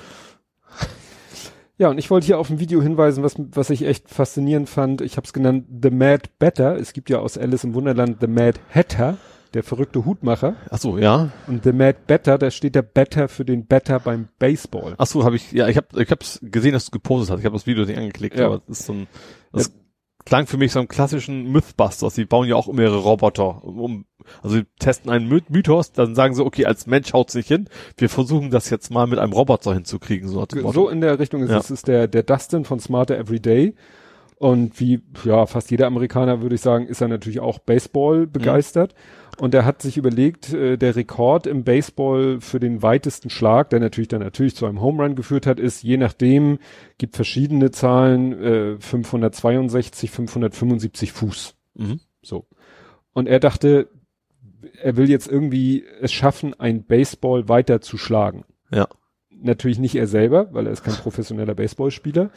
[1.81, 5.01] Ja, und ich wollte hier auf ein Video hinweisen, was, was ich echt faszinierend fand.
[5.01, 6.77] Ich habe es genannt The Mad Better.
[6.77, 9.17] Es gibt ja aus Alice im Wunderland The Mad Hatter,
[9.55, 10.57] der verrückte Hutmacher.
[10.69, 11.31] Ach so, ja.
[11.47, 14.95] Und The Mad Better, da steht der Better für den Better beim Baseball.
[14.99, 17.39] Ach so, habe ich, ja, ich habe ich hab's gesehen, dass du gepostet hast.
[17.39, 18.45] Ich habe das Video nicht angeklickt, ja.
[18.45, 19.07] aber das ist so ein,
[19.51, 19.73] das ja.
[20.27, 22.15] klang für mich so einem klassischen Mythbusters.
[22.15, 24.05] Sie bauen ja auch mehrere Roboter, um,
[24.43, 27.69] also sie testen einen Mythos, dann sagen sie, okay, als Mensch haut's nicht hin.
[27.97, 30.29] Wir versuchen das jetzt mal mit einem Roboter hinzukriegen.
[30.29, 31.59] So, so in der Richtung ist ja.
[31.59, 33.75] es ist der, der Dustin von Smarter Everyday.
[34.41, 38.95] Und wie, ja, fast jeder Amerikaner würde ich sagen, ist er natürlich auch Baseball begeistert.
[38.95, 39.45] Mhm.
[39.45, 43.81] Und er hat sich überlegt, äh, der Rekord im Baseball für den weitesten Schlag, der
[43.81, 46.59] natürlich dann natürlich zu einem Home Run geführt hat, ist je nachdem,
[46.97, 51.55] gibt verschiedene Zahlen, äh, 562, 575 Fuß.
[51.75, 52.01] Mhm.
[52.23, 52.47] So.
[53.13, 53.89] Und er dachte,
[54.83, 58.45] er will jetzt irgendwie es schaffen, ein Baseball weiter zu schlagen.
[58.73, 58.89] Ja.
[59.43, 62.31] Natürlich nicht er selber, weil er ist kein professioneller Baseballspieler.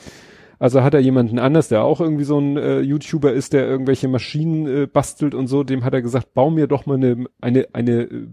[0.60, 4.08] Also hat er jemanden anders, der auch irgendwie so ein äh, YouTuber ist, der irgendwelche
[4.08, 7.68] Maschinen äh, bastelt und so, dem hat er gesagt, bau mir doch mal eine, eine,
[7.74, 8.28] eine äh,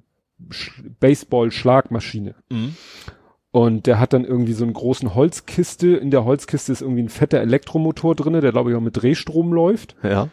[1.00, 2.34] Baseball-Schlagmaschine.
[2.50, 2.76] Mhm.
[3.50, 5.96] Und der hat dann irgendwie so einen großen Holzkiste.
[5.96, 9.52] In der Holzkiste ist irgendwie ein fetter Elektromotor drinne, der glaube ich auch mit Drehstrom
[9.52, 9.96] läuft.
[10.04, 10.28] Ja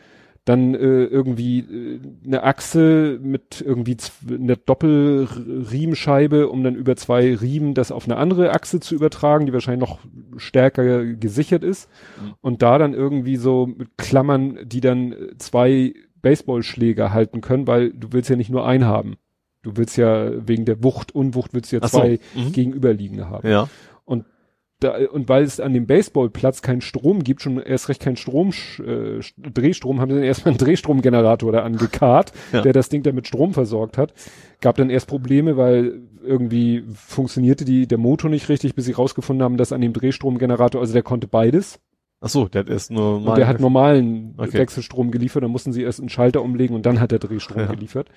[0.48, 3.98] dann äh, irgendwie äh, eine Achse mit irgendwie
[4.30, 9.54] einer Doppelriemenscheibe, um dann über zwei Riemen das auf eine andere Achse zu übertragen, die
[9.54, 10.00] wahrscheinlich noch
[10.38, 11.90] stärker gesichert ist.
[12.22, 12.34] Mhm.
[12.40, 18.14] Und da dann irgendwie so mit Klammern, die dann zwei Baseballschläger halten können, weil du
[18.14, 19.18] willst ja nicht nur einen haben.
[19.64, 22.40] Du willst ja wegen der Wucht, Unwucht willst du ja zwei so.
[22.40, 22.52] mhm.
[22.54, 23.48] gegenüberliegende haben.
[23.50, 23.68] Ja.
[24.80, 28.18] Und da, und weil es an dem Baseballplatz keinen Strom gibt, schon erst recht keinen
[28.18, 28.52] Strom,
[28.86, 32.62] äh, Drehstrom, haben sie dann erstmal einen Drehstromgenerator da angekarrt, ja.
[32.62, 34.14] der das Ding dann mit Strom versorgt hat.
[34.62, 39.44] Gab dann erst Probleme, weil irgendwie funktionierte die, der Motor nicht richtig, bis sie rausgefunden
[39.44, 41.80] haben, dass an dem Drehstromgenerator, also der konnte beides.
[42.20, 44.54] Ach so, der ist nur und der hat normalen okay.
[44.54, 47.68] Wechselstrom geliefert, dann mussten sie erst einen Schalter umlegen und dann hat der Drehstrom ja.
[47.68, 48.10] geliefert.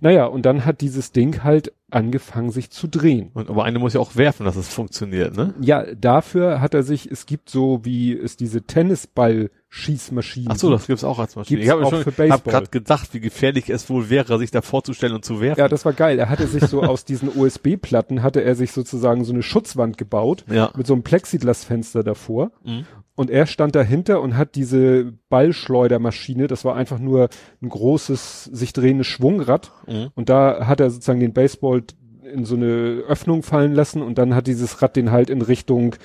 [0.00, 3.30] Naja, und dann hat dieses Ding halt angefangen sich zu drehen.
[3.34, 5.54] Und, aber eine muss ja auch werfen, dass es funktioniert, ne?
[5.60, 10.50] Ja, dafür hat er sich, es gibt so wie es diese Tennisball-Schießmaschinen.
[10.50, 11.60] Ach so, das gibt's auch als Maschine.
[11.60, 15.14] Gibt's ich habe schon, hab gerade gedacht, wie gefährlich es wohl wäre, sich da vorzustellen
[15.14, 15.60] und zu werfen.
[15.60, 16.18] Ja, das war geil.
[16.18, 20.44] Er hatte sich so aus diesen USB-Platten hatte er sich sozusagen so eine Schutzwand gebaut
[20.48, 20.72] ja.
[20.76, 22.52] mit so einem Plexiglasfenster davor.
[22.64, 22.86] Mhm.
[23.14, 27.28] Und er stand dahinter und hat diese Ballschleudermaschine, das war einfach nur
[27.60, 29.72] ein großes, sich drehendes Schwungrad.
[29.86, 30.08] Mhm.
[30.14, 31.82] Und da hat er sozusagen den Baseball
[32.22, 35.96] in so eine Öffnung fallen lassen und dann hat dieses Rad den halt in Richtung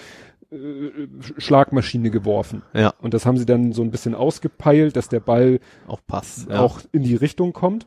[0.52, 0.58] äh,
[1.38, 2.64] Schlagmaschine geworfen.
[2.74, 2.94] Ja.
[3.02, 6.60] Und das haben sie dann so ein bisschen ausgepeilt, dass der Ball auch passt, ja.
[6.60, 7.86] auch in die Richtung kommt.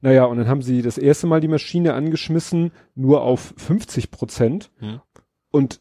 [0.00, 4.70] Naja, und dann haben sie das erste Mal die Maschine angeschmissen, nur auf 50 Prozent.
[4.80, 5.00] Mhm.
[5.50, 5.80] Und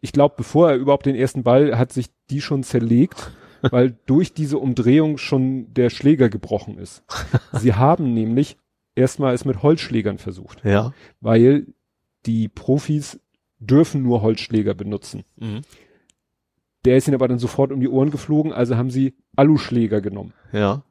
[0.00, 4.32] ich glaube, bevor er überhaupt den ersten Ball hat sich die schon zerlegt, weil durch
[4.32, 7.02] diese Umdrehung schon der Schläger gebrochen ist.
[7.52, 8.56] Sie haben nämlich
[8.94, 10.64] erstmal es mit Holzschlägern versucht.
[10.64, 10.92] Ja.
[11.20, 11.66] Weil
[12.26, 13.20] die Profis
[13.58, 15.24] dürfen nur Holzschläger benutzen.
[15.36, 15.62] Mhm.
[16.84, 20.32] Der ist ihnen aber dann sofort um die Ohren geflogen, also haben sie Aluschläger genommen.
[20.52, 20.82] Ja.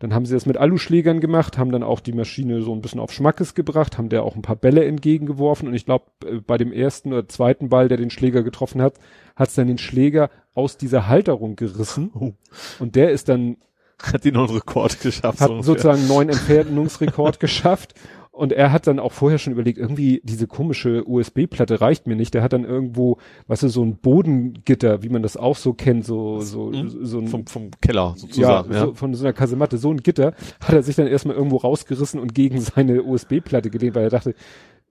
[0.00, 3.00] Dann haben sie das mit Aluschlägern gemacht, haben dann auch die Maschine so ein bisschen
[3.00, 6.56] auf Schmackes gebracht, haben der auch ein paar Bälle entgegengeworfen und ich glaube, äh, bei
[6.56, 8.94] dem ersten oder zweiten Ball, der den Schläger getroffen hat,
[9.34, 12.32] hat es dann den Schläger aus dieser Halterung gerissen oh.
[12.78, 13.56] und der ist dann
[14.00, 15.40] hat die neuen Rekord geschafft.
[15.40, 17.94] Hat so sozusagen einen neuen Entfernungsrekord geschafft
[18.38, 22.34] und er hat dann auch vorher schon überlegt, irgendwie diese komische USB-Platte reicht mir nicht.
[22.34, 23.18] Der hat dann irgendwo,
[23.48, 27.04] weißt du, so ein Bodengitter, wie man das auch so kennt, so, so, mhm.
[27.04, 27.26] so ein.
[27.26, 28.70] Vom, vom Keller sozusagen.
[28.70, 28.86] Ja, ja.
[28.86, 32.20] So, von so einer Kasematte, so ein Gitter, hat er sich dann erstmal irgendwo rausgerissen
[32.20, 34.36] und gegen seine USB-Platte gelehnt, weil er dachte,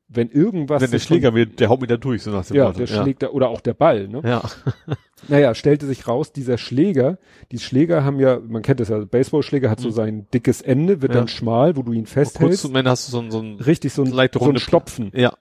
[0.10, 0.82] wenn irgendwas.
[0.82, 2.80] Wenn der Schläger mir, der haut mir da durch, so nach dem Ja, Wort.
[2.80, 3.02] der ja.
[3.02, 4.22] schlägt da, oder auch der Ball, ne?
[4.24, 4.42] Ja.
[5.28, 7.18] naja, stellte sich raus, dieser Schläger,
[7.52, 9.94] die Schläger haben ja, man kennt das ja, Baseballschläger hat so mhm.
[9.94, 11.20] sein dickes Ende, wird ja.
[11.20, 12.62] dann schmal, wo du ihn festhältst.
[12.62, 15.12] Kurz zum Ende hast du so ein, so ein richtig so ein, so ein Stopfen.
[15.14, 15.34] Ja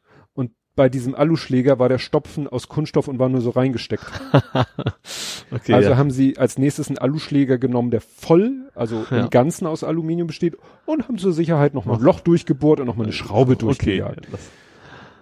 [0.77, 4.05] bei diesem Aluschläger war der Stopfen aus Kunststoff und war nur so reingesteckt.
[5.51, 5.97] okay, also ja.
[5.97, 9.21] haben sie als nächstes einen Aluschläger genommen, der voll, also ja.
[9.21, 13.07] im Ganzen aus Aluminium besteht und haben zur Sicherheit nochmal ein Loch durchgebohrt und nochmal
[13.07, 14.29] eine Schraube durchgejagt.
[14.29, 14.39] Okay.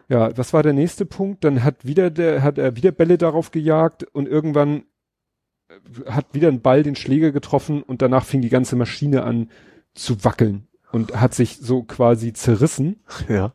[0.09, 1.45] Ja, was war der nächste Punkt?
[1.45, 4.85] Dann hat wieder der, hat er wieder Bälle darauf gejagt und irgendwann
[5.69, 9.51] äh, hat wieder ein Ball den Schläger getroffen und danach fing die ganze Maschine an
[9.95, 13.03] zu wackeln und hat sich so quasi zerrissen.
[13.29, 13.55] Ja.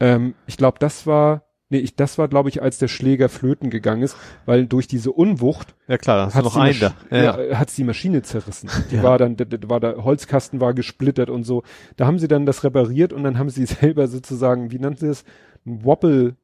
[0.00, 3.70] Ähm, ich glaube, das war, nee, ich, das war, glaube ich, als der Schläger flöten
[3.70, 6.94] gegangen ist, weil durch diese Unwucht ja klar, hast du noch einen da.
[7.10, 7.58] Ja, ja.
[7.58, 8.70] hat's die Maschine zerrissen.
[8.90, 9.02] Die ja.
[9.02, 11.62] war dann, da, war der Holzkasten war gesplittert und so.
[11.96, 15.24] Da haben sie dann das repariert und dann haben sie selber sozusagen, wie nannte es,
[15.64, 16.36] ein Wobble,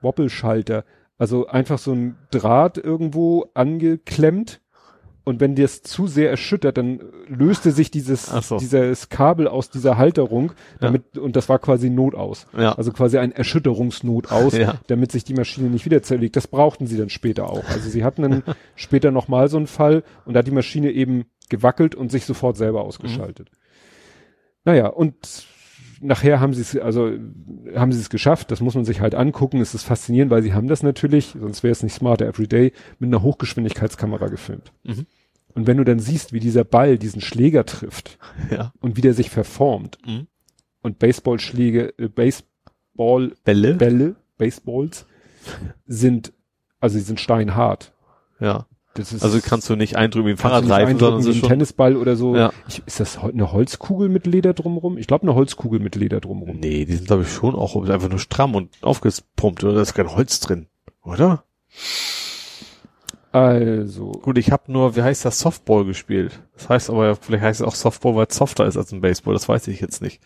[0.00, 0.84] Wobbelschalter
[1.18, 4.60] Also einfach so ein Draht irgendwo angeklemmt
[5.26, 8.58] und wenn das zu sehr erschüttert, dann löste sich dieses so.
[8.58, 11.20] dieses Kabel aus dieser Halterung, damit ja.
[11.20, 12.46] und das war quasi Notaus.
[12.56, 12.74] Ja.
[12.74, 14.76] Also quasi ein Erschütterungsnotaus, ja.
[14.86, 16.36] damit sich die Maschine nicht wieder zerlegt.
[16.36, 17.64] Das brauchten sie dann später auch.
[17.70, 18.42] Also sie hatten dann
[18.76, 22.24] später noch mal so einen Fall und da hat die Maschine eben gewackelt und sich
[22.24, 23.50] sofort selber ausgeschaltet.
[23.50, 23.56] Mhm.
[24.64, 25.16] Naja, und
[26.00, 27.10] nachher haben sie es, also
[27.74, 30.54] haben sie es geschafft, das muss man sich halt angucken, es ist faszinierend, weil sie
[30.54, 34.72] haben das natürlich, sonst wäre es nicht smarter everyday, mit einer Hochgeschwindigkeitskamera gefilmt.
[34.84, 35.06] Mhm.
[35.54, 38.18] Und wenn du dann siehst, wie dieser Ball diesen Schläger trifft
[38.50, 38.72] ja.
[38.80, 40.26] und wie der sich verformt mhm.
[40.82, 45.06] und Baseballschläge, äh, Baseball Bälle, Bälle, Baseballs
[45.86, 46.32] sind,
[46.80, 47.92] also sie sind steinhart.
[48.38, 48.66] Ja.
[48.98, 52.36] Also kannst du nicht eindrücken wie ein Fahrradreifen, sondern ein schon Tennisball oder so.
[52.36, 52.52] Ja.
[52.68, 54.98] Ich, ist das eine Holzkugel mit Leder drumrum?
[54.98, 56.58] Ich glaube eine Holzkugel mit Leder drumrum.
[56.60, 59.94] Nee, die sind glaube ich schon auch einfach nur stramm und aufgepumpt oder da ist
[59.94, 60.66] kein Holz drin,
[61.02, 61.44] oder?
[63.32, 64.12] Also.
[64.12, 66.40] Gut, ich habe nur, wie heißt das, Softball gespielt.
[66.54, 69.34] Das heißt aber, vielleicht heißt es auch Softball, weil es softer ist als ein Baseball.
[69.34, 70.22] Das weiß ich jetzt nicht.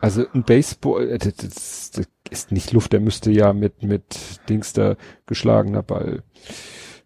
[0.00, 4.40] Also ein Baseball, äh, das, das, das ist nicht Luft, der müsste ja mit, mit
[4.48, 6.24] Dings da geschlagener Ball.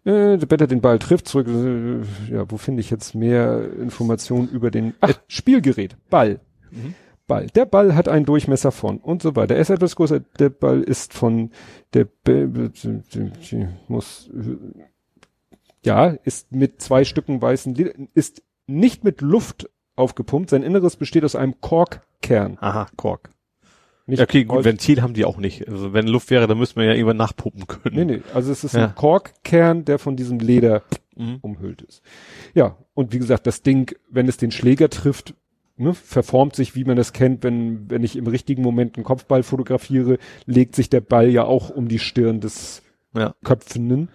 [0.05, 1.47] Äh, der Better den Ball trifft zurück.
[1.47, 6.39] Äh, ja, wo finde ich jetzt mehr Informationen über den Ach, Spielgerät, Ball.
[6.71, 6.95] Mhm.
[7.27, 7.47] Ball.
[7.47, 9.55] Der Ball hat einen Durchmesser von und so weiter.
[9.55, 10.19] Er ist etwas größer.
[10.39, 11.51] Der Ball ist von
[11.93, 12.07] der
[13.87, 14.29] muss
[15.85, 17.75] ja ist mit zwei Stücken weißen
[18.13, 20.49] ist nicht mit Luft aufgepumpt.
[20.49, 22.57] Sein Inneres besteht aus einem Korkkern.
[22.59, 23.29] Aha, Kork.
[24.09, 25.67] Nicht okay, gut, Ventil haben die auch nicht.
[25.67, 27.95] Also wenn Luft wäre, dann müsste man ja irgendwann nachpumpen können.
[27.95, 28.87] Nee, nee, also es ist ja.
[28.87, 30.83] ein Korkkern, der von diesem Leder
[31.15, 31.37] mhm.
[31.41, 32.01] umhüllt ist.
[32.53, 35.35] Ja, und wie gesagt, das Ding, wenn es den Schläger trifft,
[35.77, 39.43] ne, verformt sich, wie man das kennt, wenn, wenn ich im richtigen Moment einen Kopfball
[39.43, 42.81] fotografiere, legt sich der Ball ja auch um die Stirn des
[43.15, 43.33] ja.
[43.43, 44.09] Köpfenden.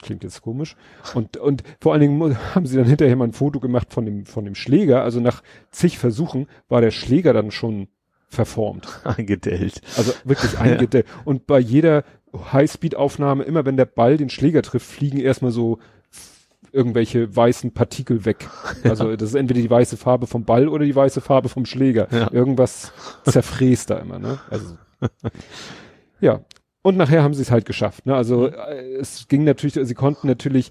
[0.00, 0.76] Klingt jetzt komisch.
[1.14, 4.26] Und, und vor allen Dingen haben sie dann hinterher mal ein Foto gemacht von dem,
[4.26, 5.02] von dem Schläger.
[5.02, 7.88] Also nach zig Versuchen war der Schläger dann schon
[8.28, 8.86] verformt.
[9.04, 9.80] Eingedellt.
[9.96, 11.06] Also wirklich eingedellt.
[11.06, 11.22] Ja.
[11.24, 12.04] Und bei jeder
[12.52, 15.78] Highspeed-Aufnahme, immer wenn der Ball den Schläger trifft, fliegen erstmal so
[16.70, 18.48] irgendwelche weißen Partikel weg.
[18.84, 22.08] Also das ist entweder die weiße Farbe vom Ball oder die weiße Farbe vom Schläger.
[22.10, 22.30] Ja.
[22.32, 22.92] Irgendwas
[23.24, 24.38] zerfräst da immer, ne?
[24.50, 24.76] Also
[26.20, 26.40] ja.
[26.82, 28.06] Und nachher haben sie es halt geschafft.
[28.06, 28.14] Ne?
[28.14, 28.54] Also mhm.
[28.54, 30.70] äh, es ging natürlich, sie konnten natürlich,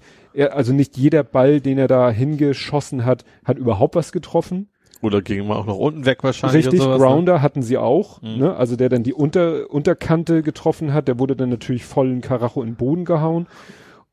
[0.50, 4.68] also nicht jeder Ball, den er da hingeschossen hat, hat überhaupt was getroffen.
[5.00, 6.66] Oder ging mal auch nach unten weg wahrscheinlich.
[6.66, 7.00] Richtig, sowas?
[7.00, 7.42] Grounder ne?
[7.42, 8.38] hatten sie auch, mhm.
[8.38, 8.56] ne?
[8.56, 12.70] Also der dann die Unter, Unterkante getroffen hat, der wurde dann natürlich vollen Karacho in
[12.70, 13.46] den Boden gehauen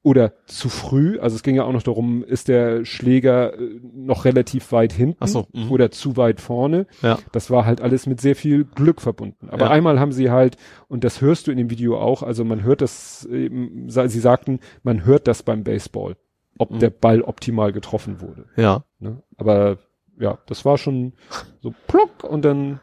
[0.05, 4.23] oder zu früh, also es ging ja auch noch darum, ist der Schläger äh, noch
[4.23, 5.71] relativ weit hinten so, mh.
[5.71, 6.85] oder zu weit vorne.
[7.01, 7.17] Ja.
[7.31, 9.49] Das war halt alles mit sehr viel Glück verbunden.
[9.49, 9.71] Aber ja.
[9.71, 10.57] einmal haben sie halt,
[10.87, 14.59] und das hörst du in dem Video auch, also man hört das, eben, sie sagten,
[14.83, 16.17] man hört das beim Baseball,
[16.59, 16.79] ob mhm.
[16.79, 18.45] der Ball optimal getroffen wurde.
[18.57, 18.83] Ja.
[18.99, 19.23] Ne?
[19.37, 19.79] Aber
[20.19, 21.13] ja, das war schon
[21.61, 22.79] so plock und dann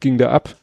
[0.00, 0.54] ging der ab.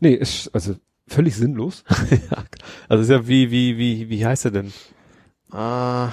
[0.00, 0.74] Nee, ist, also
[1.06, 1.84] völlig sinnlos.
[2.10, 2.44] ja,
[2.88, 4.72] also ist ja wie, wie, wie, wie heißt er denn?
[5.50, 6.12] Ah,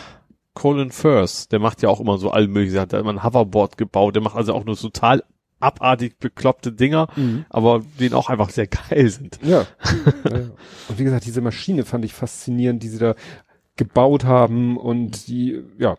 [0.54, 3.78] Colin Firth, der macht ja auch immer so all mögliche, hat da immer ein Hoverboard
[3.78, 5.24] gebaut, der macht also auch nur total
[5.60, 7.46] abartig bekloppte Dinger, mhm.
[7.50, 9.40] aber die auch einfach sehr geil sind.
[9.44, 9.66] Ja.
[10.90, 13.16] Und wie gesagt, diese Maschine fand ich faszinierend, die sie da
[13.76, 15.98] gebaut haben und die, ja,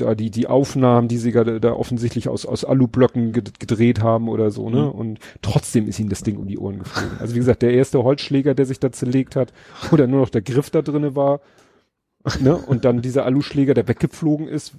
[0.00, 4.50] da die, die Aufnahmen, die sie da, da offensichtlich aus, aus Alublöcken gedreht haben oder
[4.50, 4.82] so, ne?
[4.82, 4.90] Mhm.
[4.90, 7.18] Und trotzdem ist ihnen das Ding um die Ohren geflogen.
[7.18, 9.52] Also wie gesagt, der erste Holzschläger, der sich da zerlegt hat,
[9.92, 11.40] oder nur noch der Griff da drinne war,
[12.40, 12.56] ne?
[12.56, 14.74] Und dann dieser Aluschläger, der weggeflogen ist.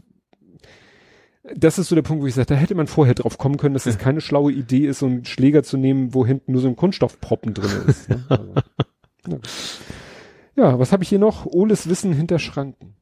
[1.55, 3.73] Das ist so der Punkt, wo ich sage, da hätte man vorher drauf kommen können,
[3.73, 6.67] dass es keine schlaue Idee ist, so einen Schläger zu nehmen, wo hinten nur so
[6.67, 8.09] ein Kunststoffproppen drin ist.
[8.09, 8.23] Ne?
[9.23, 9.39] Also,
[10.55, 10.71] ja.
[10.71, 11.45] ja, was habe ich hier noch?
[11.45, 12.95] Oles Wissen hinter Schranken.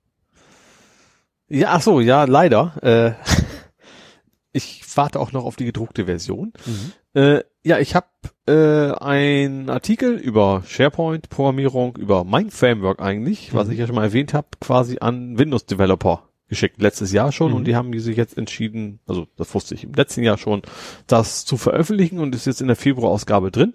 [1.50, 2.74] Ja, ach so, ja, leider.
[2.82, 3.14] Äh,
[4.52, 6.54] ich warte auch noch auf die gedruckte Version.
[6.66, 7.20] Mhm.
[7.20, 8.08] Äh, ja, ich habe
[8.48, 13.58] äh, einen Artikel über SharePoint-Programmierung, über mein Framework eigentlich, mhm.
[13.58, 17.58] was ich ja schon mal erwähnt habe, quasi an Windows-Developer geschickt, letztes Jahr schon, mhm.
[17.58, 20.62] und die haben sich jetzt entschieden, also das wusste ich im letzten Jahr schon,
[21.06, 23.74] das zu veröffentlichen und ist jetzt in der Februarausgabe drin.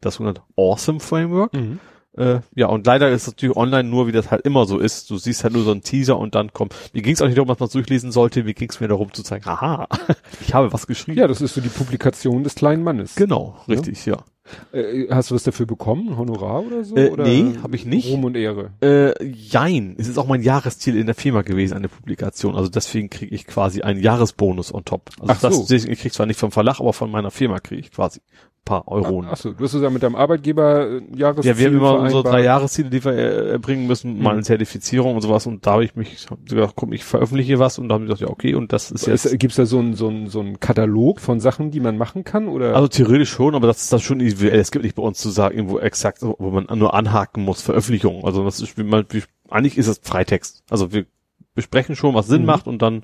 [0.00, 1.54] Das sogenannte Awesome Framework.
[1.54, 1.78] Mhm.
[2.16, 5.10] Äh, ja, und leider ist es natürlich online nur, wie das halt immer so ist.
[5.10, 6.74] Du siehst halt nur so einen Teaser und dann kommt.
[6.92, 8.88] Mir ging es auch nicht darum, dass man es durchlesen sollte, mir ging es mir
[8.88, 9.86] darum zu zeigen, aha,
[10.40, 11.18] ich habe was geschrieben.
[11.18, 13.14] Ja, das ist so die Publikation des kleinen Mannes.
[13.16, 14.16] Genau, richtig, ja.
[14.16, 14.24] ja.
[14.72, 16.16] Äh, hast du was dafür bekommen?
[16.16, 16.96] Honorar oder so?
[16.96, 18.10] Äh, oder nee, habe ich nicht.
[18.10, 18.70] Ruhm und Ehre.
[18.80, 19.94] Äh, jein.
[19.98, 22.54] Es ist auch mein Jahresziel in der Firma gewesen, eine Publikation.
[22.56, 25.10] Also deswegen kriege ich quasi einen Jahresbonus on top.
[25.20, 25.66] Also Ach so.
[25.68, 28.64] das, ich krieg zwar nicht vom Verlag, aber von meiner Firma kriege ich quasi ein
[28.64, 29.24] paar Euro.
[29.30, 32.24] Ach so, du hast ja mit deinem Arbeitgeber äh, Jahresziel Ja, wir haben immer unsere
[32.24, 34.36] drei Jahresziele, die wir äh, erbringen müssen, mal Mhm.
[34.38, 35.46] eine Zertifizierung und sowas.
[35.46, 38.06] Und da habe ich mich hab gesagt, komm, ich veröffentliche was und da haben die
[38.08, 39.26] gesagt, ja, okay, und das ist jetzt.
[39.26, 42.24] Ist, gibt's da so einen so einen so einen Katalog von Sachen, die man machen
[42.24, 42.48] kann?
[42.48, 42.74] Oder?
[42.74, 44.60] Also theoretisch schon, aber das ist dann schon individuell.
[44.60, 48.24] Es gibt nicht bei uns zu sagen, irgendwo exakt, wo man nur anhaken muss, Veröffentlichung.
[48.24, 50.62] Also das ist, wie man, wie, eigentlich ist es Freitext.
[50.70, 51.06] Also wir
[51.54, 52.46] besprechen schon, was Sinn Mhm.
[52.46, 53.02] macht und dann,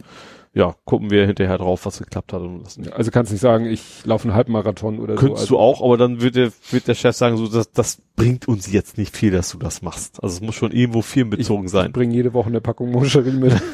[0.54, 2.92] ja, gucken wir hinterher drauf, was geklappt hat und was nicht.
[2.92, 5.54] also kannst nicht sagen, ich laufe einen Halbmarathon oder Könntest so.
[5.54, 8.70] du auch, aber dann wird der, wird der Chef sagen, so, das, das bringt uns
[8.70, 10.22] jetzt nicht viel, dass du das machst.
[10.22, 11.92] Also es muss schon irgendwo firmenbezogen Ich sein.
[11.92, 13.54] bringe jede Woche eine Packung Moncherie mit.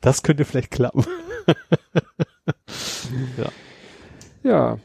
[0.00, 1.04] Das könnte vielleicht klappen.
[3.36, 3.48] ja.
[4.44, 4.78] Ja,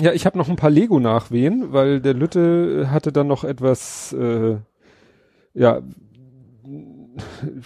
[0.00, 4.56] ich habe noch ein paar Lego-Nachwehen, weil der Lütte hatte dann noch etwas, äh,
[5.54, 5.82] ja,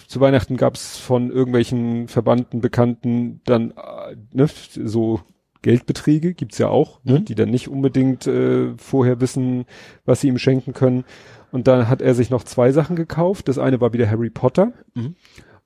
[0.07, 5.21] zu Weihnachten gab's von irgendwelchen Verbannten, Bekannten dann äh, ne, so
[5.61, 7.25] Geldbeträge, gibt's ja auch, ne, Mhm.
[7.25, 9.65] die dann nicht unbedingt äh, vorher wissen,
[10.05, 11.05] was sie ihm schenken können.
[11.51, 13.47] Und dann hat er sich noch zwei Sachen gekauft.
[13.47, 14.73] Das eine war wieder Harry Potter.
[14.95, 15.15] Mhm.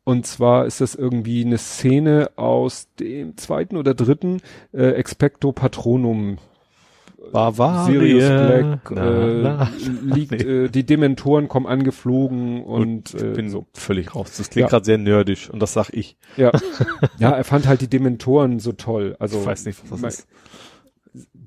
[0.03, 4.41] Und zwar ist das irgendwie eine Szene aus dem zweiten oder dritten
[4.73, 6.38] äh, Expecto Patronum.
[7.32, 7.85] Bavaria.
[7.85, 9.72] Sirius Black Na, äh, na.
[10.16, 10.38] liegt, Nee.
[10.38, 13.66] äh, die Dementoren kommen angeflogen und, ich äh, bin so.
[13.74, 14.34] völlig raus.
[14.38, 14.69] Das klingt Ja.
[14.69, 16.18] gerade sehr nerdisch und das sag ich.
[16.38, 16.51] Ja.
[17.19, 19.16] ja, er fand halt die Dementoren so toll.
[19.19, 20.27] Also ich weiß nicht, was das mein- ist.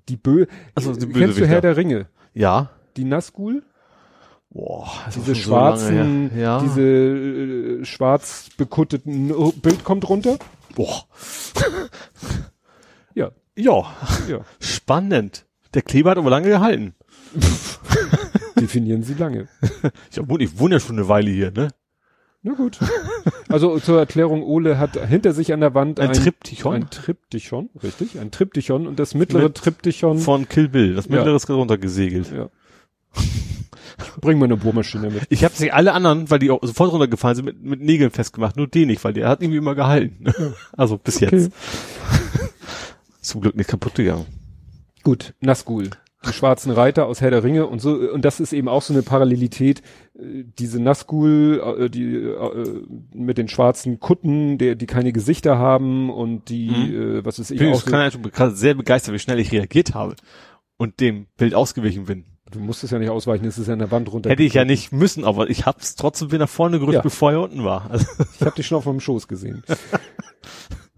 [0.09, 1.47] die Bö Also die Kennst du.
[1.47, 2.07] Herr der Ringe?
[2.35, 2.71] Ja.
[2.97, 3.63] Die Nazgul?
[4.51, 6.41] Boah, Diese so schwarzen, her.
[6.41, 6.61] ja.
[6.61, 10.39] diese äh, schwarz bekutteten oh, Bild kommt runter.
[10.77, 11.05] Boah.
[13.15, 13.85] Ja, Ja,
[14.29, 14.41] ja.
[14.61, 15.44] spannend.
[15.75, 16.95] Der Kleber hat aber lange gehalten.
[18.61, 19.49] Definieren Sie lange.
[20.11, 21.69] Ich, wohne, ich wohne ja schon eine Weile hier, ne?
[22.43, 22.79] Na gut.
[23.49, 26.75] Also zur Erklärung, Ole hat hinter sich an der Wand Ein Triptychon?
[26.75, 30.95] Ein Triptychon, richtig, ein Triptychon und das mittlere Mit- Triptychon Von Kill Bill.
[30.95, 31.13] Das Ja.
[31.17, 32.31] mittlere ist runtergesegelt.
[32.33, 32.49] ja.
[34.21, 35.23] Bring mal eine Bohrmaschine mit.
[35.31, 38.57] Ich habe sie alle anderen, weil die auch sofort runtergefallen sind, mit, mit Nägeln festgemacht.
[38.57, 40.27] Nur den nicht, weil der hat irgendwie immer gehalten.
[40.77, 41.33] Also bis jetzt.
[41.33, 41.51] Okay.
[43.23, 44.27] Zum Glück nicht kaputt gegangen.
[45.05, 45.91] Gut, Nazgul.
[46.27, 48.95] Die schwarzen Reiter aus Herr der Ringe und so, und das ist eben auch so
[48.95, 49.83] eine Parallelität,
[50.19, 56.09] äh, diese Nazgul, äh, die, äh, mit den schwarzen Kutten, der, die keine Gesichter haben
[56.09, 57.21] und die, Mhm.
[57.27, 59.53] was ist ich Ich auch bin so, kann schon gerade sehr begeistert, wie schnell ich
[59.53, 60.17] reagiert habe
[60.79, 62.25] und dem Bild ausgewichen bin.
[62.51, 64.31] du musst es ja nicht ausweichen, es ist ja an der Wand runter.
[64.31, 67.01] Hätte ich ja nicht müssen, aber ich hab's trotzdem wieder nach vorne gerückt, Ja.
[67.03, 67.91] bevor er unten war.
[67.91, 69.63] Also, Ich habe dich schon auf meinem Schoß gesehen.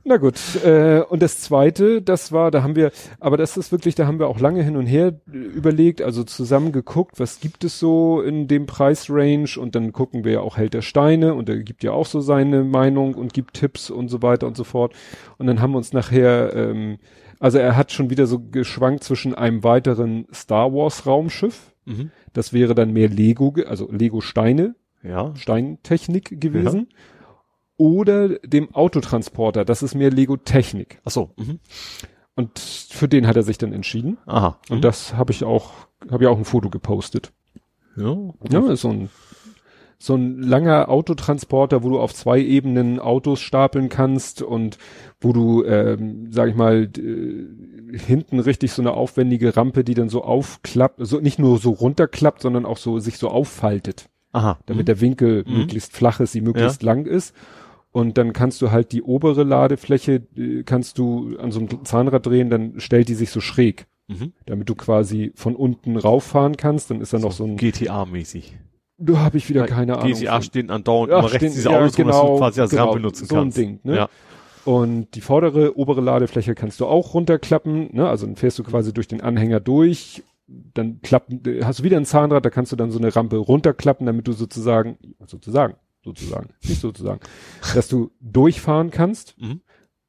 [0.09, 3.97] Na gut, äh, und das zweite, das war, da haben wir, aber das ist wirklich,
[3.97, 7.65] da haben wir auch lange hin und her äh, überlegt, also zusammen geguckt, was gibt
[7.65, 11.49] es so in dem Preisrange und dann gucken wir ja auch Held der Steine und
[11.49, 14.62] er gibt ja auch so seine Meinung und gibt Tipps und so weiter und so
[14.62, 14.94] fort.
[15.39, 16.99] Und dann haben wir uns nachher, ähm,
[17.41, 22.12] also er hat schon wieder so geschwankt zwischen einem weiteren Star Wars Raumschiff, mhm.
[22.33, 25.35] das wäre dann mehr Lego, also Lego Steine, ja.
[25.35, 26.91] Steintechnik gewesen.
[27.78, 31.00] Oder dem Autotransporter, das ist mehr Lego-Technik.
[31.05, 31.30] Ach so.
[31.36, 31.58] Mhm.
[32.34, 34.18] Und für den hat er sich dann entschieden.
[34.26, 34.58] Aha.
[34.70, 35.72] Und das habe ich auch,
[36.10, 37.32] habe ja auch ein Foto gepostet.
[37.96, 38.16] ja.
[38.50, 39.10] Ja, ist so ein,
[39.98, 44.76] so ein langer Autotransporter, wo du auf zwei Ebenen Autos stapeln kannst und
[45.20, 47.46] wo du, ähm, sag ich mal, d-
[47.96, 52.42] hinten richtig so eine aufwendige Rampe, die dann so aufklappt, so nicht nur so runterklappt,
[52.42, 54.08] sondern auch so sich so auffaltet.
[54.32, 54.58] Aha.
[54.66, 55.56] damit der Winkel Mhm.
[55.60, 57.34] möglichst flach ist, sie möglichst lang ist.
[57.97, 62.26] Und dann kannst du halt die obere Ladefläche, äh, kannst du an so einem Zahnrad
[62.26, 64.34] drehen, dann stellt die sich so schräg, Mhm.
[64.44, 66.91] damit du quasi von unten rauffahren kannst.
[66.91, 68.52] Dann ist da noch so ein, GTA-mäßig.
[68.99, 70.12] da habe ich wieder keine Ahnung.
[70.12, 72.70] GTA stehen andauernd Ach, immer rechts stehen- diese ja, Autos, dass du genau, quasi als
[72.70, 73.57] genau, Rampe nutzen so ein kannst.
[73.58, 73.97] Ding, ne?
[73.97, 74.08] Ja.
[74.66, 78.07] Und die vordere, obere Ladefläche kannst du auch runterklappen, ne?
[78.08, 81.97] Also dann fährst du quasi durch den Anhänger durch, dann klappen, äh, hast du wieder
[81.97, 85.75] ein Zahnrad, da kannst du dann so eine Rampe runterklappen, damit du sozusagen, sozusagen,
[86.07, 87.20] sozusagen, nicht sozusagen,
[87.75, 89.60] dass du durchfahren kannst Mhm.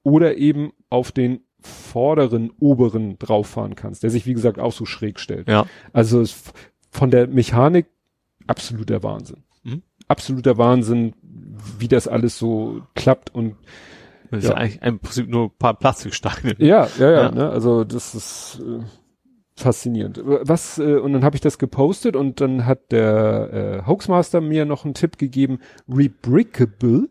[0.03, 5.19] oder eben auf den vorderen, oberen drauffahren kannst, der sich wie gesagt auch so schräg
[5.19, 5.49] stellt.
[5.49, 5.65] Ja.
[5.91, 6.53] Also es,
[6.91, 7.87] von der Mechanik
[8.45, 9.43] absoluter Wahnsinn.
[9.63, 9.81] Mhm.
[10.07, 11.13] Absoluter Wahnsinn,
[11.79, 13.55] wie das alles so klappt und
[14.29, 14.51] Das ist Ja.
[14.51, 16.55] ja eigentlich im Prinzip nur ein paar Plastiksteine.
[16.59, 17.31] ja, ja, ja, Ja.
[17.31, 17.49] Ne?
[17.49, 18.79] also das ist äh,
[19.59, 20.21] faszinierend.
[20.23, 24.65] Was äh, und dann habe ich das gepostet und dann hat der äh, Hoaxmaster mir
[24.65, 27.09] noch einen Tipp gegeben, Rebrickable.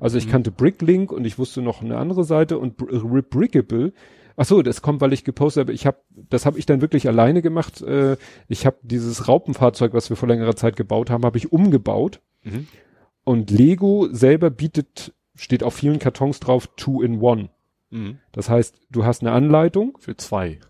[0.00, 0.30] Also ich Mhm.
[0.30, 3.92] kannte Bricklink und ich wusste noch eine andere Seite und Br- Rebrickable
[4.40, 5.72] Ach so, das kommt, weil ich gepostet habe.
[5.72, 5.96] Ich habe,
[6.30, 7.82] das habe ich dann wirklich alleine gemacht.
[7.82, 12.20] Äh, ich habe dieses Raupenfahrzeug, was wir vor längerer Zeit gebaut haben, habe ich umgebaut.
[12.44, 12.68] Mhm.
[13.24, 17.48] Und Lego selber bietet, steht auf vielen Kartons drauf, two in one.
[17.90, 18.18] Mhm.
[18.30, 19.98] Das heißt, du hast eine Anleitung.
[19.98, 20.60] Für zwei.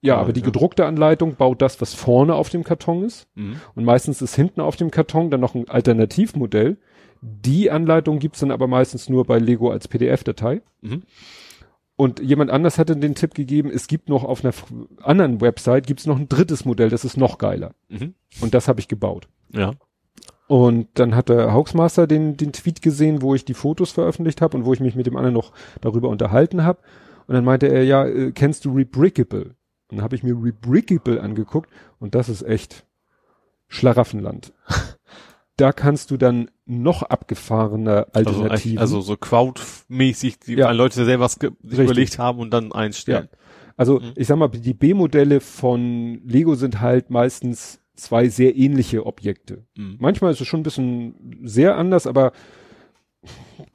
[0.00, 3.26] Ja, aber die gedruckte Anleitung baut das, was vorne auf dem Karton ist.
[3.34, 3.56] Mhm.
[3.74, 6.78] Und meistens ist hinten auf dem Karton dann noch ein Alternativmodell.
[7.20, 10.62] Die Anleitung gibt's dann aber meistens nur bei Lego als PDF-Datei.
[10.82, 11.02] Mhm.
[11.96, 14.54] Und jemand anders hatte den Tipp gegeben, es gibt noch auf einer
[15.02, 17.74] anderen Website gibt's noch ein drittes Modell, das ist noch geiler.
[17.88, 18.14] Mhm.
[18.40, 19.26] Und das habe ich gebaut.
[19.52, 19.72] Ja.
[20.46, 24.56] Und dann hat der Hauxmaster den, den Tweet gesehen, wo ich die Fotos veröffentlicht habe
[24.56, 26.78] und wo ich mich mit dem anderen noch darüber unterhalten habe.
[27.26, 29.56] Und dann meinte er, ja, äh, kennst du Rebrickable?
[29.90, 32.86] Und dann habe ich mir Rebrickable angeguckt und das ist echt
[33.68, 34.52] Schlaraffenland.
[35.56, 38.78] da kannst du dann noch abgefahrene also Alternativen.
[38.78, 40.70] Also, also so Crowd-mäßig, die ja.
[40.70, 43.28] Leute selber was überlegt haben und dann einstellen.
[43.32, 43.38] Ja.
[43.76, 44.12] Also mhm.
[44.16, 49.64] ich sag mal, die B-Modelle von Lego sind halt meistens zwei sehr ähnliche Objekte.
[49.76, 49.96] Mhm.
[49.98, 52.32] Manchmal ist es schon ein bisschen sehr anders, aber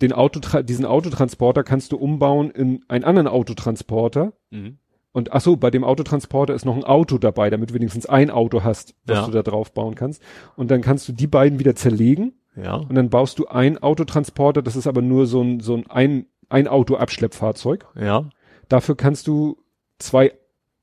[0.01, 4.33] den Auto, diesen Autotransporter kannst du umbauen in einen anderen Autotransporter.
[4.51, 4.77] Mhm.
[5.13, 8.31] Und ach so, bei dem Autotransporter ist noch ein Auto dabei, damit du wenigstens ein
[8.31, 9.25] Auto hast, was ja.
[9.27, 10.21] du da drauf bauen kannst.
[10.55, 12.33] Und dann kannst du die beiden wieder zerlegen.
[12.55, 12.75] Ja.
[12.75, 16.25] Und dann baust du ein Autotransporter, das ist aber nur so ein, so ein, ein,
[16.49, 17.85] ein Auto-Abschleppfahrzeug.
[17.95, 18.29] Ja.
[18.69, 19.57] Dafür kannst du
[19.99, 20.33] zwei,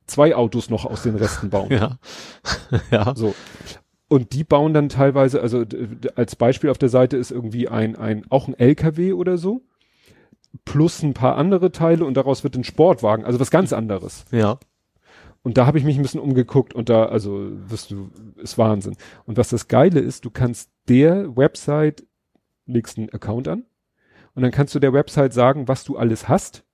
[0.06, 1.68] zwei Autos noch aus den Resten bauen.
[1.70, 1.98] Ja.
[2.92, 3.14] ja.
[3.16, 3.34] So.
[4.08, 5.64] Und die bauen dann teilweise, also
[6.14, 9.62] als Beispiel auf der Seite ist irgendwie ein, ein, auch ein LKW oder so
[10.64, 14.24] plus ein paar andere Teile und daraus wird ein Sportwagen, also was ganz anderes.
[14.30, 14.58] Ja.
[15.42, 18.96] Und da habe ich mich ein bisschen umgeguckt und da, also wirst du, ist Wahnsinn.
[19.24, 22.04] Und was das Geile ist, du kannst der Website
[22.66, 23.64] legst einen Account an
[24.34, 26.64] und dann kannst du der Website sagen, was du alles hast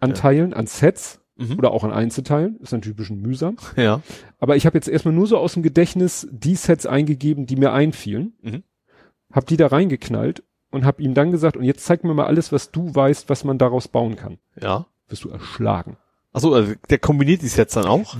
[0.00, 0.16] an ja.
[0.16, 1.58] Teilen, an Sets mhm.
[1.58, 2.58] oder auch an Einzelteilen.
[2.60, 3.56] Ist natürlich ein bisschen mühsam.
[3.76, 4.02] Ja.
[4.38, 7.72] Aber ich habe jetzt erstmal nur so aus dem Gedächtnis die Sets eingegeben, die mir
[7.72, 8.34] einfielen.
[8.42, 8.62] Mhm.
[9.32, 12.52] Hab die da reingeknallt und habe ihm dann gesagt, und jetzt zeig mir mal alles,
[12.52, 14.38] was du weißt, was man daraus bauen kann.
[14.60, 14.86] Ja.
[15.08, 15.96] Wirst du erschlagen.
[16.32, 18.16] Achso, also der kombiniert die Sets dann auch?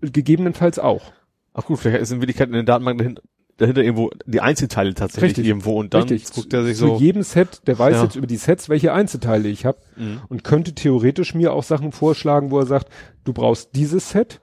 [0.00, 1.12] Gegebenenfalls auch.
[1.54, 3.22] Ach gut, vielleicht ist in Wirklichkeit in der Datenbank dahinter,
[3.58, 5.46] dahinter irgendwo die Einzelteile tatsächlich Richtig.
[5.46, 6.32] irgendwo und dann Richtig.
[6.32, 6.96] guckt er sich Zu so.
[6.96, 8.02] Zu jedem Set, der weiß ja.
[8.04, 10.22] jetzt über die Sets, welche Einzelteile ich habe mhm.
[10.28, 12.88] und könnte theoretisch mir auch Sachen vorschlagen, wo er sagt,
[13.24, 14.40] du brauchst dieses Set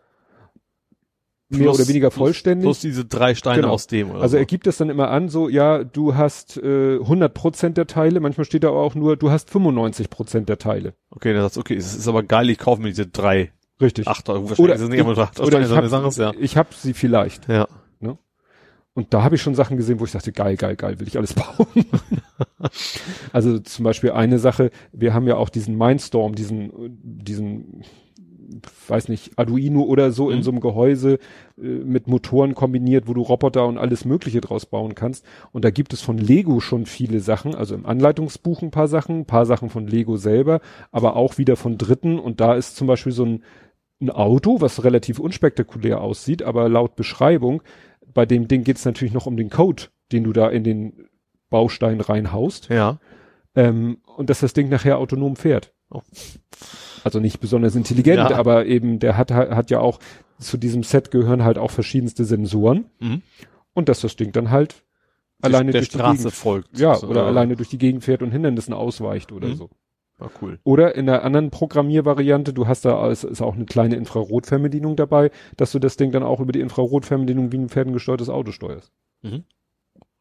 [1.49, 2.63] plus, mehr oder weniger vollständig.
[2.63, 3.73] Plus, plus diese drei Steine genau.
[3.73, 4.11] aus dem.
[4.11, 4.37] Oder also so.
[4.37, 8.19] er gibt es dann immer an, so ja, du hast äh, 100 Prozent der Teile.
[8.19, 10.93] Manchmal steht da auch nur, du hast 95 Prozent der Teile.
[11.09, 13.51] Okay, dann sagst okay, es ist aber geil, ich kaufe mir diese drei.
[13.81, 14.07] Richtig.
[14.07, 14.27] Acht.
[14.29, 16.31] Oder, ist nicht ich, oder ich habe ja.
[16.37, 17.47] ich hab sie vielleicht.
[17.47, 17.67] Ja.
[17.99, 18.17] Ne?
[18.93, 21.17] Und da habe ich schon Sachen gesehen, wo ich dachte, geil, geil, geil, will ich
[21.17, 21.85] alles bauen.
[23.31, 26.71] also zum Beispiel eine Sache, wir haben ja auch diesen Mindstorm, diesen,
[27.01, 27.83] diesen
[28.87, 30.33] weiß nicht, Arduino oder so mhm.
[30.33, 31.19] in so einem Gehäuse
[31.57, 35.25] äh, mit Motoren kombiniert, wo du Roboter und alles Mögliche draus bauen kannst.
[35.51, 39.21] Und da gibt es von Lego schon viele Sachen, also im Anleitungsbuch ein paar Sachen,
[39.21, 42.19] ein paar Sachen von Lego selber, aber auch wieder von Dritten.
[42.19, 43.43] Und da ist zum Beispiel so ein,
[44.01, 47.61] ein Auto, was relativ unspektakulär aussieht, aber laut Beschreibung,
[48.13, 51.09] bei dem Ding geht es natürlich noch um den Code, den du da in den
[51.49, 52.69] Baustein reinhaust.
[52.69, 52.99] Ja.
[53.55, 55.73] Ähm, und dass das Ding nachher autonom fährt.
[55.91, 56.01] Oh
[57.03, 58.37] also nicht besonders intelligent, ja.
[58.37, 59.99] aber eben der hat, hat ja auch,
[60.39, 62.85] zu diesem Set gehören halt auch verschiedenste Sensoren.
[62.99, 63.21] Mhm.
[63.73, 64.83] Und dass das Ding dann halt
[65.39, 66.79] die, alleine durch Straße die Gegend, folgt.
[66.79, 67.27] Ja, so, oder ja.
[67.27, 69.55] alleine durch die Gegend fährt und Hindernissen ausweicht oder mhm.
[69.55, 69.69] so.
[70.17, 70.59] War cool.
[70.63, 75.31] Oder in der anderen Programmiervariante, du hast da, es ist auch eine kleine Infrarotfernbedienung dabei,
[75.55, 78.91] dass du das Ding dann auch über die Infrarotfernbedienung wie ein ferngesteuertes Auto steuerst.
[79.21, 79.45] Mhm.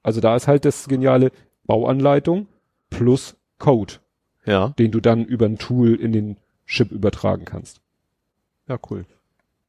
[0.02, 1.32] Also da ist halt das geniale
[1.64, 2.47] Bauanleitung
[2.90, 3.94] plus Code.
[4.48, 4.68] Ja.
[4.78, 6.36] Den du dann über ein Tool in den
[6.66, 7.80] Chip übertragen kannst.
[8.66, 9.04] Ja, cool.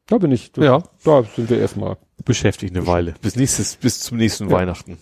[0.08, 0.84] Da bin ich, da, ja.
[1.04, 1.98] da sind wir erstmal.
[2.26, 3.14] Beschäftigt eine Weile.
[3.22, 4.52] Bis nächstes, bis zum nächsten ja.
[4.52, 4.98] Weihnachten.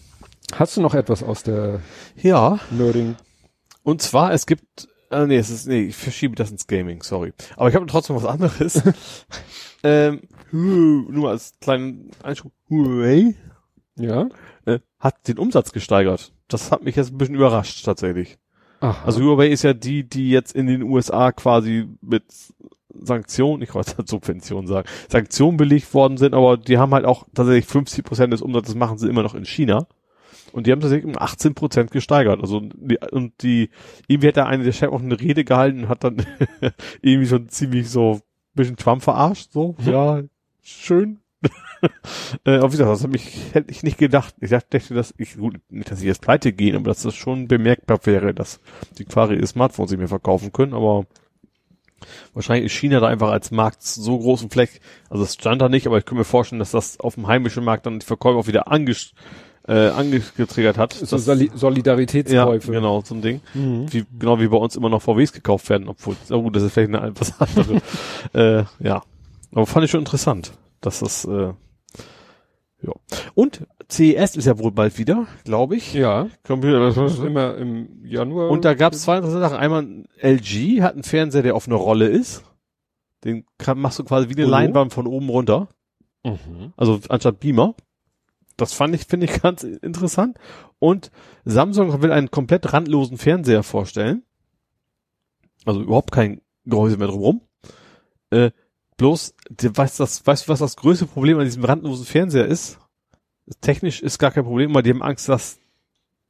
[0.54, 1.82] Hast du noch etwas aus der
[2.16, 2.60] ja.
[2.72, 3.16] Nerding?
[3.84, 7.34] Und zwar, es gibt, äh, nee, es ist, nee, ich verschiebe das ins Gaming, sorry.
[7.56, 8.82] Aber ich habe trotzdem was anderes.
[9.84, 12.52] ähm, nur mal als kleinen Einschub.
[12.70, 13.36] Huawei
[13.98, 14.30] ja.
[14.66, 16.32] Äh, hat den Umsatz gesteigert.
[16.48, 18.38] Das hat mich jetzt ein bisschen überrascht, tatsächlich.
[18.80, 19.06] Aha.
[19.06, 22.24] Also Huawei ist ja die, die jetzt in den USA quasi mit
[22.94, 27.66] Sanktionen, ich wollte Subventionen sagen, Sanktionen belegt worden sind, aber die haben halt auch tatsächlich
[27.66, 29.88] 50 Prozent des Umsatzes machen sie immer noch in China.
[30.54, 32.42] Und die haben tatsächlich um 18 Prozent gesteigert.
[32.42, 33.70] Also die, und die,
[34.08, 36.26] irgendwie hat da eine der Chef auch eine Rede gehalten und hat dann
[37.02, 38.22] irgendwie schon ziemlich so ein
[38.56, 39.52] bisschen Trump verarscht.
[39.52, 39.92] So, mhm.
[39.92, 40.22] ja,
[40.64, 41.20] schön,
[42.46, 44.36] äh, aber wie gesagt, das hab ich, hätte ich nicht gedacht.
[44.40, 47.48] Ich dachte, dass ich, gut, nicht, dass ich jetzt pleite gehen, aber dass das schon
[47.48, 48.60] bemerkbar wäre, dass
[48.98, 51.06] die quasi ihr Smartphone sich mir verkaufen können, aber
[52.34, 55.68] Wahrscheinlich ist China da einfach als Markt so groß und vielleicht, also es stand da
[55.68, 58.38] nicht, aber ich kann mir vorstellen, dass das auf dem heimischen Markt dann die Verkäufer
[58.38, 59.14] auch wieder anges
[59.68, 60.94] äh, angetriggert hat.
[60.94, 62.74] So Soli Solidaritätskäufe.
[62.74, 63.42] Ja, genau, so ein Ding.
[63.54, 63.92] Mhm.
[63.92, 66.74] Wie, genau wie bei uns immer noch VWs gekauft werden, obwohl, oh gut, das ist
[66.74, 67.82] vielleicht eine etwas andere.
[68.34, 69.02] äh, ja.
[69.52, 71.54] Aber fand ich schon interessant, dass das, äh,
[72.82, 72.94] ja.
[73.34, 75.94] Und CES ist ja wohl bald wieder, glaube ich.
[75.94, 76.28] Ja.
[76.44, 78.50] Computer, das ist immer im Januar.
[78.50, 79.58] Und da gab es zwei interessante Sachen.
[79.58, 82.44] Einmal LG hat einen Fernseher, der auf eine Rolle ist.
[83.24, 84.50] Den kann, machst du quasi wie eine oh.
[84.50, 85.70] Leinwand von oben runter.
[86.24, 86.74] Mhm.
[86.76, 87.76] Also anstatt Beamer.
[88.58, 90.38] Das fand ich, finde ich ganz interessant.
[90.80, 91.12] Und
[91.46, 94.24] Samsung will einen komplett randlosen Fernseher vorstellen.
[95.66, 97.42] Also überhaupt kein Gehäuse mehr drumherum.
[98.30, 98.52] Äh,
[98.98, 102.80] bloß, weißt du, weißt du, was das größte Problem an diesem randlosen Fernseher ist?
[103.62, 105.60] Technisch ist gar kein Problem, weil die haben Angst, dass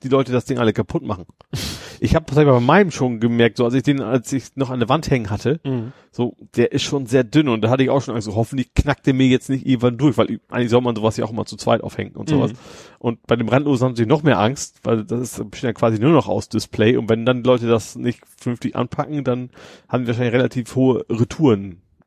[0.04, 1.26] die Leute das Ding alle kaputt machen.
[2.00, 4.88] Ich habe bei meinem schon gemerkt, so als ich den, als ich noch an der
[4.88, 5.94] Wand hängen hatte, mhm.
[6.12, 8.76] so, der ist schon sehr dünn und da hatte ich auch schon Angst, so, hoffentlich
[8.76, 11.46] knackt der mir jetzt nicht irgendwann durch, weil eigentlich soll man sowas ja auch immer
[11.46, 12.52] zu zweit aufhängen und sowas.
[12.52, 12.58] Mhm.
[13.00, 16.12] Und bei dem Randlosen haben sie noch mehr Angst, weil das ist ja quasi nur
[16.12, 19.50] noch aus Display und wenn dann die Leute das nicht vernünftig anpacken, dann
[19.90, 21.04] haben die wahrscheinlich relativ hohe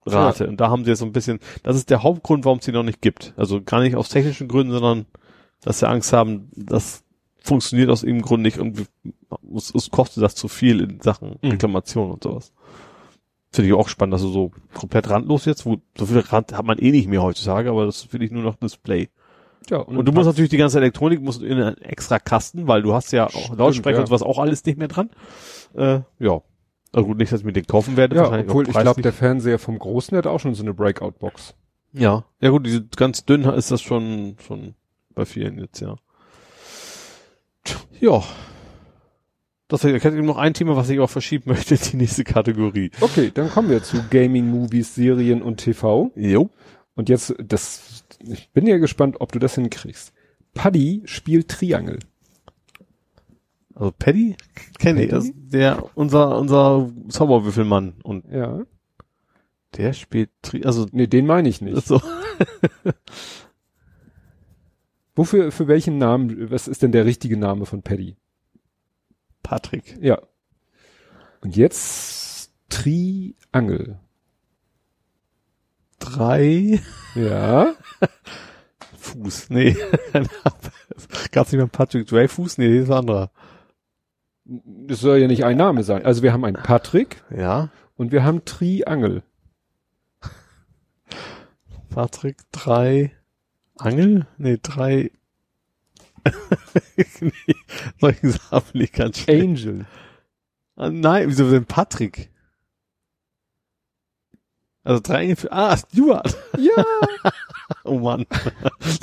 [0.06, 0.44] Retourenrate.
[0.44, 0.50] Ja.
[0.50, 2.72] Und da haben sie jetzt so ein bisschen, das ist der Hauptgrund, warum es die
[2.72, 3.34] noch nicht gibt.
[3.36, 5.06] Also gar nicht aus technischen Gründen, sondern
[5.62, 7.04] dass sie Angst haben, dass
[7.42, 8.86] funktioniert aus irgendeinem Grund nicht und
[9.56, 11.50] es, es kostet das zu viel in Sachen mhm.
[11.50, 12.52] Reklamation und sowas.
[13.52, 16.64] Finde ich auch spannend, dass du so komplett randlos jetzt, wo so viel Rand hat
[16.64, 19.08] man eh nicht mehr heutzutage, aber das finde ich nur noch Display.
[19.68, 22.82] Ja, und, und du musst natürlich die ganze Elektronik musst in einen extra Kasten, weil
[22.82, 24.00] du hast ja auch Lautsprecher ja.
[24.00, 25.10] und sowas auch alles nicht mehr dran.
[25.74, 26.40] Äh, ja.
[26.92, 28.16] Also gut, nicht, dass ich mir den kaufen werde.
[28.16, 31.54] Ja, obwohl ich glaube, der Fernseher vom Großen hat auch schon so eine Breakout-Box.
[31.92, 32.24] Ja.
[32.40, 34.74] Ja gut, diese ganz dünn ist das schon, schon
[35.14, 35.96] bei vielen jetzt, ja.
[38.00, 38.24] Ja.
[39.68, 42.90] Das ich hätte noch ein Thema, was ich auch verschieben möchte, die nächste Kategorie.
[43.00, 46.10] Okay, dann kommen wir zu Gaming, Movies, Serien und TV.
[46.16, 46.50] Jo.
[46.94, 50.12] Und jetzt, das, ich bin ja gespannt, ob du das hinkriegst.
[50.54, 52.00] Paddy spielt Triangel.
[53.81, 54.36] Also Paddy
[54.78, 58.67] kenne ich, also der unser unser Zauberwürfelmann und ja.
[59.75, 61.86] Der spielt Tri also nee, den meine ich nicht.
[61.86, 62.02] So.
[65.15, 68.17] Wofür, für welchen Namen, was ist denn der richtige Name von Paddy?
[69.42, 69.97] Patrick.
[70.02, 70.20] Ja.
[71.41, 73.99] Und jetzt Triangel.
[75.99, 76.83] Drei.
[77.15, 77.75] Ja.
[78.99, 79.49] Fuß.
[79.49, 79.75] Nee.
[81.33, 82.59] Gab's nicht mehr Patrick Dreyfuß?
[82.59, 83.31] Nee, das ist ein anderer.
[84.52, 86.04] Das soll ja nicht ein Name sein.
[86.04, 87.22] Also wir haben einen Patrick.
[87.30, 87.68] Ja.
[87.96, 89.22] Und wir haben Triangel.
[91.88, 93.12] Patrick, drei
[93.78, 94.26] Angel?
[94.38, 95.12] Nee, drei.
[97.20, 97.54] nee,
[98.00, 99.42] solchen Sachen ich ganz schlecht.
[99.42, 99.86] Angel.
[100.74, 102.30] Ah, nein, wieso denn Patrick?
[104.82, 106.36] Also drei Engel für, ah, Stuart.
[106.58, 106.84] Ja.
[107.84, 108.26] oh Mann.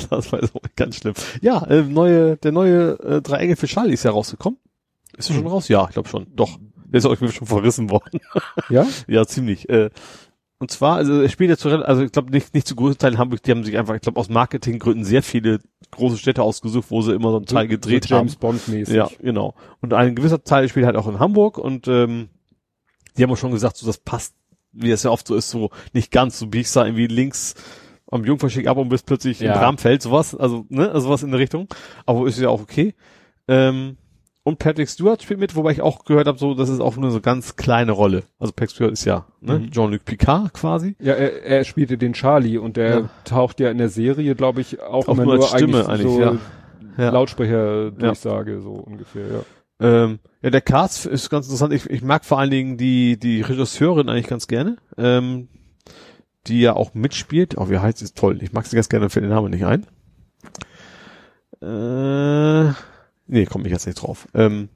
[0.09, 1.14] das war jetzt ganz schlimm.
[1.42, 4.59] Ja, äh, neue, der neue äh, drei Engel für Charlie ist ja rausgekommen.
[5.18, 5.68] Ist er schon raus?
[5.68, 6.28] Ja, ich glaube schon.
[6.36, 6.58] Doch.
[6.86, 8.22] Der ist auch schon verrissen worden.
[8.70, 8.86] ja?
[9.08, 9.68] Ja, ziemlich.
[9.68, 9.90] Äh,
[10.60, 13.18] und zwar, also er spielt jetzt zu, also ich glaube nicht, nicht zu großen Teilen
[13.20, 15.60] Hamburg, die haben sich einfach, ich glaube aus Marketinggründen sehr viele
[15.92, 18.40] große Städte ausgesucht, wo sie immer so einen Teil gedreht so James haben.
[18.40, 18.96] Bond mäßig.
[18.96, 19.54] Ja, genau.
[19.82, 22.30] Und ein gewisser Teil spielt halt auch in Hamburg und ähm,
[23.16, 24.34] die haben auch schon gesagt, so das passt,
[24.72, 27.54] wie es ja oft so ist, so nicht ganz, so biegst da irgendwie links
[28.10, 29.54] am Jungferschick ab und bist plötzlich ja.
[29.54, 31.68] im Bramfeld, sowas, also, ne, also was in der Richtung.
[32.06, 32.96] Aber ist ja auch okay.
[33.48, 33.98] Ähm,
[34.48, 37.11] und Patrick Stewart spielt mit, wobei ich auch gehört habe, so, das ist auch nur
[37.11, 38.24] so ganz kleine Rolle.
[38.40, 39.72] Also Patrick Stewart ist ja ne, mhm.
[39.72, 40.95] Jean-Luc Picard quasi.
[41.01, 43.09] Ja, er, er spielte den Charlie und der ja.
[43.26, 46.22] taucht ja in der Serie, glaube ich, auch, auch immer nur, als Stimme eigentlich, so
[46.22, 46.38] ja.
[46.98, 47.09] ja.
[47.09, 49.40] Lautsprecher-Durchsage, so ungefähr, ja.
[49.80, 51.74] Ähm, ja, der Cast ist ganz interessant.
[51.74, 55.50] Ich, ich mag vor allen Dingen die, die Regisseurin eigentlich ganz gerne, ähm,
[56.48, 57.58] die ja auch mitspielt.
[57.58, 58.14] Oh, wie heißt sie?
[58.14, 58.42] Toll.
[58.42, 59.85] Ich mag sie ganz gerne, fällt den Namen nicht ein.
[61.61, 62.72] Äh,
[63.28, 64.28] Nee, komme ich jetzt nicht drauf.
[64.34, 64.70] Ähm,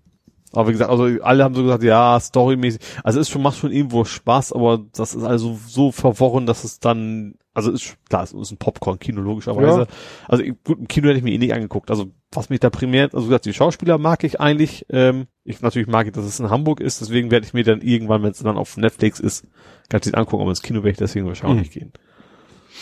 [0.54, 2.82] aber wie gesagt, also alle haben so gesagt, ja, storymäßig.
[3.04, 6.66] Also es ist schon, macht schon irgendwo Spaß, aber das ist also so verworren, dass
[6.66, 9.82] es dann, also ist, klar, es ist ein Popcorn-Kino, logischerweise.
[9.82, 9.88] Ja.
[10.28, 11.90] Also gut, im Kino hätte ich mir eh nicht angeguckt.
[11.90, 14.86] Also was mich da primär, also wie gesagt, die Schauspieler mag ich eigentlich.
[14.90, 17.82] Ähm, ich natürlich mag ich, dass es in Hamburg ist, deswegen werde ich mir dann
[17.82, 19.48] irgendwann, wenn es dann auf Netflix ist,
[19.88, 21.80] ganz angucken, aber ins Kino werde ich deswegen wahrscheinlich mhm.
[21.80, 21.94] gehen.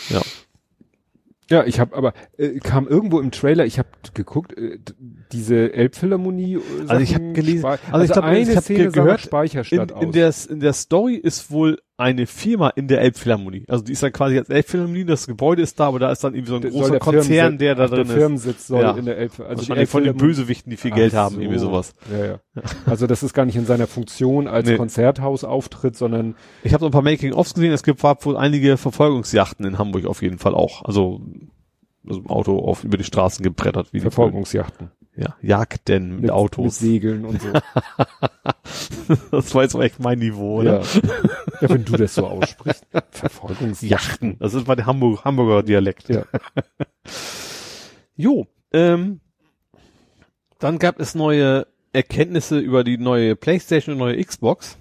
[0.08, 0.22] Ja.
[1.50, 4.78] Ja, ich habe aber äh, kam irgendwo im Trailer, ich habe geguckt, äh,
[5.32, 6.58] diese Elbphilharmonie.
[6.86, 10.12] Also ich habe gelesen, also, also ich glaube, eine ich Szene gehört, Speicherstadt in, in
[10.12, 13.64] der in der Story ist wohl eine Firma in der Elbphilharmonie.
[13.68, 16.34] Also die ist dann quasi als Elbphilharmonie, das Gebäude ist da, aber da ist dann
[16.34, 18.92] irgendwie so ein der großer Konzern, der da drin der Firmensitz soll ja.
[18.92, 21.40] in der Elb also die von den Bösewichten, die viel Geld haben, so.
[21.40, 21.94] irgendwie sowas.
[22.10, 22.40] Ja, ja.
[22.86, 24.76] Also das ist gar nicht in seiner Funktion als nee.
[24.76, 29.78] Konzerthausauftritt, sondern ich habe so ein paar Making-ofs gesehen, es gibt wohl einige Verfolgungsjachten in
[29.78, 30.84] Hamburg auf jeden Fall auch.
[30.84, 31.20] Also
[32.08, 34.90] also im Auto auf über die Straßen gebrettert wie Verfolgungsjachten.
[35.16, 36.64] Ja, Jagden mit, mit Autos.
[36.64, 37.52] Mit Segeln und so.
[39.30, 40.80] das war jetzt echt mein Niveau, oder?
[40.80, 41.00] Ja.
[41.60, 42.86] ja, wenn du das so aussprichst.
[43.10, 44.38] Verfolgungsjachten.
[44.38, 46.08] Das ist bei der Hamburg, Hamburger Dialekt.
[46.08, 46.24] Ja.
[48.16, 49.20] jo, ähm,
[50.58, 54.78] dann gab es neue Erkenntnisse über die neue Playstation und neue Xbox.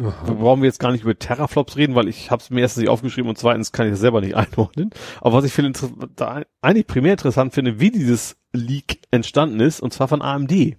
[0.00, 0.32] Aha.
[0.32, 2.90] Brauchen wir jetzt gar nicht über Terraflops reden, weil ich habe es mir erstens nicht
[2.90, 4.90] aufgeschrieben und zweitens kann ich es selber nicht einordnen.
[5.20, 5.78] Aber was ich finde,
[6.16, 10.76] da eigentlich primär interessant finde, wie dieses Leak entstanden ist, und zwar von AMD.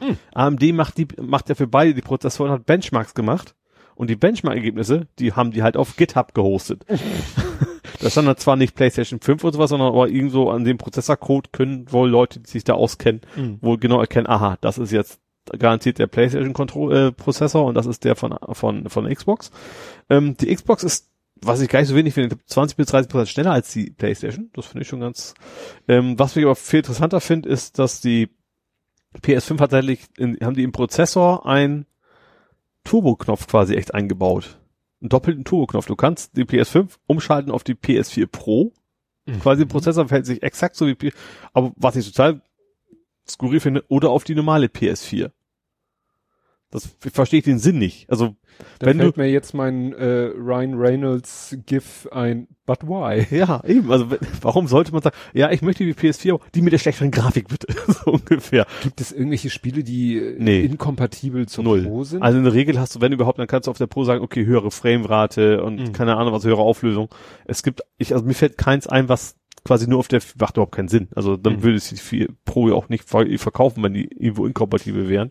[0.00, 0.16] Hm.
[0.32, 3.54] AMD macht die, macht ja für beide die Prozessoren, hat Benchmarks gemacht.
[3.94, 6.84] Und die Benchmark-Ergebnisse, die haben die halt auf GitHub gehostet.
[8.00, 11.52] da stand dann zwar nicht PlayStation 5 oder sowas, sondern aber irgendwo an dem Prozessorcode
[11.52, 13.58] können wohl Leute, die sich da auskennen, mhm.
[13.60, 15.20] wohl genau erkennen, aha, das ist jetzt
[15.58, 19.50] garantiert der PlayStation Control, äh, Prozessor und das ist der von, von, von Xbox.
[20.10, 21.07] Ähm, die Xbox ist,
[21.42, 24.50] was ich gar nicht so wenig finde, 20 bis 30 Prozent schneller als die PlayStation.
[24.54, 25.34] Das finde ich schon ganz,
[25.86, 28.28] ähm, was ich aber viel interessanter finde, ist, dass die
[29.22, 31.86] PS5 tatsächlich, in, haben die im Prozessor ein
[32.84, 34.58] Turbo-Knopf quasi echt eingebaut.
[35.00, 35.86] Einen doppelten Turbo-Knopf.
[35.86, 38.72] Du kannst die PS5 umschalten auf die PS4 Pro.
[39.26, 39.40] Mhm.
[39.40, 41.12] Quasi der Prozessor verhält sich exakt so wie,
[41.52, 42.42] aber was ich total
[43.28, 45.30] skurril finde, oder auf die normale PS4.
[46.70, 48.10] Das verstehe ich den Sinn nicht.
[48.10, 48.36] Also
[48.78, 53.26] da wenn fällt du, mir jetzt mein äh, Ryan Reynolds GIF ein, but why?
[53.34, 53.90] Ja, eben.
[53.90, 54.08] Also
[54.42, 57.68] warum sollte man sagen, ja, ich möchte die PS4, die mit der schlechteren Grafik bitte,
[57.86, 58.66] so ungefähr.
[58.82, 60.60] Gibt es irgendwelche Spiele, die äh, nee.
[60.60, 61.84] inkompatibel zur Null.
[61.84, 62.22] Pro sind?
[62.22, 64.22] Also in der Regel hast du, wenn überhaupt, dann kannst du auf der Pro sagen,
[64.22, 65.92] okay, höhere Framerate und mhm.
[65.92, 67.08] keine Ahnung was, höhere Auflösung.
[67.46, 70.74] Es gibt, ich, also mir fällt keins ein, was quasi nur auf der, macht überhaupt
[70.74, 71.08] keinen Sinn.
[71.14, 71.62] Also dann mhm.
[71.62, 75.30] würde es die Pro auch nicht verkaufen, wenn die irgendwo inkompatibel wären.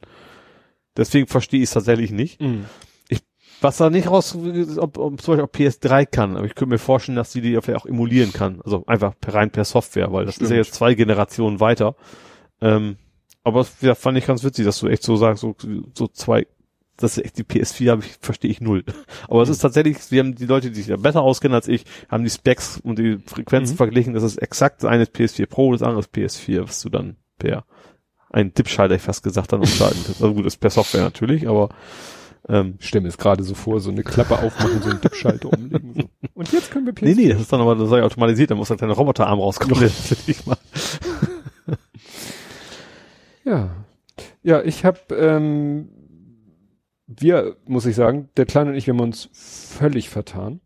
[0.97, 2.41] Deswegen verstehe ich es tatsächlich nicht.
[2.41, 2.65] Mhm.
[3.07, 3.21] Ich,
[3.61, 4.35] was da nicht raus,
[4.77, 7.57] ob, ob zum Beispiel auch PS3 kann, aber ich könnte mir vorstellen, dass die die
[7.61, 8.61] vielleicht auch emulieren kann.
[8.65, 10.45] Also einfach per, rein per Software, weil das Stimmt.
[10.45, 11.95] ist ja jetzt zwei Generationen weiter.
[12.59, 12.97] Ähm,
[13.43, 15.55] aber das ja, fand ich ganz witzig, dass du echt so sagst, so,
[15.93, 16.47] so zwei,
[16.97, 18.83] das ist echt die PS4 habe ich, verstehe ich null.
[19.29, 21.85] Aber es ist tatsächlich, wir haben die Leute, die sich ja besser auskennen als ich,
[22.09, 23.77] haben die Specs und die Frequenzen mhm.
[23.77, 24.13] verglichen.
[24.13, 27.15] Das ist exakt das eine ist PS4 Pro, das andere ist PS4, was du dann
[27.37, 27.65] per
[28.29, 29.99] ein Dipschalter, ich fast gesagt, dann umschalten.
[30.07, 31.69] also gut, das ist per Software natürlich, aber
[32.49, 35.51] ähm, ich stelle mir es gerade so vor, so eine Klappe aufmachen, so einen Dipschalter
[35.51, 35.93] umlegen.
[35.93, 36.09] So.
[36.33, 37.05] Und jetzt können wir PS4.
[37.05, 39.39] Nee, nee, das ist dann aber das sei automatisiert, da muss halt ein kleiner Roboterarm
[39.39, 39.89] rauskommen.
[43.43, 43.69] ja.
[44.43, 45.89] Ja, ich habe, ähm,
[47.05, 50.61] wir, muss ich sagen, der Kleine und ich, wir haben uns völlig vertan.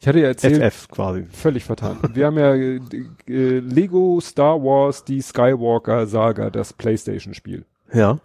[0.00, 0.72] Ich hatte ja erzählt.
[0.72, 1.26] FF quasi.
[1.30, 1.98] Völlig vertan.
[2.14, 2.80] Wir haben ja äh,
[3.26, 7.64] äh, Lego Star Wars, die Skywalker Saga, das Playstation-Spiel.
[7.92, 8.20] Ja.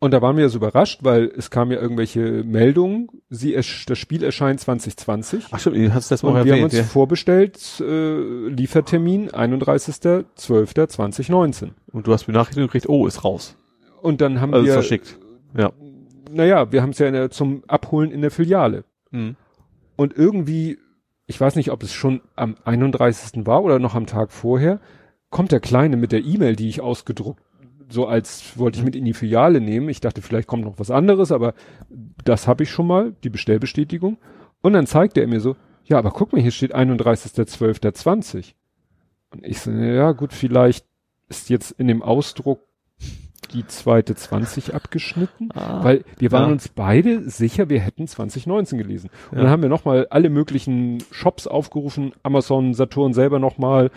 [0.00, 4.22] Und da waren wir so überrascht, weil es kam ja irgendwelche Meldungen, sie das Spiel
[4.22, 5.46] erscheint 2020.
[5.50, 6.84] Ach stimmt, du hast das mal Und erwähnt, wir haben uns ja.
[6.84, 11.70] vorbestellt, äh, Liefertermin 31.12.2019.
[11.90, 13.56] Und du hast mir Nachrichten gekriegt, oh, ist raus.
[14.00, 14.74] Und dann haben also wir...
[14.74, 15.18] verschickt.
[15.56, 15.72] Ja.
[16.30, 18.84] Naja, wir haben es ja der, zum Abholen in der Filiale.
[19.10, 19.34] Mhm.
[19.98, 20.78] Und irgendwie,
[21.26, 23.44] ich weiß nicht, ob es schon am 31.
[23.46, 24.80] war oder noch am Tag vorher,
[25.28, 27.42] kommt der Kleine mit der E-Mail, die ich ausgedruckt,
[27.88, 29.88] so als wollte ich mit in die Filiale nehmen.
[29.88, 31.52] Ich dachte, vielleicht kommt noch was anderes, aber
[32.24, 34.18] das habe ich schon mal, die Bestellbestätigung.
[34.60, 38.54] Und dann zeigte er mir so, ja, aber guck mal, hier steht 31.12.20.
[39.32, 40.86] Und ich so, ja gut, vielleicht
[41.28, 42.60] ist jetzt in dem Ausdruck
[43.52, 46.52] die zweite 20 abgeschnitten, ah, weil wir waren ja.
[46.52, 49.10] uns beide sicher, wir hätten 2019 gelesen.
[49.30, 49.44] Und ja.
[49.44, 53.90] dann haben wir nochmal alle möglichen Shops aufgerufen, Amazon, Saturn selber nochmal.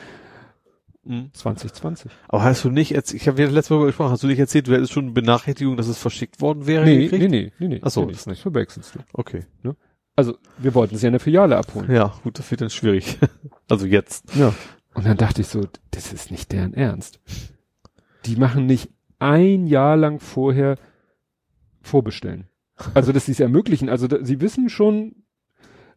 [1.03, 2.11] 2020.
[2.27, 4.73] Aber hast du nicht, ich habe ja letztes Mal gesprochen, hast du nicht erzählt, du
[4.73, 6.85] hättest schon eine Benachrichtigung, dass es verschickt worden wäre?
[6.85, 7.23] Nee, gekriegt?
[7.23, 7.81] nee, nee, nee, nee.
[7.81, 8.43] Achso, nee, das nicht.
[8.43, 8.99] Verwechselst du.
[9.13, 9.45] Okay.
[9.63, 9.75] Ne?
[10.15, 11.91] Also, wir wollten es ja in der Filiale abholen.
[11.91, 13.17] Ja, gut, das wird dann schwierig.
[13.69, 14.35] also jetzt.
[14.35, 14.53] Ja.
[14.93, 17.19] Und dann dachte ich so, das ist nicht deren Ernst.
[18.25, 18.91] Die machen nicht
[19.21, 20.77] ein Jahr lang vorher
[21.81, 22.47] vorbestellen.
[22.93, 23.89] Also, dass sie es ermöglichen.
[23.89, 25.23] Also, da, sie wissen schon,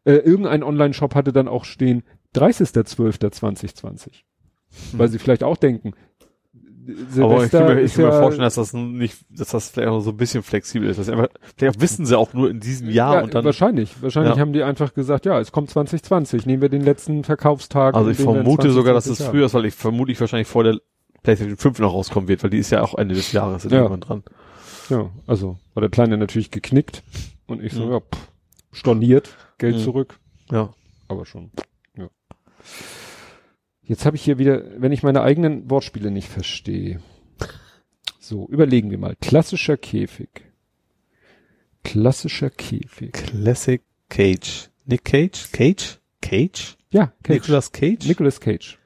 [0.04, 2.02] äh, irgendein Online-Shop hatte dann auch stehen
[2.34, 4.06] 30.12.2020.
[4.06, 4.98] Hm.
[4.98, 5.92] Weil sie vielleicht auch denken,
[6.86, 9.70] Silvester Aber ich kann mir, ich kann ja, mir vorstellen, dass das nicht, dass das
[9.70, 11.08] vielleicht auch so ein bisschen flexibel ist.
[11.08, 13.44] Einfach, vielleicht wissen sie auch nur in diesem Jahr ja, und dann.
[13.44, 14.02] Wahrscheinlich.
[14.02, 14.40] Wahrscheinlich ja.
[14.40, 16.44] haben die einfach gesagt, ja, es kommt 2020.
[16.44, 17.94] Nehmen wir den letzten Verkaufstag.
[17.94, 20.78] Also ich vermute sogar, dass es früher ist, weil ich vermutlich wahrscheinlich vor der
[21.24, 23.70] PlayStation 5 noch rauskommen wird, weil die ist ja auch Ende des Jahres ja.
[23.70, 24.22] irgendwann dran.
[24.90, 27.02] Ja, also war der Kleine natürlich geknickt
[27.46, 27.92] und ich so, mhm.
[27.92, 28.28] ja, pff,
[28.70, 29.80] storniert, Geld mhm.
[29.80, 30.20] zurück.
[30.50, 30.74] Ja.
[31.08, 31.50] Aber schon.
[31.96, 32.08] Ja.
[33.82, 37.00] Jetzt habe ich hier wieder, wenn ich meine eigenen Wortspiele nicht verstehe.
[38.20, 39.16] So, überlegen wir mal.
[39.20, 40.28] Klassischer Käfig.
[41.82, 43.12] Klassischer Käfig.
[43.12, 44.70] Classic Cage.
[44.84, 45.50] Nick Cage?
[45.52, 46.00] Cage?
[46.20, 46.76] Cage?
[46.90, 47.40] Ja, Cage.
[47.40, 48.06] Nicolas Cage?
[48.06, 48.78] Nicolas Cage.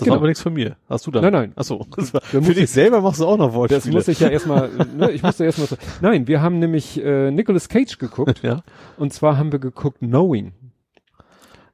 [0.00, 0.14] Das genau.
[0.14, 0.76] war aber nichts von mir.
[0.88, 1.20] Hast du da?
[1.20, 1.52] Nein, nein.
[1.56, 1.86] Achso.
[2.22, 3.80] Für dich selber machst du auch noch Wortspiele.
[3.82, 5.76] Das muss ich ja erstmal, ne, ich musste erstmal so.
[6.00, 8.40] Nein, wir haben nämlich äh, Nicolas Cage geguckt.
[8.42, 8.62] ja.
[8.96, 10.52] Und zwar haben wir geguckt Knowing.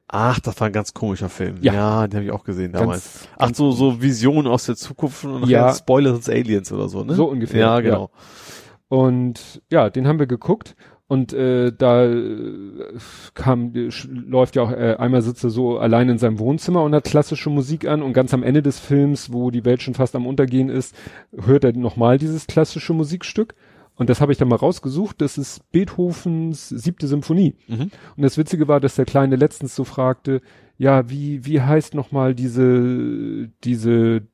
[0.09, 1.55] Ach, das war ein ganz komischer Film.
[1.61, 3.21] Ja, ja den habe ich auch gesehen damals.
[3.21, 7.05] Ganz, Ach, so so Visionen aus der Zukunft und ja, Spoiler des Aliens oder so,
[7.05, 7.13] ne?
[7.15, 7.61] So ungefähr.
[7.61, 8.11] Ja, genau.
[8.11, 8.97] Ja.
[8.97, 10.75] Und ja, den haben wir geguckt
[11.07, 12.97] und äh, da äh,
[13.33, 17.05] kam, läuft ja auch, äh, einmal sitzt er so allein in seinem Wohnzimmer und hat
[17.05, 20.27] klassische Musik an und ganz am Ende des Films, wo die Welt schon fast am
[20.27, 20.93] Untergehen ist,
[21.33, 23.55] hört er nochmal dieses klassische Musikstück.
[23.95, 27.55] Und das habe ich dann mal rausgesucht, das ist Beethovens siebte Symphonie.
[27.67, 27.89] Mhm.
[28.15, 30.41] Und das Witzige war, dass der Kleine letztens so fragte,
[30.77, 34.27] ja, wie, wie heißt nochmal diese, diese,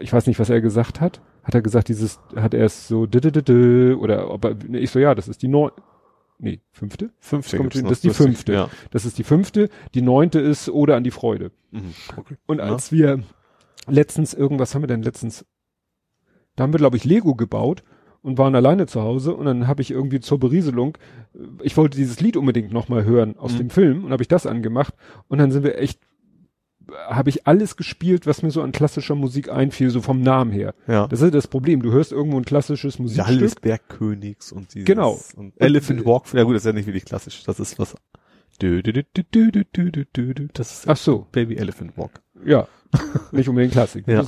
[0.00, 1.22] ich weiß nicht, was er gesagt hat.
[1.42, 5.26] Hat er gesagt, dieses, hat er es so, oder, ob er, ich so, ja, das
[5.26, 5.72] ist die neun,
[6.40, 7.10] nee, fünfte?
[7.18, 7.56] Fünfte.
[7.56, 8.52] Kommt, das ist die fünfte.
[8.52, 8.70] Ja.
[8.90, 9.68] Das ist die fünfte.
[9.94, 11.52] Die neunte ist Oder an die Freude.
[11.70, 11.94] Mhm.
[12.16, 12.36] Okay.
[12.46, 12.96] Und als ja.
[12.96, 13.24] wir
[13.86, 15.44] letztens, irgendwas haben wir denn letztens?
[16.56, 17.82] Da haben wir, glaube ich, Lego gebaut
[18.22, 20.98] und waren alleine zu Hause und dann habe ich irgendwie zur Berieselung,
[21.62, 23.58] ich wollte dieses Lied unbedingt nochmal hören aus mhm.
[23.58, 24.94] dem Film und habe ich das angemacht
[25.28, 26.00] und dann sind wir echt
[27.08, 30.74] habe ich alles gespielt, was mir so an klassischer Musik einfiel, so vom Namen her.
[30.86, 31.06] Ja.
[31.06, 31.82] Das ist das Problem.
[31.82, 33.26] Du hörst irgendwo ein klassisches Musikstück.
[33.26, 34.86] Alles Bergkönigs und dieses.
[34.86, 35.18] Genau.
[35.36, 36.32] Und Elephant Walk.
[36.32, 37.42] Ja gut, das ist ja nicht wirklich klassisch.
[37.44, 37.94] Das ist was.
[40.52, 41.26] Das ist Ach so.
[41.32, 42.20] Baby Elephant Walk.
[42.44, 42.68] Ja.
[43.32, 44.06] nicht unbedingt Klassik.
[44.08, 44.24] Ja.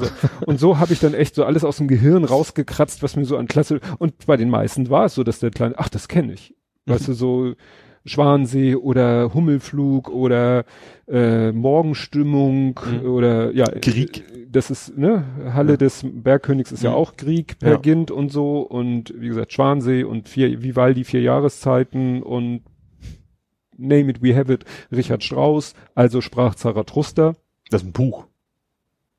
[0.47, 3.36] Und so habe ich dann echt so alles aus dem Gehirn rausgekratzt, was mir so
[3.36, 6.32] an Klasse und bei den meisten war es so, dass der kleine, ach, das kenne
[6.32, 6.55] ich.
[6.86, 7.55] Weißt du, so
[8.05, 10.64] Schwansee oder Hummelflug oder
[11.08, 13.08] äh, Morgenstimmung mhm.
[13.08, 14.24] oder ja Krieg.
[14.50, 15.24] Das ist ne
[15.55, 15.76] Halle ja.
[15.76, 16.90] des Bergkönigs ist mhm.
[16.90, 17.76] ja auch Krieg per ja.
[17.78, 22.62] Gint und so und wie gesagt Schwansee und vier Vivaldi vier Jahreszeiten und
[23.76, 27.34] Name it we have it Richard Strauss also sprach Zarathustra.
[27.70, 28.26] Das ist ein Buch.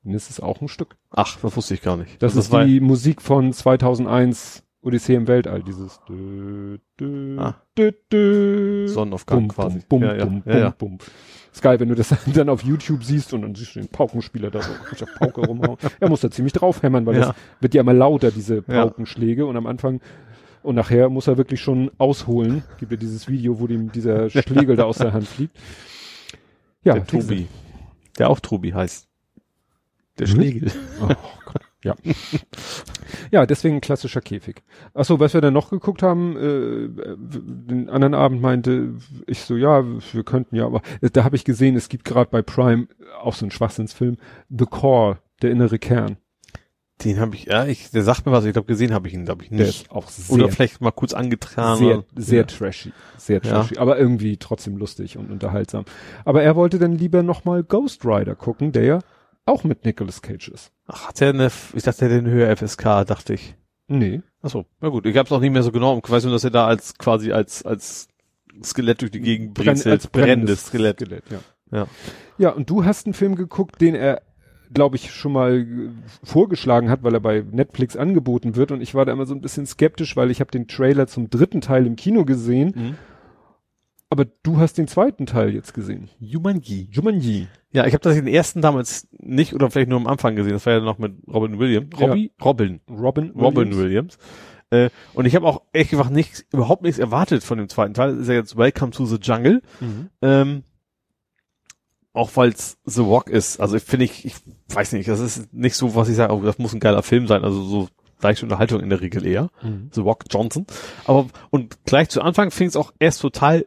[0.04, 0.96] Und das ist auch ein Stück.
[1.10, 2.22] Ach, das wusste ich gar nicht.
[2.22, 7.54] Das, das ist die Musik von 2001 Odyssee im Weltall, dieses dö, dö, ah.
[7.76, 8.86] dö, dö.
[8.86, 9.80] Sonnenaufgang bum, quasi.
[9.88, 11.06] Bum, ja, bum, ja, ja, bum, bum.
[11.52, 14.50] Ist geil, wenn du das dann auf YouTube siehst und dann siehst du den Paukenspieler
[14.50, 15.78] da so der Pauke rumhauen.
[16.00, 19.66] Er muss da ziemlich draufhämmern, weil das wird ja immer lauter, diese Paukenschläge und am
[19.66, 20.00] Anfang
[20.64, 22.64] und nachher muss er wirklich schon ausholen.
[22.78, 25.56] Gibt ja dieses Video, wo dem dieser Schlegel da aus der Hand fliegt.
[26.82, 27.46] Ja, der Tobi.
[28.18, 29.06] Der auch Tobi heißt.
[30.18, 30.34] Der hm?
[30.34, 30.72] Schlegel.
[31.02, 31.62] Oh Gott.
[31.84, 31.94] Ja.
[33.30, 34.62] Ja, deswegen klassischer Käfig.
[34.94, 38.94] Achso, was wir dann noch geguckt haben, äh, den anderen Abend meinte
[39.26, 42.42] ich so, ja, wir könnten ja, aber da habe ich gesehen, es gibt gerade bei
[42.42, 42.88] Prime
[43.20, 44.16] auch so einen Schwachsinnsfilm,
[44.50, 46.16] The Core, der innere Kern.
[47.02, 49.24] Den habe ich, ja, ich, der sagt mir was, ich glaube, gesehen habe ich ihn,
[49.24, 49.60] glaube ich, nicht.
[49.60, 51.78] Der ist auch sehr, oder vielleicht mal kurz angetragen.
[51.78, 52.44] Sehr, sehr ja.
[52.44, 52.92] trashy.
[53.16, 53.74] Sehr trashy.
[53.74, 53.80] Ja.
[53.80, 55.84] Aber irgendwie trotzdem lustig und unterhaltsam.
[56.24, 58.98] Aber er wollte dann lieber nochmal Ghost Rider gucken, der ja
[59.46, 60.72] auch mit Nicolas Cage ist.
[60.86, 63.54] Ach, hat er eine, ich dachte, er hätte eine höhere FSK, dachte ich.
[63.86, 64.22] Nee.
[64.42, 65.06] Ach so, na gut.
[65.06, 66.00] Ich hab's auch nicht mehr so genau.
[66.02, 68.08] Ich weiß nur, dass er da als, quasi als, als
[68.62, 69.86] Skelett durch die Gegend bringt.
[69.86, 71.00] als brennendes Skelett.
[71.00, 71.38] Skelett ja.
[71.78, 71.86] ja.
[72.38, 74.22] Ja, und du hast einen Film geguckt, den er,
[74.72, 75.66] glaube ich, schon mal
[76.22, 78.72] vorgeschlagen hat, weil er bei Netflix angeboten wird.
[78.72, 81.30] Und ich war da immer so ein bisschen skeptisch, weil ich habe den Trailer zum
[81.30, 82.72] dritten Teil im Kino gesehen.
[82.74, 82.94] Mhm.
[84.14, 86.08] Aber du hast den zweiten Teil jetzt gesehen.
[86.20, 86.86] Jumanji.
[86.92, 87.48] Jumanji.
[87.72, 90.52] Ja, ich habe das den ersten damals nicht oder vielleicht nur am Anfang gesehen.
[90.52, 91.88] Das war ja noch mit Robin Williams.
[92.00, 92.30] Robby?
[92.38, 92.44] Ja.
[92.44, 92.80] Robin.
[92.88, 93.42] Robin Williams.
[93.42, 94.18] Robin Williams.
[94.70, 98.12] Äh, und ich habe auch echt einfach nichts, überhaupt nichts erwartet von dem zweiten Teil.
[98.12, 99.62] Das ist ja jetzt Welcome to the Jungle.
[99.80, 100.10] Mhm.
[100.22, 100.62] Ähm,
[102.12, 103.58] auch weil es The Rock ist.
[103.58, 104.36] Also ich finde ich, ich
[104.68, 107.26] weiß nicht, das ist nicht so, was ich sage, oh, das muss ein geiler Film
[107.26, 107.42] sein.
[107.42, 107.88] Also so
[108.20, 109.50] leichte Unterhaltung in der Regel eher.
[109.60, 109.90] Mhm.
[109.92, 110.68] The Rock Johnson.
[111.04, 113.66] Aber und gleich zu Anfang fing es auch erst total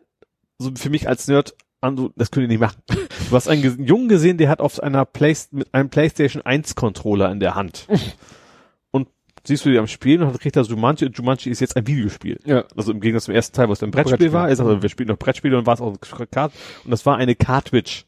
[0.59, 2.81] so für mich als Nerd an, das könnt ihr nicht machen.
[2.87, 7.31] Du hast einen Jungen gesehen, der hat auf einer Play mit einem PlayStation 1 Controller
[7.31, 7.87] in der Hand.
[8.91, 9.09] und
[9.45, 12.39] siehst du die am Spielen und kriegt das Jumanji und Jumanji ist jetzt ein Videospiel.
[12.45, 12.65] Ja.
[12.75, 14.33] Also im Gegensatz zum ersten Teil, was ein Brettspiel, Brettspiel.
[14.33, 16.53] war, ist also wir spielen noch Brettspiele und war es auch ein Kart
[16.83, 18.03] und das war eine Cartridge.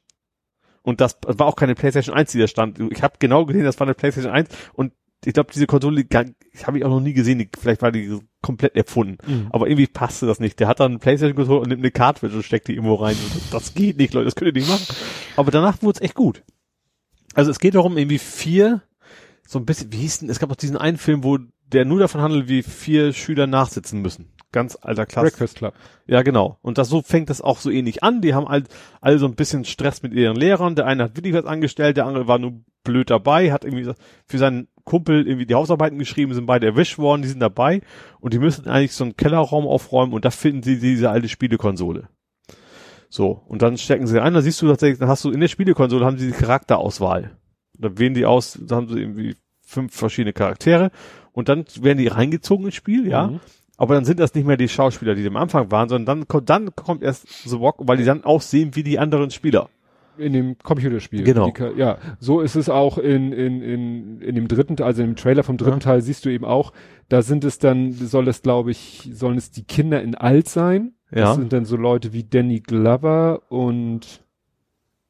[0.82, 2.80] Und das war auch keine PlayStation 1, die da stand.
[2.92, 4.94] Ich habe genau gesehen, das war eine PlayStation 1 und
[5.26, 6.06] ich glaube, diese Konsole
[6.64, 7.40] habe ich auch noch nie gesehen.
[7.40, 9.18] Die, vielleicht war die komplett erfunden.
[9.28, 9.48] Mhm.
[9.52, 10.60] Aber irgendwie passte das nicht.
[10.60, 13.16] Der hat dann einen Playstation-Controller und nimmt eine Cartridge und steckt die irgendwo rein.
[13.34, 14.26] Das, das, geht nicht, Leute.
[14.26, 14.86] Das könnt ihr nicht machen.
[15.36, 16.44] Aber danach wurde es echt gut.
[17.34, 18.82] Also es geht darum, irgendwie vier,
[19.46, 22.00] so ein bisschen, wie hieß denn, es gab auch diesen einen Film, wo der nur
[22.00, 24.30] davon handelt, wie vier Schüler nachsitzen müssen.
[24.52, 25.30] Ganz alter Klasse.
[25.30, 25.74] Breakfast Club.
[26.08, 26.58] Ja, genau.
[26.62, 28.22] Und das so fängt das auch so ähnlich an.
[28.22, 28.68] Die haben halt
[29.02, 30.76] alle so ein bisschen Stress mit ihren Lehrern.
[30.76, 33.92] Der eine hat wirklich was angestellt, der andere war nur blöd dabei, hat irgendwie
[34.26, 37.82] für seinen Kumpel irgendwie die Hausarbeiten geschrieben, sind beide erwischt worden, die sind dabei
[38.20, 42.10] und die müssen eigentlich so einen Kellerraum aufräumen und da finden sie diese alte Spielekonsole.
[43.10, 45.48] So, und dann stecken sie ein, da siehst du tatsächlich, dann hast du in der
[45.48, 47.38] Spielekonsole haben sie die Charakterauswahl.
[47.78, 50.92] Da wählen die aus, da haben sie irgendwie fünf verschiedene Charaktere
[51.32, 53.28] und dann werden die reingezogen ins Spiel, ja.
[53.28, 53.40] Mhm.
[53.80, 56.50] Aber dann sind das nicht mehr die Schauspieler, die am Anfang waren, sondern dann kommt,
[56.50, 59.70] dann kommt erst The Walk, weil die dann auch sehen wie die anderen Spieler.
[60.18, 61.24] In dem Computerspiel.
[61.24, 61.50] Genau.
[61.50, 65.44] Die, ja, so ist es auch in, in, in, in dem dritten, also im Trailer
[65.44, 65.80] vom dritten ja.
[65.80, 66.74] Teil siehst du eben auch,
[67.08, 70.92] da sind es dann, soll es glaube ich, sollen es die Kinder in alt sein.
[71.12, 71.22] Ja.
[71.22, 74.26] Das sind dann so Leute wie Danny Glover und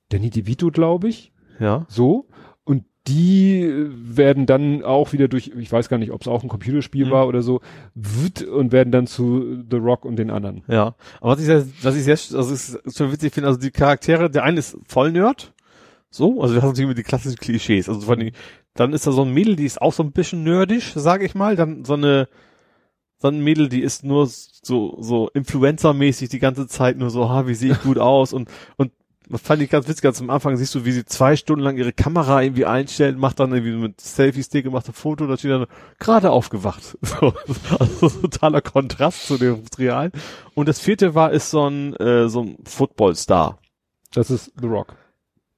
[0.10, 1.34] Danny DeVito, glaube ich.
[1.60, 1.88] Ja.
[1.90, 2.28] So
[3.10, 7.08] die werden dann auch wieder durch, ich weiß gar nicht, ob es auch ein Computerspiel
[7.08, 7.12] mhm.
[7.12, 7.62] war oder so,
[8.52, 10.64] und werden dann zu The Rock und den anderen.
[10.68, 13.72] Ja, aber was ich sehr, was ich sehr, also ist schon witzig finde, also die
[13.72, 15.54] Charaktere, der eine ist voll Nerd,
[16.12, 18.32] so, also wir haben natürlich die klassischen Klischees, also vor allem,
[18.76, 21.34] dann ist da so ein Mädel, die ist auch so ein bisschen nerdisch, sage ich
[21.34, 22.28] mal, dann so eine,
[23.18, 27.48] so ein Mädel, die ist nur so, so Influencer-mäßig die ganze Zeit nur so, ha,
[27.48, 28.92] wie sehe ich gut aus und, und
[29.30, 31.78] das fand ich ganz witzig, ganz am Anfang siehst du, wie sie zwei Stunden lang
[31.78, 35.52] ihre Kamera irgendwie einstellt, macht dann irgendwie mit Selfie-Stick und macht ein Foto, da steht
[35.52, 35.68] dann
[36.00, 36.98] gerade aufgewacht.
[37.10, 37.34] So,
[37.80, 40.12] also totaler Kontrast zu dem Real.
[40.54, 43.60] Und das vierte war, ist so ein, äh, so ein Football-Star.
[44.14, 44.96] Das ist The Rock.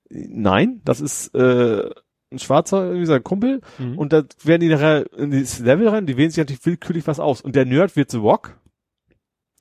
[0.10, 1.90] Nein, das ist, äh,
[2.32, 3.98] ein Schwarzer, irgendwie sein Kumpel, mhm.
[3.98, 7.20] und da werden die nachher in dieses Level rein, die wählen sich natürlich willkürlich was
[7.20, 7.42] aus.
[7.42, 8.58] Und der Nerd wird The Rock,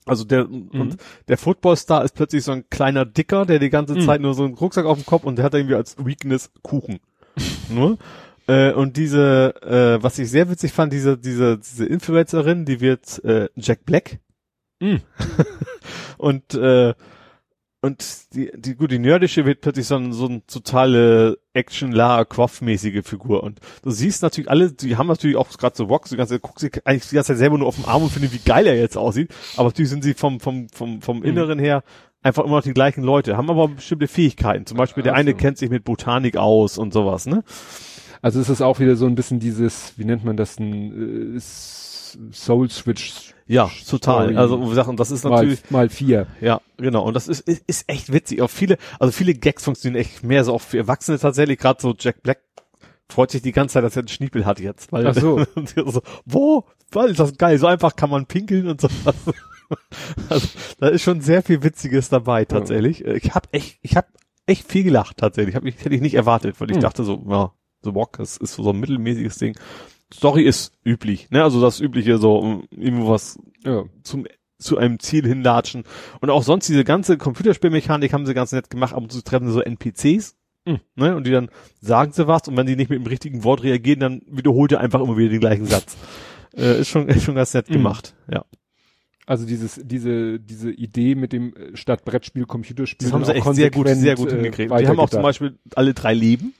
[0.07, 0.69] also der mhm.
[0.73, 0.97] und
[1.29, 4.01] der Footballstar ist plötzlich so ein kleiner Dicker, der die ganze mhm.
[4.03, 7.01] Zeit nur so einen Rucksack auf dem Kopf und der hat irgendwie als Weakness Kuchen.
[7.69, 7.99] nur
[8.47, 13.23] äh, und diese, äh, was ich sehr witzig fand, diese diese diese Influencerin, die wird
[13.25, 14.19] äh, Jack Black.
[14.81, 15.03] Mhm.
[16.19, 16.95] und äh,
[17.83, 22.27] und die, die, gut, die nerdische wird plötzlich so ein, so ein totale Action Lara
[22.27, 23.43] Croft mäßige Figur.
[23.43, 26.43] Und du siehst natürlich alle, die haben natürlich auch gerade so Vox, die ganze Zeit,
[26.43, 28.67] guckst sie eigentlich die ganze Zeit selber nur auf dem Arm und finden, wie geil
[28.67, 29.35] er jetzt aussieht.
[29.57, 31.25] Aber natürlich sind sie vom, vom, vom, vom mhm.
[31.25, 31.83] Inneren her
[32.23, 34.67] einfach immer noch die gleichen Leute, haben aber bestimmte Fähigkeiten.
[34.67, 37.43] Zum Beispiel der eine kennt sich mit Botanik aus und sowas, ne?
[38.21, 41.41] Also es ist auch wieder so ein bisschen dieses, wie nennt man das, ein äh,
[41.41, 44.27] Soul Switch ja, total.
[44.27, 44.37] Story.
[44.37, 46.29] Also wir sagen, das ist natürlich mal, mal, vier.
[46.41, 47.03] Ja, genau.
[47.03, 48.43] Und das ist, ist, ist echt witzig.
[48.43, 51.59] Auch viele, also viele Gags funktionieren echt mehr so auch für Erwachsene tatsächlich.
[51.59, 52.39] Gerade so Jack Black
[53.09, 54.93] freut sich die ganze Zeit, dass er einen Schniepel hat jetzt.
[54.93, 55.45] Weil, Ach so.
[55.75, 56.65] so wo?
[56.93, 57.59] Weil ist das geil.
[57.59, 58.89] So einfach kann man pinkeln und so.
[60.29, 60.49] Also,
[60.81, 63.01] da ist schon sehr viel Witziges dabei tatsächlich.
[63.01, 63.13] Ja.
[63.13, 64.09] Ich habe echt, ich habe
[64.47, 65.55] echt viel gelacht tatsächlich.
[65.55, 66.83] Hab ich, hätte ich nicht erwartet, weil ich hm.
[66.83, 67.53] dachte so, ja,
[67.85, 69.57] The Walk, das ist so ein mittelmäßiges Ding.
[70.13, 71.43] Story ist üblich, ne?
[71.43, 73.85] Also das übliche so irgendwo was ja.
[74.03, 74.27] zum
[74.59, 75.85] zu einem Ziel hinlatschen
[76.21, 79.61] und auch sonst diese ganze Computerspielmechanik haben sie ganz nett gemacht, aber zu treffen so
[79.61, 80.81] NPCs, mhm.
[80.97, 81.17] ne?
[81.17, 81.49] Und die dann
[81.81, 84.81] sagen sie was und wenn die nicht mit dem richtigen Wort reagieren, dann wiederholt er
[84.81, 85.97] einfach immer wieder den gleichen Satz.
[86.57, 87.75] äh, ist schon ist schon ganz nett mhm.
[87.75, 88.45] gemacht, ja.
[89.31, 93.07] Also dieses, diese, diese Idee mit dem äh, statt Brettspiel Computerspiel.
[93.07, 94.73] Das haben sie echt sehr gut, sehr gut äh, hingekriegt.
[94.77, 96.53] Die haben auch zum Beispiel alle drei Leben.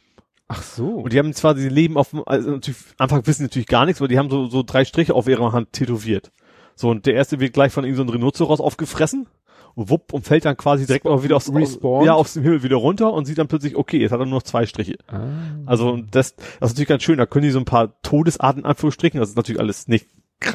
[0.53, 0.89] Ach so.
[0.89, 4.09] Und die haben zwar die Leben auf also natürlich, Anfang wissen natürlich gar nichts, aber
[4.09, 6.33] die haben so, so drei Striche auf ihrer Hand tätowiert.
[6.75, 9.29] So, und der erste wird gleich von ihm so Rhinoceros aufgefressen
[9.77, 12.65] und wupp und fällt dann quasi direkt mal wieder aus, aus, ja, aus dem Himmel
[12.65, 14.97] wieder runter und sieht dann plötzlich, okay, jetzt hat er nur noch zwei Striche.
[15.07, 15.21] Ah.
[15.67, 19.21] Also das, das ist natürlich ganz schön, da können die so ein paar Todesarten Anführungsstrichen,
[19.21, 20.09] das ist natürlich alles nicht,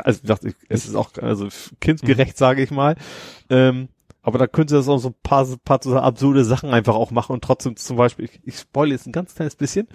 [0.03, 1.47] also ich dachte, es ist auch also
[1.79, 2.37] kindgerecht, mhm.
[2.37, 2.97] sage ich mal.
[3.49, 3.87] Ähm,
[4.25, 7.33] aber da könnte das auch so ein paar, paar so absurde Sachen einfach auch machen
[7.33, 9.87] und trotzdem zum Beispiel, ich, ich spoil jetzt ein ganz kleines bisschen,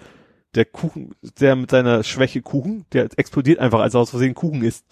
[0.55, 4.63] der Kuchen, der mit seiner Schwäche Kuchen, der explodiert einfach, als er aus Versehen Kuchen
[4.63, 4.85] isst.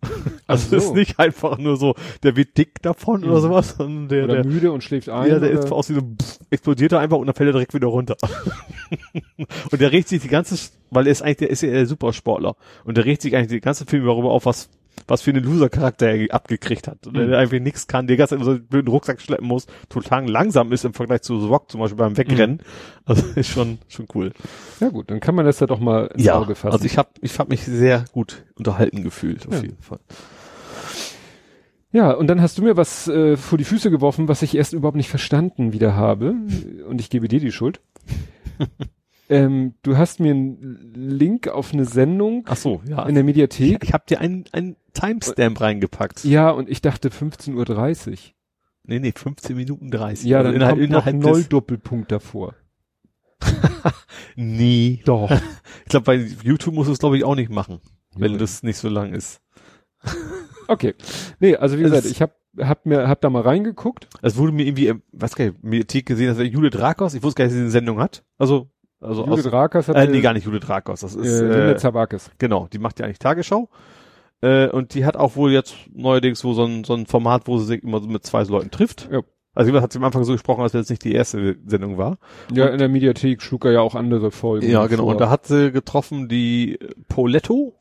[0.46, 0.76] Also so.
[0.76, 3.30] ist nicht einfach nur so, der wird dick davon mhm.
[3.30, 5.30] oder sowas, sondern der, oder der müde und schläft ein.
[5.30, 7.72] Ja, der ist aus wie so, pff, explodiert er einfach und dann fällt er direkt
[7.72, 8.16] wieder runter.
[9.70, 10.56] und der regt sich die ganze,
[10.90, 12.56] weil er ist eigentlich, der ist ja der Supersportler.
[12.84, 14.68] Und der regt sich eigentlich die ganze Film darüber auf, was
[15.06, 17.06] was für einen Loser-Charakter er abgekriegt hat.
[17.06, 17.28] Und mhm.
[17.28, 20.72] der einfach nichts kann, der ganze Zeit so einen blöden Rucksack schleppen muss, total langsam
[20.72, 22.56] ist im Vergleich zu The Rock zum Beispiel beim Wegrennen.
[22.56, 23.02] Mhm.
[23.04, 24.32] Also ist schon, schon cool.
[24.80, 26.72] Ja gut, dann kann man das ja doch mal ins ja, Auge fassen.
[26.72, 29.60] Also ich habe ich hab mich sehr gut unterhalten gefühlt, auf ja.
[29.62, 30.00] jeden Fall.
[31.92, 34.72] Ja, und dann hast du mir was äh, vor die Füße geworfen, was ich erst
[34.72, 36.34] überhaupt nicht verstanden wieder habe.
[36.88, 37.80] Und ich gebe dir die Schuld.
[39.34, 43.06] ähm, du hast mir einen Link auf eine Sendung Ach so, ja.
[43.06, 43.82] in der Mediathek.
[43.82, 46.24] Ich, ich habe dir einen, einen Timestamp reingepackt.
[46.24, 48.16] Ja, und ich dachte 15.30 Uhr.
[48.84, 50.28] Nee, nee, 15 Minuten 30.
[50.28, 52.54] Ja, dann also innerhalb, kommt noch Null Doppelpunkt davor.
[54.36, 55.02] nee.
[55.04, 55.30] Doch.
[55.30, 57.80] Ich glaube, bei YouTube musst du es, glaube ich, auch nicht machen,
[58.16, 58.38] wenn ja.
[58.38, 59.40] das nicht so lang ist.
[60.66, 60.94] Okay.
[61.40, 64.08] Nee, also wie gesagt, ich habe hab mir hab da mal reingeguckt.
[64.22, 67.38] Es wurde mir irgendwie, was kann ich, Mediathek gesehen, dass er Judith Rakos, ich wusste
[67.38, 68.24] gar nicht, dass sie eine Sendung hat.
[68.38, 71.44] Also, also Judith aus, Rakos hat äh, nee, gar nicht Judith Rakos, das ist äh,
[71.44, 72.30] Linda Zabakis.
[72.38, 73.68] genau, die macht ja eigentlich Tagesschau.
[74.40, 77.58] Äh, und die hat auch wohl jetzt neuerdings so so ein, so ein Format, wo
[77.58, 79.08] sie sich immer so mit zwei Leuten trifft.
[79.10, 79.22] Ja.
[79.54, 82.18] Also hat sie am Anfang so gesprochen, als wenn es nicht die erste Sendung war.
[82.52, 84.68] Ja, in der Mediathek schlug er ja auch andere Folgen.
[84.68, 85.04] Ja, genau.
[85.04, 85.12] vor.
[85.12, 87.76] Und da hat sie getroffen die Poletto.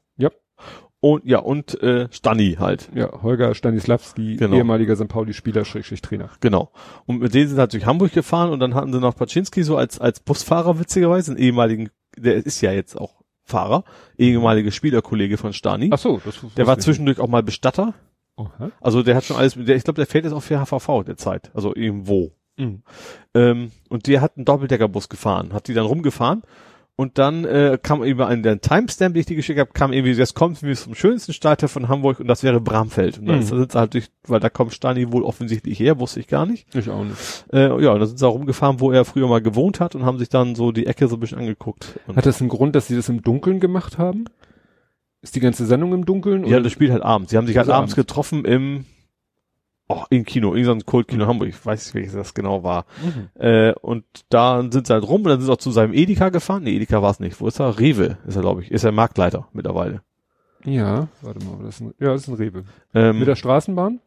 [1.04, 2.90] Und ja, und äh, Stani halt.
[2.96, 4.56] Ja, Holger Stanislawski, Genau.
[4.56, 5.10] ehemaliger St.
[5.10, 6.30] Pauli-Spieler, Schrägstrich Trainer.
[6.40, 6.72] Genau.
[7.06, 9.76] Und mit denen sind halt durch Hamburg gefahren und dann hatten sie noch Paczynski so
[9.76, 13.84] als, als Busfahrer witzigerweise, einen ehemaligen, der ist ja jetzt auch Fahrer,
[14.18, 15.90] ehemalige Spielerkollege von Stani.
[15.92, 17.94] Ach so, das der war zwischendurch auch mal Bestatter.
[18.38, 18.72] Aha.
[18.80, 21.52] Also der hat schon alles, der, ich glaube, der fährt jetzt auch für HVV derzeit.
[21.54, 22.32] Also irgendwo.
[22.56, 22.82] Mhm.
[23.34, 26.44] Ähm, und der hat einen Doppeldeckerbus gefahren, hat die dann rumgefahren
[26.96, 30.12] und dann äh, kam über einen der Timestamp, den ich die geschickt habe, kam irgendwie,
[30.14, 33.18] jetzt kommt wir zum schönsten Stadtteil von Hamburg und das wäre Bramfeld.
[33.18, 33.44] Und dann Mhm.
[33.44, 36.68] sind sie halt durch, weil da kommt Stani wohl offensichtlich her, wusste ich gar nicht.
[36.76, 37.46] Ich auch nicht.
[37.52, 40.06] Äh, ja, und dann sind sie auch rumgefahren, wo er früher mal gewohnt hat und
[40.06, 42.00] haben sich dann so die Ecke so ein bisschen angeguckt.
[42.06, 44.26] Und Hat das einen Grund, dass sie das im Dunkeln gemacht haben?
[45.22, 46.46] Ist die ganze Sendung im Dunkeln?
[46.46, 47.32] ja, das spielt halt abends.
[47.32, 47.96] Sie haben sich halt Also abends abends.
[48.08, 48.86] getroffen im
[49.96, 52.86] Oh, im Kino, in so einem Kultkino Hamburg, ich weiß nicht, welches das genau war.
[53.04, 53.30] Mhm.
[53.40, 56.30] Äh, und da sind sie halt rum und dann sind sie auch zu seinem Edeka
[56.30, 56.64] gefahren.
[56.64, 57.40] Nee, Edeka war es nicht.
[57.40, 57.80] Wo ist er?
[57.80, 58.72] Rewe ist er, glaube ich.
[58.72, 60.02] Ist er Marktleiter mittlerweile.
[60.66, 62.64] Ja, warte mal, das ist ein, ja, das ist ein Rewe.
[62.96, 64.00] Ähm, Mit der Straßenbahn?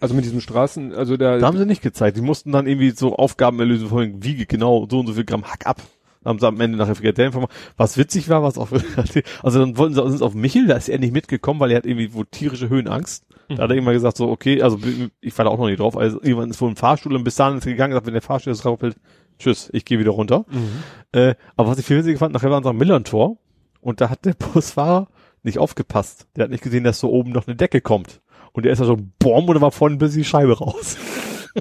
[0.00, 2.16] Also mit diesem Straßen, also der, da haben sie nicht gezeigt.
[2.16, 5.24] Die mussten dann irgendwie so Aufgaben erlösen, vor allem wiege genau so und so viel
[5.24, 5.82] Gramm Hack ab.
[6.24, 7.52] Haben sie am Ende nachher Frikadellen vermacht.
[7.76, 8.70] Was witzig war, was auch,
[9.42, 11.78] also dann wollten sie, sind sie auf Michel, da ist er nicht mitgekommen, weil er
[11.78, 13.26] hat irgendwie wohl tierische Höhenangst.
[13.56, 14.78] Da hat er immer gesagt so, okay, also
[15.20, 17.34] ich war da auch noch nicht drauf, also irgendwann ist wohl ein Fahrstuhl und bis
[17.34, 18.96] dahin ist er gegangen, gesagt, wenn der Fahrstuhl jetzt raufhält,
[19.38, 20.44] tschüss, ich gehe wieder runter.
[20.50, 20.82] Mhm.
[21.12, 23.38] Äh, aber was ich viel witziger fand, nachher waren sie am Millern-Tor
[23.80, 25.08] und da hat der Busfahrer
[25.42, 26.26] nicht aufgepasst.
[26.36, 28.20] Der hat nicht gesehen, dass so oben noch eine Decke kommt.
[28.52, 30.96] Und der ist da so, boom, und war vorne bis die Scheibe raus.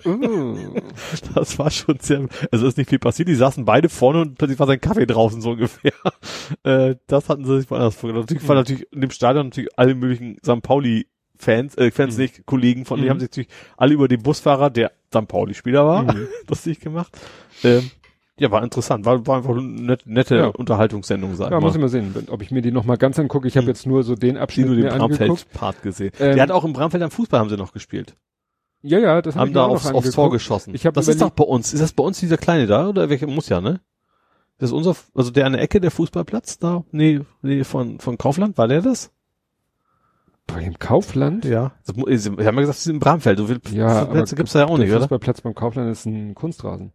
[0.06, 0.56] Uh.
[1.34, 3.28] Das war schon sehr, also ist nicht viel passiert.
[3.28, 5.94] Die saßen beide vorne und plötzlich war sein Kaffee draußen so ungefähr.
[6.64, 8.24] Äh, das hatten sie sich woanders vorgenommen.
[8.24, 10.62] Natürlich war natürlich in dem Stadion natürlich alle möglichen St.
[10.62, 11.08] Pauli
[11.40, 12.22] Fans, äh, Fans Mhm.
[12.24, 13.10] nicht, Kollegen von, die Mhm.
[13.12, 15.28] haben sich natürlich alle über den Busfahrer, der St.
[15.28, 16.28] Pauli-Spieler war, Mhm.
[16.50, 17.18] lustig gemacht.
[17.64, 17.90] Ähm,
[18.38, 19.06] ja, war interessant.
[19.06, 20.48] War, war einfach eine net, nette Ja.
[20.48, 21.82] Unterhaltungssendung, sag Ja, ich muss ich mal.
[21.86, 23.48] mal sehen, ob ich mir die noch mal ganz angucke.
[23.48, 23.70] Ich habe Mhm.
[23.70, 25.18] jetzt nur so den Die Abschnitt nur den mir angeguckt.
[25.20, 26.12] Bramfeld-Part gesehen.
[26.20, 28.16] Ähm, der hat auch im Bramfeld am Fußball haben sie noch gespielt.
[28.82, 30.16] Ja, ja, das hab haben ich da auch aufs, noch aufs angeguckt.
[30.16, 30.74] Tor geschossen.
[30.76, 31.74] Ich hab das ist doch bei uns.
[31.74, 33.82] Ist das bei uns dieser kleine da oder welcher muss ja, ne?
[34.58, 36.84] Das ist unser, also der an der Ecke der Fußballplatz da?
[36.92, 39.12] Nee, nee, von, von Kaufland, war der das?
[40.54, 41.46] Bei dem Kaufland?
[41.46, 41.74] Ja.
[41.86, 43.38] Das, sie haben ja gesagt, sie sind im Bramfeld.
[43.38, 45.02] So viele Ja, Plätze gibt's da ja auch der nicht, oder?
[45.02, 46.92] Fußballplatz beim Kaufland ist ein Kunstrasen.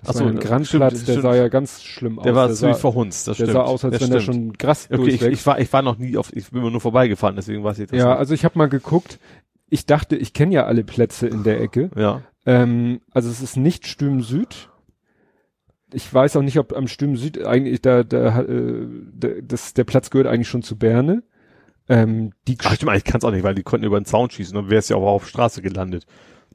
[0.00, 1.22] Das Ach so, ein stimmt, Grandplatz, der stimmt.
[1.22, 2.24] sah ja ganz schlimm aus.
[2.24, 3.52] Der war der ziemlich verhunzt, das der stimmt.
[3.56, 5.32] sah aus, als Das wenn da schon Gras Okay, ich, durchweg.
[5.32, 7.88] ich war, ich war noch nie auf, ich bin immer nur vorbeigefahren, deswegen weiß ich
[7.88, 8.18] das ja, nicht.
[8.18, 9.18] also ich habe mal geguckt.
[9.68, 11.90] Ich dachte, ich kenne ja alle Plätze in der Ecke.
[11.96, 12.22] Ja.
[12.44, 14.68] Ähm, also es ist nicht Stüm Süd.
[15.92, 19.84] Ich weiß auch nicht, ob am Stüm Süd eigentlich da, da äh, da- das, der
[19.84, 21.22] Platz gehört eigentlich schon zu Berne.
[21.88, 24.30] Ähm, die Ach, stimmt, ich kann es auch nicht, weil die konnten über den Zaun
[24.30, 26.06] schießen, dann wäre es ja auch auf Straße gelandet.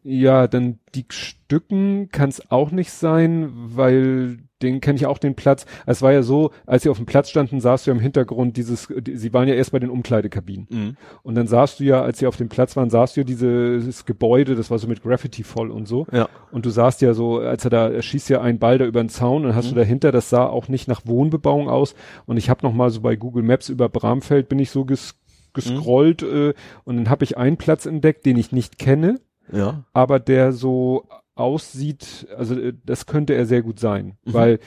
[0.04, 5.36] Ja, dann die Stücken kann es auch nicht sein, weil den kenne ich auch den
[5.36, 5.66] Platz.
[5.88, 8.58] Es war ja so, als sie auf dem Platz standen, sahst du ja im Hintergrund
[8.58, 10.68] dieses, die, sie waren ja erst bei den Umkleidekabinen.
[10.70, 10.98] Mhm.
[11.24, 14.06] Und dann sahst du ja, als sie auf dem Platz waren, sahst du ja dieses
[14.06, 16.06] Gebäude, das war so mit Graffiti voll und so.
[16.12, 16.30] Ja.
[16.52, 19.04] Und du sahst ja so, als er da, er schießt ja einen Ball da über
[19.04, 19.70] den Zaun und hast Mhm.
[19.70, 21.96] du dahinter, das sah auch nicht nach Wohnbebauung aus.
[22.28, 25.16] Und ich habe noch mal so bei Google Maps über Bramfeld bin ich so ges,
[25.54, 29.20] gescrollt äh, und dann habe ich einen Platz entdeckt, den ich nicht kenne
[29.52, 29.84] Ja.
[29.94, 34.34] aber der so aussieht, also äh, das könnte er sehr gut sein, Mhm.
[34.34, 34.60] weil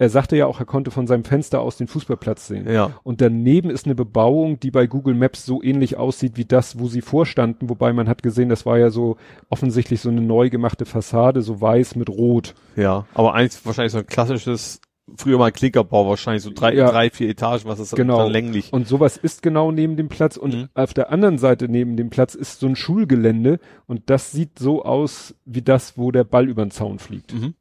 [0.00, 2.70] er sagte ja auch, er konnte von seinem Fenster aus den Fußballplatz sehen.
[2.70, 2.92] Ja.
[3.02, 6.86] Und daneben ist eine Bebauung, die bei Google Maps so ähnlich aussieht wie das, wo
[6.86, 9.16] sie vorstanden, wobei man hat gesehen, das war ja so
[9.48, 12.54] offensichtlich so eine neu gemachte Fassade, so weiß mit rot.
[12.76, 13.06] Ja.
[13.12, 14.80] Aber eigentlich wahrscheinlich so ein klassisches,
[15.16, 16.90] früher mal Klinkerbau, wahrscheinlich so drei, Ja.
[16.90, 18.18] drei, vier Etagen, was ist Genau.
[18.18, 18.72] dann länglich.
[18.72, 20.68] Und sowas ist genau neben dem Platz und Mhm.
[20.74, 24.84] auf der anderen Seite neben dem Platz ist so ein Schulgelände und das sieht so
[24.84, 27.32] aus wie das, wo der Ball über den Zaun fliegt.
[27.34, 27.54] Mhm.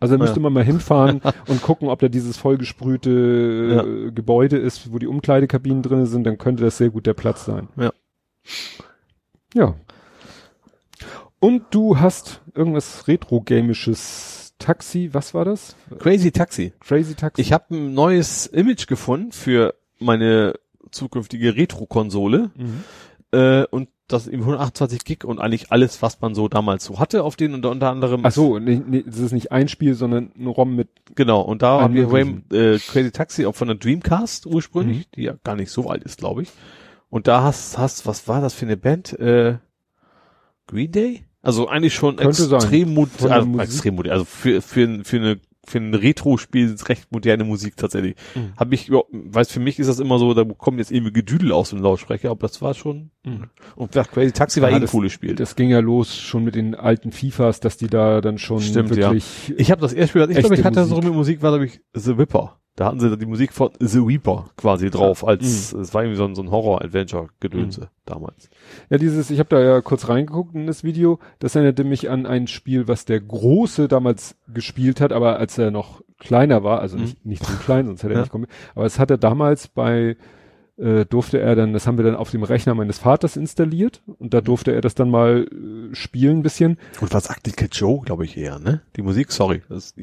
[0.00, 0.42] Also da müsste Ja.
[0.42, 5.82] man mal hinfahren und gucken, ob da dieses vollgesprühte äh, Gebäude ist, wo die Umkleidekabinen
[5.82, 7.68] drin sind, dann könnte das sehr gut der Platz sein.
[7.76, 7.92] Ja.
[9.54, 9.74] Ja.
[11.40, 15.76] Und du hast irgendwas Retro-Gamisches Taxi, was war das?
[15.98, 16.72] Crazy Taxi.
[16.80, 17.40] Crazy Taxi?
[17.42, 20.54] Ich habe ein neues Image gefunden für meine
[20.90, 22.50] zukünftige Retro-Konsole.
[22.56, 22.84] Mhm.
[23.32, 27.24] Äh, und das eben 128 Gig und eigentlich alles, was man so damals so hatte
[27.24, 28.20] auf denen und unter anderem.
[28.24, 31.62] Ach so, nee, nee, das ist nicht ein Spiel, sondern ein ROM mit, Genau, und
[31.62, 32.02] da haben wir
[32.52, 35.04] äh, Crazy Taxi auch von der Dreamcast ursprünglich, Mhm.
[35.16, 36.50] die ja gar nicht so alt ist, glaube ich.
[37.08, 39.18] Und da hast, hast, was war das für eine Band?
[39.18, 39.56] Äh,
[40.66, 41.24] Green Day?
[41.44, 44.12] Also eigentlich schon Könnte extrem, mod also, extrem modern.
[44.12, 48.16] Also für, für, für eine für ein Retro-Spiel recht moderne Musik tatsächlich.
[48.34, 48.52] Mhm.
[48.56, 51.70] Habe ich, weiß für mich ist das immer so, da kommt jetzt irgendwie Gedüdel aus
[51.70, 53.10] dem Lautsprecher, aber das war schon.
[53.24, 53.44] Mhm.
[53.76, 55.34] Und Crazy Taxi war ja, eh ein cooles Spiel.
[55.34, 58.90] Das ging ja los schon mit den alten FIFAs, dass die da dann schon Stimmt,
[58.90, 59.48] wirklich.
[59.48, 59.54] Ja.
[59.56, 60.96] Ich habe das erste Spiel, ich glaube, ich hatte Musik.
[60.96, 62.58] so mit Musik war glaube ich The Whipper.
[62.76, 65.80] Da hatten sie die Musik von The Weeper quasi drauf, als mhm.
[65.80, 67.86] es war irgendwie so ein, so ein Horror-Adventure-Gedönse mhm.
[68.04, 68.50] damals.
[68.90, 72.26] Ja, dieses, ich habe da ja kurz reingeguckt in das Video, das erinnerte mich an
[72.26, 76.96] ein Spiel, was der Große damals gespielt hat, aber als er noch kleiner war, also
[76.96, 77.30] nicht, mhm.
[77.30, 78.22] nicht so klein, sonst hätte er ja.
[78.22, 78.46] nicht kommen.
[78.74, 80.16] Aber es hat er damals bei,
[80.76, 84.34] äh, durfte er dann, das haben wir dann auf dem Rechner meines Vaters installiert und
[84.34, 86.78] da durfte er das dann mal äh, spielen ein bisschen.
[87.00, 88.82] Und was sagt die Joe, glaube ich eher, ne?
[88.96, 89.62] Die Musik, sorry.
[89.68, 89.94] Das,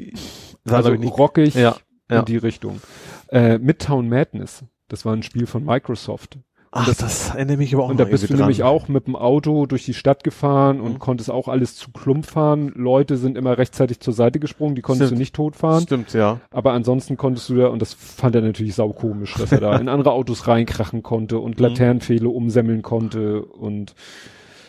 [0.64, 1.76] das also rockig, ja
[2.12, 2.20] ja.
[2.20, 2.82] in die Richtung.
[3.30, 6.38] Äh, Midtown Madness, das war ein Spiel von Microsoft.
[6.74, 8.38] Ach, das, das erinnert mich aber auch Und da bist du dran.
[8.38, 11.00] nämlich auch mit dem Auto durch die Stadt gefahren und mhm.
[11.00, 12.72] konntest auch alles zu Klump fahren.
[12.76, 15.18] Leute sind immer rechtzeitig zur Seite gesprungen, die konntest Stimmt.
[15.18, 15.82] du nicht totfahren.
[15.82, 16.40] Stimmt, ja.
[16.50, 19.90] Aber ansonsten konntest du da, und das fand er natürlich saukomisch, dass er da in
[19.90, 21.66] andere Autos reinkrachen konnte und mhm.
[21.66, 23.94] Laternenpfähle umsemmeln konnte und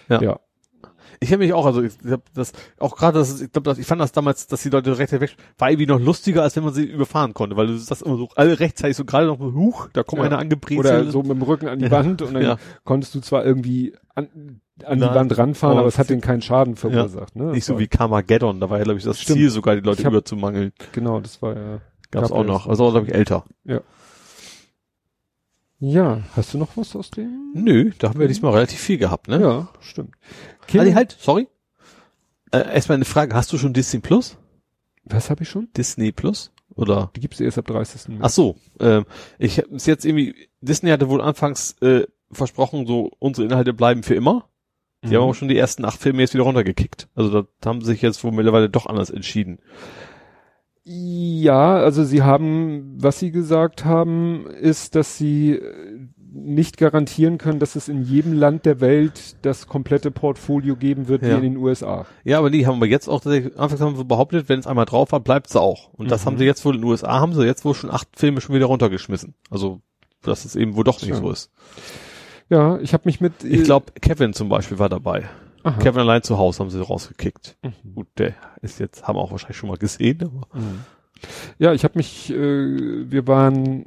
[0.09, 0.21] ja.
[0.21, 0.41] ja
[1.23, 4.13] ich habe mich auch, also ich habe das auch gerade, ich glaube, ich fand das
[4.13, 7.33] damals, dass die Leute recht weg war irgendwie noch lustiger, als wenn man sie überfahren
[7.33, 10.27] konnte, weil du das immer so alle rechtzeitig so gerade noch huch, da kommt ja.
[10.27, 11.03] einer angebrezelt.
[11.03, 11.91] Oder so mit dem Rücken an die ja.
[11.93, 12.57] Wand und dann ja.
[12.85, 16.75] konntest du zwar irgendwie an, an die Wand ranfahren, aber es hat denen keinen Schaden
[16.75, 17.37] verursacht.
[17.37, 17.53] Ne?
[17.53, 19.39] Nicht so wie Carmageddon, da war ja glaube ich das Stimmt.
[19.39, 20.73] Ziel sogar, die Leute hab, überzumangeln.
[20.93, 21.79] Genau, das war ja.
[22.11, 23.45] Gab's auch noch, also glaube ich älter.
[23.65, 23.81] Ja.
[25.85, 27.51] Ja, hast du noch was aus dem?
[27.55, 29.41] Nö, da haben wir diesmal relativ viel gehabt, ne?
[29.41, 30.15] Ja, stimmt.
[30.69, 31.49] Kim also halt, sorry.
[32.53, 34.39] Äh, erstmal eine Frage, hast du schon Disney Plus?
[35.03, 35.71] Was habe ich schon?
[35.77, 36.53] Disney Plus?
[36.77, 37.11] Oder?
[37.17, 38.11] Die gibt's erst ab 30.
[38.11, 38.21] März.
[38.23, 39.07] Ach so, ähm,
[39.41, 44.05] ich habe es jetzt irgendwie, Disney hatte wohl anfangs äh, versprochen, so unsere Inhalte bleiben
[44.05, 44.49] für immer.
[45.03, 45.15] Die mhm.
[45.15, 47.09] haben auch schon die ersten acht Filme jetzt wieder runtergekickt.
[47.17, 49.59] Also da haben sie sich jetzt wohl mittlerweile doch anders entschieden.
[50.85, 57.61] Ja, also sie haben, was sie gesagt haben, ist, dass sie äh, nicht garantieren können,
[57.61, 61.31] dass es in jedem Land der Welt das komplette Portfolio geben wird, ja.
[61.31, 62.07] wie in den USA.
[62.25, 65.13] Ja, aber die haben wir jetzt auch, anfangs haben wir behauptet, wenn es einmal drauf
[65.13, 65.93] war, bleibt es auch.
[65.93, 66.11] Und mhm.
[66.11, 68.41] das haben sie jetzt wohl in den USA, haben sie jetzt wohl schon acht Filme
[68.41, 69.35] schon wieder runtergeschmissen.
[69.51, 69.81] Also,
[70.23, 71.17] dass es eben wohl doch nicht ja.
[71.17, 71.51] so ist.
[72.49, 73.45] Ja, ich habe mich mit...
[73.45, 75.29] Ich glaube, Kevin zum Beispiel war dabei.
[75.63, 75.79] Aha.
[75.81, 77.57] Kevin allein zu Hause haben sie rausgekickt.
[77.63, 77.95] Mhm.
[77.95, 80.59] Gut, der ist jetzt, haben wir auch wahrscheinlich schon mal gesehen, aber.
[80.59, 80.81] Mhm.
[81.59, 83.87] Ja, ich habe mich, äh, wir waren,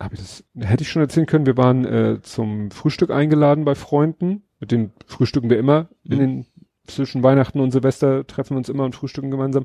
[0.00, 3.74] hab ich das, hätte ich schon erzählen können, wir waren äh, zum Frühstück eingeladen bei
[3.74, 4.42] Freunden.
[4.58, 6.12] Mit den frühstücken wir immer mhm.
[6.12, 6.46] in den
[6.86, 9.64] zwischen Weihnachten und Silvester treffen wir uns immer und frühstücken gemeinsam.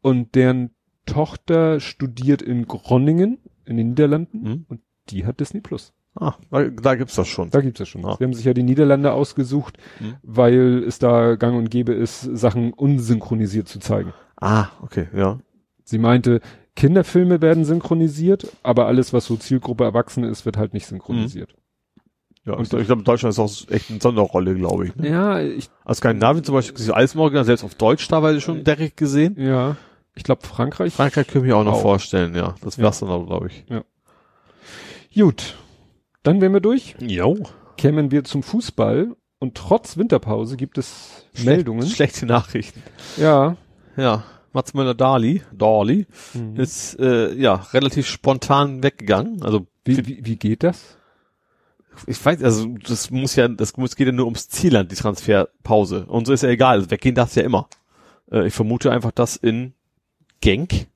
[0.00, 0.70] Und deren
[1.06, 4.64] Tochter studiert in Groningen in den Niederlanden mhm.
[4.68, 5.94] und die hat Disney Plus.
[6.14, 7.50] Ah, da, da gibt's das schon.
[7.50, 8.04] Da gibt's das schon.
[8.04, 8.16] Ah.
[8.18, 10.14] Wir haben sich ja die Niederlande ausgesucht, hm.
[10.22, 14.12] weil es da gang und gäbe ist, Sachen unsynchronisiert zu zeigen.
[14.40, 15.38] Ah, okay, ja.
[15.84, 16.40] Sie meinte,
[16.74, 21.52] Kinderfilme werden synchronisiert, aber alles, was so Zielgruppe Erwachsene ist, wird halt nicht synchronisiert.
[21.52, 21.58] Hm.
[22.46, 24.96] Ja, und ich glaube, Deutschland ist auch echt eine Sonderrolle, glaube ich.
[24.96, 25.10] Ne?
[25.10, 25.68] Ja, ich.
[25.84, 29.36] Als Skandinavien zum Beispiel, alles im Original, selbst auf Deutsch teilweise schon direkt gesehen.
[29.38, 29.76] Ja.
[30.14, 30.94] Ich glaube, Frankreich.
[30.94, 31.82] Frankreich können wir auch noch auch.
[31.82, 32.54] vorstellen, ja.
[32.62, 33.06] Das wär's ja.
[33.06, 33.64] dann auch, glaube ich.
[33.68, 33.82] Ja.
[35.14, 35.56] Gut.
[36.28, 36.94] Dann wären wir durch.
[37.00, 37.38] Jo.
[37.78, 41.86] Kämen wir zum Fußball und trotz Winterpause gibt es Schlecht, Meldungen.
[41.86, 42.82] Schlechte Nachrichten.
[43.16, 43.56] Ja.
[43.96, 44.24] Ja.
[44.52, 46.56] Mats Müller-Dali, Dali, mhm.
[46.56, 49.42] ist äh, ja relativ spontan weggegangen.
[49.42, 50.98] Also wie, wie, wie geht das?
[52.06, 56.04] Ich weiß, also das muss ja, das muss, geht ja nur ums Zielland, die Transferpause.
[56.08, 56.76] Und so ist ja egal.
[56.76, 57.70] Also weggehen darf ja immer.
[58.30, 59.72] Äh, ich vermute einfach, dass in
[60.42, 60.88] Genk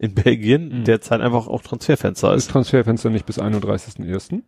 [0.00, 0.84] in Belgien mhm.
[0.84, 2.46] derzeit einfach auch Transferfenster ist.
[2.46, 4.42] Ist Transferfenster nicht bis 31.01.?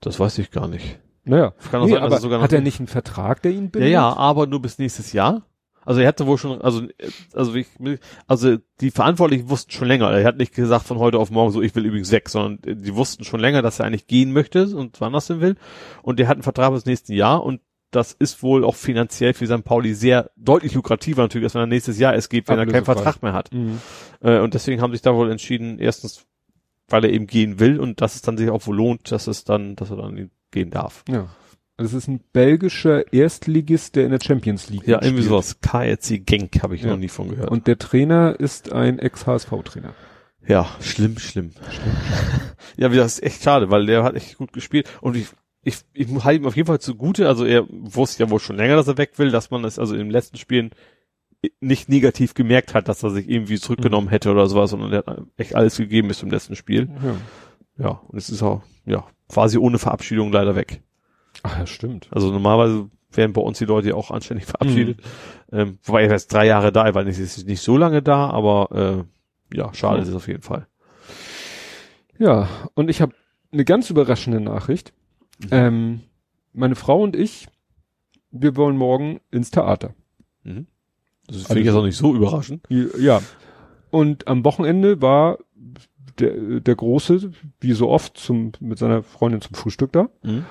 [0.00, 0.98] Das weiß ich gar nicht.
[1.24, 3.90] Naja, kann nee, sein, aber sogar hat er nicht einen Vertrag, der ihn bindet?
[3.90, 5.42] Ja, ja, aber nur bis nächstes Jahr.
[5.84, 6.82] Also er hätte wohl schon, also,
[7.32, 7.68] also ich,
[8.26, 10.10] also die Verantwortlichen wussten schon länger.
[10.10, 12.94] Er hat nicht gesagt von heute auf morgen so, ich will übrigens weg, sondern die
[12.94, 15.54] wussten schon länger, dass er eigentlich gehen möchte und wann das denn will.
[16.02, 17.60] Und der hat einen Vertrag bis nächsten Jahr und
[17.92, 19.64] das ist wohl auch finanziell für St.
[19.64, 22.82] Pauli sehr deutlich lukrativer natürlich, als wenn er nächstes Jahr es geht, wenn Ablöse er
[22.82, 23.52] keinen Vertrag mehr hat.
[23.52, 23.80] Mhm.
[24.20, 26.26] Äh, und deswegen haben sich da wohl entschieden, erstens,
[26.88, 29.44] weil er eben gehen will und dass es dann sich auch wohl lohnt, dass es
[29.44, 31.04] dann, dass er dann gehen darf.
[31.08, 31.28] Ja.
[31.78, 35.60] Das ist ein belgischer Erstligist, der in der Champions League Ja, irgendwie sowas.
[35.60, 36.88] KRC Genk habe ich ja.
[36.88, 37.50] noch nie von gehört.
[37.50, 39.94] Und der Trainer ist ein Ex-HSV-Trainer.
[40.46, 41.50] Ja, schlimm, schlimm.
[41.70, 41.96] schlimm.
[42.78, 45.26] ja, das ist echt schade, weil der hat echt gut gespielt und ich
[45.66, 48.76] ich, ich halte ihm auf jeden Fall zugute, also er wusste ja wohl schon länger,
[48.76, 50.70] dass er weg will, dass man es also in den letzten Spielen
[51.60, 54.10] nicht negativ gemerkt hat, dass er sich irgendwie zurückgenommen mhm.
[54.10, 56.88] hätte oder sowas, sondern er hat echt alles gegeben bis zum letzten Spiel.
[57.02, 57.16] Ja.
[57.78, 60.82] Ja, und es ist auch, ja, quasi ohne Verabschiedung leider weg.
[61.42, 62.08] Ach ja, stimmt.
[62.10, 64.98] Also normalerweise werden bei uns die Leute ja auch anständig verabschiedet.
[65.50, 65.58] Mhm.
[65.58, 69.04] Ähm, wobei er erst drei Jahre da, weil ich ist nicht so lange da, aber
[69.52, 70.02] äh, ja, schade mhm.
[70.02, 70.66] ist es auf jeden Fall.
[72.18, 73.14] Ja, und ich habe
[73.52, 74.92] eine ganz überraschende Nachricht.
[75.38, 75.48] Mhm.
[75.50, 76.00] Ähm,
[76.52, 77.46] meine Frau und ich,
[78.30, 79.94] wir wollen morgen ins Theater.
[80.42, 80.66] Mhm.
[81.26, 82.62] Das finde also, ich jetzt auch nicht so überraschend.
[82.68, 83.20] Ja.
[83.90, 85.38] Und am Wochenende war
[86.18, 87.30] der, der Große,
[87.60, 90.08] wie so oft, zum, mit seiner Freundin zum Frühstück da.
[90.22, 90.44] Mhm.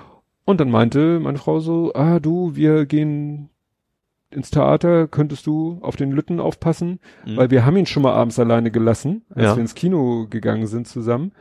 [0.46, 3.50] Und dann meinte meine Frau so, ah du, wir gehen
[4.30, 7.00] ins Theater, könntest du auf den Lütten aufpassen?
[7.26, 7.38] Mhm.
[7.38, 9.56] Weil wir haben ihn schon mal abends alleine gelassen, als ja.
[9.56, 11.32] wir ins Kino gegangen sind zusammen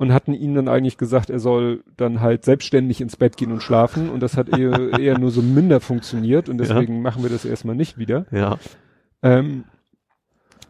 [0.00, 3.62] und hatten ihm dann eigentlich gesagt, er soll dann halt selbstständig ins Bett gehen und
[3.62, 7.00] schlafen und das hat eher, eher nur so minder funktioniert und deswegen ja.
[7.02, 8.24] machen wir das erstmal nicht wieder.
[8.32, 8.56] Ja.
[9.22, 9.64] Ähm,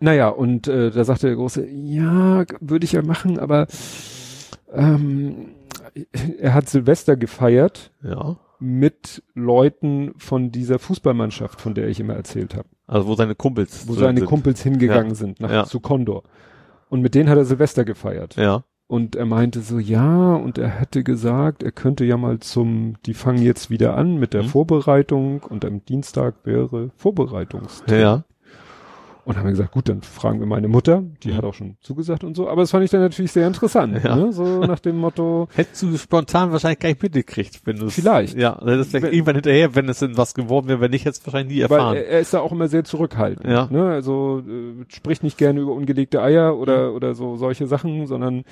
[0.00, 3.68] naja, und äh, da sagte der Große, ja, würde ich ja machen, aber
[4.72, 5.50] ähm,
[6.40, 8.36] er hat Silvester gefeiert ja.
[8.58, 12.66] mit Leuten von dieser Fußballmannschaft, von der ich immer erzählt habe.
[12.88, 14.28] Also wo seine Kumpels Wo seine sind.
[14.28, 15.14] Kumpels hingegangen ja.
[15.14, 15.64] sind, nach ja.
[15.66, 16.24] zu Condor.
[16.88, 18.34] Und mit denen hat er Silvester gefeiert.
[18.34, 18.64] Ja.
[18.90, 23.14] Und er meinte so, ja, und er hätte gesagt, er könnte ja mal zum, die
[23.14, 24.48] fangen jetzt wieder an mit der mhm.
[24.48, 27.96] Vorbereitung und am Dienstag wäre Vorbereitungstag.
[27.96, 28.24] Ja.
[29.24, 31.36] Und haben wir gesagt, gut, dann fragen wir meine Mutter, die mhm.
[31.36, 32.48] hat auch schon zugesagt und so.
[32.48, 34.16] Aber das fand ich dann natürlich sehr interessant, ja.
[34.16, 34.32] ne?
[34.32, 35.46] so nach dem Motto.
[35.54, 38.36] Hättest du spontan wahrscheinlich gar nicht mitgekriegt, wenn du Vielleicht.
[38.36, 41.24] Ja, das ist vielleicht irgendwann hinterher, wenn es denn was geworden wäre, wenn nicht, jetzt
[41.24, 41.94] wahrscheinlich nie erfahren.
[41.94, 43.46] Weil er, er ist da auch immer sehr zurückhaltend.
[43.46, 43.68] Ja.
[43.70, 43.84] Ne?
[43.84, 46.96] Also äh, spricht nicht gerne über ungelegte Eier oder, mhm.
[46.96, 48.42] oder so solche Sachen, sondern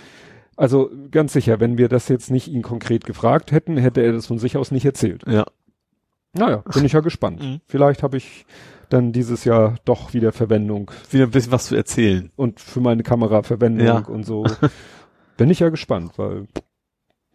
[0.59, 4.27] also ganz sicher, wenn wir das jetzt nicht ihn konkret gefragt hätten, hätte er das
[4.27, 5.23] von sich aus nicht erzählt.
[5.27, 5.47] Ja.
[6.33, 7.41] Naja, bin ich ja gespannt.
[7.41, 7.61] Mhm.
[7.67, 8.45] Vielleicht habe ich
[8.89, 10.91] dann dieses Jahr doch wieder Verwendung.
[11.11, 12.33] Wieder ein bisschen was zu erzählen.
[12.35, 13.99] Und für meine Kamera Verwendung ja.
[13.99, 14.45] und so.
[15.37, 16.49] Bin ich ja gespannt, weil,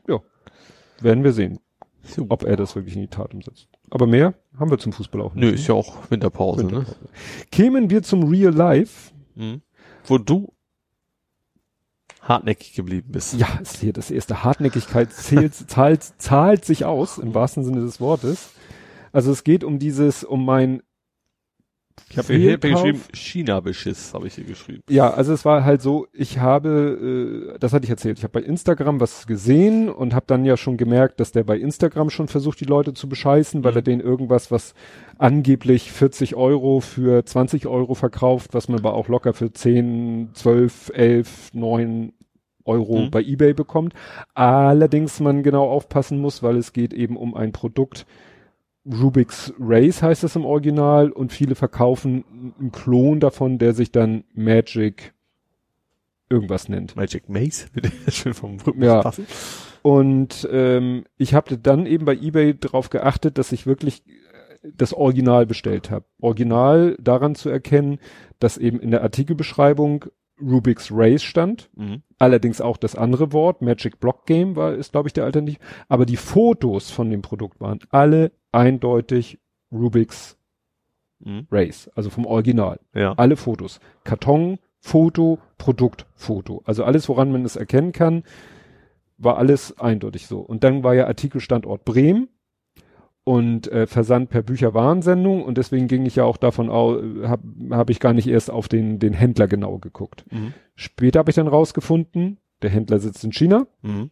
[0.05, 0.19] ja,
[0.99, 1.59] werden wir sehen,
[2.03, 2.33] Super.
[2.33, 3.69] ob er das wirklich in die Tat umsetzt.
[3.89, 5.43] Aber mehr haben wir zum Fußball auch nicht.
[5.43, 6.71] Nö, ist ja auch Winterpause, ne?
[6.71, 6.99] Winterpause.
[7.01, 7.09] ne?
[7.51, 9.13] Kämen wir zum Real Life.
[9.35, 9.61] Mhm.
[10.05, 10.52] Wo du
[12.23, 13.33] hartnäckig geblieben bist.
[13.35, 17.99] Ja, ist hier das erste Hartnäckigkeit zählt, zahlt, zahlt sich aus, im wahrsten Sinne des
[17.99, 18.51] Wortes.
[19.11, 20.81] Also es geht um dieses, um mein
[22.09, 24.83] ich habe hier geschrieben, China-Beschiss, habe ich hier geschrieben.
[24.89, 28.39] Ja, also es war halt so, ich habe, äh, das hatte ich erzählt, ich habe
[28.39, 32.27] bei Instagram was gesehen und habe dann ja schon gemerkt, dass der bei Instagram schon
[32.27, 33.77] versucht, die Leute zu bescheißen, weil mhm.
[33.77, 34.73] er denen irgendwas, was
[35.17, 40.91] angeblich 40 Euro für 20 Euro verkauft, was man aber auch locker für 10, 12,
[40.93, 42.13] 11, 9
[42.65, 43.11] Euro mhm.
[43.11, 43.93] bei eBay bekommt.
[44.33, 48.05] Allerdings man genau aufpassen muss, weil es geht eben um ein Produkt,
[48.85, 52.25] Rubik's Race heißt das im Original und viele verkaufen
[52.59, 55.13] einen Klon davon, der sich dann Magic
[56.29, 56.95] irgendwas nennt.
[56.95, 57.67] Magic Maze?
[58.09, 59.01] Schön vom Rhythmus ja.
[59.01, 59.25] Passen.
[59.83, 64.93] Und ähm, ich habe dann eben bei eBay darauf geachtet, dass ich wirklich äh, das
[64.93, 66.05] Original bestellt habe.
[66.19, 67.99] Original daran zu erkennen,
[68.39, 70.05] dass eben in der Artikelbeschreibung
[70.41, 71.69] Rubik's Race stand.
[71.75, 72.01] Mhm.
[72.17, 75.59] Allerdings auch das andere Wort, Magic Block Game war, ist glaube ich der Alternativ.
[75.87, 79.39] Aber die Fotos von dem Produkt waren alle eindeutig
[79.71, 80.37] Rubik's
[81.19, 81.47] mhm.
[81.51, 82.79] Race, also vom Original.
[82.93, 83.13] Ja.
[83.13, 83.79] Alle Fotos.
[84.03, 86.61] Karton, Foto, Produkt, Foto.
[86.65, 88.23] Also alles, woran man es erkennen kann,
[89.17, 90.39] war alles eindeutig so.
[90.39, 92.29] Und dann war ja Artikelstandort Bremen
[93.23, 97.89] und äh, Versand per Bücherwarensendung und deswegen ging ich ja auch davon aus, habe hab
[97.89, 100.25] ich gar nicht erst auf den, den Händler genau geguckt.
[100.29, 100.53] Mhm.
[100.75, 104.11] Später habe ich dann rausgefunden, der Händler sitzt in China mhm.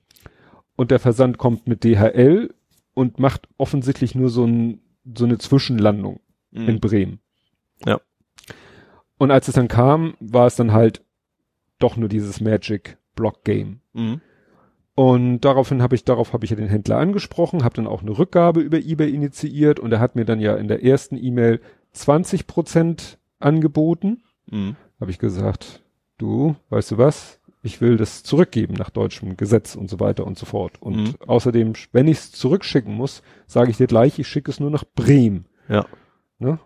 [0.78, 2.54] und der Versand kommt mit DHL
[2.94, 4.82] und macht offensichtlich nur so, ein,
[5.16, 6.20] so eine Zwischenlandung
[6.52, 6.70] mhm.
[6.70, 7.20] in Bremen.
[7.86, 8.00] Ja.
[9.18, 11.04] Und als es dann kam, war es dann halt
[11.80, 13.82] doch nur dieses Magic Block Game.
[13.94, 14.22] Mhm.
[14.94, 18.18] Und daraufhin habe ich, darauf habe ich ja den Händler angesprochen, habe dann auch eine
[18.18, 21.62] Rückgabe über eBay initiiert und er hat mir dann ja in der ersten E-Mail
[21.94, 24.24] 20 Prozent angeboten.
[24.50, 24.76] Mhm.
[25.00, 25.82] Habe ich gesagt,
[26.18, 27.41] du, weißt du was?
[27.64, 30.82] Ich will das zurückgeben nach deutschem Gesetz und so weiter und so fort.
[30.82, 31.16] Und mhm.
[31.28, 34.84] außerdem, wenn ich es zurückschicken muss, sage ich dir gleich, ich schicke es nur nach
[34.96, 35.46] Bremen.
[35.70, 35.86] Ja.
[36.40, 36.60] Ne?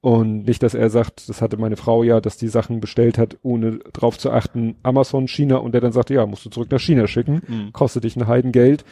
[0.00, 3.38] Und nicht, dass er sagt, das hatte meine Frau ja, dass die Sachen bestellt hat,
[3.42, 6.80] ohne drauf zu achten, Amazon, China, und der dann sagte, ja, musst du zurück nach
[6.80, 7.72] China schicken, mhm.
[7.72, 8.84] kostet dich ein Heidengeld.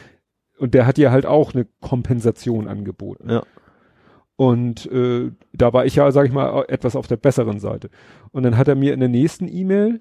[0.57, 3.29] Und der hat dir halt auch eine Kompensation angeboten.
[3.29, 3.43] Ja.
[4.35, 7.89] Und äh, da war ich ja, sag ich mal, etwas auf der besseren Seite.
[8.31, 9.99] Und dann hat er mir in der nächsten E-Mail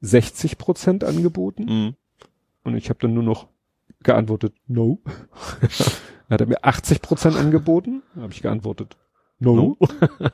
[0.00, 1.64] 60 Prozent angeboten.
[1.64, 1.94] Mhm.
[2.64, 3.48] Und ich habe dann nur noch
[4.02, 5.00] geantwortet, no.
[5.04, 5.70] dann
[6.30, 8.02] hat er mir 80 Prozent angeboten.
[8.14, 8.96] Dann habe ich geantwortet,
[9.38, 9.54] no.
[9.54, 9.78] no.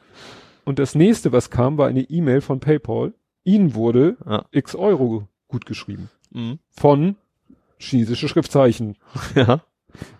[0.64, 3.14] und das nächste, was kam, war eine E-Mail von PayPal.
[3.44, 4.44] Ihnen wurde ja.
[4.50, 6.10] x Euro gut geschrieben.
[6.30, 6.58] Mhm.
[6.70, 7.16] Von
[7.78, 8.96] chinesische Schriftzeichen.
[9.34, 9.62] Ja.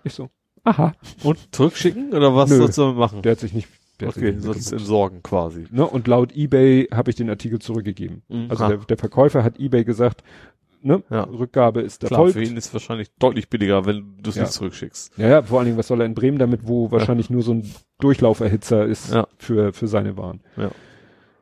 [0.05, 0.31] Ich so,
[0.63, 0.93] aha.
[1.25, 2.59] Und zurückschicken oder was Nö.
[2.59, 3.23] sollst du damit machen?
[3.23, 3.67] Der hat sich nicht,
[4.09, 5.67] okay, sonst entsorgen quasi.
[5.71, 5.87] Ne?
[5.87, 8.23] Und laut eBay habe ich den Artikel zurückgegeben.
[8.29, 8.47] Mhm.
[8.49, 10.23] Also der, der Verkäufer hat eBay gesagt,
[10.83, 11.23] ne, Ja.
[11.25, 12.35] Rückgabe ist Klar, erfolgt.
[12.35, 14.43] für ihn ist wahrscheinlich deutlich billiger, wenn du es Ja.
[14.43, 15.17] nicht zurückschickst.
[15.19, 17.53] Ja, ja, vor allen Dingen, was soll er in Bremen damit, wo wahrscheinlich nur so
[17.55, 19.27] ein Durchlauferhitzer ist Ja.
[19.39, 20.41] für, für seine Waren.
[20.57, 20.71] Ja.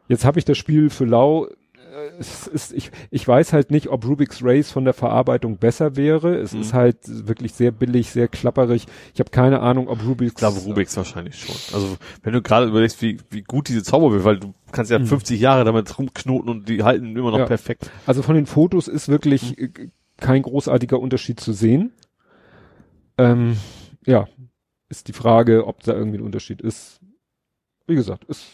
[0.09, 1.49] Jetzt habe ich das Spiel für lau.
[1.93, 6.35] Äh, ist, ich, ich weiß halt nicht, ob Rubik's Race von der Verarbeitung besser wäre.
[6.37, 6.61] Es Mhm.
[6.63, 6.97] ist halt
[7.27, 8.87] wirklich sehr billig, sehr klapperig.
[9.15, 10.33] Ich habe keine Ahnung, ob Rubik's.
[10.33, 11.55] Ich glaube, Rubiks wahrscheinlich schon.
[11.75, 15.39] Also, wenn du gerade überlegst, wie, wie gut diese Zauberwürfel, weil du kannst ja 50
[15.41, 17.47] Jahre damit rumknoten und die halten immer noch Ja.
[17.47, 17.91] perfekt.
[18.07, 19.93] Also von den Fotos ist wirklich Mhm.
[20.17, 21.93] kein großartiger Unterschied zu sehen.
[23.19, 23.57] Ähm,
[24.07, 24.27] ja,
[24.89, 27.01] ist die Frage, ob da irgendwie ein Unterschied ist.
[27.87, 28.45] Wie gesagt, ist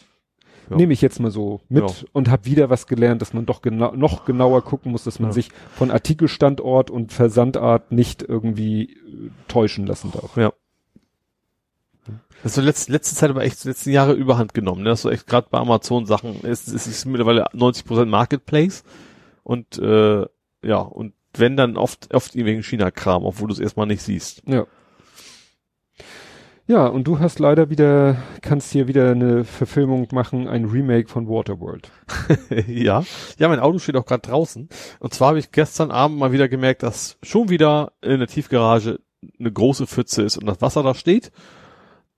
[0.71, 0.77] Ja.
[0.77, 2.09] nehme ich jetzt mal so mit Ja.
[2.13, 5.31] und habe wieder was gelernt, dass man doch genau, noch genauer gucken muss, dass man
[5.31, 5.35] Ja.
[5.35, 10.37] sich von Artikelstandort und Versandart nicht irgendwie äh, täuschen lassen darf.
[10.37, 10.53] Ja.
[12.43, 14.83] Das ist so letzte, letzte Zeit aber echt, die letzten Jahre überhand genommen.
[14.83, 14.91] Ne?
[14.91, 18.85] Das so echt gerade bei Amazon Sachen, es, es ist mittlerweile 90% Marketplace
[19.43, 20.25] und äh,
[20.63, 24.43] ja, und wenn dann oft, oft irgendwelchen China-Kram, obwohl du es erstmal nicht siehst.
[24.47, 24.67] Ja.
[26.69, 31.27] Ja, und du hast leider wieder, kannst hier wieder eine Verfilmung machen, ein Remake von
[31.27, 31.91] Waterworld.
[32.69, 33.05] ja.
[33.39, 34.69] Ja, mein Auto steht auch gerade draußen.
[35.01, 39.01] Und zwar habe ich gestern Abend mal wieder gemerkt, dass schon wieder in der Tiefgarage
[39.41, 41.33] eine große Pfütze ist und das Wasser da steht.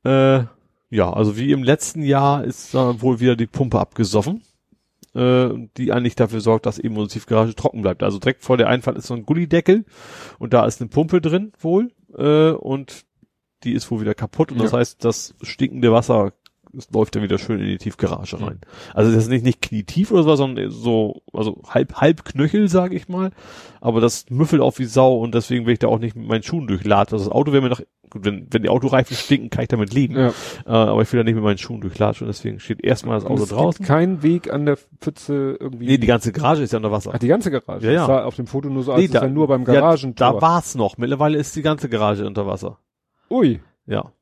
[0.05, 0.43] Äh,
[0.91, 4.43] ja, also wie im letzten Jahr ist da wohl wieder die Pumpe abgesoffen,
[5.15, 8.03] äh, die eigentlich dafür sorgt, dass eben unsere Tiefgarage trocken bleibt.
[8.03, 9.85] Also direkt vor der Einfahrt ist so ein Gullideckel
[10.41, 13.05] und da ist eine Pumpe drin wohl äh, und
[13.65, 14.79] die ist wohl wieder kaputt und das Ja.
[14.79, 16.33] heißt, das stinkende Wasser
[16.77, 18.61] es läuft dann wieder schön in die Tiefgarage rein.
[18.95, 22.95] Also das ist nicht, nicht knietief oder so, sondern so, also halb, halb Knöchel, sage
[22.95, 23.33] ich mal.
[23.81, 26.45] Aber das müffelt auch wie Sau und deswegen will ich da auch nicht mit meinen
[26.45, 27.15] Schuhen durchlatschen.
[27.19, 29.93] Also das Auto wäre mir noch, gut, wenn, wenn die Autoreifen stinken, kann ich damit
[29.93, 30.15] leben.
[30.17, 30.29] Ja.
[30.65, 33.25] Äh, aber ich will da nicht mit meinen Schuhen durchlatschen und deswegen steht erstmal das
[33.29, 33.79] Auto es draußen.
[33.79, 35.87] gibt kein Weg an der Pfütze irgendwie.
[35.87, 37.11] Nee, die ganze Garage ist ja unter Wasser.
[37.15, 37.85] Ach, die ganze Garage.
[37.87, 37.99] Ja, ja.
[37.99, 40.25] Das sah auf dem Foto nur so aus, Nee, als wenn nur beim Garagentor.
[40.25, 40.99] Ja, da war's noch.
[40.99, 42.79] Mittlerweile ist die ganze Garage unter Wasser.
[43.31, 43.60] Ui.
[43.86, 44.12] Ja.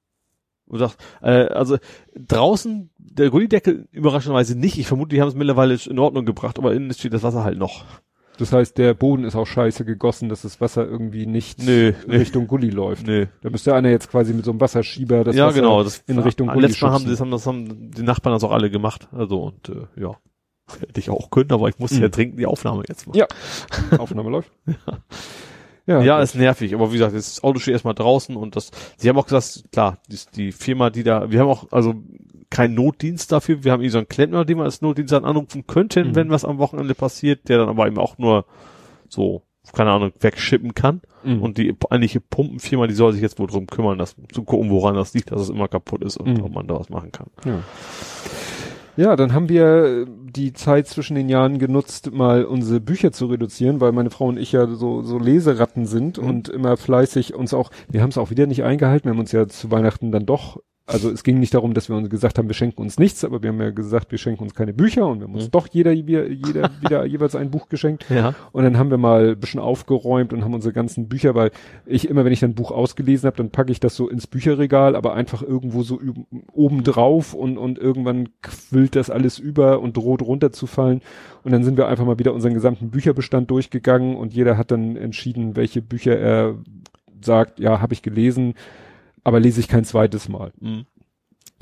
[0.66, 1.78] Und das, äh, also
[2.14, 4.78] draußen der Gullideckel überraschenderweise nicht.
[4.78, 7.58] Ich vermute, die haben es mittlerweile in Ordnung gebracht, aber innen steht das Wasser halt
[7.58, 7.84] noch.
[8.38, 11.92] Das heißt, der Boden ist auch scheiße gegossen, dass das Wasser irgendwie nicht nee.
[12.08, 13.06] Richtung Gully läuft.
[13.06, 13.26] Nö.
[13.42, 15.82] Da müsste einer jetzt quasi mit so einem Wasserschieber das ja, Wasser genau.
[15.82, 17.10] Das in Richtung Gully Letztes Mal haben, schubsen.
[17.10, 19.08] das haben das haben die Nachbarn das auch alle gemacht.
[19.12, 20.16] Also und äh, ja.
[20.80, 22.02] Hätte ich auch können, aber ich musste Mhm.
[22.02, 23.16] ja dringend die Aufnahme jetzt machen.
[23.18, 23.26] Ja.
[23.98, 24.52] Aufnahme läuft.
[24.66, 24.98] Ja,
[25.89, 26.25] Ja, gut.
[26.25, 29.25] ist nervig, aber wie gesagt, das Auto steht erstmal draußen und das, sie haben auch
[29.26, 31.94] gesagt, klar, die, die Firma, die da, wir haben auch, also
[32.50, 35.67] keinen Notdienst dafür, wir haben irgendwie so einen Klempner, den wir als Notdienst dann anrufen
[35.67, 36.15] könnten, Mhm.
[36.15, 38.44] wenn was am Wochenende passiert, der dann aber eben auch nur
[39.08, 39.42] so,
[39.75, 41.02] keine Ahnung, wegschippen kann.
[41.25, 41.42] Mhm.
[41.42, 44.94] Und die eigentliche Pumpenfirma, die soll sich jetzt wohl drum kümmern, das zu gucken, woran
[44.94, 46.44] das liegt, dass es immer kaputt ist und Mhm.
[46.44, 47.26] ob man da was machen kann.
[47.44, 47.60] Ja.
[48.99, 53.81] Ja, dann haben wir die Zeit zwischen den Jahren genutzt, mal unsere Bücher zu reduzieren,
[53.81, 56.28] weil meine Frau und ich ja so, so Leseratten sind Mhm.
[56.28, 59.31] und immer fleißig uns auch, wir haben es auch wieder nicht eingehalten, wir haben uns
[59.31, 62.49] ja zu Weihnachten dann doch, also es ging nicht darum, dass wir uns gesagt haben,
[62.49, 65.20] wir schenken uns nichts, aber wir haben ja gesagt, wir schenken uns keine Bücher und
[65.20, 65.50] wir haben uns Mhm.
[65.50, 68.07] doch jeder, jeder, jeder wieder jeweils ein Buch geschenkt.
[68.08, 68.34] Ja.
[68.52, 71.50] Und dann haben wir mal ein bisschen aufgeräumt und haben unsere ganzen Bücher, weil
[71.84, 74.26] ich immer, wenn ich dann ein Buch ausgelesen habe, dann packe ich das so ins
[74.26, 76.00] Bücherregal, aber einfach irgendwo so
[76.52, 81.02] oben drauf und, und irgendwann quillt das alles über und droht runterzufallen.
[81.44, 84.97] Und dann sind wir einfach mal wieder unseren gesamten Bücherbestand durchgegangen und jeder hat dann
[84.97, 86.55] entschieden, welche Bücher er
[87.20, 88.55] sagt, ja, habe ich gelesen,
[89.28, 90.52] aber lese ich kein zweites Mal.
[90.60, 90.86] Mhm.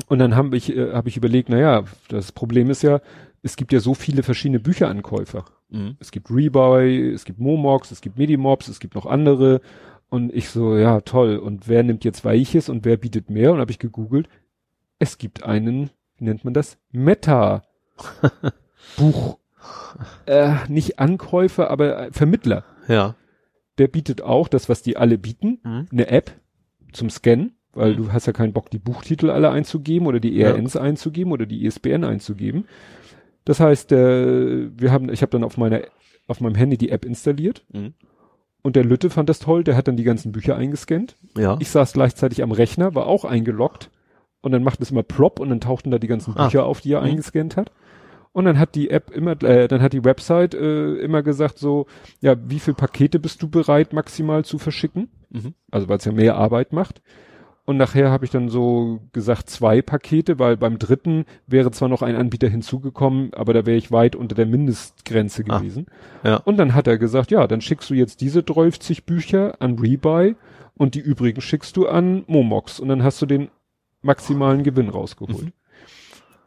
[0.08, 3.00] Und dann habe ich, äh, hab ich überlegt, na ja, das Problem ist ja,
[3.42, 5.44] es gibt ja so viele verschiedene Bücherankäufer.
[5.68, 5.96] Mhm.
[6.00, 9.60] Es gibt Rebuy, es gibt Momox, es gibt Medimobs, es gibt noch andere.
[10.08, 11.36] Und ich so, ja, toll.
[11.38, 13.52] Und wer nimmt jetzt welches und wer bietet mehr?
[13.52, 14.28] Und habe ich gegoogelt.
[14.98, 16.78] Es gibt einen, wie nennt man das?
[16.92, 17.62] Meta
[18.96, 19.38] Buch.
[20.26, 22.64] Äh, nicht Ankäufer, aber äh, Vermittler.
[22.88, 23.16] Ja.
[23.78, 25.86] Der bietet auch das, was die alle bieten, Mhm.
[25.90, 26.32] eine App
[26.92, 27.96] zum Scannen, weil Mhm.
[27.96, 30.48] du hast ja keinen Bock, die Buchtitel alle einzugeben oder die Ja.
[30.48, 32.66] ERNs einzugeben oder die ISBN einzugeben.
[33.44, 35.82] Das heißt, äh, wir haben, ich habe dann auf meiner,
[36.26, 37.94] auf meinem Handy die App installiert Mhm.
[38.62, 41.16] und der Lütte fand das toll, der hat dann die ganzen Bücher eingescannt.
[41.38, 41.56] Ja.
[41.60, 43.90] Ich saß gleichzeitig am Rechner, war auch eingeloggt
[44.40, 46.44] und dann macht es immer plop und dann tauchten da die ganzen Ah.
[46.46, 47.06] Bücher auf, die er Mhm.
[47.06, 47.70] eingescannt hat.
[48.32, 51.86] Und dann hat die App immer, äh, dann hat die Website äh, immer gesagt so,
[52.20, 55.08] ja, wie viel Pakete bist du bereit maximal zu verschicken?
[55.30, 55.54] Mhm.
[55.70, 57.00] Also weil es ja mehr Arbeit macht.
[57.66, 62.00] Und nachher habe ich dann so gesagt zwei Pakete, weil beim dritten wäre zwar noch
[62.00, 65.86] ein Anbieter hinzugekommen, aber da wäre ich weit unter der Mindestgrenze ah, gewesen.
[66.22, 66.36] Ah, ja.
[66.36, 70.36] Und dann hat er gesagt, ja, dann schickst du jetzt diese 30 Bücher an Rebuy
[70.76, 73.48] und die übrigen schickst du an Momox und dann hast du den
[74.00, 75.46] maximalen Gewinn rausgeholt.
[75.46, 75.52] Mhm.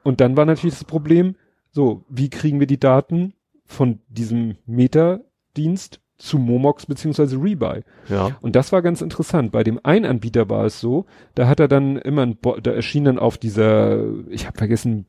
[0.04, 1.36] Und dann war natürlich das Problem,
[1.70, 3.34] so, wie kriegen wir die Daten
[3.66, 7.82] von diesem Meta-Dienst zu Momox beziehungsweise Rebuy.
[8.10, 8.38] Ja.
[8.42, 9.52] Und das war ganz interessant.
[9.52, 12.72] Bei dem einen Anbieter war es so, da hat er dann immer ein, Bo da
[12.72, 15.06] erschien dann auf dieser, ich habe vergessen,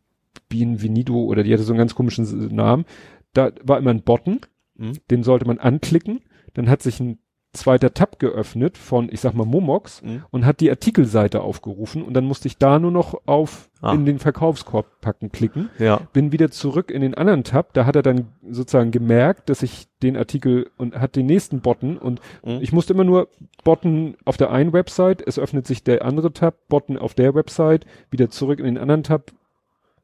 [0.49, 2.85] Bienvenido oder die hatte so einen ganz komischen Namen.
[3.33, 4.41] Da war immer ein Button,
[4.77, 4.93] mhm.
[5.11, 6.21] den sollte man anklicken.
[6.55, 7.19] Dann hat sich ein
[7.53, 10.25] zweiter Tab geöffnet von, ich sag mal, Momox mhm.
[10.31, 13.93] und hat die Artikelseite aufgerufen und dann musste ich da nur noch auf ah.
[13.93, 15.69] in den Verkaufskorb packen klicken.
[15.79, 16.01] Ja.
[16.13, 19.89] Bin wieder zurück in den anderen Tab, da hat er dann sozusagen gemerkt, dass ich
[20.03, 22.59] den Artikel und hat den nächsten Button und mhm.
[22.61, 23.29] ich musste immer nur
[23.65, 27.85] Button auf der einen Website, es öffnet sich der andere Tab, Button auf der Website,
[28.11, 29.33] wieder zurück in den anderen Tab.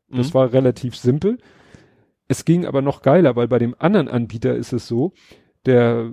[0.08, 0.34] Das mhm.
[0.34, 1.38] war relativ simpel.
[2.28, 5.12] Es ging aber noch geiler, weil bei dem anderen Anbieter ist es so,
[5.66, 6.12] der,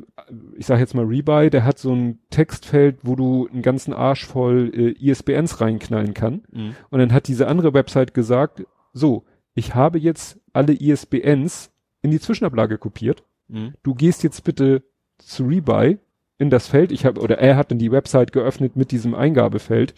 [0.58, 4.26] ich sag jetzt mal Rebuy, der hat so ein Textfeld, wo du einen ganzen Arsch
[4.26, 6.44] voll äh, ISBNs reinknallen kann.
[6.52, 6.76] Mhm.
[6.90, 9.24] Und dann hat diese andere Website gesagt, so,
[9.56, 13.24] ich habe jetzt alle ISBNs in die Zwischenablage kopiert.
[13.48, 13.74] Mhm.
[13.84, 14.84] Du gehst jetzt bitte
[15.20, 16.00] zu Rebuy
[16.38, 16.92] in das Feld.
[16.92, 19.94] Ich habe oder er hat dann die Website geöffnet mit diesem Eingabefeld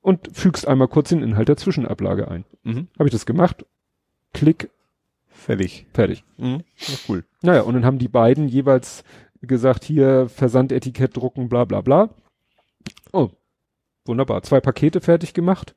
[0.00, 2.44] und fügst einmal kurz den Inhalt der Zwischenablage ein.
[2.62, 2.88] Mhm.
[2.98, 3.66] Habe ich das gemacht?
[4.32, 4.70] Klick
[5.36, 5.86] Fertig.
[5.92, 6.24] Fertig.
[6.38, 6.62] Mhm.
[6.78, 7.24] Ja, cool.
[7.42, 9.04] Naja, und dann haben die beiden jeweils
[9.42, 12.10] gesagt, hier Versandetikett drucken, bla bla bla.
[13.12, 13.30] Oh,
[14.04, 14.42] wunderbar.
[14.42, 15.74] Zwei Pakete fertig gemacht,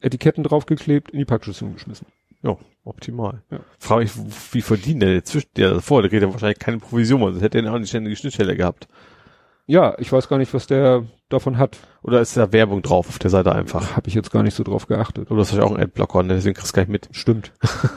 [0.00, 2.06] Etiketten draufgeklebt, in die Packstation geschmissen.
[2.42, 3.42] Ja, optimal.
[3.50, 3.60] Ja.
[3.78, 4.12] Frage ich,
[4.52, 6.02] wie verdient der zwischen der davor?
[6.02, 8.88] Der kriegt ja wahrscheinlich keine Provision, sonst hätte er auch eine ständige Schnittstelle gehabt.
[9.70, 11.78] Ja, ich weiß gar nicht, was der davon hat.
[12.02, 13.94] Oder ist da Werbung drauf auf der Seite einfach?
[13.94, 15.30] Habe ich jetzt gar nicht so drauf geachtet.
[15.30, 16.34] Oder hast du auch einen Adblocker, ne?
[16.34, 17.08] deswegen kriegst du gar nicht mit.
[17.12, 17.52] Stimmt.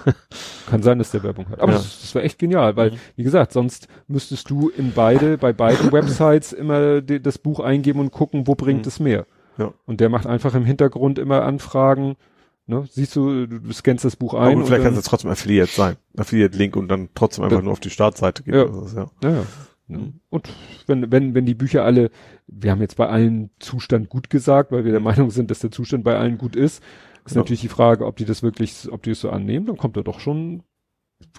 [0.70, 1.60] Kann sein, dass der Werbung hat.
[1.60, 1.80] Aber ja.
[1.80, 2.98] das, das war echt genial, weil, mhm.
[3.16, 8.00] wie gesagt, sonst müsstest du in beide, bei beiden Websites immer die, das Buch eingeben
[8.02, 8.90] und gucken, wo bringt mhm.
[8.90, 9.26] es mehr.
[9.58, 9.74] Ja.
[9.88, 12.18] Und der macht einfach im Hintergrund immer Anfragen,
[12.66, 12.86] Ne?
[12.90, 14.58] Siehst du, du scannst das Buch ein.
[14.58, 15.98] Aber vielleicht kann es trotzdem Affiliate sein.
[16.16, 18.54] Affiliate-Link und dann trotzdem einfach nur auf die Startseite gehen.
[18.54, 18.64] Ja.
[18.64, 19.08] Das, ja.
[19.22, 19.44] ja.
[19.94, 20.00] Ja.
[20.00, 20.20] Mhm.
[20.30, 20.50] Und
[20.88, 22.10] wenn, wenn, wenn die Bücher alle,
[22.48, 25.72] wir haben jetzt bei allen Zustand gut gesagt, weil wir der Meinung sind, dass der
[25.72, 26.84] Zustand bei allen gut ist,
[27.26, 27.42] ist genau.
[27.42, 30.02] natürlich die Frage, ob die das wirklich, ob die es so annehmen, dann kommt da
[30.02, 30.64] doch schon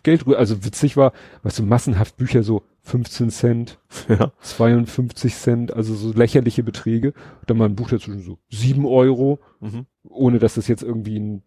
[0.03, 0.39] Geld rüber.
[0.39, 4.33] Also witzig war, weißt du, massenhaft Bücher so 15 Cent, ja.
[4.41, 7.09] 52 Cent, also so lächerliche Beträge.
[7.41, 9.87] Und dann mal ein Buch dazwischen so 7 Euro, mhm.
[10.09, 11.43] ohne dass das jetzt irgendwie ein,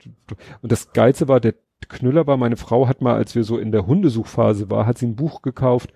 [0.62, 1.56] und das Geilste war, der
[1.90, 5.08] Knüller war, meine Frau hat mal, als wir so in der Hundesuchphase war, hat sie
[5.08, 5.94] ein Buch gekauft,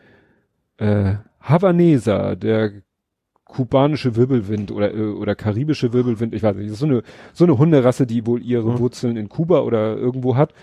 [0.81, 2.81] äh, Havanesa, der
[3.45, 7.03] kubanische Wirbelwind oder äh, oder karibische Wirbelwind, ich weiß nicht, so eine
[7.33, 8.79] so eine Hunderasse, die wohl ihre mhm.
[8.79, 10.53] Wurzeln in Kuba oder irgendwo hat.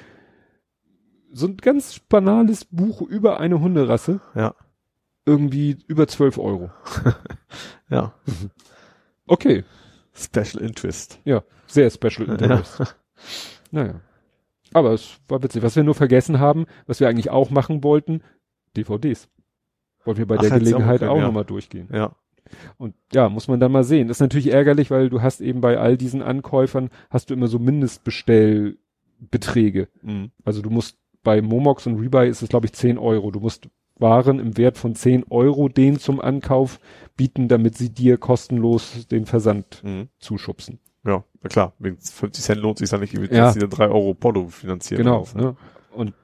[1.31, 4.21] So ein ganz banales Buch über eine Hunderasse.
[4.35, 4.55] Ja.
[5.27, 6.71] Irgendwie über 12 Euro.
[7.89, 8.15] ja.
[9.31, 9.63] Okay.
[10.15, 11.21] Special Interest.
[11.27, 12.79] Ja, sehr Special Interest.
[12.79, 12.87] Ja.
[13.73, 14.01] Naja.
[14.73, 15.63] Aber es war witzig.
[15.63, 18.23] Was wir nur vergessen haben, was wir eigentlich auch machen wollten,
[18.75, 19.29] DVDs.
[20.09, 21.27] Wollten wir bei Ach, der Gelegenheit auch, auch ja.
[21.27, 21.87] nochmal durchgehen.
[21.93, 22.12] Ja.
[22.78, 24.09] Und ja, muss man dann mal sehen.
[24.09, 27.47] Das ist natürlich ärgerlich, weil du hast eben bei all diesen Ankäufern hast du immer
[27.47, 29.89] so Mindestbestellbeträge.
[30.01, 30.31] Mhm.
[30.47, 33.31] Also du musst bei Momox und Rebuy ist es glaube ich 10 Euro.
[33.31, 36.81] Du musst Waren im Wert von 10 Euro den zum Ankauf
[37.19, 40.09] bieten, damit sie dir kostenlos den Versand mhm.
[40.20, 40.78] zuschubsen.
[41.05, 41.75] Ja, na klar.
[41.78, 43.53] Wegen 50 Cent lohnt sich dann nicht, dass ja.
[43.53, 45.03] sie dann 3 Euro Porto finanzieren.
[45.03, 45.27] Genau.
[45.35, 45.43] Ne?
[45.43, 45.55] ne?
[45.93, 46.15] Und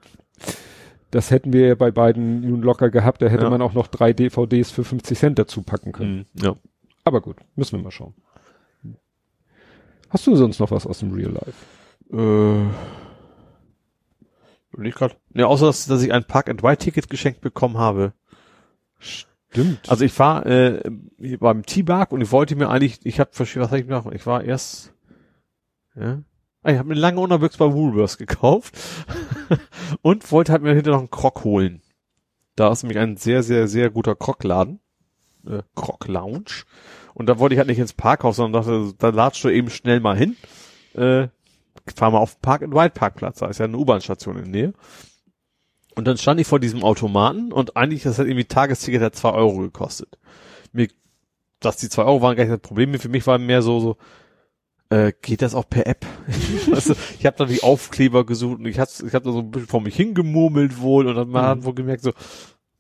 [1.15, 3.23] das hätten wir ja bei beiden nun locker gehabt.
[3.23, 3.51] Da hätte ja.
[3.51, 6.27] man auch noch drei DVDs für 50 Cent dazu packen können.
[6.35, 6.57] Mhm, ja.
[7.05, 8.15] Aber gut, müssen wir mal schauen.
[10.09, 11.53] Hast du sonst noch was aus dem Real Life?
[12.13, 12.67] Äh,
[14.77, 15.15] nicht gerade.
[15.33, 18.13] Ne, außer dass, dass ich ein Park-and-Ride-Ticket geschenkt bekommen habe.
[18.99, 19.89] Stimmt.
[19.89, 20.83] Also ich war äh,
[21.39, 24.09] beim T-Bark und ich wollte mir eigentlich, ich habe was hab ich gemacht?
[24.13, 24.93] Ich war erst,
[25.95, 26.23] ja,
[26.73, 28.79] ich habe mir lange unterwegs bei Woolworths gekauft
[30.03, 31.83] und wollte halt mir hinter noch einen Krog holen.
[32.57, 34.81] Da ist nämlich ein sehr, sehr, sehr guter Krog-Laden.
[35.47, 36.65] Äh, Krog-Lounge.
[37.15, 40.01] Und da wollte ich halt nicht ins Parkhaus, sondern dachte, da latscht du eben schnell
[40.01, 40.37] mal hin.
[40.95, 41.29] Äh,
[41.95, 44.63] fahr mal auf den Park and Ride Parkplatz, da ist ja eine U-Bahn-Station in der
[44.63, 44.73] Nähe.
[45.95, 49.33] Und dann stand ich vor diesem Automaten und eigentlich, das hat irgendwie Tagesticket hat zwei
[49.33, 50.19] Euro gekostet.
[50.73, 50.89] Mir,
[51.61, 53.97] dass die zwei Euro waren gar nicht das Problem, für mich war mehr so, so,
[54.95, 56.07] äh, geht das auch per App?
[56.73, 59.51] also, ich habe da die Aufkleber gesucht und ich habe ich hab da so ein
[59.51, 61.37] bisschen vor mich hingemurmelt wohl und dann mhm.
[61.37, 62.13] hat wohl gemerkt so,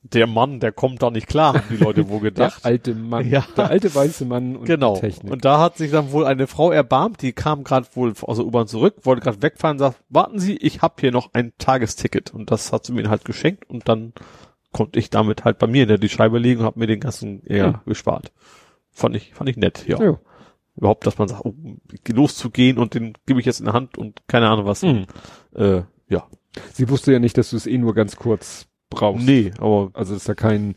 [0.02, 2.62] der Mann, der kommt da nicht klar, haben die Leute wohl gedacht.
[2.62, 3.44] der alte Mann, Ja.
[3.56, 4.96] der alte weiße Mann und genau.
[4.98, 5.32] Technik.
[5.32, 8.46] Und da hat sich dann wohl eine Frau erbarmt, die kam gerade wohl aus der
[8.46, 12.34] U-Bahn zurück, wollte gerade wegfahren, sagt, warten Sie, ich habe hier noch ein Tagesticket.
[12.34, 14.12] Und das hat sie mir halt geschenkt und dann
[14.72, 17.42] konnte ich damit halt bei mir in die Scheibe legen und habe mir den ganzen
[17.46, 17.80] Ja.
[17.86, 18.30] gespart.
[18.92, 20.00] Fand ich, fand ich nett, ja.
[20.02, 20.18] ja.
[20.76, 21.54] Überhaupt, dass man sagt, oh,
[22.12, 24.82] loszugehen und den gebe ich jetzt in der Hand und keine Ahnung was.
[24.82, 25.06] Mhm.
[25.54, 26.26] Äh, ja.
[26.72, 29.24] Sie wusste ja nicht, dass du es eh nur ganz kurz brauchst.
[29.24, 30.74] Nee, aber Also ist da kein,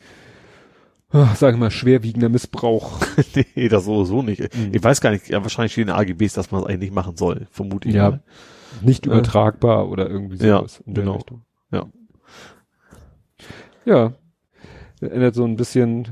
[1.09, 2.99] ah, sagen wir mal, schwerwiegender Missbrauch.
[3.55, 4.41] nee, das sowieso nicht.
[4.55, 4.71] Mhm.
[4.73, 6.93] Ich weiß gar nicht, ja, wahrscheinlich stehen in den AGBs, dass man es eigentlich nicht
[6.95, 7.95] machen soll, vermute ich.
[7.95, 8.23] Ja, mal.
[8.81, 10.83] Nicht Äh, übertragbar oder irgendwie ja, sowas.
[10.85, 11.15] in der genau.
[11.17, 11.41] Richtung.
[11.71, 11.85] Ja.
[13.85, 14.13] Ja.
[14.99, 16.07] Erinnert so ein bisschen, äh,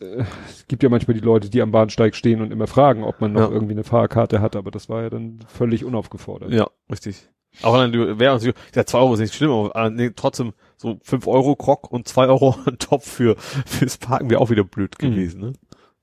[0.00, 3.32] es gibt ja manchmal die Leute, die am Bahnsteig stehen und immer fragen, ob man
[3.32, 3.50] noch Ja.
[3.50, 6.50] irgendwie eine Fahrkarte hat, aber das war ja dann völlig unaufgefordert.
[6.52, 7.28] Ja, richtig.
[7.62, 10.98] Auch dann wäre uns, ja, zwei Euro ist nicht schlimm, aber äh, nee, trotzdem so
[11.02, 15.10] fünf Euro Krog und zwei Euro Topf für fürs Parken wäre auch wieder blöd Mhm.
[15.10, 15.52] gewesen, ne?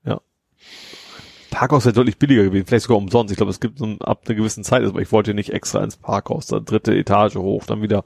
[0.04, 0.20] Ja.
[1.50, 3.30] Parkhaus wäre deutlich billiger gewesen, vielleicht sogar umsonst.
[3.30, 5.82] Ich glaube, es gibt so ein, ab einer gewissen Zeit, aber ich wollte nicht extra
[5.82, 8.04] ins Parkhaus, da dritte Etage hoch, dann wieder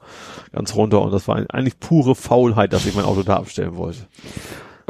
[0.53, 4.07] ganz runter und das war eigentlich pure Faulheit, dass ich mein Auto da abstellen wollte.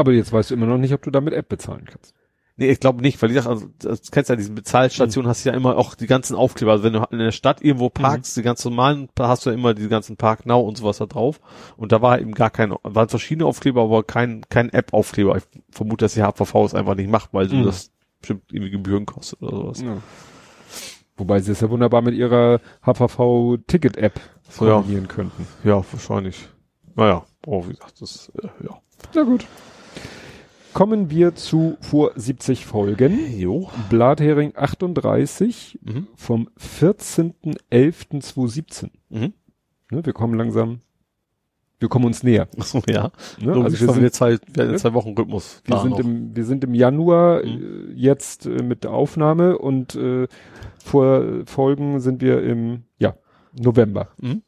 [0.01, 2.15] Aber jetzt weißt du immer noch nicht, ob du da mit App bezahlen kannst.
[2.57, 5.45] Nee, ich glaube nicht, weil die Sache, also, das kennst du ja, diesen Bezahlstationen hast
[5.45, 6.71] du ja immer auch die ganzen Aufkleber.
[6.71, 9.55] Also wenn du in der Stadt irgendwo parkst, die ganz normalen, da hast du ja
[9.55, 11.39] immer die ganzen Park Now und sowas da drauf.
[11.77, 15.37] Und da war eben gar kein, waren verschiedene Aufkleber, aber kein, kein App-Aufkleber.
[15.37, 17.63] Ich vermute, dass die HVV es einfach nicht macht, weil Mhm.
[17.65, 19.81] das bestimmt irgendwie Gebühren kostet oder sowas.
[19.81, 19.97] Ja.
[21.17, 24.73] Wobei sie es ja wunderbar mit ihrer HVV-Ticket-App So, ja.
[24.77, 25.47] kombinieren könnten.
[25.63, 26.47] Ja, wahrscheinlich.
[26.95, 28.79] Naja, oh, wie gesagt, das, äh, ja.
[29.15, 29.45] Na gut.
[30.73, 33.37] Kommen wir zu vor 70 Folgen.
[33.37, 33.69] Jo.
[33.89, 36.07] Blathering 38 Mhm.
[36.15, 38.89] vom 14.11.2017.
[39.09, 39.33] Mhm.
[39.91, 40.79] Ne, wir kommen langsam,
[41.79, 42.47] wir kommen uns näher.
[42.57, 43.11] Achso, ja.
[43.41, 43.53] Ne?
[43.53, 44.01] So, Also wir sind,
[44.55, 44.77] wir haben ne?
[44.77, 45.61] zwei Wochen Rhythmus.
[45.65, 45.99] wir, sind noch.
[45.99, 47.89] im, wir sind im Januar Mhm.
[47.89, 50.27] äh, jetzt äh, mit der Aufnahme und äh,
[50.83, 53.15] vor Folgen sind wir im ja,
[53.59, 54.07] November.
[54.17, 54.41] Mhm.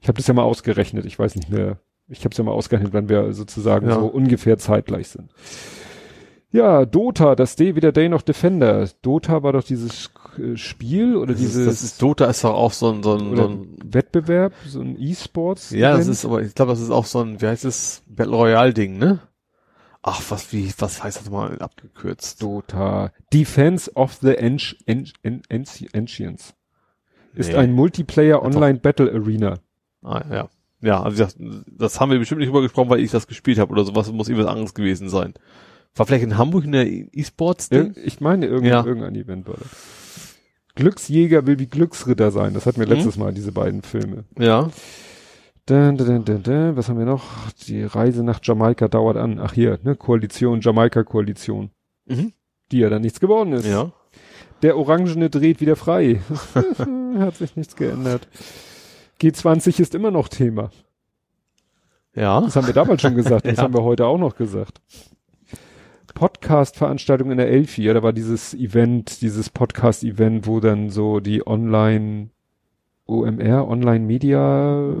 [0.00, 2.52] Ich habe das ja mal ausgerechnet, ich weiß nicht mehr, ich habe es ja mal
[2.52, 3.94] ausgerechnet, wann wir sozusagen Ja.
[3.94, 5.30] so ungefähr zeitgleich sind.
[6.50, 8.88] Ja, Dota, das D wie der Day noch Defender.
[9.02, 12.54] Dota war doch dieses äh, Spiel oder das, dieses ist, das ist Dota ist doch
[12.54, 15.70] auch so ein, so ein, so ein Wettbewerb, so ein E-Sports.
[15.70, 18.36] Ja, das ist aber, ich glaube, das ist auch so ein, wie heißt es, Battle
[18.36, 19.18] Royale Ding, ne?
[20.02, 22.40] Ach, was, wie, was heißt das mal abgekürzt?
[22.42, 23.10] Dota.
[23.32, 26.54] Defense of the Anci- An- An- Anci- Ancients.
[27.34, 27.56] Ist Nee.
[27.56, 28.42] ein Multiplayer.
[28.42, 29.58] Online Battle Arena.
[30.02, 30.48] Ah, ja.
[30.84, 33.84] Ja, also das, das haben wir bestimmt nicht übergesprochen, weil ich das gespielt habe oder
[33.84, 35.34] sowas, muss irgendwas anderes gewesen sein.
[35.96, 37.94] War vielleicht in Hamburg in der E-Sports Ding?
[37.94, 38.84] Ir ich meine, irgend, Ja.
[38.84, 40.34] irgendein Event war das.
[40.74, 42.52] Glücksjäger will wie Glücksritter sein.
[42.52, 42.94] Das hatten wir Mhm.
[42.94, 44.24] letztes Mal, diese beiden Filme.
[44.38, 44.70] Ja.
[45.66, 46.76] Dun, dun, dun, dun.
[46.76, 47.24] Was haben wir noch?
[47.68, 49.38] Die Reise nach Jamaika dauert an.
[49.40, 49.94] Ach hier, ne?
[49.96, 51.70] Koalition, Jamaika-Koalition.
[52.06, 52.32] Mhm.
[52.72, 53.66] Die ja dann nichts geworden ist.
[53.66, 53.92] Ja.
[54.62, 56.20] Der Orangene dreht wieder frei.
[57.18, 58.26] Hat sich nichts geändert.
[59.24, 60.70] G20 ist immer noch Thema.
[62.14, 62.40] Ja.
[62.42, 63.46] Das haben wir damals schon gesagt.
[63.46, 63.62] Das Ja.
[63.64, 64.80] haben wir heute auch noch gesagt.
[66.14, 67.82] Podcast-Veranstaltung in der Elfi.
[67.82, 72.30] Ja, da war dieses Event, dieses Podcast-Event, wo dann so die Online
[73.06, 74.94] OMR, Online Media,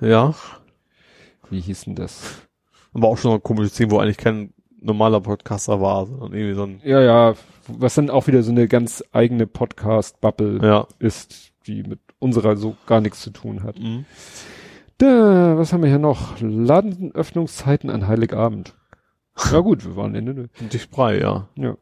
[0.00, 0.34] Ja.
[1.50, 2.42] wie hieß denn das?
[2.94, 6.62] Aber auch schon ein komisches Ding, wo eigentlich kein normaler Podcaster war, sondern irgendwie so
[6.64, 7.34] ein, Ja, ja,
[7.68, 10.86] was dann auch wieder so eine ganz eigene Podcast-Bubble ja.
[10.98, 13.78] ist, die mit unserer so gar nichts zu tun hat.
[13.78, 14.04] Mhm.
[14.98, 16.40] Da, was haben wir hier noch?
[16.40, 18.74] Ladenöffnungszeiten an Heiligabend.
[19.50, 20.50] Ja gut, wir waren Ende.
[20.60, 21.48] Und die Sprei, ja.
[21.56, 21.76] Ja.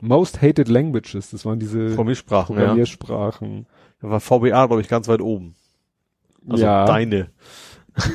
[0.00, 2.62] Most Hated Languages, das waren diese Programmiersprachen, ja.
[2.62, 3.66] Programmiersprachen.
[4.00, 5.56] Da war VBA, glaube ich, ganz weit oben.
[6.48, 7.30] Also ja, deine.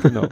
[0.04, 0.28] genau.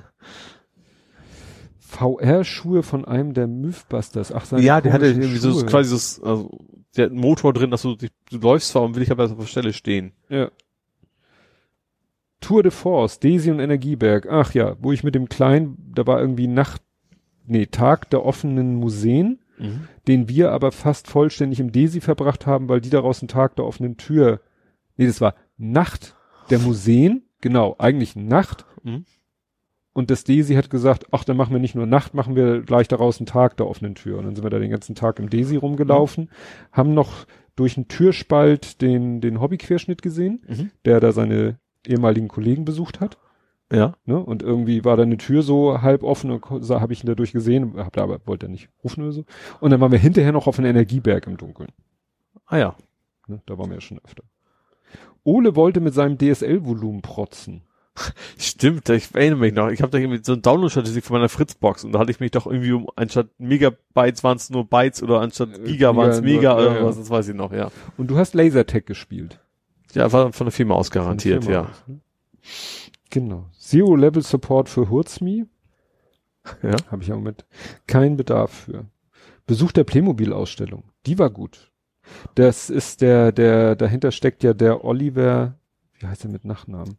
[1.79, 4.31] VR-Schuhe von einem der Mythbusters.
[4.31, 5.65] Ach, seine Ja, der hatte irgendwie so Schuhe.
[5.65, 6.59] quasi so, also,
[6.95, 8.07] der hat einen Motor drin, dass du, du
[8.37, 10.11] läufst zwar und will ich aber auf der Stelle stehen.
[10.29, 10.51] Ja.
[12.39, 14.27] Tour de Force, Desi und Energieberg.
[14.29, 16.81] Ach ja, wo ich mit dem Kleinen, da war irgendwie Nacht,
[17.45, 19.39] nee, Tag der offenen Museen,
[20.07, 23.65] den wir aber fast vollständig im Desi verbracht haben, weil die daraus einen Tag der
[23.65, 24.41] offenen Tür,
[24.97, 26.15] nee, das war Nacht
[26.51, 28.65] der Museen, genau, eigentlich Nacht.
[28.83, 29.05] Mhm.
[29.93, 32.87] Und das Desi hat gesagt, ach, dann machen wir nicht nur Nacht, machen wir gleich
[32.87, 34.19] daraus einen Tag der offenen Tür.
[34.19, 36.29] Und dann sind wir da den ganzen Tag im Desi rumgelaufen,
[36.71, 37.25] haben noch
[37.55, 40.69] durch einen Türspalt den, den Hobbyquerschnitt gesehen, Mhm.
[40.85, 41.57] der da seine
[41.87, 43.17] ehemaligen Kollegen besucht hat.
[43.71, 43.93] Ja.
[44.05, 44.17] Ne?
[44.17, 47.73] Und irgendwie war da eine Tür so halb offen und habe ich ihn dadurch gesehen,
[47.77, 49.25] hab da aber wollte er nicht rufen oder so.
[49.59, 51.69] Und dann waren wir hinterher noch auf einem Energieberg im Dunkeln.
[52.45, 52.75] Ah ja.
[53.27, 53.41] Ne?
[53.45, 54.23] Da waren wir ja schon öfter.
[55.23, 57.63] Ole wollte mit seinem DSL-Volumen protzen.
[58.37, 59.69] Stimmt, ich erinnere mich noch.
[59.69, 62.31] Ich habe da irgendwie so eine Download-Statistik von meiner Fritzbox und da hatte ich mich
[62.31, 66.21] doch irgendwie um, anstatt Megabytes waren es nur Bytes oder anstatt äh, Giga waren es
[66.21, 67.71] Mega oder ja, was, das weiß ich noch, ja.
[67.97, 69.39] Und du hast Lasertag gespielt.
[69.97, 71.69] Ja, war von der Firma aus garantiert, Firma ja.
[71.69, 71.99] Aus, ne?
[73.09, 73.45] Genau.
[73.57, 75.45] Zero Level Support für Hurzmi.
[76.61, 76.75] Ja.
[76.91, 77.45] Habe ich auch mit.
[77.87, 78.85] Kein Bedarf für.
[79.47, 80.83] Besuch der Playmobil-Ausstellung.
[81.05, 81.71] Die war gut.
[82.35, 85.55] Das ist der, der, dahinter steckt ja der Oliver,
[85.99, 86.97] wie heißt er mit Nachnamen?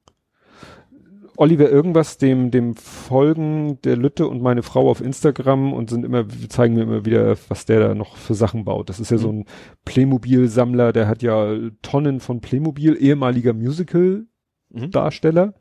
[1.40, 6.24] Oliver irgendwas, dem, dem folgen der Lütte und meine Frau auf Instagram und sind immer,
[6.48, 8.88] zeigen mir immer wieder, was der da noch für Sachen baut.
[8.88, 9.22] Das ist ja mhm.
[9.22, 9.44] so ein
[9.84, 15.46] Playmobil-Sammler, der hat ja Tonnen von Playmobil, ehemaliger Musical-Darsteller.
[15.46, 15.52] Mhm.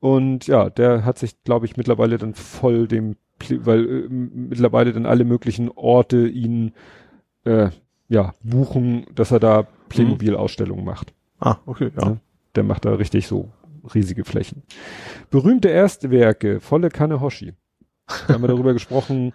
[0.00, 3.14] Und ja, der hat sich, glaube ich, mittlerweile dann voll dem,
[3.60, 6.72] weil äh, mittlerweile dann alle möglichen Orte ihn
[7.44, 7.70] äh,
[8.08, 11.14] ja buchen, dass er da Playmobil-Ausstellungen macht.
[11.38, 12.08] Ah, okay, ja.
[12.08, 12.16] ja.
[12.56, 13.50] Der macht da richtig so
[13.94, 14.62] riesige Flächen.
[15.30, 17.54] Berühmte Erstwerke, volle Kanne Hoshi.
[18.28, 19.32] Da haben wir darüber gesprochen,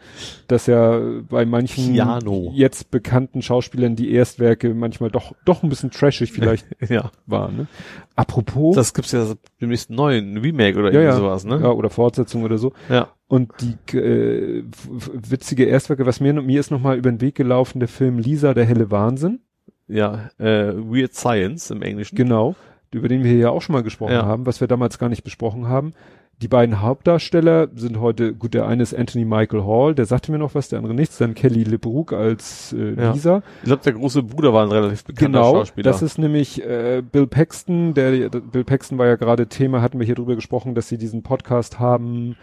[0.48, 2.52] dass ja bei manchen Piano.
[2.54, 7.12] jetzt bekannten Schauspielern die Erstwerke manchmal doch doch ein bisschen trashig vielleicht ja.
[7.26, 7.58] waren.
[7.58, 7.68] Ne?
[8.16, 8.76] Apropos.
[8.76, 9.26] Das gibt's ja
[9.60, 11.60] demnächst neuen Remake oder ja, irgendwie sowas, ne?
[11.62, 12.74] Ja, oder Fortsetzung oder so.
[12.90, 13.10] Ja.
[13.28, 17.90] Und die äh, witzige Erstwerke, was mir mir ist nochmal über den Weg gelaufen, der
[17.90, 19.40] Film Lisa, der helle Wahnsinn.
[19.88, 22.16] Ja, äh, Weird Science im Englischen.
[22.16, 22.56] Genau
[22.94, 24.26] über den wir ja auch schon mal gesprochen ja.
[24.26, 25.94] haben, was wir damals gar nicht besprochen haben.
[26.42, 30.38] Die beiden Hauptdarsteller sind heute, gut, der eine ist Anthony Michael Hall, der sagte mir
[30.38, 33.12] noch was, der andere nichts, dann Kelly LeBrook als äh, ja.
[33.12, 33.44] Lisa.
[33.62, 35.84] Ich glaube, der große Bruder war ein relativ bekannter genau, Schauspieler.
[35.84, 40.06] das ist nämlich äh, Bill Paxton, der, Bill Paxton war ja gerade Thema, hatten wir
[40.06, 42.38] hier drüber gesprochen, dass sie diesen Podcast haben,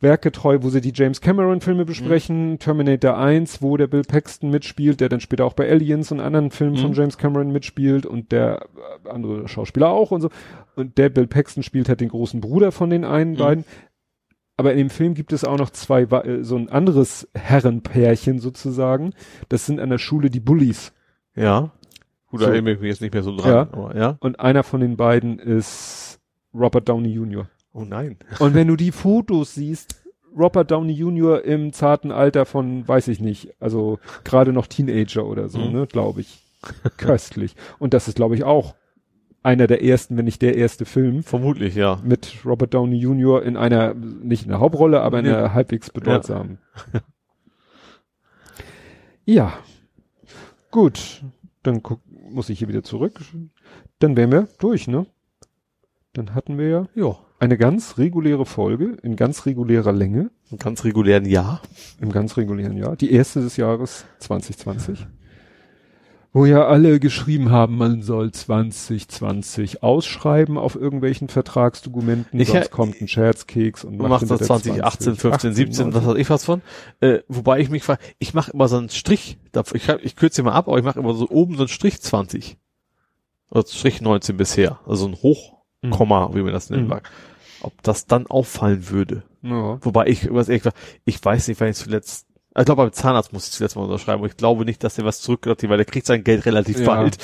[0.00, 2.58] werkgetreu, wo sie die James Cameron Filme besprechen, mhm.
[2.58, 6.50] Terminator 1, wo der Bill Paxton mitspielt, der dann später auch bei Aliens und anderen
[6.50, 6.80] Filmen mhm.
[6.80, 8.66] von James Cameron mitspielt und der
[9.04, 10.30] äh, andere Schauspieler auch und so.
[10.76, 13.38] Und der Bill Paxton spielt halt den großen Bruder von den einen mhm.
[13.38, 13.64] beiden.
[14.56, 19.12] Aber in dem Film gibt es auch noch zwei, äh, so ein anderes Herrenpärchen sozusagen.
[19.48, 20.92] Das sind an der Schule die Bullies.
[21.34, 21.70] Ja.
[22.26, 22.52] Gut, da so.
[22.52, 23.50] erinnere ich mich jetzt nicht mehr so dran.
[23.50, 23.60] Ja.
[23.72, 24.16] Aber, ja.
[24.20, 26.20] Und einer von den beiden ist
[26.52, 27.48] Robert Downey Jr.
[27.72, 28.16] Oh nein.
[28.38, 30.02] Und wenn du die Fotos siehst,
[30.36, 31.44] Robert Downey Jr.
[31.44, 35.72] im zarten Alter von, weiß ich nicht, also gerade noch Teenager oder so, mhm.
[35.72, 36.42] ne, glaube ich.
[36.96, 37.54] Köstlich.
[37.78, 38.74] Und das ist, glaube ich, auch
[39.42, 41.22] einer der ersten, wenn nicht der erste Film.
[41.22, 42.00] Vermutlich, ja.
[42.02, 43.42] Mit Robert Downey Jr.
[43.42, 45.54] in einer, nicht in der Hauptrolle, aber in einer ja.
[45.54, 46.58] halbwegs bedeutsamen.
[46.92, 47.00] Ja.
[49.24, 49.58] ja.
[50.70, 51.22] Gut.
[51.62, 53.20] Dann guck, muss ich hier wieder zurück.
[54.00, 55.06] Dann wären wir durch, ne?
[56.12, 56.86] Dann hatten wir ja.
[56.94, 60.30] Ja eine ganz reguläre Folge in ganz regulärer Länge.
[60.50, 61.62] Im ganz regulären Jahr.
[62.00, 62.96] Im ganz regulären Jahr.
[62.96, 65.06] Die erste des Jahres 2020.
[66.32, 73.00] Wo ja alle geschrieben haben, man soll 2020 ausschreiben auf irgendwelchen Vertragsdokumenten, ich, sonst kommt
[73.00, 76.60] ein Scherzkeks und macht, macht das 2018, 15, 18, 17, was weiß ich was von.
[77.00, 79.38] Äh, wobei ich mich frage, ich mache immer so einen Strich,
[79.72, 82.58] ich, ich kürze mal ab, aber ich mache immer so oben so einen Strich 20.
[83.50, 84.80] Oder Strich 19 bisher.
[84.86, 85.92] Also ein Hochkomma, mhm.
[85.92, 86.90] wie man das nennen mhm.
[86.90, 87.10] mag
[87.60, 89.22] ob das dann auffallen würde.
[89.42, 89.78] Ja.
[89.82, 90.62] Wobei ich, was ich,
[91.04, 92.26] ich weiß nicht, wann ich zuletzt,
[92.56, 95.04] ich glaube, beim Zahnarzt muss ich zuletzt mal unterschreiben, aber ich glaube nicht, dass er
[95.04, 96.86] was zurückgelassen weil der kriegt sein Geld relativ ja.
[96.86, 97.18] bald.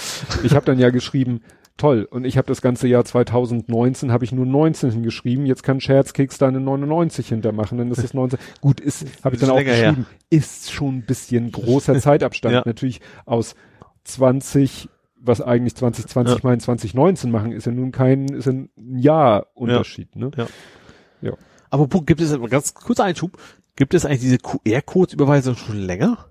[0.44, 1.40] Ich habe dann ja geschrieben,
[1.76, 5.80] toll, und ich habe das ganze Jahr 2019, habe ich nur 19 hingeschrieben, jetzt kann
[5.80, 8.38] Scherzkeks da eine 99 hintermachen, dann ist es 19.
[8.60, 10.06] Gut, ist, habe ich dann auch geschrieben, her.
[10.30, 12.54] ist schon ein bisschen großer Zeitabstand.
[12.54, 12.62] ja.
[12.64, 13.56] Natürlich aus
[14.04, 14.88] 20
[15.24, 16.40] was eigentlich 2020 ja.
[16.42, 20.20] meinen 2019 machen, ist ja nun kein, ist ein Jahr Unterschied, ja.
[20.20, 20.30] ne?
[20.36, 20.46] Ja.
[21.22, 21.32] ja.
[21.70, 23.38] Aber gibt es, ganz kurzer Einschub,
[23.76, 26.26] gibt es eigentlich diese QR-Codes-Überweisung schon länger?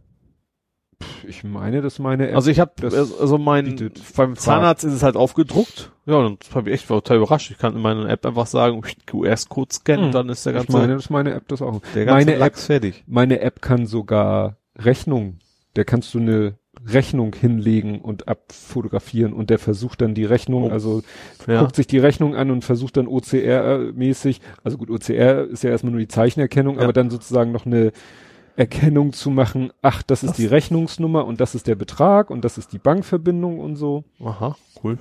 [1.27, 4.01] Ich meine, dass meine App Also ich habe, also mein, bietet.
[4.15, 5.91] beim Zahnarzt ist es halt aufgedruckt.
[6.05, 7.51] Ja, und das habe ich echt total überrascht.
[7.51, 10.11] Ich kann in meiner App einfach sagen, QR-Code scannen, hm.
[10.11, 10.67] dann ist der ganze...
[10.69, 11.81] Ich meine, dass meine App das auch...
[11.93, 13.03] Der ganze meine App, fertig.
[13.07, 15.39] Meine App kann sogar Rechnung,
[15.75, 20.69] der kannst du eine Rechnung hinlegen und abfotografieren und der versucht dann die Rechnung, oh.
[20.69, 21.01] also
[21.47, 21.61] ja.
[21.61, 25.91] guckt sich die Rechnung an und versucht dann OCR-mäßig, also gut, OCR ist ja erstmal
[25.91, 26.83] nur die Zeichenerkennung, ja.
[26.83, 27.91] aber dann sozusagen noch eine
[28.55, 32.45] Erkennung zu machen, ach, das ist das die Rechnungsnummer und das ist der Betrag und
[32.45, 34.03] das ist die Bankverbindung und so.
[34.19, 34.97] Aha, cool.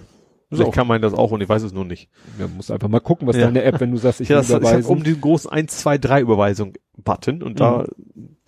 [0.48, 2.10] Vielleicht kann man das auch und ich weiß es nur nicht.
[2.38, 3.44] Ja, muss einfach mal gucken, was ja.
[3.44, 4.80] deine App, wenn du sagst, ich ja, will überweisen.
[4.80, 7.56] Ich um den großen 1, 2, 3 Überweisung Button und mhm.
[7.56, 7.86] da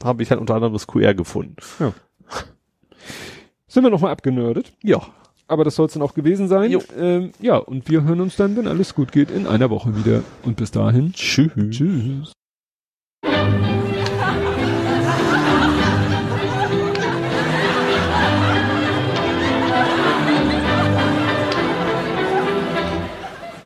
[0.02, 1.56] habe ich halt unter anderem das QR gefunden.
[1.80, 1.94] Ja.
[3.66, 4.72] Sind wir nochmal abgenördet?
[4.82, 5.02] Ja.
[5.46, 6.70] Aber das soll es dann auch gewesen sein.
[6.70, 6.82] Jo.
[6.96, 10.22] Ähm, ja, und wir hören uns dann, wenn alles gut geht, in einer Woche wieder.
[10.42, 11.12] Und bis dahin.
[11.12, 11.52] Tschüss.
[11.70, 12.32] Tschüss.